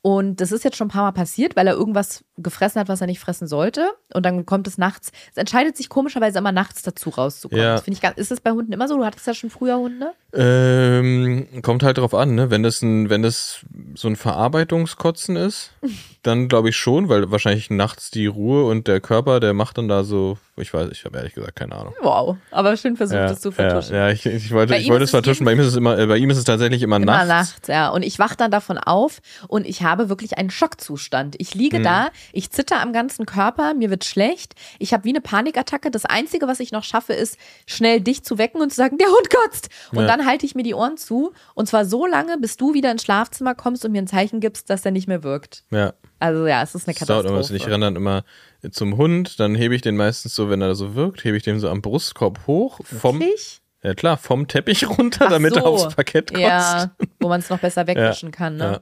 Und 0.00 0.40
das 0.40 0.50
ist 0.50 0.64
jetzt 0.64 0.76
schon 0.76 0.88
ein 0.88 0.90
paar 0.90 1.04
Mal 1.04 1.12
passiert, 1.12 1.54
weil 1.54 1.66
er 1.68 1.74
irgendwas 1.74 2.24
gefressen 2.42 2.80
hat, 2.80 2.88
was 2.88 3.00
er 3.00 3.06
nicht 3.06 3.20
fressen 3.20 3.46
sollte. 3.46 3.88
Und 4.12 4.24
dann 4.26 4.44
kommt 4.46 4.66
es 4.66 4.78
nachts. 4.78 5.10
Es 5.30 5.36
entscheidet 5.36 5.76
sich 5.76 5.88
komischerweise 5.88 6.38
immer 6.38 6.52
nachts 6.52 6.82
dazu 6.82 7.10
rauszukommen. 7.10 7.64
Ja. 7.64 7.72
Das 7.74 7.82
finde 7.82 7.96
ich 7.96 8.02
ganz, 8.02 8.18
ist 8.18 8.30
das 8.30 8.40
bei 8.40 8.50
Hunden 8.50 8.72
immer 8.72 8.88
so? 8.88 8.96
Du 8.96 9.04
hattest 9.04 9.26
ja 9.26 9.34
schon 9.34 9.50
früher 9.50 9.76
Hunde? 9.76 10.12
Ähm, 10.34 11.46
kommt 11.62 11.82
halt 11.82 11.98
drauf 11.98 12.14
an, 12.14 12.34
ne? 12.34 12.50
Wenn 12.50 12.62
das 12.62 12.82
ein, 12.82 13.10
wenn 13.10 13.22
das 13.22 13.60
so 13.94 14.08
ein 14.08 14.16
Verarbeitungskotzen 14.16 15.36
ist, 15.36 15.72
dann 16.22 16.48
glaube 16.48 16.68
ich 16.70 16.76
schon, 16.76 17.08
weil 17.08 17.30
wahrscheinlich 17.30 17.70
nachts 17.70 18.10
die 18.10 18.26
Ruhe 18.26 18.64
und 18.64 18.88
der 18.88 19.00
Körper, 19.00 19.40
der 19.40 19.54
macht 19.54 19.78
dann 19.78 19.88
da 19.88 20.04
so, 20.04 20.38
ich 20.56 20.72
weiß, 20.72 20.90
ich 20.92 21.04
habe 21.04 21.18
ehrlich 21.18 21.34
gesagt 21.34 21.56
keine 21.56 21.74
Ahnung. 21.74 21.94
Wow. 22.00 22.36
Aber 22.50 22.76
schön 22.76 22.96
versucht, 22.96 23.16
Ja, 23.18 23.26
das 23.28 23.40
zu 23.40 23.52
vertuschen. 23.52 23.94
Ja, 23.94 24.08
ja 24.08 24.12
ich, 24.12 24.26
ich 24.26 24.52
wollte, 24.52 24.74
Bei 24.74 24.80
ich 24.80 24.88
wollte 24.90 25.04
es 25.04 25.10
vertuschen. 25.10 25.44
Bei 25.44 25.52
ihm 25.52 25.60
ist 25.60 25.66
es 25.66 25.76
immer, 25.76 25.98
äh, 25.98 26.06
bei 26.06 26.18
ihm 26.18 26.30
ist 26.30 26.38
es 26.38 26.44
tatsächlich 26.44 26.82
immer, 26.82 26.96
Immer 26.96 27.06
nachts. 27.24 27.28
nachts, 27.28 27.68
ja. 27.68 27.88
Und 27.88 28.02
ich 28.02 28.18
wach 28.18 28.34
dann 28.36 28.50
davon 28.50 28.78
auf 28.78 29.20
und 29.48 29.66
ich 29.66 29.82
habe 29.82 30.08
wirklich 30.08 30.38
einen 30.38 30.50
Schockzustand. 30.50 31.36
Ich 31.38 31.54
liege 31.54 31.78
Mhm. 31.78 31.82
da, 31.84 32.08
ich 32.32 32.50
zitter 32.50 32.80
am 32.80 32.92
ganzen 32.92 33.26
Körper, 33.26 33.74
mir 33.74 33.90
wird 33.90 34.04
schlecht, 34.04 34.54
ich 34.78 34.92
habe 34.92 35.04
wie 35.04 35.10
eine 35.10 35.20
Panikattacke. 35.20 35.90
Das 35.90 36.04
Einzige, 36.04 36.46
was 36.48 36.60
ich 36.60 36.72
noch 36.72 36.84
schaffe, 36.84 37.12
ist, 37.12 37.36
schnell 37.66 38.00
dich 38.00 38.22
zu 38.24 38.38
wecken 38.38 38.60
und 38.60 38.70
zu 38.70 38.76
sagen, 38.76 38.98
der 38.98 39.08
Hund 39.08 39.28
kotzt. 39.30 39.68
Und 39.92 40.00
Ja. 40.00 40.06
dann 40.06 40.26
halte 40.26 40.46
ich 40.46 40.54
mir 40.54 40.62
die 40.62 40.74
Ohren 40.74 40.96
zu. 40.96 41.32
Und 41.54 41.66
zwar 41.68 41.84
so 41.84 42.06
lange, 42.06 42.38
bis 42.38 42.56
du 42.56 42.74
wieder 42.74 42.90
ins 42.90 43.02
Schlafzimmer 43.02 43.54
kommst 43.54 43.84
und 43.84 43.92
mir 43.92 44.02
ein 44.02 44.06
Zeichen 44.06 44.40
gibst, 44.40 44.70
dass 44.70 44.82
der 44.82 44.92
nicht 44.92 45.08
mehr 45.08 45.22
wirkt. 45.22 45.64
Ja. 45.70 45.92
Also 46.18 46.46
ja, 46.46 46.62
es 46.62 46.74
ist 46.74 46.86
eine 46.88 46.94
dauert 47.06 47.26
immer 47.26 47.38
bisschen. 47.38 47.56
Ich 47.56 47.62
Katastrophe. 47.62 47.72
renne 47.72 47.84
dann 47.86 47.96
immer 47.96 48.24
zum 48.70 48.96
Hund, 48.96 49.40
dann 49.40 49.54
hebe 49.56 49.74
ich 49.74 49.82
den 49.82 49.96
meistens 49.96 50.34
so, 50.36 50.48
wenn 50.48 50.60
er 50.62 50.74
so 50.76 50.94
wirkt, 50.94 51.24
hebe 51.24 51.36
ich 51.36 51.42
den 51.42 51.58
so 51.58 51.68
am 51.68 51.82
Brustkorb 51.82 52.46
hoch, 52.46 52.78
vom, 52.84 53.18
Wirklich? 53.18 53.60
ja 53.82 53.94
klar, 53.94 54.16
vom 54.16 54.46
Teppich 54.46 54.88
runter, 54.88 55.24
Ach 55.26 55.30
damit 55.30 55.56
er 55.56 55.62
so. 55.62 55.66
aufs 55.68 55.94
Parkett 55.96 56.28
kotzt. 56.30 56.40
Ja, 56.40 56.92
wo 57.18 57.28
man 57.28 57.40
es 57.40 57.50
noch 57.50 57.58
besser 57.58 57.86
wegwischen 57.88 58.30
kann, 58.30 58.56
ne? 58.56 58.64
Ja, 58.64 58.80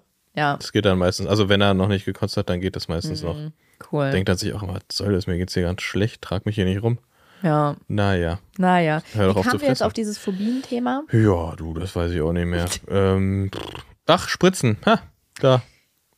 Das 0.58 0.72
geht 0.72 0.84
dann 0.84 0.98
meistens. 0.98 1.26
Also 1.26 1.48
wenn 1.48 1.60
er 1.60 1.74
noch 1.74 1.88
nicht 1.88 2.04
gekotzt 2.04 2.36
hat, 2.36 2.48
dann 2.48 2.60
geht 2.60 2.76
das 2.76 2.88
meistens 2.88 3.22
noch. 3.22 3.36
cool. 3.92 4.10
Denkt 4.10 4.28
dann 4.28 4.36
sich 4.36 4.52
auch 4.54 4.62
immer, 4.62 4.74
was 4.74 4.82
soll 4.92 5.12
das, 5.12 5.26
mir 5.26 5.36
geht's 5.38 5.54
hier 5.54 5.62
ganz 5.64 5.82
schlecht, 5.82 6.22
trag 6.22 6.46
mich 6.46 6.54
hier 6.54 6.64
nicht 6.64 6.82
rum. 6.82 6.98
ja, 7.42 7.76
Naja. 7.88 8.38
naja. 8.58 9.02
Hör 9.14 9.28
doch 9.28 9.34
Wie 9.36 9.38
auf 9.40 9.46
kamen 9.46 9.60
wir 9.60 9.68
jetzt 9.68 9.82
auf 9.82 9.92
dieses 9.92 10.18
Phobien-Thema? 10.18 11.04
Ja, 11.12 11.54
du, 11.56 11.74
das 11.74 11.94
weiß 11.96 12.12
ich 12.12 12.20
auch 12.20 12.32
nicht 12.32 12.46
mehr. 12.46 12.66
ähm, 12.90 13.50
ach, 14.06 14.28
Spritzen. 14.28 14.76
Ha, 14.86 15.00
da. 15.40 15.62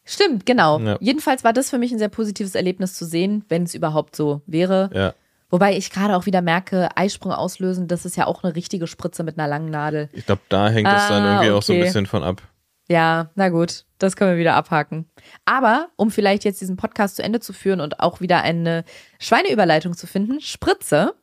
Stimmt, 0.04 0.46
genau. 0.46 0.80
Ja. 0.80 0.96
Jedenfalls 1.00 1.44
war 1.44 1.52
das 1.52 1.70
für 1.70 1.78
mich 1.78 1.92
ein 1.92 1.98
sehr 1.98 2.08
positives 2.08 2.54
Erlebnis 2.56 2.94
zu 2.94 3.04
sehen, 3.04 3.44
wenn 3.48 3.62
es 3.62 3.74
überhaupt 3.74 4.16
so 4.16 4.42
wäre. 4.46 4.90
Ja. 4.92 5.14
Wobei 5.48 5.76
ich 5.76 5.90
gerade 5.90 6.16
auch 6.16 6.26
wieder 6.26 6.40
merke, 6.42 6.88
Eisprung 6.96 7.30
auslösen, 7.30 7.86
das 7.86 8.04
ist 8.04 8.16
ja 8.16 8.26
auch 8.26 8.42
eine 8.42 8.56
richtige 8.56 8.86
Spritze 8.86 9.22
mit 9.22 9.38
einer 9.38 9.46
langen 9.46 9.70
Nadel. 9.70 10.08
Ich 10.12 10.26
glaube, 10.26 10.40
da 10.48 10.68
hängt 10.70 10.88
es 10.88 11.08
dann 11.08 11.22
Ah, 11.22 11.32
irgendwie 11.34 11.50
auch 11.52 11.62
so 11.62 11.72
ein 11.74 11.76
okay. 11.78 11.84
bisschen 11.86 12.06
von 12.06 12.22
ab. 12.24 12.40
Ja, 12.88 13.30
na 13.36 13.48
gut, 13.50 13.84
das 14.03 14.16
können 14.16 14.32
wir 14.32 14.38
wieder 14.38 14.55
abhaken. 14.55 15.07
Aber 15.44 15.88
um 15.96 16.11
vielleicht 16.11 16.44
jetzt 16.44 16.61
diesen 16.61 16.76
Podcast 16.76 17.16
zu 17.16 17.22
Ende 17.22 17.40
zu 17.40 17.53
führen 17.53 17.80
und 17.80 18.00
auch 18.00 18.20
wieder 18.20 18.42
eine 18.42 18.84
Schweineüberleitung 19.18 19.96
zu 19.96 20.07
finden, 20.07 20.40
Spritze. 20.40 21.14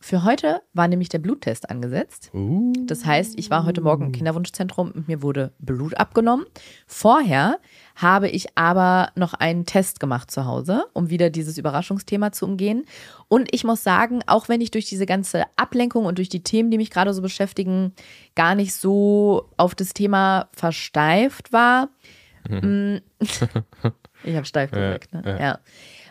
Für 0.00 0.22
heute 0.22 0.62
war 0.74 0.86
nämlich 0.86 1.08
der 1.08 1.18
Bluttest 1.18 1.70
angesetzt. 1.70 2.30
Uh. 2.32 2.72
Das 2.86 3.04
heißt, 3.04 3.36
ich 3.36 3.50
war 3.50 3.64
heute 3.66 3.80
Morgen 3.80 4.06
im 4.06 4.12
Kinderwunschzentrum 4.12 4.92
und 4.92 5.08
mir 5.08 5.22
wurde 5.22 5.52
Blut 5.58 5.98
abgenommen. 5.98 6.46
Vorher 6.86 7.58
habe 7.96 8.28
ich 8.28 8.56
aber 8.56 9.10
noch 9.16 9.34
einen 9.34 9.66
Test 9.66 9.98
gemacht 9.98 10.30
zu 10.30 10.44
Hause, 10.44 10.84
um 10.92 11.10
wieder 11.10 11.30
dieses 11.30 11.58
Überraschungsthema 11.58 12.30
zu 12.30 12.46
umgehen. 12.46 12.84
Und 13.26 13.52
ich 13.52 13.64
muss 13.64 13.82
sagen, 13.82 14.20
auch 14.26 14.48
wenn 14.48 14.60
ich 14.60 14.70
durch 14.70 14.86
diese 14.86 15.04
ganze 15.04 15.44
Ablenkung 15.56 16.04
und 16.04 16.18
durch 16.18 16.28
die 16.28 16.44
Themen, 16.44 16.70
die 16.70 16.78
mich 16.78 16.90
gerade 16.90 17.12
so 17.12 17.20
beschäftigen, 17.20 17.92
gar 18.36 18.54
nicht 18.54 18.74
so 18.74 19.50
auf 19.56 19.74
das 19.74 19.94
Thema 19.94 20.48
versteift 20.52 21.52
war, 21.52 21.88
mm, 22.48 23.00
ich 24.24 24.36
habe 24.36 24.44
steif 24.44 24.70
gesagt, 24.70 25.12
ne? 25.12 25.22
ja. 25.24 25.38
ja. 25.38 25.58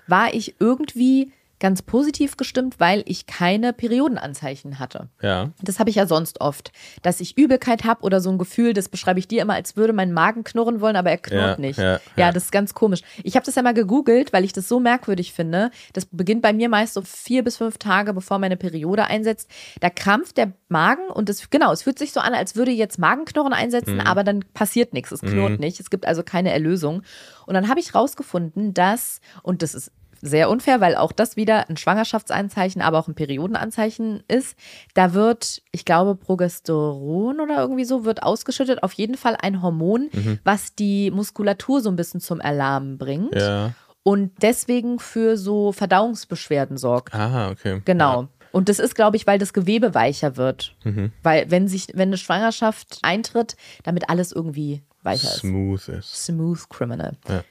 war 0.08 0.34
ich 0.34 0.56
irgendwie 0.60 1.32
ganz 1.60 1.82
positiv 1.82 2.38
gestimmt, 2.38 2.76
weil 2.80 3.04
ich 3.08 3.26
keine 3.26 3.74
Periodenanzeichen 3.74 4.80
hatte. 4.80 5.10
Ja. 5.22 5.52
Das 5.62 5.80
habe 5.80 5.90
ich 5.90 5.96
ja 5.96 6.06
sonst 6.06 6.40
oft, 6.42 6.72
dass 7.02 7.20
ich 7.20 7.38
Übelkeit 7.38 7.84
habe 7.84 8.04
oder 8.04 8.22
so 8.22 8.30
ein 8.30 8.38
Gefühl, 8.38 8.74
das 8.74 8.90
beschreibe 8.90 9.20
ich 9.20 9.28
dir 9.28 9.42
immer, 9.42 9.54
als 9.56 9.76
würde 9.76 9.94
mein 9.94 10.14
Magen 10.14 10.44
knurren 10.44 10.82
wollen, 10.82 10.96
aber 10.96 11.10
er 11.12 11.18
knurrt 11.18 11.58
Ja, 11.60 11.62
nicht. 11.66 11.78
ja, 11.80 11.94
Ja, 11.94 12.00
ja. 12.18 12.32
das 12.32 12.46
ist 12.46 12.52
ganz 12.52 12.74
komisch. 12.74 13.02
Ich 13.24 13.36
habe 13.36 13.46
das 13.46 13.56
ja 13.56 13.62
mal 13.64 13.74
gegoogelt, 13.74 14.34
weil 14.34 14.44
ich 14.44 14.54
das 14.54 14.68
so 14.68 14.80
merkwürdig 14.80 15.34
finde. 15.34 15.72
Das 15.94 16.06
beginnt 16.06 16.42
bei 16.42 16.54
mir 16.54 16.70
meist 16.70 16.94
so 16.94 17.02
vier 17.02 17.44
bis 17.44 17.58
fünf 17.58 17.78
Tage, 17.78 18.14
bevor 18.14 18.40
meine 18.40 18.58
Periode 18.58 19.06
einsetzt. 19.06 19.50
Da 19.82 19.90
krampft 19.90 20.38
der 20.38 20.54
Magen 20.70 21.08
und 21.10 21.30
es, 21.30 21.50
genau, 21.50 21.72
es 21.72 21.84
fühlt 21.84 21.98
sich 22.00 22.12
so 22.14 22.20
an, 22.20 22.34
als 22.34 22.56
würde 22.56 22.72
jetzt 22.72 23.00
Magenknurren 23.00 23.54
einsetzen, 23.54 23.96
Mhm. 23.96 24.02
aber 24.02 24.24
dann 24.24 24.44
passiert 24.54 24.94
nichts. 24.94 25.12
Es 25.12 25.22
knurrt 25.22 25.60
nicht. 25.60 25.80
Es 25.80 25.90
gibt 25.90 26.06
also 26.06 26.24
keine 26.24 26.52
Erlösung. 26.52 27.02
Und 27.46 27.54
dann 27.54 27.70
habe 27.70 27.80
ich 27.80 27.96
rausgefunden, 27.96 28.74
dass, 28.74 29.22
und 29.44 29.62
das 29.62 29.74
ist 29.74 29.92
sehr 30.22 30.50
unfair, 30.50 30.82
weil 30.82 30.96
auch 30.96 31.12
das 31.12 31.36
wieder 31.36 31.70
ein 31.70 31.78
Schwangerschaftsanzeichen, 31.78 32.82
aber 32.82 33.00
auch 33.00 33.08
ein 33.08 33.16
Periodenanzeichen 33.16 34.24
ist. 34.28 34.56
Da 34.94 35.14
wird, 35.14 35.62
ich 35.72 35.86
glaube, 35.86 36.16
Progesteron 36.16 37.40
oder 37.40 37.60
irgendwie 37.62 37.86
so 37.86 38.06
wird 38.06 38.24
ausgeschüttet. 38.24 38.84
Auf 38.84 38.94
jeden 38.94 39.16
Fall 39.18 39.36
ein 39.42 39.62
Hormon, 39.62 40.10
was 40.44 40.76
die 40.76 41.12
Muskulatur 41.12 41.82
so 41.82 41.90
ein 41.90 41.96
bisschen 41.96 42.20
zum 42.20 42.40
Erlahmen 42.40 42.98
bringt 42.98 43.36
Ja. 43.36 43.74
und 44.04 44.32
deswegen 44.42 45.00
für 45.00 45.38
so 45.38 45.72
Verdauungsbeschwerden 45.72 46.78
sorgt. 46.78 47.14
Ah, 47.14 47.50
okay. 47.52 47.82
Genau. 47.86 48.28
Und 48.52 48.70
das 48.70 48.80
ist, 48.80 48.96
glaube 48.96 49.18
ich, 49.18 49.28
weil 49.28 49.38
das 49.40 49.54
Gewebe 49.54 49.94
weicher 49.94 50.36
wird. 50.38 50.76
Mhm. 50.84 51.12
Weil 51.22 51.52
wenn 51.52 51.68
sich, 51.68 51.88
wenn 51.94 52.10
eine 52.10 52.18
Schwangerschaft 52.18 53.00
eintritt, 53.04 53.56
damit 53.84 54.10
alles 54.10 54.32
irgendwie 54.32 54.82
weicher 55.04 55.28
ist. 55.28 55.40
Smooth 55.42 55.88
ist. 55.90 56.26
Smooth 56.26 56.70
Criminal. 56.70 57.18
Ja. 57.28 57.44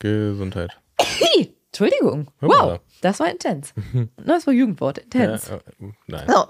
Gesundheit. 0.00 0.78
Entschuldigung. 1.72 2.26
Wow, 2.40 2.80
das 3.00 3.20
war 3.20 3.30
intens. 3.30 3.72
Das 4.26 4.44
war 4.46 4.52
Jugendwort, 4.52 4.98
Ja, 4.98 5.04
intens. 5.34 5.48
äh, 5.50 5.58
nein. 6.08 6.26
So. 6.28 6.44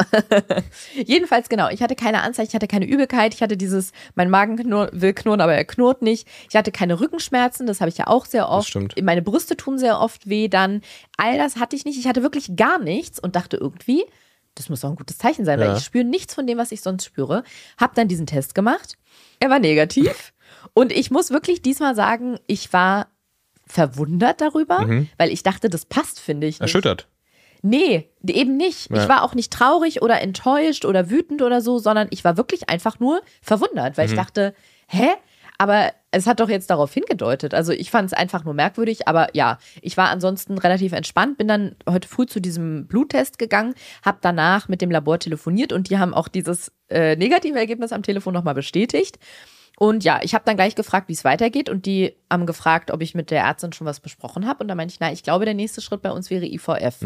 Jedenfalls, 1.05 1.49
genau. 1.51 1.69
Ich 1.69 1.83
hatte 1.83 1.95
keine 1.95 2.23
Anzeichen, 2.23 2.49
ich 2.49 2.55
hatte 2.55 2.67
keine 2.69 2.87
Übelkeit, 2.87 3.35
ich 3.35 3.43
hatte 3.43 3.59
dieses, 3.59 3.93
mein 4.15 4.31
Magen 4.31 4.57
knurr, 4.57 4.89
will 4.93 5.13
knurren, 5.13 5.43
aber 5.43 5.55
er 5.55 5.65
knurrt 5.67 6.01
nicht. 6.01 6.27
Ich 6.49 6.57
hatte 6.57 6.73
keine 6.73 7.01
Rückenschmerzen, 7.01 7.67
das 7.67 7.81
habe 7.83 7.91
ich 7.91 7.99
ja 7.99 8.07
auch 8.07 8.25
sehr 8.25 8.49
oft. 8.49 8.69
stimmt. 8.69 8.95
Meine 9.03 9.21
Brüste 9.21 9.57
tun 9.59 9.79
sehr 9.79 10.01
oft 10.01 10.29
weh 10.29 10.49
dann. 10.49 10.81
All 11.19 11.37
das 11.37 11.57
hatte 11.57 11.77
ich 11.77 11.85
nicht. 11.85 11.99
Ich 11.99 12.07
hatte 12.07 12.23
wirklich 12.23 12.57
gar 12.57 12.79
nichts 12.79 13.19
und 13.19 13.37
dachte 13.37 13.59
irgendwie, 13.59 14.05
das 14.55 14.71
muss 14.71 14.81
doch 14.81 14.89
ein 14.91 14.97
gutes 14.97 15.19
Zeichen 15.19 15.45
sein, 15.45 15.61
weil 15.61 15.69
Ja. 15.69 15.77
ich 15.77 15.85
spüre 15.85 16.05
nichts 16.05 16.35
von 16.35 16.47
dem, 16.47 16.57
was 16.57 16.73
ich 16.73 16.81
sonst 16.81 17.05
spüre. 17.05 17.45
Hab 17.79 17.95
dann 17.95 18.09
diesen 18.09 18.27
Test 18.27 18.55
gemacht. 18.55 18.97
Er 19.39 19.51
war 19.51 19.59
negativ. 19.59 20.33
und 20.75 20.93
ich 20.93 21.11
muss 21.11 21.31
wirklich 21.31 21.61
diesmal 21.61 21.95
sagen, 21.95 22.39
ich 22.47 22.73
war 22.73 23.09
verwundert 23.71 24.41
darüber, 24.41 24.87
weil 25.17 25.31
ich 25.31 25.43
dachte, 25.43 25.71
das 25.71 25.85
passt, 25.85 26.21
finde 26.21 26.47
ich. 26.47 26.55
Nicht. 26.57 26.63
Erschüttert. 26.63 27.07
Nee, 27.63 28.09
eben 28.27 28.57
nicht. 28.57 28.91
Ja. 28.91 29.03
Ich 29.03 29.09
war 29.09 29.23
auch 29.23 29.35
nicht 29.35 29.53
traurig 29.53 30.03
oder 30.03 30.21
enttäuscht 30.21 30.85
oder 30.85 31.11
wütend 31.11 31.43
oder 31.43 31.61
so, 31.61 31.79
sondern 31.79 32.09
ich 32.11 32.25
war 32.25 32.37
wirklich 32.37 32.69
einfach 32.71 33.01
nur 33.01 33.21
verwundert, 33.43 33.99
weil 33.99 34.09
ich 34.09 34.15
dachte, 34.15 34.55
hä? 34.89 35.09
Aber 35.59 35.93
es 36.11 36.27
hat 36.27 36.41
doch 36.41 36.49
jetzt 36.49 36.71
darauf 36.71 36.95
hingedeutet. 36.95 37.53
Also 37.53 37.73
ich 37.73 37.91
fand 37.91 38.07
es 38.07 38.15
einfach 38.15 38.45
nur 38.45 38.55
merkwürdig, 38.55 39.07
aber 39.07 39.29
ja, 39.35 39.59
ich 39.83 39.99
war 39.99 40.09
ansonsten 40.09 40.57
relativ 40.57 40.93
entspannt, 40.93 41.37
bin 41.37 41.49
dann 41.49 41.77
heute 41.87 42.09
früh 42.09 42.25
zu 42.25 42.41
diesem 42.41 42.87
Bluttest 42.87 43.39
gegangen, 43.39 43.75
habe 44.03 44.19
danach 44.23 44.69
mit 44.69 44.81
dem 44.81 44.91
Labor 44.91 45.19
telefoniert 45.19 45.75
und 45.75 45.91
die 45.91 45.99
haben 45.99 46.15
auch 46.15 46.29
dieses 46.29 46.73
äh, 46.89 47.15
negative 47.15 47.59
Ergebnis 47.59 47.93
am 47.93 48.03
Telefon 48.03 48.33
nochmal 48.33 48.55
bestätigt. 48.55 49.19
Und 49.83 50.05
ja, 50.05 50.21
ich 50.23 50.35
habe 50.35 50.45
dann 50.45 50.57
gleich 50.57 50.75
gefragt, 50.75 51.09
wie 51.09 51.15
es 51.15 51.25
weitergeht. 51.25 51.71
Und 51.71 51.87
die 51.87 52.15
haben 52.31 52.45
gefragt, 52.45 52.91
ob 52.91 53.01
ich 53.01 53.15
mit 53.15 53.31
der 53.31 53.45
Ärztin 53.45 53.73
schon 53.73 53.87
was 53.87 54.01
besprochen 54.01 54.47
habe. 54.47 54.63
Und 54.63 54.69
da 54.69 54.75
meinte 54.75 54.93
ich, 54.93 55.01
na, 55.01 55.11
ich 55.11 55.23
glaube, 55.23 55.47
der 55.47 55.55
nächste 55.55 55.81
Schritt 55.81 56.03
bei 56.03 56.11
uns 56.11 56.29
wäre 56.29 56.45
IVF. 56.45 57.01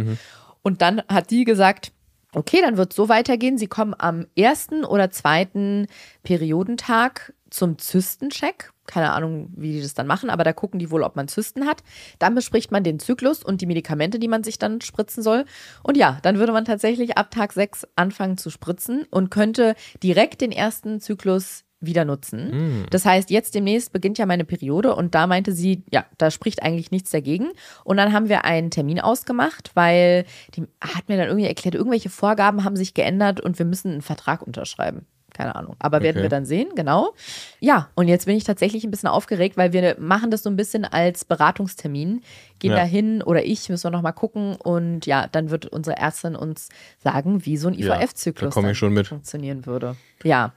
Und 0.62 0.83
dann 0.83 1.01
hat 1.07 1.31
die 1.31 1.45
gesagt, 1.45 1.93
okay, 2.33 2.59
dann 2.61 2.77
wird 2.77 2.91
es 2.91 2.97
so 2.97 3.09
weitergehen. 3.09 3.59
Sie 3.59 3.68
kommen 3.68 3.95
am 3.97 4.27
ersten 4.35 4.85
oder 4.85 5.12
zweiten 5.12 5.87
Periodentag 6.25 7.33
zum 7.49 7.79
Zystencheck. 7.79 8.72
Keine 8.87 9.12
Ahnung, 9.12 9.51
wie 9.55 9.75
die 9.75 9.81
das 9.81 9.95
dann 9.95 10.09
machen, 10.09 10.29
aber 10.29 10.43
da 10.43 10.53
gucken 10.53 10.81
die 10.81 10.91
wohl, 10.91 11.05
ob 11.05 11.14
man 11.14 11.29
Zysten 11.29 11.66
hat. 11.66 11.85
Dann 12.18 12.35
bespricht 12.35 12.72
man 12.72 12.83
den 12.83 12.99
Zyklus 12.99 13.45
und 13.45 13.61
die 13.61 13.66
Medikamente, 13.66 14.18
die 14.18 14.27
man 14.27 14.43
sich 14.43 14.59
dann 14.59 14.81
spritzen 14.81 15.22
soll. 15.22 15.45
Und 15.85 15.97
ja, 15.97 16.18
dann 16.22 16.39
würde 16.39 16.53
man 16.53 16.64
tatsächlich 16.64 17.16
ab 17.16 17.31
Tag 17.31 17.53
6 17.53 17.87
anfangen 17.95 18.37
zu 18.37 18.51
spritzen 18.51 19.07
und 19.12 19.31
könnte 19.31 19.77
direkt 20.03 20.41
den 20.41 20.51
ersten 20.51 21.01
Zyklus 21.01 21.64
wieder 21.87 22.05
nutzen. 22.05 22.82
Mm. 22.82 22.87
Das 22.91 23.05
heißt, 23.05 23.30
jetzt 23.30 23.55
demnächst 23.55 23.93
beginnt 23.93 24.18
ja 24.18 24.26
meine 24.26 24.45
Periode 24.45 24.95
und 24.95 25.14
da 25.14 25.26
meinte 25.26 25.53
sie, 25.53 25.85
ja, 25.91 26.05
da 26.18 26.30
spricht 26.30 26.62
eigentlich 26.62 26.91
nichts 26.91 27.11
dagegen. 27.11 27.51
Und 27.85 27.97
dann 27.97 28.12
haben 28.12 28.28
wir 28.28 28.45
einen 28.45 28.70
Termin 28.70 29.01
ausgemacht, 29.01 29.70
weil 29.74 30.24
die 30.55 30.62
hat 30.80 31.09
mir 31.09 31.16
dann 31.16 31.28
irgendwie 31.28 31.49
erklärt, 31.49 31.74
irgendwelche 31.74 32.11
Vorgaben 32.11 32.64
haben 32.64 32.76
sich 32.76 32.95
geändert 32.95 33.41
und 33.41 33.59
wir 33.59 33.66
müssen 33.66 33.93
einen 33.93 34.03
Vertrag 34.03 34.43
unterschreiben. 34.43 35.07
Keine 35.35 35.55
Ahnung. 35.57 35.76
Aber 35.80 36.01
werden 36.01 36.16
Okay. 36.18 36.22
wir 36.22 36.28
dann 36.30 36.47
sehen, 36.47 36.68
genau. 36.76 37.12
Ja, 37.61 37.91
und 37.97 38.09
jetzt 38.09 38.24
bin 38.26 38.37
ich 38.37 38.45
tatsächlich 38.45 38.85
ein 38.85 38.91
bisschen 38.91 39.09
aufgeregt, 39.09 39.57
weil 39.59 39.72
wir 39.74 39.97
machen 39.99 40.30
das 40.30 40.43
so 40.45 40.49
ein 40.49 40.57
bisschen 40.57 40.85
als 40.85 41.24
Beratungstermin. 41.26 42.22
Gehen 42.61 42.70
Ja. 42.70 42.76
da 42.78 42.85
hin 42.85 43.20
oder 43.20 43.45
ich, 43.45 43.68
müssen 43.68 43.85
wir 43.85 43.91
nochmal 43.91 44.12
gucken. 44.12 44.55
Und 44.57 45.05
ja, 45.07 45.26
dann 45.26 45.51
wird 45.51 45.66
unsere 45.66 45.97
Ärztin 45.97 46.37
uns 46.37 46.68
sagen, 47.03 47.45
wie 47.45 47.57
so 47.57 47.68
ein 47.68 47.74
Ja, 47.74 48.01
IVF-Zyklus 48.01 48.51
da 48.51 48.55
komm 48.55 48.64
ich 48.64 48.68
dann 48.68 48.74
schon 48.76 48.93
mit. 48.95 49.09
funktionieren 49.09 49.66
würde. 49.66 49.97
Ja, 50.22 50.53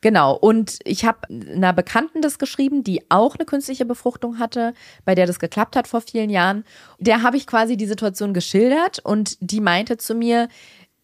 genau. 0.00 0.34
Und 0.34 0.78
ich 0.84 1.04
habe 1.04 1.18
einer 1.28 1.72
Bekannten 1.74 2.22
das 2.22 2.38
geschrieben, 2.38 2.82
die 2.82 3.02
auch 3.10 3.36
eine 3.36 3.44
künstliche 3.44 3.84
Befruchtung 3.84 4.38
hatte, 4.38 4.72
bei 5.04 5.14
der 5.14 5.26
das 5.26 5.38
geklappt 5.38 5.76
hat 5.76 5.86
vor 5.86 6.00
vielen 6.00 6.30
Jahren. 6.30 6.64
Der 6.98 7.22
habe 7.22 7.36
ich 7.36 7.46
quasi 7.46 7.76
die 7.76 7.86
Situation 7.86 8.32
geschildert 8.32 8.98
und 9.00 9.36
die 9.40 9.60
meinte 9.60 9.98
zu 9.98 10.14
mir, 10.14 10.48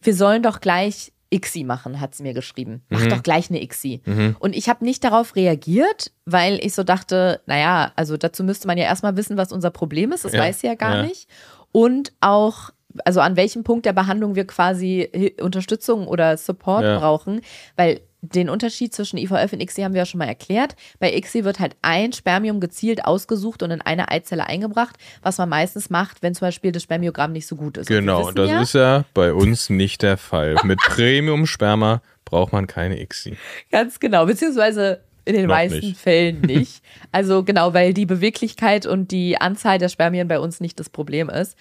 wir 0.00 0.14
sollen 0.14 0.42
doch 0.42 0.60
gleich 0.60 1.12
ICSI 1.30 1.64
machen, 1.64 2.00
hat 2.00 2.14
sie 2.14 2.22
mir 2.22 2.32
geschrieben. 2.34 2.82
Mach 2.88 3.00
Mhm. 3.04 3.08
doch 3.10 3.22
gleich 3.22 3.50
eine 3.50 3.62
ICSI. 3.62 4.00
Und 4.38 4.56
ich 4.56 4.68
habe 4.68 4.84
nicht 4.84 5.04
darauf 5.04 5.36
reagiert, 5.36 6.10
weil 6.24 6.58
ich 6.64 6.74
so 6.74 6.84
dachte, 6.84 7.40
naja, 7.46 7.92
also 7.96 8.16
dazu 8.16 8.42
müsste 8.44 8.66
man 8.66 8.78
ja 8.78 8.84
erstmal 8.84 9.16
wissen, 9.16 9.36
was 9.36 9.52
unser 9.52 9.70
Problem 9.70 10.12
ist. 10.12 10.24
Das 10.24 10.32
Ja, 10.32 10.40
weiß 10.40 10.60
sie 10.60 10.66
ja 10.68 10.74
gar 10.74 10.96
ja. 10.96 11.02
nicht. 11.02 11.28
Und 11.70 12.12
auch, 12.20 12.70
also 13.04 13.20
an 13.20 13.36
welchem 13.36 13.62
Punkt 13.62 13.84
der 13.84 13.92
Behandlung 13.92 14.34
wir 14.36 14.46
quasi 14.46 15.34
Unterstützung 15.40 16.06
oder 16.08 16.36
Support 16.38 16.84
Ja. 16.84 16.98
brauchen, 16.98 17.42
weil 17.76 18.00
den 18.20 18.48
Unterschied 18.48 18.92
zwischen 18.92 19.16
IVF 19.16 19.52
und 19.52 19.60
ICSI 19.60 19.82
haben 19.82 19.94
wir 19.94 20.00
ja 20.00 20.06
schon 20.06 20.18
mal 20.18 20.26
erklärt. 20.26 20.74
Bei 20.98 21.14
ICSI 21.14 21.44
wird 21.44 21.60
halt 21.60 21.76
ein 21.82 22.12
Spermium 22.12 22.58
gezielt 22.60 23.04
ausgesucht 23.04 23.62
und 23.62 23.70
in 23.70 23.80
eine 23.80 24.10
Eizelle 24.10 24.46
eingebracht, 24.46 24.96
was 25.22 25.38
man 25.38 25.48
meistens 25.48 25.88
macht, 25.88 26.22
wenn 26.22 26.34
zum 26.34 26.46
Beispiel 26.46 26.72
das 26.72 26.82
Spermiogramm 26.82 27.32
nicht 27.32 27.46
so 27.46 27.56
gut 27.56 27.76
ist. 27.76 27.86
Genau, 27.86 28.32
das 28.32 28.50
ja, 28.50 28.62
ist 28.62 28.74
ja 28.74 29.04
bei 29.14 29.32
uns 29.32 29.70
nicht 29.70 30.02
der 30.02 30.16
Fall. 30.16 30.56
Mit 30.64 30.78
Premium-Sperma 30.80 32.02
braucht 32.24 32.52
man 32.52 32.66
keine 32.66 33.00
ICSI. 33.00 33.36
Ganz 33.70 34.00
genau, 34.00 34.26
beziehungsweise 34.26 35.00
in 35.24 35.34
den 35.34 35.46
Noch 35.46 35.54
meisten 35.54 35.80
nicht. 35.80 36.00
Fällen 36.00 36.40
nicht. 36.46 36.82
Also 37.12 37.44
genau, 37.44 37.74
weil 37.74 37.94
die 37.94 38.06
Beweglichkeit 38.06 38.86
und 38.86 39.10
die 39.12 39.40
Anzahl 39.40 39.78
der 39.78 39.90
Spermien 39.90 40.26
bei 40.26 40.40
uns 40.40 40.60
nicht 40.60 40.80
das 40.80 40.88
Problem 40.88 41.28
ist. 41.28 41.56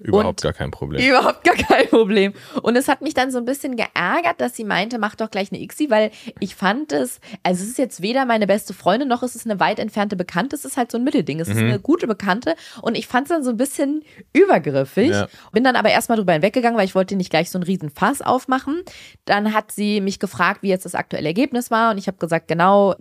Überhaupt 0.00 0.40
Und- 0.40 0.42
gar 0.42 0.52
kein 0.52 0.70
Problem. 0.70 1.08
Überhaupt 1.08 1.44
gar 1.44 1.54
kein 1.56 1.88
Problem. 1.88 2.32
Und 2.62 2.76
es 2.76 2.88
hat 2.88 3.00
mich 3.02 3.14
dann 3.14 3.30
so 3.30 3.38
ein 3.38 3.44
bisschen 3.44 3.76
geärgert, 3.76 4.40
dass 4.40 4.54
sie 4.56 4.64
meinte, 4.64 4.98
mach 4.98 5.14
doch 5.14 5.30
gleich 5.30 5.50
eine 5.52 5.60
ICSI, 5.60 5.90
weil 5.90 6.10
ich 6.40 6.54
fand 6.54 6.92
es, 6.92 7.20
also 7.42 7.62
es 7.62 7.70
ist 7.70 7.78
jetzt 7.78 8.02
weder 8.02 8.24
meine 8.24 8.46
beste 8.46 8.74
Freundin 8.74 9.08
noch 9.08 9.22
ist 9.22 9.34
es 9.34 9.44
eine 9.44 9.58
weit 9.60 9.78
entfernte 9.78 10.16
Bekannte, 10.16 10.56
es 10.56 10.64
ist 10.64 10.76
halt 10.76 10.90
so 10.92 10.98
ein 10.98 11.04
Mittelding. 11.04 11.40
Es 11.40 11.48
ist 11.48 11.56
eine 11.56 11.78
gute 11.80 12.06
Bekannte 12.06 12.54
und 12.82 12.96
ich 12.96 13.06
fand 13.06 13.26
es 13.26 13.28
dann 13.30 13.42
so 13.44 13.50
ein 13.50 13.56
bisschen 13.56 14.02
übergriffig. 14.32 15.10
Ja. 15.10 15.28
Bin 15.52 15.64
dann 15.64 15.76
aber 15.76 15.90
erstmal 15.90 16.16
drüber 16.18 16.32
hinweggegangen, 16.32 16.78
weil 16.78 16.84
ich 16.86 16.94
wollte 16.94 17.16
nicht 17.16 17.30
gleich 17.30 17.50
so 17.50 17.58
einen 17.58 17.64
riesen 17.64 17.90
Fass 17.90 18.22
aufmachen. 18.22 18.82
Dann 19.24 19.52
hat 19.54 19.72
sie 19.72 20.00
mich 20.00 20.18
gefragt, 20.18 20.62
wie 20.62 20.68
jetzt 20.68 20.84
das 20.84 20.94
aktuelle 20.94 21.28
Ergebnis 21.28 21.70
war 21.70 21.90
und 21.90 21.98
ich 21.98 22.06
habe 22.06 22.18
gesagt, 22.18 22.48
genau, 22.48 22.94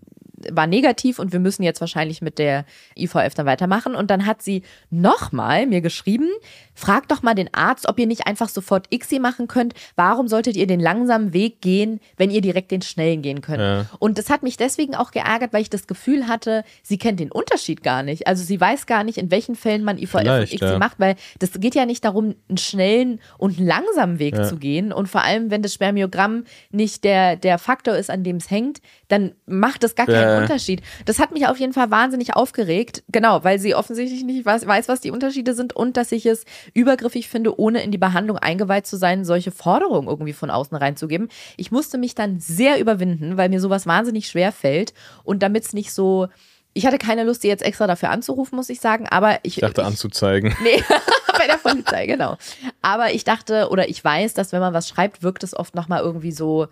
war 0.52 0.68
negativ 0.68 1.20
und 1.20 1.34
wir 1.34 1.40
müssen 1.40 1.64
jetzt 1.64 1.82
wahrscheinlich 1.82 2.22
mit 2.22 2.38
der 2.38 2.66
IVF 2.96 3.34
dann 3.34 3.46
weitermachen. 3.46 3.96
Und 3.96 4.12
dann 4.12 4.26
hat 4.26 4.42
sie 4.42 4.64
nochmal 4.90 5.66
mir 5.66 5.82
geschrieben, 5.82 6.30
fragt 6.74 7.12
doch 7.12 7.24
mal 7.24 7.34
den 7.34 7.54
Arzt, 7.54 7.88
ob 7.90 7.98
ihr 8.00 8.06
nicht 8.08 8.28
einfach 8.28 8.50
sofort 8.50 8.88
ICSI 8.94 9.20
machen 9.20 9.48
könnt. 9.48 9.74
Warum 9.96 10.28
solltet 10.28 10.56
ihr 10.56 10.68
den 10.68 10.80
langsamen 10.80 11.34
Weg 11.34 11.62
gehen, 11.62 12.00
wenn 12.18 12.30
ihr 12.30 12.42
direkt 12.42 12.72
den 12.72 12.82
schnellen 12.82 13.22
gehen 13.22 13.42
könnt? 13.42 13.60
Ja. 13.60 13.86
Und 14.00 14.18
das 14.18 14.30
hat 14.30 14.44
mich 14.44 14.58
deswegen 14.58 14.96
auch 14.96 15.12
geärgert, 15.12 15.54
weil 15.54 15.62
ich 15.62 15.70
das 15.70 15.88
Gefühl 15.88 16.28
hatte, 16.28 16.64
sie 16.84 16.98
kennt 16.98 17.20
den 17.20 17.32
Unterschied 17.32 17.84
gar 17.84 18.04
nicht. 18.04 18.28
Also 18.28 18.44
sie 18.44 18.60
weiß 18.62 18.86
gar 18.86 19.04
nicht, 19.04 19.18
in 19.18 19.32
welchen 19.32 19.56
Fällen 19.56 19.84
man 19.84 19.98
IVF 19.98 20.14
und 20.16 20.22
Vielleicht, 20.22 20.54
ICSI 20.54 20.66
ja. 20.66 20.78
macht, 20.80 21.00
weil 21.00 21.16
das 21.40 21.52
geht 21.54 21.76
ja 21.76 21.86
nicht 21.86 22.06
darum, 22.06 22.36
einen 22.48 22.58
schnellen 22.58 23.20
und 23.38 23.58
einen 23.58 23.68
langsamen 23.68 24.20
Weg 24.20 24.36
Ja. 24.36 24.44
zu 24.44 24.58
gehen. 24.58 24.92
Und 24.94 25.08
vor 25.08 25.24
allem, 25.24 25.50
wenn 25.50 25.62
das 25.64 25.74
Spermiogramm 25.74 26.44
nicht 26.72 27.04
der, 27.04 27.36
der 27.38 27.58
Faktor 27.58 27.96
ist, 27.96 28.10
an 28.10 28.24
dem 28.24 28.38
es 28.38 28.52
hängt, 28.52 28.82
dann 29.08 29.34
macht 29.46 29.84
das 29.84 29.96
gar 29.96 30.06
keinen 30.06 30.27
Ja. 30.28 30.38
Unterschied. 30.40 30.82
Das 31.06 31.20
hat 31.20 31.32
mich 31.32 31.48
auf 31.48 31.58
jeden 31.60 31.74
Fall 31.74 31.92
wahnsinnig 31.92 32.36
aufgeregt. 32.36 33.04
Genau, 33.10 33.44
weil 33.44 33.60
sie 33.60 33.76
offensichtlich 33.76 34.24
nicht 34.24 34.46
weiß, 34.46 34.66
weiß, 34.68 34.88
was 34.88 35.02
die 35.02 35.12
Unterschiede 35.12 35.54
sind 35.54 35.74
und 35.76 35.98
dass 35.98 36.12
ich 36.12 36.26
es 36.26 36.46
übergriffig 36.74 37.30
finde, 37.30 37.60
ohne 37.60 37.82
in 37.84 37.92
die 37.92 37.98
Behandlung 37.98 38.38
eingeweiht 38.38 38.88
zu 38.88 38.98
sein, 38.98 39.26
solche 39.26 39.52
Forderungen 39.52 40.08
irgendwie 40.08 40.34
von 40.34 40.50
außen 40.50 40.76
reinzugeben. 40.78 41.30
Ich 41.58 41.72
musste 41.72 41.98
mich 41.98 42.16
dann 42.16 42.40
sehr 42.40 42.80
überwinden, 42.80 43.38
weil 43.38 43.50
mir 43.50 43.60
sowas 43.62 43.86
wahnsinnig 43.88 44.28
schwer 44.28 44.52
fällt. 44.52 44.94
Und 45.24 45.44
damit 45.44 45.64
es 45.66 45.74
nicht 45.74 45.92
so. 45.94 46.28
Ich 46.74 46.86
hatte 46.86 47.00
keine 47.00 47.24
Lust, 47.24 47.42
sie 47.42 47.48
jetzt 47.48 47.64
extra 47.64 47.88
dafür 47.88 48.12
anzurufen, 48.12 48.56
muss 48.56 48.70
ich 48.70 48.80
sagen, 48.80 49.08
aber 49.10 49.40
ich. 49.42 49.56
Ich 49.58 49.62
dachte 49.62 49.82
ich, 49.82 49.88
anzuzeigen. 49.88 50.56
Nee, 50.64 50.84
bei 51.38 51.48
der 51.48 51.58
Polizei, 51.58 52.06
genau. 52.06 52.38
Aber 52.84 53.12
ich 53.14 53.24
dachte 53.24 53.70
oder 53.70 53.90
ich 53.90 54.04
weiß, 54.04 54.36
dass 54.36 54.52
wenn 54.52 54.60
man 54.60 54.74
was 54.76 54.88
schreibt, 54.88 55.24
wirkt 55.24 55.44
es 55.44 55.56
oft 55.58 55.74
nochmal 55.74 56.02
irgendwie 56.04 56.32
so 56.32 56.68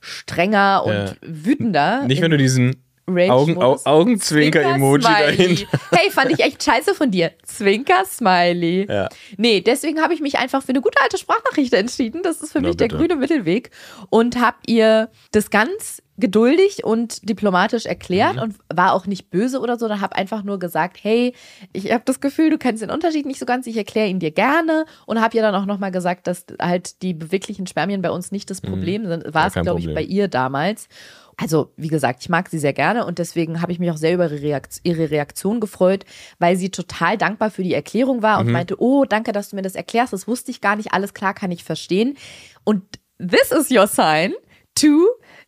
strenger 0.00 0.82
und 0.84 0.92
Ja. 0.94 1.12
wütender. 1.22 2.02
Nicht, 2.04 2.20
wenn 2.22 2.30
du 2.30 2.36
diesen 2.36 2.76
Augen, 3.06 3.60
Au. 3.62 3.76
Augenzwinker-Emoji 3.84 5.02
dahinter. 5.02 5.66
Hey, 5.90 6.10
fand 6.10 6.30
ich 6.30 6.40
echt 6.40 6.62
scheiße 6.62 6.94
von 6.94 7.10
dir. 7.10 7.32
Zwinker-Smiley. 7.44 8.86
Ja. 8.88 9.08
Nee, 9.36 9.60
deswegen 9.60 10.00
habe 10.00 10.14
ich 10.14 10.20
mich 10.20 10.38
einfach 10.38 10.62
für 10.62 10.70
eine 10.70 10.80
gute 10.80 11.00
alte 11.02 11.18
Sprachnachricht 11.18 11.72
entschieden. 11.74 12.22
Das 12.22 12.40
ist 12.42 12.52
für 12.52 12.60
Na, 12.60 12.68
mich 12.68 12.76
der 12.76 12.86
bitte. 12.86 12.96
grüne 12.98 13.16
Mittelweg. 13.16 13.70
Und 14.10 14.40
habe 14.40 14.56
ihr 14.66 15.10
das 15.32 15.50
ganz 15.50 16.02
geduldig 16.16 16.84
und 16.84 17.28
diplomatisch 17.28 17.86
erklärt 17.86 18.36
Mhm. 18.36 18.42
und 18.42 18.54
war 18.72 18.92
auch 18.92 19.06
nicht 19.06 19.30
böse 19.30 19.58
oder 19.60 19.76
so. 19.76 19.88
Da 19.88 20.00
habe 20.00 20.14
einfach 20.14 20.44
nur 20.44 20.60
gesagt, 20.60 20.98
hey, 21.02 21.34
ich 21.72 21.90
habe 21.92 22.04
das 22.06 22.20
Gefühl, 22.20 22.50
du 22.50 22.58
kennst 22.58 22.82
den 22.84 22.90
Unterschied 22.90 23.26
nicht 23.26 23.40
so 23.40 23.46
ganz. 23.46 23.66
Ich 23.66 23.76
erkläre 23.76 24.06
ihn 24.08 24.20
dir 24.20 24.30
gerne 24.30 24.84
und 25.06 25.20
habe 25.20 25.36
ihr 25.36 25.42
dann 25.42 25.56
auch 25.56 25.66
nochmal 25.66 25.90
gesagt, 25.90 26.28
dass 26.28 26.44
halt 26.62 27.02
die 27.02 27.14
beweglichen 27.14 27.66
Spermien 27.66 28.00
bei 28.00 28.12
uns 28.12 28.30
nicht 28.30 28.48
das 28.48 28.60
Problem 28.60 29.06
sind. 29.08 29.34
War 29.34 29.42
Mhm. 29.50 29.52
Es, 29.56 29.62
glaube 29.64 29.80
ich, 29.80 29.92
bei 29.92 30.02
ihr 30.02 30.28
damals. 30.28 30.88
Also, 31.36 31.72
wie 31.76 31.88
gesagt, 31.88 32.22
ich 32.22 32.28
mag 32.28 32.48
sie 32.48 32.58
sehr 32.58 32.72
gerne 32.72 33.04
und 33.06 33.18
deswegen 33.18 33.60
habe 33.60 33.72
ich 33.72 33.78
mich 33.78 33.90
auch 33.90 33.96
sehr 33.96 34.14
über 34.14 34.30
ihre 34.30 34.40
Reakt- 34.40 34.80
ihre 34.84 35.10
Reaktion 35.10 35.60
gefreut, 35.60 36.04
weil 36.38 36.56
sie 36.56 36.70
total 36.70 37.18
dankbar 37.18 37.50
für 37.50 37.62
die 37.62 37.74
Erklärung 37.74 38.22
war 38.22 38.40
Mhm. 38.40 38.46
und 38.46 38.52
meinte, 38.52 38.80
oh, 38.80 39.04
danke, 39.04 39.32
dass 39.32 39.50
du 39.50 39.56
mir 39.56 39.62
das 39.62 39.74
erklärst, 39.74 40.12
das 40.12 40.28
wusste 40.28 40.50
ich 40.50 40.60
gar 40.60 40.76
nicht, 40.76 40.92
alles 40.92 41.12
klar, 41.14 41.34
kann 41.34 41.50
ich 41.50 41.64
verstehen. 41.64 42.16
Und 42.62 42.82
this 43.18 43.50
is 43.50 43.70
your 43.70 43.86
sign 43.86 44.34
to 44.76 45.06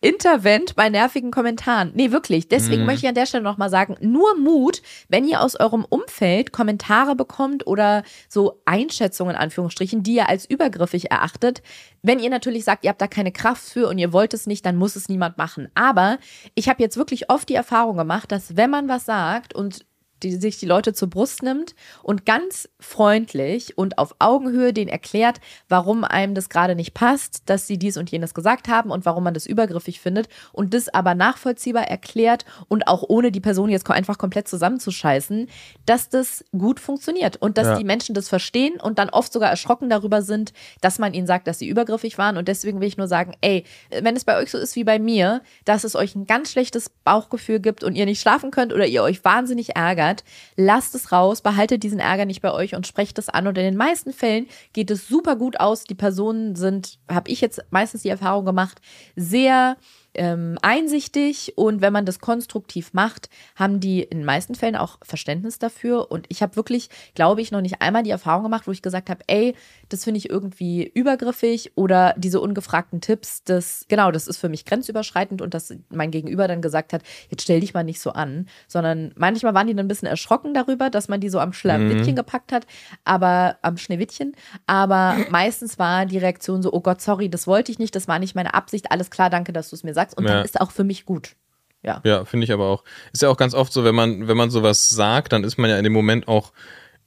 intervent 0.09 0.77
bei 0.77 0.89
nervigen 0.89 1.31
Kommentaren. 1.31 1.93
Nee, 1.95 2.11
wirklich. 2.11 2.49
Deswegen 2.49 2.83
Mhm. 2.83 2.87
möchte 2.87 3.05
ich 3.07 3.09
an 3.09 3.15
der 3.15 3.27
Stelle 3.27 3.43
nochmal 3.45 3.71
sagen, 3.71 3.97
nur 4.01 4.37
Mut, 4.39 4.83
wenn 5.09 5.27
ihr 5.27 5.41
aus 5.41 5.59
eurem 5.59 5.85
Umfeld 5.89 6.53
Kommentare 6.53 7.17
bekommt 7.17 7.67
oder 7.67 8.03
so 8.29 8.61
Einschätzungen, 8.65 9.35
in 9.35 9.41
Anführungsstrichen, 9.41 10.03
die 10.03 10.15
ihr 10.15 10.29
als 10.29 10.45
übergriffig 10.49 11.11
erachtet. 11.11 11.63
Wenn 12.03 12.19
ihr 12.21 12.31
natürlich 12.31 12.65
sagt, 12.65 12.85
ihr 12.85 12.91
habt 12.91 13.01
da 13.01 13.09
keine 13.09 13.33
Kraft 13.33 13.65
für 13.69 13.89
und 13.89 13.99
ihr 13.99 14.13
wollt 14.13 14.33
es 14.35 14.47
nicht, 14.47 14.65
dann 14.65 14.77
muss 14.77 14.97
es 14.97 15.09
niemand 15.09 15.39
machen. 15.39 15.69
Aber 15.75 16.19
ich 16.55 16.69
habe 16.69 16.83
jetzt 16.83 16.97
wirklich 16.97 17.31
oft 17.31 17.49
die 17.49 17.55
Erfahrung 17.55 17.97
gemacht, 17.97 18.31
dass 18.31 18.57
wenn 18.57 18.71
man 18.71 18.89
was 18.89 19.05
sagt 19.05 19.55
und 19.55 19.85
die 20.23 20.37
sich 20.37 20.59
die 20.59 20.67
Leute 20.67 20.93
zur 20.93 21.09
Brust 21.11 21.43
nimmt 21.43 21.75
und 22.03 22.25
ganz 22.27 22.69
freundlich 22.81 23.77
und 23.77 23.99
auf 23.99 24.15
Augenhöhe 24.19 24.73
denen 24.73 24.89
erklärt, 24.89 25.41
warum 25.69 26.05
einem 26.05 26.35
das 26.35 26.49
gerade 26.49 26.75
nicht 26.75 26.95
passt, 26.95 27.43
dass 27.47 27.67
sie 27.67 27.79
dies 27.79 27.97
und 27.97 28.11
jenes 28.11 28.35
gesagt 28.35 28.69
haben 28.69 28.91
und 28.91 29.05
warum 29.05 29.25
man 29.25 29.35
das 29.35 29.47
übergriffig 29.47 30.01
findet 30.01 30.29
und 30.53 30.73
das 30.75 30.89
aber 30.89 31.15
nachvollziehbar 31.15 31.89
erklärt 31.89 32.45
und 32.69 32.89
auch 32.89 33.05
ohne 33.07 33.31
die 33.31 33.41
Person 33.41 33.69
jetzt 33.71 33.89
einfach 33.91 34.19
komplett 34.19 34.49
zusammenzuscheißen, 34.49 35.49
dass 35.85 36.09
das 36.09 36.45
gut 36.57 36.81
funktioniert 36.81 37.37
und 37.37 37.59
dass 37.59 37.67
Ja. 37.69 37.79
die 37.79 37.85
Menschen 37.85 38.15
das 38.15 38.29
verstehen 38.29 38.81
und 38.81 38.99
dann 38.99 39.11
oft 39.11 39.33
sogar 39.33 39.51
erschrocken 39.51 39.89
darüber 39.91 40.23
sind, 40.23 40.53
dass 40.81 40.99
man 40.99 41.15
ihnen 41.15 41.27
sagt, 41.27 41.47
dass 41.47 41.59
sie 41.59 41.69
übergriffig 41.69 42.19
waren 42.19 42.37
und 42.37 42.49
deswegen 42.49 42.81
will 42.81 42.89
ich 42.89 42.97
nur 42.97 43.09
sagen, 43.09 43.35
ey, 43.43 43.65
wenn 43.91 44.17
es 44.17 44.25
bei 44.25 44.37
euch 44.39 44.51
so 44.51 44.59
ist 44.59 44.77
wie 44.77 44.85
bei 44.85 44.99
mir, 44.99 45.43
dass 45.65 45.85
es 45.85 45.95
euch 45.95 46.15
ein 46.15 46.27
ganz 46.27 46.51
schlechtes 46.51 46.89
Bauchgefühl 47.05 47.61
gibt 47.61 47.85
und 47.85 47.95
ihr 47.95 48.07
nicht 48.07 48.21
schlafen 48.21 48.51
könnt 48.51 48.73
oder 48.73 48.87
ihr 48.87 49.03
euch 49.03 49.25
wahnsinnig 49.25 49.77
ärgert, 49.77 50.16
lasst 50.57 50.95
es 50.95 51.13
raus, 51.13 51.41
behaltet 51.41 51.83
diesen 51.83 51.99
Ärger 51.99 52.25
nicht 52.25 52.43
bei 52.43 52.53
euch 52.53 52.75
und 52.75 52.87
sprecht 52.87 53.19
es 53.19 53.29
an. 53.29 53.47
Und 53.47 53.59
in 53.59 53.65
den 53.65 53.77
meisten 53.77 54.13
Fällen 54.13 54.47
geht 54.73 54.91
es 54.91 55.09
super 55.09 55.37
gut 55.37 55.61
aus. 55.61 55.85
Die 55.85 55.95
Personen 55.95 56.57
sind, 56.57 56.99
habe 57.11 57.31
ich 57.31 57.41
jetzt 57.41 57.63
meistens 57.71 58.03
die 58.03 58.09
Erfahrung 58.09 58.45
gemacht, 58.45 58.81
sehr 59.15 59.77
ähm, 60.17 60.59
einsichtig 60.63 61.53
und 61.57 61.81
wenn 61.81 61.93
man 61.93 62.07
das 62.07 62.19
konstruktiv 62.19 62.93
macht, 62.93 63.29
haben 63.55 63.81
die 63.81 64.03
in 64.03 64.19
den 64.19 64.25
meisten 64.25 64.55
Fällen 64.55 64.77
auch 64.77 64.99
Verständnis 65.03 65.59
dafür. 65.59 66.11
Und 66.11 66.27
ich 66.29 66.43
habe 66.43 66.57
wirklich, 66.57 66.89
glaube 67.15 67.41
ich, 67.41 67.53
noch 67.53 67.61
nicht 67.61 67.83
einmal 67.83 68.03
die 68.03 68.11
Erfahrung 68.11 68.45
gemacht, 68.45 68.67
wo 68.67 68.73
ich 68.73 68.83
gesagt 68.83 69.11
habe, 69.11 69.21
ey, 69.27 69.55
das 69.89 70.05
finde 70.05 70.19
ich 70.19 70.31
irgendwie 70.31 70.91
übergriffig 70.95 71.73
oder 71.77 72.15
diese 72.17 72.41
ungefragten 72.41 73.01
Tipps, 73.01 73.45
das, 73.45 73.85
genau, 73.89 74.11
das 74.11 74.27
ist 74.27 74.39
für 74.39 74.49
mich 74.49 74.65
grenzüberschreitend 74.65 75.43
und 75.43 75.55
dass 75.55 75.73
mein 75.91 76.11
Gegenüber 76.11 76.49
dann 76.49 76.63
gesagt 76.63 76.93
hat, 76.93 77.03
jetzt 77.31 77.43
stell 77.43 77.61
dich 77.61 77.75
mal 77.75 77.85
nicht 77.85 78.01
so 78.01 78.11
an, 78.11 78.49
sondern 78.67 79.13
manchmal 79.17 79.55
waren 79.55 79.67
die 79.67 79.75
dann 79.75 79.87
ein 79.87 79.89
bisschen 79.89 80.09
erschrocken 80.09 80.55
darüber, 80.55 80.91
dass 80.91 81.09
man 81.09 81.21
die 81.21 81.29
so 81.29 81.39
am 81.39 81.53
Schlawittchen 81.53 82.13
mhm. 82.13 82.17
gepackt 82.17 82.53
hat, 82.53 82.67
aber 83.05 83.59
am 83.63 83.77
Schneewittchen, 83.77 84.35
aber 84.67 85.17
meistens 85.31 85.79
war 85.79 86.07
die 86.07 86.19
Reaktion 86.19 86.63
so, 86.63 86.73
oh 86.73 86.81
Gott, 86.81 87.01
sorry, 87.01 87.29
das 87.29 87.47
wollte 87.47 87.71
ich 87.71 87.79
nicht, 87.79 87.95
das 87.95 88.09
war 88.09 88.19
nicht 88.19 88.35
meine 88.35 88.55
Absicht, 88.55 88.91
alles 88.91 89.11
klar, 89.11 89.31
danke, 89.31 89.53
dass 89.53 89.71
du 89.71 89.77
es 89.77 89.85
mir 89.85 89.95
sagst 89.95 90.06
und 90.15 90.25
ja. 90.25 90.35
dann 90.35 90.45
ist 90.45 90.61
auch 90.61 90.71
für 90.71 90.85
mich 90.85 91.05
gut. 91.05 91.37
Ja, 91.83 92.01
ja 92.05 92.25
finde 92.25 92.45
ich 92.45 92.53
aber 92.53 92.67
auch. 92.67 92.85
Ist 93.13 93.23
ja 93.23 93.29
auch 93.29 93.37
ganz 93.37 93.55
oft 93.55 93.73
so, 93.73 93.85
wenn 93.85 93.95
man, 93.95 94.29
wenn 94.29 94.37
man 94.37 94.51
sowas 94.51 94.89
sagt, 94.89 95.33
dann 95.33 95.45
ist 95.45 95.57
man 95.57 95.71
ja 95.71 95.79
in 95.79 95.85
dem 95.85 95.93
Moment 95.93 96.29
auch 96.29 96.53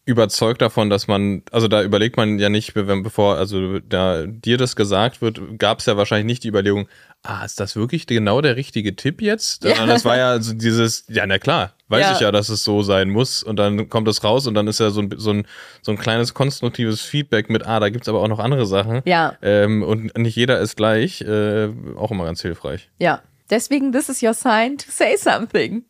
überzeugt 0.05 0.61
davon, 0.61 0.89
dass 0.89 1.07
man, 1.07 1.43
also 1.51 1.67
da 1.67 1.83
überlegt 1.83 2.17
man 2.17 2.39
ja 2.39 2.49
nicht, 2.49 2.75
wenn, 2.75 3.03
bevor, 3.03 3.37
also 3.37 3.79
da 3.79 4.25
dir 4.25 4.57
das 4.57 4.75
gesagt 4.75 5.21
wird, 5.21 5.39
gab 5.59 5.79
es 5.79 5.85
ja 5.85 5.97
wahrscheinlich 5.97 6.25
nicht 6.25 6.43
die 6.43 6.47
Überlegung, 6.47 6.87
ah, 7.23 7.43
ist 7.45 7.59
das 7.59 7.75
wirklich 7.75 8.07
genau 8.07 8.41
der 8.41 8.55
richtige 8.55 8.95
Tipp 8.95 9.21
jetzt? 9.21 9.63
Ja. 9.63 9.85
Das 9.85 10.05
war 10.05 10.17
ja 10.17 10.41
so 10.41 10.53
dieses, 10.53 11.05
ja, 11.09 11.25
na 11.27 11.37
klar, 11.37 11.73
weiß 11.89 12.01
ja. 12.01 12.13
ich 12.13 12.19
ja, 12.21 12.31
dass 12.31 12.49
es 12.49 12.63
so 12.63 12.81
sein 12.81 13.09
muss. 13.09 13.43
Und 13.43 13.57
dann 13.57 13.89
kommt 13.89 14.07
es 14.07 14.23
raus 14.23 14.47
und 14.47 14.53
dann 14.53 14.67
ist 14.67 14.79
ja 14.79 14.89
so 14.89 15.01
ein, 15.01 15.13
so 15.15 15.31
ein, 15.31 15.45
so 15.81 15.91
ein 15.91 15.97
kleines 15.97 16.33
konstruktives 16.33 17.01
Feedback 17.01 17.49
mit, 17.49 17.67
ah, 17.67 17.79
da 17.79 17.89
gibt 17.89 18.05
es 18.05 18.09
aber 18.09 18.21
auch 18.21 18.27
noch 18.27 18.39
andere 18.39 18.65
Sachen. 18.65 19.01
Ja. 19.05 19.37
Ähm, 19.41 19.83
und 19.83 20.17
nicht 20.17 20.35
jeder 20.35 20.59
ist 20.59 20.75
gleich, 20.75 21.21
äh, 21.21 21.69
auch 21.95 22.11
immer 22.11 22.25
ganz 22.25 22.41
hilfreich. 22.41 22.89
Ja. 22.99 23.21
Deswegen, 23.49 23.91
this 23.91 24.09
is 24.09 24.21
your 24.21 24.33
sign 24.33 24.77
to 24.77 24.85
say 24.89 25.17
something. 25.17 25.83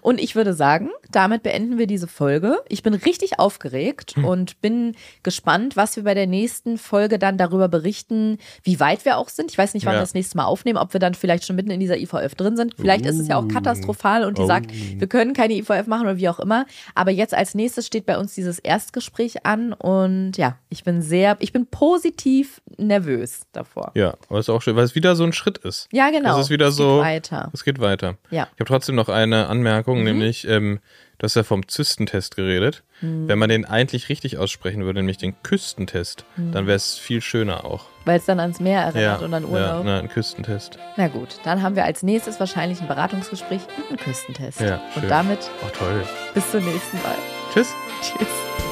Und 0.00 0.20
ich 0.20 0.34
würde 0.34 0.54
sagen, 0.54 0.90
damit 1.14 1.42
beenden 1.42 1.78
wir 1.78 1.86
diese 1.86 2.06
Folge. 2.06 2.58
Ich 2.68 2.82
bin 2.82 2.94
richtig 2.94 3.38
aufgeregt 3.38 4.16
hm. 4.16 4.24
und 4.24 4.60
bin 4.60 4.96
gespannt, 5.22 5.76
was 5.76 5.96
wir 5.96 6.04
bei 6.04 6.14
der 6.14 6.26
nächsten 6.26 6.78
Folge 6.78 7.18
dann 7.18 7.38
darüber 7.38 7.68
berichten, 7.68 8.38
wie 8.62 8.80
weit 8.80 9.04
wir 9.04 9.18
auch 9.18 9.28
sind. 9.28 9.50
Ich 9.50 9.58
weiß 9.58 9.74
nicht, 9.74 9.86
wann 9.86 9.94
ja. 9.94 9.98
wir 9.98 10.02
das 10.02 10.14
nächste 10.14 10.36
Mal 10.36 10.44
aufnehmen, 10.44 10.78
ob 10.78 10.92
wir 10.92 11.00
dann 11.00 11.14
vielleicht 11.14 11.46
schon 11.46 11.56
mitten 11.56 11.70
in 11.70 11.80
dieser 11.80 11.98
IVF 11.98 12.34
drin 12.34 12.56
sind. 12.56 12.74
Vielleicht 12.76 13.04
uh. 13.04 13.08
ist 13.08 13.18
es 13.18 13.28
ja 13.28 13.36
auch 13.36 13.44
uh. 13.44 13.48
katastrophal 13.48 14.24
und 14.24 14.38
die 14.38 14.42
oh. 14.42 14.46
sagt, 14.46 14.70
wir 14.72 15.06
können 15.06 15.34
keine 15.34 15.54
IVF 15.54 15.86
machen 15.86 16.02
oder 16.02 16.16
wie 16.16 16.28
auch 16.28 16.40
immer. 16.40 16.66
Aber 16.94 17.10
jetzt 17.10 17.34
als 17.34 17.54
nächstes 17.54 17.86
steht 17.86 18.06
bei 18.06 18.18
uns 18.18 18.34
dieses 18.34 18.58
Erstgespräch 18.58 19.44
an 19.46 19.72
und 19.72 20.36
ja, 20.36 20.58
ich 20.68 20.84
bin 20.84 21.02
sehr, 21.02 21.36
ich 21.40 21.52
bin 21.52 21.66
positiv 21.66 22.60
nervös 22.78 23.46
davor. 23.52 23.92
Ja, 23.94 24.14
aber 24.28 24.38
es 24.38 24.46
ist 24.46 24.50
auch 24.50 24.62
schön, 24.62 24.76
weil 24.76 24.84
es 24.84 24.94
wieder 24.94 25.16
so 25.16 25.24
ein 25.24 25.32
Schritt 25.32 25.58
ist. 25.58 25.88
Ja, 25.92 26.10
genau. 26.10 26.38
Es 26.38 26.46
ist 26.46 26.50
wieder 26.50 26.68
es 26.68 26.76
so. 26.76 26.96
Geht 26.96 27.04
weiter. 27.04 27.50
Es 27.52 27.64
geht 27.64 27.80
weiter. 27.80 28.16
Ja. 28.30 28.48
Ich 28.54 28.60
habe 28.60 28.64
trotzdem 28.64 28.94
noch 28.94 29.08
eine 29.08 29.48
Anmerkung, 29.48 29.98
mhm. 29.98 30.04
nämlich, 30.04 30.46
ähm, 30.48 30.80
du 31.22 31.26
hast 31.26 31.36
ja 31.36 31.44
vom 31.44 31.68
Zystentest 31.68 32.34
geredet. 32.34 32.82
Mhm. 33.00 33.28
Wenn 33.28 33.38
man 33.38 33.48
den 33.48 33.64
eigentlich 33.64 34.08
richtig 34.08 34.38
aussprechen 34.38 34.84
würde, 34.84 34.98
nämlich 34.98 35.18
den 35.18 35.40
Küstentest, 35.44 36.24
mhm. 36.36 36.50
dann 36.50 36.66
wäre 36.66 36.74
es 36.76 36.98
viel 36.98 37.20
schöner 37.20 37.64
auch. 37.64 37.84
Weil 38.04 38.18
es 38.18 38.24
dann 38.24 38.40
ans 38.40 38.58
Meer 38.58 38.80
erinnert 38.80 39.20
ja, 39.20 39.24
und 39.24 39.32
an 39.32 39.44
Urlaub. 39.44 39.86
Ja, 39.86 40.00
ein 40.00 40.08
Küstentest. 40.08 40.78
Na 40.96 41.06
gut, 41.06 41.38
dann 41.44 41.62
haben 41.62 41.76
wir 41.76 41.84
als 41.84 42.02
nächstes 42.02 42.40
wahrscheinlich 42.40 42.80
ein 42.80 42.88
Beratungsgespräch 42.88 43.60
und 43.76 43.88
einen 43.88 43.98
Küstentest. 43.98 44.60
Ja, 44.60 44.80
und 44.96 45.08
damit 45.08 45.38
oh, 45.64 45.70
toll. 45.72 46.02
bis 46.34 46.50
zum 46.50 46.64
nächsten 46.64 46.96
Mal. 46.96 47.14
Tschüss. 47.54 47.72
Tschüss. 48.02 48.71